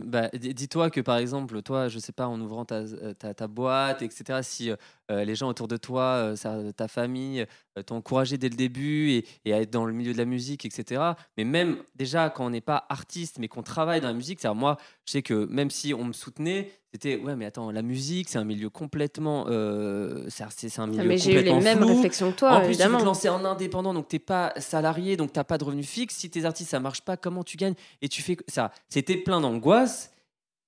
bah, 0.05 0.29
dis-toi 0.35 0.91
que 0.91 1.01
par 1.01 1.17
exemple, 1.17 1.63
toi, 1.63 1.89
je 1.89 1.99
sais 1.99 2.13
pas, 2.13 2.27
en 2.27 2.39
ouvrant 2.41 2.67
ta, 2.67 2.83
ta, 3.19 3.33
ta 3.33 3.47
boîte, 3.47 4.03
etc., 4.03 4.41
si 4.43 4.71
euh, 4.71 5.25
les 5.25 5.35
gens 5.35 5.49
autour 5.49 5.67
de 5.67 5.79
toi, 5.79 6.35
euh, 6.45 6.73
ta 6.73 6.89
famille, 6.89 7.47
euh, 7.79 7.83
t'ont 7.83 7.97
encouragé 7.97 8.39
dès 8.39 8.49
le 8.49 8.57
début 8.57 9.11
et, 9.11 9.27
et, 9.45 9.53
à 9.53 9.61
être 9.61 9.71
dans 9.71 9.85
le 9.85 9.93
milieu 9.93 10.13
de 10.13 10.19
la 10.19 10.25
musique, 10.25 10.65
etc. 10.65 11.03
Mais 11.37 11.45
même 11.45 11.79
déjà, 11.95 12.31
quand 12.31 12.47
on 12.47 12.51
n'est 12.51 12.61
pas 12.61 12.87
artiste, 12.89 13.39
mais 13.39 13.49
qu'on 13.49 13.63
travaille 13.63 14.01
dans 14.01 14.09
la 14.09 14.15
musique, 14.15 14.41
c'est 14.41 14.53
moi, 14.55 14.77
je 15.07 15.13
sais 15.13 15.23
que 15.23 15.47
même 15.47 15.71
si 15.71 15.95
on 15.95 16.05
me 16.05 16.13
soutenait, 16.13 16.71
c'était 16.93 17.17
ouais, 17.17 17.37
mais 17.37 17.47
attends, 17.47 17.71
la 17.71 17.83
musique, 17.83 18.29
c'est 18.29 18.39
un 18.39 18.45
milieu 18.45 18.69
complètement. 18.69 19.47
c'est 19.47 20.43
un 20.43 20.49
ah, 20.79 20.87
milieu 20.87 21.05
mais 21.05 21.17
j'ai 21.17 21.41
eu 21.41 21.43
les 21.43 21.61
mêmes 21.61 21.83
réflexions 21.83 22.33
que 22.33 22.37
toi. 22.37 22.53
En 22.53 22.61
plus, 22.65 22.77
tu 22.77 22.87
veux 22.87 22.99
te 22.99 23.05
lancer 23.05 23.29
en 23.29 23.45
indépendant, 23.45 23.95
donc 23.95 24.09
t'es 24.09 24.19
pas 24.19 24.53
salarié, 24.59 25.17
donc 25.17 25.33
t'as 25.33 25.45
pas 25.45 25.57
de 25.57 25.65
revenus 25.65 25.89
fixes. 25.89 26.17
Si 26.17 26.29
tes 26.29 26.45
artistes, 26.45 26.71
ça 26.71 26.81
marche 26.81 27.01
pas, 27.01 27.17
comment 27.17 27.45
tu 27.45 27.57
gagnes? 27.57 27.75
Et 28.03 28.09
tu 28.09 28.21
fais 28.21 28.37
ça. 28.49 28.73
C'était 28.89 29.17
plein 29.17 29.41
d'angoisse. 29.41 30.13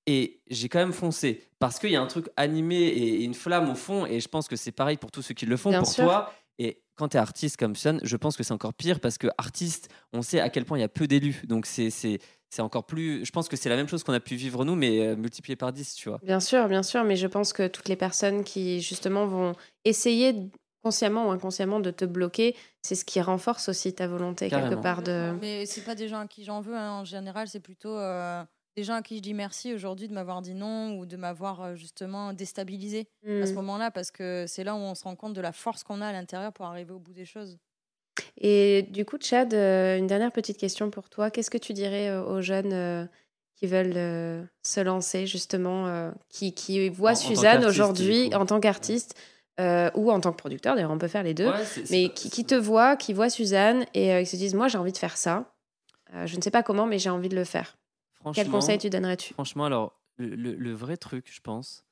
Et 0.06 0.40
j'ai 0.50 0.68
quand 0.68 0.78
même 0.78 0.92
foncé 0.92 1.42
parce 1.58 1.78
qu'il 1.78 1.90
y 1.90 1.96
a 1.96 2.02
un 2.02 2.06
truc 2.06 2.26
animé 2.36 2.76
et 2.76 3.24
une 3.24 3.32
flamme 3.32 3.70
au 3.70 3.74
fond. 3.74 4.04
Et 4.04 4.20
je 4.20 4.28
pense 4.28 4.48
que 4.48 4.56
c'est 4.56 4.72
pareil 4.72 4.98
pour 4.98 5.10
tous 5.10 5.22
ceux 5.22 5.34
qui 5.34 5.46
le 5.46 5.56
font. 5.56 5.72
pour 5.72 5.94
toi, 5.94 6.32
et 6.58 6.82
quand 6.96 7.08
tu 7.08 7.16
es 7.16 7.20
artiste 7.20 7.56
comme 7.56 7.74
Sun, 7.74 8.00
je 8.02 8.16
pense 8.16 8.36
que 8.36 8.42
c'est 8.42 8.52
encore 8.52 8.74
pire 8.74 9.00
parce 9.00 9.18
que 9.18 9.26
artiste, 9.38 9.88
on 10.12 10.22
sait 10.22 10.40
à 10.40 10.48
quel 10.48 10.64
point 10.64 10.78
il 10.78 10.82
y 10.82 10.84
a 10.84 10.88
peu 10.88 11.06
d'élus. 11.06 11.42
Donc 11.46 11.66
c'est 11.66 11.90
c'est 11.90 12.62
encore 12.62 12.86
plus. 12.86 13.24
Je 13.24 13.32
pense 13.32 13.48
que 13.48 13.56
c'est 13.56 13.68
la 13.68 13.76
même 13.76 13.88
chose 13.88 14.04
qu'on 14.04 14.12
a 14.12 14.20
pu 14.20 14.36
vivre 14.36 14.64
nous, 14.64 14.76
mais 14.76 15.04
euh, 15.04 15.16
multiplié 15.16 15.56
par 15.56 15.72
10, 15.72 15.94
tu 15.96 16.08
vois. 16.08 16.20
Bien 16.22 16.38
sûr, 16.38 16.68
bien 16.68 16.84
sûr, 16.84 17.02
mais 17.02 17.16
je 17.16 17.26
pense 17.26 17.52
que 17.52 17.66
toutes 17.66 17.88
les 17.88 17.96
personnes 17.96 18.44
qui 18.44 18.80
justement 18.80 19.26
vont 19.26 19.54
essayer 19.84 20.50
consciemment 20.84 21.28
ou 21.28 21.30
inconsciemment 21.30 21.80
de 21.80 21.90
te 21.90 22.04
bloquer, 22.04 22.54
c'est 22.82 22.94
ce 22.94 23.04
qui 23.04 23.20
renforce 23.20 23.68
aussi 23.68 23.92
ta 23.92 24.06
volonté 24.06 24.50
quelque 24.50 24.76
part 24.76 25.02
de. 25.02 25.32
Mais 25.40 25.66
c'est 25.66 25.80
pas 25.80 25.96
des 25.96 26.06
gens 26.06 26.20
à 26.20 26.26
qui 26.28 26.44
j'en 26.44 26.60
veux. 26.60 26.76
Hein. 26.76 27.00
En 27.00 27.04
général, 27.04 27.48
c'est 27.48 27.60
plutôt. 27.60 27.96
Euh, 27.96 28.44
des 28.76 28.82
gens 28.82 28.94
à 28.94 29.02
qui 29.02 29.16
je 29.16 29.22
dis 29.22 29.34
merci 29.34 29.72
aujourd'hui 29.72 30.08
de 30.08 30.14
m'avoir 30.14 30.42
dit 30.42 30.54
non 30.54 30.98
ou 30.98 31.06
de 31.06 31.16
m'avoir 31.16 31.62
euh, 31.62 31.74
justement 31.74 32.32
déstabilisé 32.32 33.06
à 33.26 33.46
ce 33.46 33.52
mmh. 33.52 33.54
moment-là 33.54 33.90
parce 33.90 34.10
que 34.10 34.44
c'est 34.48 34.64
là 34.64 34.74
où 34.74 34.78
on 34.78 34.94
se 34.94 35.04
rend 35.04 35.16
compte 35.16 35.34
de 35.34 35.40
la 35.40 35.52
force 35.52 35.84
qu'on 35.84 36.00
a 36.00 36.08
à 36.08 36.12
l'intérieur 36.12 36.52
pour 36.52 36.66
arriver 36.66 36.92
au 36.92 36.98
bout 36.98 37.12
des 37.12 37.24
choses. 37.24 37.58
Et 38.38 38.86
du 38.90 39.04
coup, 39.04 39.16
Chad, 39.20 39.54
euh, 39.54 39.98
une 39.98 40.06
dernière 40.06 40.32
petite 40.32 40.56
question 40.56 40.90
pour 40.90 41.08
toi. 41.08 41.30
Qu'est-ce 41.30 41.50
que 41.50 41.58
tu 41.58 41.72
dirais 41.72 42.08
euh, 42.08 42.24
aux 42.24 42.40
jeunes 42.40 43.08
qui 43.56 43.66
veulent 43.66 44.48
se 44.64 44.80
lancer 44.80 45.26
justement, 45.26 46.12
qui, 46.28 46.52
qui 46.52 46.88
voient 46.88 47.14
Suzanne 47.14 47.64
aujourd'hui 47.64 48.34
en 48.34 48.46
tant 48.46 48.58
qu'artiste 48.58 49.14
ou 49.60 50.10
en 50.10 50.20
tant 50.20 50.32
que 50.32 50.36
producteur, 50.36 50.74
d'ailleurs 50.74 50.90
on 50.90 50.98
peut 50.98 51.06
faire 51.06 51.22
les 51.22 51.34
deux, 51.34 51.48
mais 51.90 52.08
qui, 52.08 52.30
qui, 52.30 52.44
te 52.44 52.56
voient, 52.56 52.96
qui 52.96 53.12
voient 53.12 53.30
Suzanne 53.30 53.86
et 53.94 54.24
qui 54.24 54.26
se 54.26 54.34
disent 54.34 54.54
moi 54.54 54.66
j'ai 54.66 54.76
envie 54.76 54.90
de 54.90 54.98
faire 54.98 55.16
ça, 55.16 55.54
je 56.24 56.36
ne 56.36 56.42
sais 56.42 56.50
pas 56.50 56.64
comment 56.64 56.84
mais 56.84 56.98
j'ai 56.98 57.10
envie 57.10 57.28
de 57.28 57.36
le 57.36 57.44
faire. 57.44 57.76
Quel 58.32 58.48
conseil 58.48 58.78
tu 58.78 58.90
donnerais-tu? 58.90 59.34
Franchement, 59.34 59.64
alors, 59.64 60.00
le, 60.18 60.72
vrai 60.72 60.96
truc, 60.96 61.26
je 61.30 61.40
pense, 61.40 61.84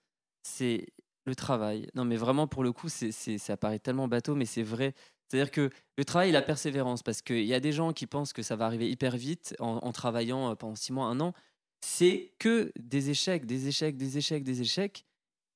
c'est 0.43 0.87
le 1.25 1.35
travail. 1.35 1.89
Non, 1.95 2.05
mais 2.05 2.17
vraiment, 2.17 2.47
pour 2.47 2.65
le 2.65 2.73
coup, 2.73 2.89
c'est, 2.89 3.13
ça 3.13 3.57
paraît 3.57 3.79
tellement 3.79 4.09
bateau, 4.09 4.35
mais 4.35 4.47
c'est 4.47 4.63
vrai. 4.63 4.95
C'est-à-dire 5.29 5.51
que 5.51 5.71
le 5.97 6.05
travail 6.05 6.29
et 6.29 6.33
la 6.33 6.43
persévérance, 6.43 7.03
parce 7.03 7.23
qu'il 7.23 7.45
y 7.45 7.55
a 7.55 7.61
des 7.61 7.73
gens 7.73 7.93
qui 7.93 8.07
pensent 8.07 8.33
que 8.33 8.43
ça 8.43 8.57
va 8.57 8.67
arriver 8.67 8.91
hyper 8.91 9.17
vite 9.17 9.55
en, 9.61 9.93
travaillant 9.93 10.51
euh, 10.51 10.55
pendant 10.55 10.75
six 10.75 10.93
mois, 10.93 11.07
un 11.07 11.21
an. 11.21 11.33
C'est 11.81 12.33
que 12.39 12.73
des 12.79 13.11
échecs, 13.11 13.47
des 13.47 13.67
échecs, 13.67 13.97
des 13.97 14.19
échecs, 14.19 14.45
des 14.45 14.61
échecs 14.61 15.05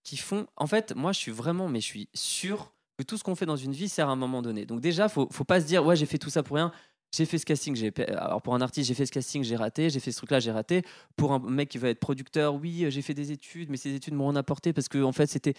qui 0.03 0.17
font. 0.17 0.47
En 0.57 0.67
fait, 0.67 0.95
moi, 0.95 1.13
je 1.13 1.19
suis 1.19 1.31
vraiment, 1.33 1.69
mais 1.69 1.81
je 1.81 1.87
suis 1.87 2.09
sûr 2.15 2.73
que 2.97 3.03
tout 3.03 3.17
ce 3.17 3.25
qu'on 3.25 3.35
fait 3.35 3.47
dans 3.47 3.57
une 3.57 3.73
vie 3.73 3.89
sert 3.89 4.09
à 4.09 4.13
un 4.13 4.17
moment 4.17 4.43
donné. 4.43 4.65
Donc 4.65 4.81
déjà, 4.81 5.09
faut, 5.09 5.29
faut 5.31 5.45
pas 5.45 5.61
se 5.61 5.67
dire 5.67 5.85
ouais 5.85 5.97
j'ai 5.97 6.07
fait 6.07 6.19
tout 6.19 6.31
ça 6.31 6.43
pour 6.43 6.57
rien 6.57 6.73
j'ai 7.15 7.25
fait 7.25 7.39
ce 7.39 7.47
casting, 7.47 7.75
j'ai 7.75 7.93
alors 8.09 8.43
pour 8.43 8.55
un 8.55 8.61
artiste, 8.61 8.89
j'ai 8.89 8.95
fait 8.95 9.07
ce 9.07 9.13
casting, 9.13 9.43
j'ai 9.43 9.57
raté, 9.57 9.91
j'ai 9.91 10.01
fait 10.01 10.13
ce 10.13 10.19
truc-là, 10.19 10.41
j'ai 10.41 10.51
raté. 10.51 10.83
Pour 11.17 11.33
un 11.33 11.39
mec 11.39 11.69
qui 11.69 11.79
va 11.79 11.89
être 11.89 12.01
producteur, 12.01 12.55
oui, 12.55 12.87
j'ai 12.89 13.03
fait 13.03 13.15
des 13.15 13.33
études, 13.33 13.71
mais 13.71 13.77
ces 13.77 13.95
études 13.95 14.15
m'ont 14.15 14.29
rien 14.29 14.37
apporté 14.37 14.73
parce 14.73 14.89
que 14.89 15.03
en 15.03 15.13
fait, 15.13 15.27
c'était 15.27 15.55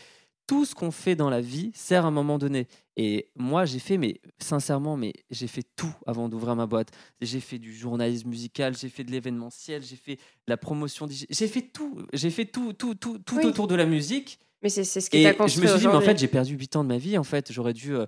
tout 0.48 0.66
ce 0.66 0.74
qu'on 0.74 0.92
fait 0.92 1.16
dans 1.16 1.30
la 1.30 1.42
vie 1.42 1.72
sert 1.76 2.06
à 2.06 2.08
un 2.08 2.12
moment 2.12 2.38
donné. 2.38 2.68
Et 2.96 3.30
moi, 3.36 3.66
j'ai 3.66 3.80
fait, 3.80 3.98
mais 3.98 4.22
sincèrement, 4.40 4.96
mais 4.96 5.14
j'ai 5.30 5.48
fait 5.48 5.64
tout 5.76 5.94
avant 6.06 6.30
d'ouvrir 6.30 6.56
ma 6.56 6.66
boîte. 6.66 6.90
J'ai 7.22 7.42
fait 7.42 7.60
du 7.60 7.76
journalisme 7.76 8.30
musical, 8.30 8.76
j'ai 8.76 8.90
fait 8.90 9.04
de 9.04 9.12
l'événementiel, 9.12 9.84
j'ai 9.84 9.98
fait 9.98 10.18
la 10.48 10.56
promotion, 10.58 11.08
j'ai 11.10 11.48
fait 11.48 11.62
tout, 11.62 12.08
j'ai 12.14 12.30
fait 12.30 12.46
tout, 12.46 12.74
tout, 12.74 12.96
tout, 12.96 13.20
tout 13.20 13.46
autour 13.46 13.68
de 13.68 13.76
la 13.76 13.86
musique. 13.86 14.40
Mais 14.64 14.70
c'est 14.70 14.84
ce 14.86 15.10
qui 15.10 15.22
t'a 15.22 15.34
construit. 15.34 15.68
Je 15.68 15.74
me 15.74 15.78
suis 15.78 15.86
dit, 15.86 15.88
mais 15.88 15.94
en 15.94 16.02
fait, 16.02 16.18
j'ai 16.18 16.28
perdu 16.28 16.56
8 16.56 16.78
ans 16.78 16.84
de 16.84 16.90
ma 16.90 16.98
vie. 16.98 17.18
En 17.18 17.24
fait, 17.24 17.52
j'aurais 17.52 17.74
dû. 17.74 17.96
Euh, 17.96 18.06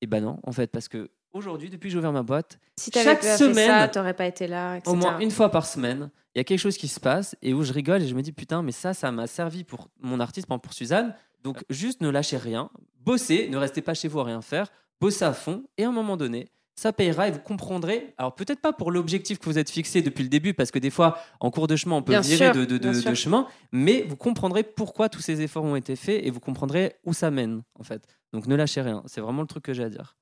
et 0.00 0.06
ben 0.06 0.20
non, 0.20 0.40
en 0.42 0.50
fait, 0.50 0.68
parce 0.68 0.88
que 0.88 1.10
aujourd'hui, 1.32 1.70
depuis 1.70 1.88
que 1.88 1.92
j'ai 1.92 1.98
ouvert 1.98 2.12
ma 2.12 2.22
boîte, 2.22 2.58
si 2.76 2.90
chaque 2.92 3.24
semaine, 3.24 3.90
t'aurais 3.90 4.14
pas 4.14 4.26
été 4.26 4.46
là. 4.46 4.78
Au 4.86 4.94
moins 4.94 5.18
une 5.18 5.30
fois 5.30 5.50
par 5.50 5.66
semaine, 5.66 6.10
il 6.34 6.38
y 6.38 6.40
a 6.40 6.44
quelque 6.44 6.58
chose 6.58 6.76
qui 6.76 6.88
se 6.88 7.00
passe 7.00 7.36
et 7.42 7.52
où 7.54 7.62
je 7.62 7.72
rigole 7.72 8.02
et 8.02 8.08
je 8.08 8.14
me 8.14 8.22
dis 8.22 8.32
putain, 8.32 8.62
mais 8.62 8.72
ça, 8.72 8.94
ça 8.94 9.12
m'a 9.12 9.26
servi 9.26 9.64
pour 9.64 9.88
mon 10.00 10.20
artiste, 10.20 10.46
pour 10.46 10.72
Suzanne. 10.72 11.14
Donc 11.42 11.64
juste 11.70 12.00
ne 12.00 12.08
lâchez 12.08 12.36
rien, 12.36 12.70
bossez, 13.00 13.48
ne 13.48 13.56
restez 13.56 13.82
pas 13.82 13.94
chez 13.94 14.08
vous 14.08 14.20
à 14.20 14.24
rien 14.24 14.42
faire, 14.42 14.68
bossez 15.00 15.24
à 15.24 15.32
fond 15.32 15.64
et 15.76 15.84
à 15.84 15.88
un 15.88 15.92
moment 15.92 16.16
donné, 16.16 16.48
ça 16.74 16.92
payera 16.92 17.28
et 17.28 17.30
vous 17.30 17.40
comprendrez. 17.40 18.14
Alors 18.16 18.34
peut-être 18.34 18.60
pas 18.60 18.72
pour 18.72 18.90
l'objectif 18.90 19.38
que 19.38 19.44
vous 19.44 19.58
êtes 19.58 19.70
fixé 19.70 20.02
depuis 20.02 20.22
le 20.22 20.28
début, 20.28 20.54
parce 20.54 20.70
que 20.70 20.78
des 20.78 20.90
fois, 20.90 21.18
en 21.40 21.50
cours 21.50 21.66
de 21.66 21.76
chemin, 21.76 21.96
on 21.96 22.02
peut 22.02 22.18
virer 22.20 22.52
de, 22.52 22.64
de, 22.64 22.78
de, 22.78 23.14
chemin, 23.14 23.46
mais 23.72 24.02
vous 24.08 24.16
comprendrez 24.16 24.62
pourquoi 24.62 25.08
tous 25.08 25.20
ces 25.20 25.42
efforts 25.42 25.64
ont 25.64 25.76
été 25.76 25.96
faits 25.96 26.24
et 26.24 26.30
vous 26.30 26.40
comprendrez 26.40 26.94
où 27.04 27.12
ça 27.12 27.30
mène, 27.30 27.62
en 27.78 27.82
fait. 27.82 28.06
Donc 28.32 28.46
ne 28.46 28.56
lâchez 28.56 28.80
rien. 28.80 29.02
C'est 29.06 29.20
vraiment 29.20 29.42
le 29.42 29.48
truc 29.48 29.64
que 29.64 29.74
j'ai 29.74 29.84
à 29.84 29.90
dire. 29.90 30.16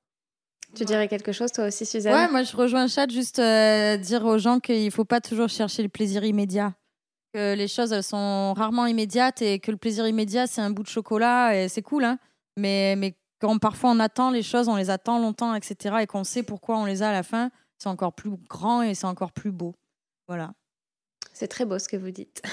Tu 0.75 0.85
dirais 0.85 1.07
quelque 1.07 1.31
chose 1.31 1.51
toi 1.51 1.65
aussi, 1.65 1.85
Suzanne 1.85 2.13
Ouais, 2.13 2.27
moi 2.29 2.43
je 2.43 2.55
rejoins 2.55 2.87
chat 2.87 3.09
juste 3.09 3.39
euh, 3.39 3.97
dire 3.97 4.25
aux 4.25 4.37
gens 4.37 4.59
qu'il 4.59 4.85
ne 4.85 4.89
faut 4.89 5.05
pas 5.05 5.21
toujours 5.21 5.49
chercher 5.49 5.83
le 5.83 5.89
plaisir 5.89 6.23
immédiat. 6.23 6.73
Que 7.33 7.55
les 7.55 7.67
choses 7.67 7.99
sont 8.01 8.53
rarement 8.53 8.85
immédiates 8.85 9.41
et 9.41 9.59
que 9.59 9.71
le 9.71 9.77
plaisir 9.77 10.07
immédiat 10.07 10.47
c'est 10.47 10.61
un 10.61 10.69
bout 10.69 10.83
de 10.83 10.87
chocolat 10.87 11.55
et 11.55 11.69
c'est 11.69 11.81
cool, 11.81 12.03
hein. 12.03 12.17
mais, 12.57 12.95
mais 12.97 13.15
quand 13.39 13.57
parfois 13.57 13.91
on 13.91 13.99
attend 13.99 14.31
les 14.31 14.43
choses, 14.43 14.69
on 14.69 14.75
les 14.75 14.89
attend 14.89 15.19
longtemps, 15.19 15.55
etc. 15.55 15.97
et 16.01 16.07
qu'on 16.07 16.23
sait 16.23 16.43
pourquoi 16.43 16.77
on 16.77 16.85
les 16.85 17.01
a 17.03 17.09
à 17.09 17.13
la 17.13 17.23
fin, 17.23 17.49
c'est 17.77 17.89
encore 17.89 18.13
plus 18.13 18.31
grand 18.47 18.81
et 18.81 18.93
c'est 18.93 19.07
encore 19.07 19.31
plus 19.31 19.51
beau. 19.51 19.75
Voilà. 20.27 20.53
C'est 21.41 21.47
très 21.47 21.65
beau 21.65 21.79
ce 21.79 21.87
que 21.87 21.97
vous 21.97 22.11
dites. 22.11 22.43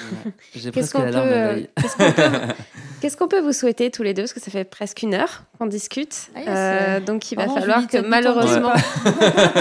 J'ai 0.56 0.70
presque 0.72 0.94
la 0.94 1.10
larme 1.10 1.28
à 1.28 2.54
Qu'est-ce 3.02 3.16
qu'on 3.18 3.28
peut 3.28 3.38
vous 3.40 3.52
souhaiter 3.52 3.90
tous 3.90 4.02
les 4.02 4.14
deux? 4.14 4.22
Parce 4.22 4.32
que 4.32 4.40
ça 4.40 4.50
fait 4.50 4.64
presque 4.64 5.02
une 5.02 5.12
heure 5.14 5.42
qu'on 5.58 5.66
discute. 5.66 6.16
Ah 6.34 6.38
yes, 6.40 6.48
Euh, 6.48 7.00
donc 7.00 7.30
il 7.30 7.34
va 7.36 7.44
falloir 7.48 7.80
Julie, 7.82 7.86
que 7.86 7.98
malheureusement. 7.98 8.72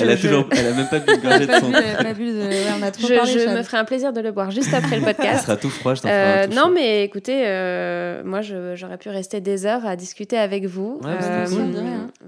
elle, 0.00 0.10
a 0.10 0.16
toujours, 0.16 0.46
elle 0.52 0.66
a 0.68 0.72
même 0.74 0.88
pas 0.88 1.00
bu 1.00 1.12
une 1.12 1.20
gorgée 1.20 1.46
de 1.46 1.52
son. 1.52 1.68
bu, 1.70 1.76
euh, 1.76 2.02
pas 2.02 2.12
bu 2.14 2.26
de- 2.32 2.48
ouais, 2.48 2.62
on 2.78 2.82
a 2.82 2.90
trop 2.92 3.06
Je, 3.06 3.14
je 3.14 3.48
me 3.54 3.62
ferai 3.62 3.76
un 3.78 3.84
plaisir 3.84 4.12
de 4.12 4.20
le 4.20 4.30
boire 4.32 4.50
juste 4.52 4.72
après 4.72 4.96
le 4.98 5.02
podcast. 5.04 5.42
sera 5.44 5.56
tout 5.56 5.68
froid, 5.70 5.94
je 5.94 6.02
t'en 6.02 6.08
Euh, 6.10 6.46
non, 6.46 6.66
chaud. 6.66 6.72
mais 6.74 7.02
écoutez, 7.04 7.42
euh, 7.46 8.22
moi, 8.24 8.40
je- 8.42 8.74
j'aurais 8.76 8.96
pu 8.96 9.08
rester 9.10 9.40
des 9.40 9.66
heures 9.66 9.84
à 9.84 9.96
discuter 9.96 10.38
avec 10.38 10.64
vous. 10.66 11.00
Ouais, 11.02 11.10
Euh, 11.20 11.46
cool. 11.46 11.74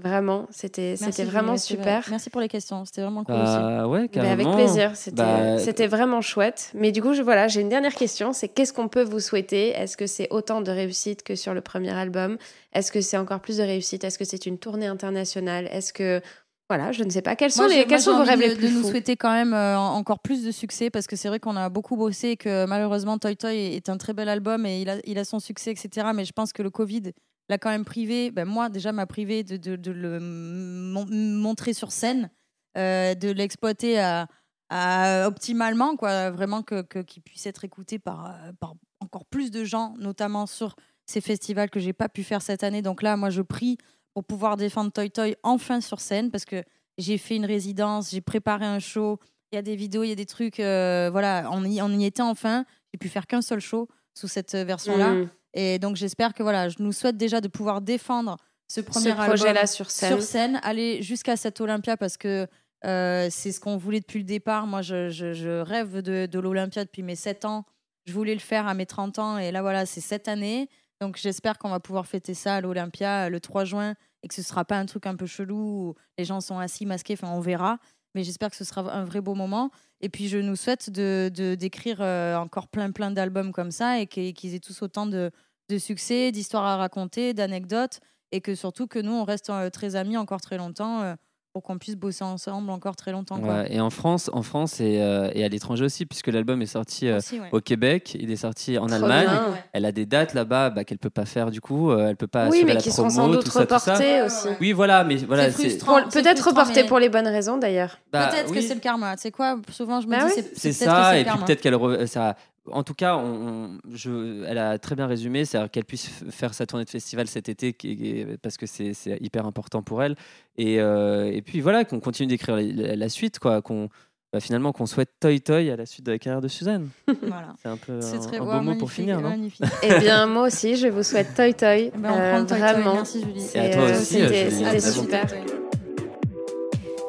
Vraiment, 0.03 0.47
c'était 0.51 0.95
vraiment 1.23 1.53
ouais, 1.53 1.57
super. 1.57 2.03
Merci 2.11 2.29
pour 2.29 2.41
les 2.41 2.49
questions, 2.49 2.85
c'était 2.85 3.01
vraiment 3.01 3.23
cool 3.23 3.35
aussi. 3.35 3.43
Bah, 3.45 3.87
ouais, 3.87 4.01
Mais 4.01 4.07
carrément. 4.09 4.33
avec 4.33 4.47
plaisir, 4.51 4.91
c'était 4.95 5.23
Bah, 5.23 5.57
c'était 5.57 5.87
vraiment 5.87 6.21
chouette. 6.25 6.71
Mais 6.73 6.91
du 6.91 7.01
coup, 7.01 7.13
je, 7.13 7.21
voilà, 7.21 7.47
j'ai 7.47 7.61
une 7.61 7.69
dernière 7.69 7.95
question, 7.95 8.33
c'est 8.33 8.47
qu'est-ce 8.49 8.73
qu'on 8.73 8.87
peut 8.89 9.03
vous 9.03 9.19
souhaiter? 9.19 9.69
Est-ce 9.69 9.95
que 9.97 10.07
c'est 10.07 10.27
autant 10.31 10.61
de 10.61 10.71
réussite 10.71 11.23
que 11.23 11.35
sur 11.35 11.53
le 11.53 11.61
premier 11.61 11.91
album? 11.91 12.37
Est-ce 12.73 12.91
que 12.91 12.99
c'est 13.01 13.17
encore 13.17 13.39
plus 13.39 13.57
de 13.57 13.63
réussite? 13.63 14.03
Est-ce 14.03 14.17
que 14.17 14.25
c'est 14.25 14.45
une 14.45 14.57
tournée 14.57 14.87
internationale? 14.87 15.67
Est-ce 15.71 15.93
que... 15.93 16.21
Voilà, 16.67 16.91
je 16.91 17.03
ne 17.03 17.11
sais 17.11 17.21
pas. 17.21 17.35
Quels 17.35 17.51
sont, 17.51 17.61
Moi, 17.61 17.67
les, 17.69 17.75
j'ai- 17.75 17.81
quels 17.83 17.89
moi, 17.91 17.99
sont 17.99 18.17
vos 18.17 18.23
rêves 18.23 18.39
de, 18.39 18.45
les 18.45 18.55
plus 18.55 18.67
de 18.69 18.73
nous 18.73 18.81
fous? 18.81 18.89
souhaiter 18.89 19.15
quand 19.15 19.31
même 19.31 19.53
euh, 19.53 19.77
en- 19.77 19.95
encore 19.97 20.19
plus 20.19 20.43
de 20.43 20.49
succès 20.49 20.89
parce 20.89 21.05
que 21.05 21.15
c'est 21.15 21.27
vrai 21.27 21.39
qu'on 21.39 21.55
a 21.55 21.69
beaucoup 21.69 21.95
bossé 21.95 22.29
et 22.29 22.37
que 22.37 22.65
malheureusement 22.65 23.19
Toy 23.19 23.37
Toy 23.37 23.55
est 23.55 23.87
un 23.87 23.97
très 23.97 24.13
bel 24.13 24.27
album 24.29 24.65
et 24.65 24.81
il 24.81 24.89
a, 24.89 24.95
il 25.03 25.19
a 25.19 25.25
son 25.25 25.39
succès, 25.39 25.69
etc. 25.69 26.07
Mais 26.15 26.25
je 26.25 26.31
pense 26.33 26.53
que 26.53 26.63
le 26.63 26.71
Covid 26.71 27.11
l'a 27.49 27.59
quand 27.59 27.69
même 27.69 27.85
privé, 27.85 28.31
ben 28.31 28.45
moi 28.45 28.69
déjà 28.69 28.91
m'a 28.91 29.05
privé 29.05 29.43
de, 29.43 29.57
de, 29.57 29.75
de 29.75 29.91
le 29.91 30.19
mon- 30.19 31.05
montrer 31.07 31.73
sur 31.73 31.91
scène, 31.91 32.31
euh, 32.79 33.13
de 33.13 33.29
l'exploiter 33.29 33.99
à, 33.99 34.27
à- 34.69 35.27
optimalement, 35.27 35.95
quoi, 35.95 36.31
vraiment 36.31 36.61
que, 36.63 36.81
que- 36.81 36.99
qu'il 36.99 37.21
puisse 37.23 37.45
être 37.45 37.63
écouté 37.63 37.99
par, 37.99 38.25
euh, 38.27 38.51
par 38.59 38.73
encore 38.99 39.25
plus 39.25 39.51
de 39.51 39.63
gens, 39.63 39.93
notamment 39.99 40.45
sur 40.47 40.75
ces 41.05 41.21
festivals 41.21 41.69
que 41.69 41.79
j'ai 41.79 41.93
pas 41.93 42.09
pu 42.09 42.23
faire 42.23 42.41
cette 42.41 42.63
année. 42.63 42.81
Donc 42.81 43.01
là, 43.03 43.15
moi, 43.17 43.29
je 43.29 43.41
prie 43.41 43.77
pour 44.13 44.23
pouvoir 44.23 44.57
défendre 44.57 44.91
Toy 44.91 45.11
Toy 45.11 45.35
enfin 45.43 45.81
sur 45.81 45.99
scène 45.99 46.31
parce 46.31 46.45
que 46.45 46.63
j'ai 46.97 47.17
fait 47.17 47.35
une 47.35 47.45
résidence, 47.45 48.11
j'ai 48.11 48.21
préparé 48.21 48.65
un 48.65 48.79
show, 48.79 49.19
il 49.51 49.55
y 49.55 49.59
a 49.59 49.61
des 49.61 49.75
vidéos, 49.75 50.03
il 50.03 50.09
y 50.09 50.11
a 50.11 50.15
des 50.15 50.25
trucs, 50.25 50.59
euh, 50.59 51.09
voilà, 51.11 51.47
on 51.51 51.63
y, 51.65 51.81
on 51.81 51.89
y 51.89 52.05
était 52.05 52.21
enfin. 52.23 52.65
J'ai 52.93 52.97
pu 52.97 53.09
faire 53.09 53.27
qu'un 53.27 53.41
seul 53.41 53.59
show 53.59 53.87
sous 54.17 54.27
cette 54.29 54.55
version-là. 54.55 55.11
Mm. 55.11 55.29
Et 55.53 55.79
donc 55.79 55.95
j'espère 55.97 56.33
que 56.33 56.41
voilà, 56.43 56.69
je 56.69 56.77
nous 56.79 56.91
souhaite 56.93 57.17
déjà 57.17 57.41
de 57.41 57.47
pouvoir 57.49 57.81
défendre 57.81 58.37
ce 58.67 58.81
premier 58.81 59.11
Ce 59.11 59.15
projet-là 59.15 59.67
sur 59.67 59.91
scène. 59.91 60.09
sur 60.13 60.21
scène, 60.23 60.59
aller 60.63 61.01
jusqu'à 61.03 61.35
cette 61.37 61.61
Olympia 61.61 61.97
parce 61.97 62.17
que 62.17 62.47
euh, 62.85 63.29
c'est 63.31 63.51
ce 63.51 63.59
qu'on 63.59 63.77
voulait 63.77 63.99
depuis 63.99 64.19
le 64.19 64.25
départ. 64.25 64.67
Moi, 64.67 64.81
je, 64.81 65.61
rêve 65.61 66.01
de, 66.01 66.39
l'Olympia 66.39 66.85
depuis 66.85 67.03
mes 67.03 67.15
7 67.15 67.45
ans. 67.45 67.65
Je 68.05 68.13
voulais 68.13 68.33
le 68.33 68.39
faire 68.39 68.67
à 68.67 68.73
mes 68.75 68.85
30 68.85 69.19
ans 69.19 69.37
et 69.37 69.51
là, 69.51 69.61
voilà, 69.61 69.85
c'est 69.85 70.01
cette 70.01 70.27
année. 70.27 70.69
Donc 71.01 71.17
j'espère 71.17 71.57
qu'on 71.57 71.69
va 71.69 71.79
pouvoir 71.79 72.07
fêter 72.07 72.33
ça 72.33 72.55
à 72.55 72.61
l'Olympia 72.61 73.25
euh, 73.25 73.29
le 73.29 73.41
3 73.41 73.65
juin 73.65 73.95
et 74.23 74.27
que 74.27 74.33
ce 74.33 74.41
sera 74.41 74.63
pas 74.63 74.77
un 74.77 74.85
truc 74.85 75.07
un 75.07 75.15
peu 75.15 75.25
chelou 75.25 75.57
où 75.57 75.95
les 76.17 76.23
gens 76.23 76.39
sont 76.39 76.59
assis 76.59 76.85
masqués. 76.85 77.13
Enfin, 77.13 77.31
on 77.33 77.39
verra. 77.39 77.79
Mais 78.13 78.23
j'espère 78.23 78.49
que 78.49 78.55
ce 78.55 78.63
sera 78.63 78.81
un 78.93 79.03
vrai 79.03 79.19
beau 79.19 79.33
moment. 79.33 79.71
Et 79.99 80.07
puis, 80.07 80.29
je 80.29 80.37
nous 80.37 80.55
souhaite 80.55 80.89
de 80.89 81.29
d'écrire 81.55 81.97
euh, 81.99 82.37
encore 82.37 82.67
plein, 82.67 82.91
plein 82.91 83.11
d'albums 83.11 83.51
comme 83.51 83.71
ça 83.71 83.99
et 83.99 84.05
qu'ils 84.07 84.53
aient 84.53 84.59
tous 84.59 84.83
autant 84.83 85.05
de, 85.05 85.31
succès, 85.79 86.31
d'histoires 86.31 86.65
à 86.65 86.77
raconter, 86.77 87.33
d'anecdotes 87.33 87.99
et 88.31 88.39
que 88.39 88.55
surtout 88.55 88.87
que 88.87 88.99
nous, 88.99 89.11
on 89.11 89.23
reste 89.25 89.51
très 89.73 89.95
amis 89.95 90.15
encore 90.15 90.39
très 90.39 90.57
longtemps 90.57 91.15
pour 91.55 91.63
qu'on 91.63 91.77
puisse 91.77 91.95
bosser 91.95 92.25
ensemble 92.25 92.69
encore 92.69 92.97
très 92.97 93.13
longtemps. 93.13 93.39
quoi. 93.39 93.53
Ouais, 93.61 93.73
et 93.73 93.79
en 93.79 93.89
France, 93.89 94.29
en 94.33 94.41
France 94.41 94.81
et, 94.81 94.99
euh, 95.01 95.29
et 95.33 95.45
à 95.45 95.47
l'étranger 95.47 95.85
aussi, 95.85 96.05
puisque 96.05 96.27
l'album 96.27 96.61
est 96.61 96.65
sorti 96.65 97.07
euh, 97.07 97.19
Aussi, 97.19 97.39
ouais. 97.39 97.47
au 97.53 97.61
Québec, 97.61 98.17
il 98.19 98.29
est 98.29 98.35
sorti 98.35 98.77
en 98.77 98.87
Trop 98.87 98.95
Allemagne. 98.95 99.25
bien. 99.25 99.43
Ouais. 99.53 99.63
Elle 99.71 99.85
a 99.85 99.93
des 99.93 100.05
dates 100.05 100.33
là-bas 100.33 100.69
bah, 100.69 100.83
qu'elle 100.83 100.97
peut 100.97 101.09
pas 101.09 101.23
faire 101.23 101.51
du 101.51 101.61
coup, 101.61 101.91
euh, 101.91 102.09
elle 102.09 102.17
peut 102.17 102.27
pas 102.27 102.49
Oui, 102.49 102.57
assurer 102.57 102.65
mais 102.65 102.73
la 102.73 102.81
qui 102.81 102.89
promo, 102.89 103.09
seront 103.09 103.21
sans 103.21 103.29
doute 103.29 103.47
reportés 103.47 104.21
aussi. 104.23 104.49
Oui, 104.59 104.73
voilà, 104.73 105.05
mais 105.05 105.15
voilà, 105.15 105.49
C'est 105.49 105.69
c'est 105.69 105.69
c'est 105.69 105.77
Peut-être 106.11 106.53
mais- 106.75 106.83
pour 106.87 106.99
les 106.99 107.07
bonnes 107.07 107.25
raisons 107.27 107.55
d'ailleurs. 107.57 107.99
bah, 108.11 108.27
peut-être 108.33 108.51
que 108.51 108.59
c'est 108.59 108.73
le 108.73 108.81
karma. 108.81 109.15
Tu 109.15 109.21
sais 109.21 109.31
quoi 109.31 109.55
Souvent, 109.71 110.01
je 110.01 110.07
me 110.07 110.11
Bah 110.11 110.25
dis, 110.27 110.33
oui. 110.35 110.43
c'est 110.55 110.57
C'est 110.57 110.73
ça, 110.73 111.17
et 111.17 111.23
puis 111.23 111.37
peut-être 111.45 111.61
qu'elle. 111.61 111.75
re- 111.75 112.05
Ça... 112.05 112.35
En 112.71 112.83
tout 112.83 112.93
cas, 112.95 113.15
on, 113.15 113.21
on- 113.47 113.79
je, 113.93 114.43
elle 114.45 114.57
a 114.57 114.77
très 114.79 114.95
bien 114.95 115.05
résumé, 115.07 115.45
c'est-à-dire 115.45 115.69
qu'elle 115.69 115.85
puisse 115.85 116.09
faire 116.29 116.53
sa 116.53 116.65
tournée 116.65 116.85
de 116.85 116.89
festival 116.89 117.27
cet 117.27 117.47
été, 117.49 117.73
qui 117.73 118.25
parce 118.41 118.57
que 118.57 118.65
c'est 118.65 118.93
hyper 119.21 119.45
important 119.45 119.81
pour 119.83 120.01
elle. 120.01 120.15
Et, 120.57 120.79
euh, 120.79 121.31
et 121.31 121.41
puis 121.41 121.61
voilà, 121.61 121.85
qu'on 121.85 121.99
continue 121.99 122.27
d'écrire 122.27 122.57
la, 122.59 123.09
suite, 123.09 123.37
quoi. 123.39 123.61
Qu'on, 123.61 123.89
bah, 124.33 124.39
finalement, 124.39 124.71
qu'on 124.73 124.85
souhaite 124.87 125.11
Toy 125.19 125.39
Toy 125.41 125.69
à 125.69 125.75
la 125.75 125.85
suite 125.85 126.05
de 126.05 126.11
la 126.11 126.17
carrière 126.19 126.41
de 126.41 126.47
Suzanne. 126.47 126.89
Voilà. 127.21 127.53
C'est 127.61 127.69
un 127.69 127.77
peu 127.77 127.93
un, 127.93 128.19
très 128.19 128.37
un 128.37 128.43
beau 128.45 128.61
mot 128.61 128.75
pour 128.75 128.91
finir, 128.91 129.21
non 129.21 129.29
magnifique. 129.29 129.65
Eh 129.83 129.99
bien, 129.99 130.25
moi 130.27 130.47
aussi, 130.47 130.75
je 130.75 130.87
vous 130.87 131.03
souhaite 131.03 131.35
Toy 131.35 131.53
Toy. 131.53 131.91
Eh 131.93 131.97
ben, 131.97 132.11
on 132.11 132.17
Euh, 132.19 132.37
Toy 132.39 132.47
Toy. 132.47 132.57
vraiment. 132.59 132.95
Merci 132.95 133.21
Julie. 133.21 133.45
Et 133.53 133.59
à 133.59 133.69
toi 133.69 133.83
euh, 133.83 133.91
aussi, 134.01 134.15
c'était- 134.15 134.79
super. 134.81 135.25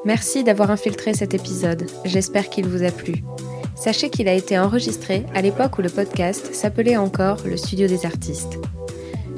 Merci 0.05 0.45
d'avoir 0.45 0.71
infiltré 0.71 1.15
cet 1.15 1.35
épisode. 1.35 1.87
J'espère 2.05 2.49
qu'il 2.49 2.67
vous 2.69 2.85
a 2.85 2.93
plu. 2.93 3.25
Sachez 3.77 4.09
qu'il 4.11 4.27
a 4.27 4.33
été 4.33 4.59
enregistré 4.59 5.25
à 5.35 5.43
l'époque 5.43 5.79
où 5.79 5.83
le 5.83 5.91
podcast 5.91 6.55
s'appelait 6.55 6.97
encore 6.97 7.39
le 7.45 7.57
Studio 7.57 7.87
des 7.87 8.07
artistes. 8.07 8.59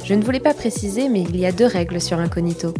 Je 0.05 0.14
ne 0.14 0.22
voulais 0.22 0.41
pas 0.41 0.55
préciser, 0.55 1.09
mais 1.09 1.22
il 1.22 1.36
y 1.36 1.45
a 1.45 1.53
deux 1.53 1.66
règles 1.66 2.01
sur 2.01 2.18
Incognito. 2.18 2.72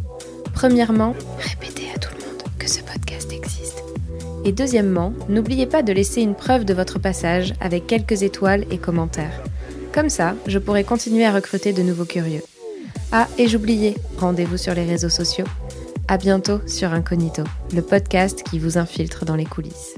Premièrement, 0.55 1.15
répétez 1.39 1.89
à 1.95 1.99
tout 1.99 2.11
le 2.17 2.25
monde 2.25 2.43
que 2.59 2.71
ce 2.71 2.81
podcast 2.81 3.33
existe. 3.33 3.83
Et 4.45 4.53
deuxièmement, 4.53 5.13
n'oubliez 5.29 5.67
pas 5.67 5.83
de 5.83 5.93
laisser 5.93 6.23
une 6.23 6.37
preuve 6.37 6.65
de 6.65 6.75
votre 6.75 6.99
passage 6.99 7.53
avec 7.61 7.87
quelques 7.87 8.23
étoiles 8.23 8.65
et 8.71 8.79
commentaires. 8.79 9.43
Comme 9.93 10.09
ça, 10.09 10.37
je 10.47 10.59
pourrai 10.59 10.85
continuer 10.85 11.27
à 11.27 11.33
recruter 11.33 11.73
de 11.73 11.83
nouveaux 11.83 12.05
curieux. 12.05 12.43
Ah, 13.11 13.27
et 13.37 13.49
j'oubliais, 13.49 13.97
rendez-vous 14.17 14.57
sur 14.57 14.75
les 14.75 14.85
réseaux 14.85 15.09
sociaux. 15.09 15.47
À 16.07 16.19
bientôt 16.19 16.61
sur 16.67 16.93
Incognito, 16.93 17.43
le 17.75 17.83
podcast 17.83 18.43
qui 18.43 18.59
vous 18.59 18.79
infiltre 18.79 19.25
dans 19.25 19.37
les 19.37 19.45
coulisses. 19.45 19.97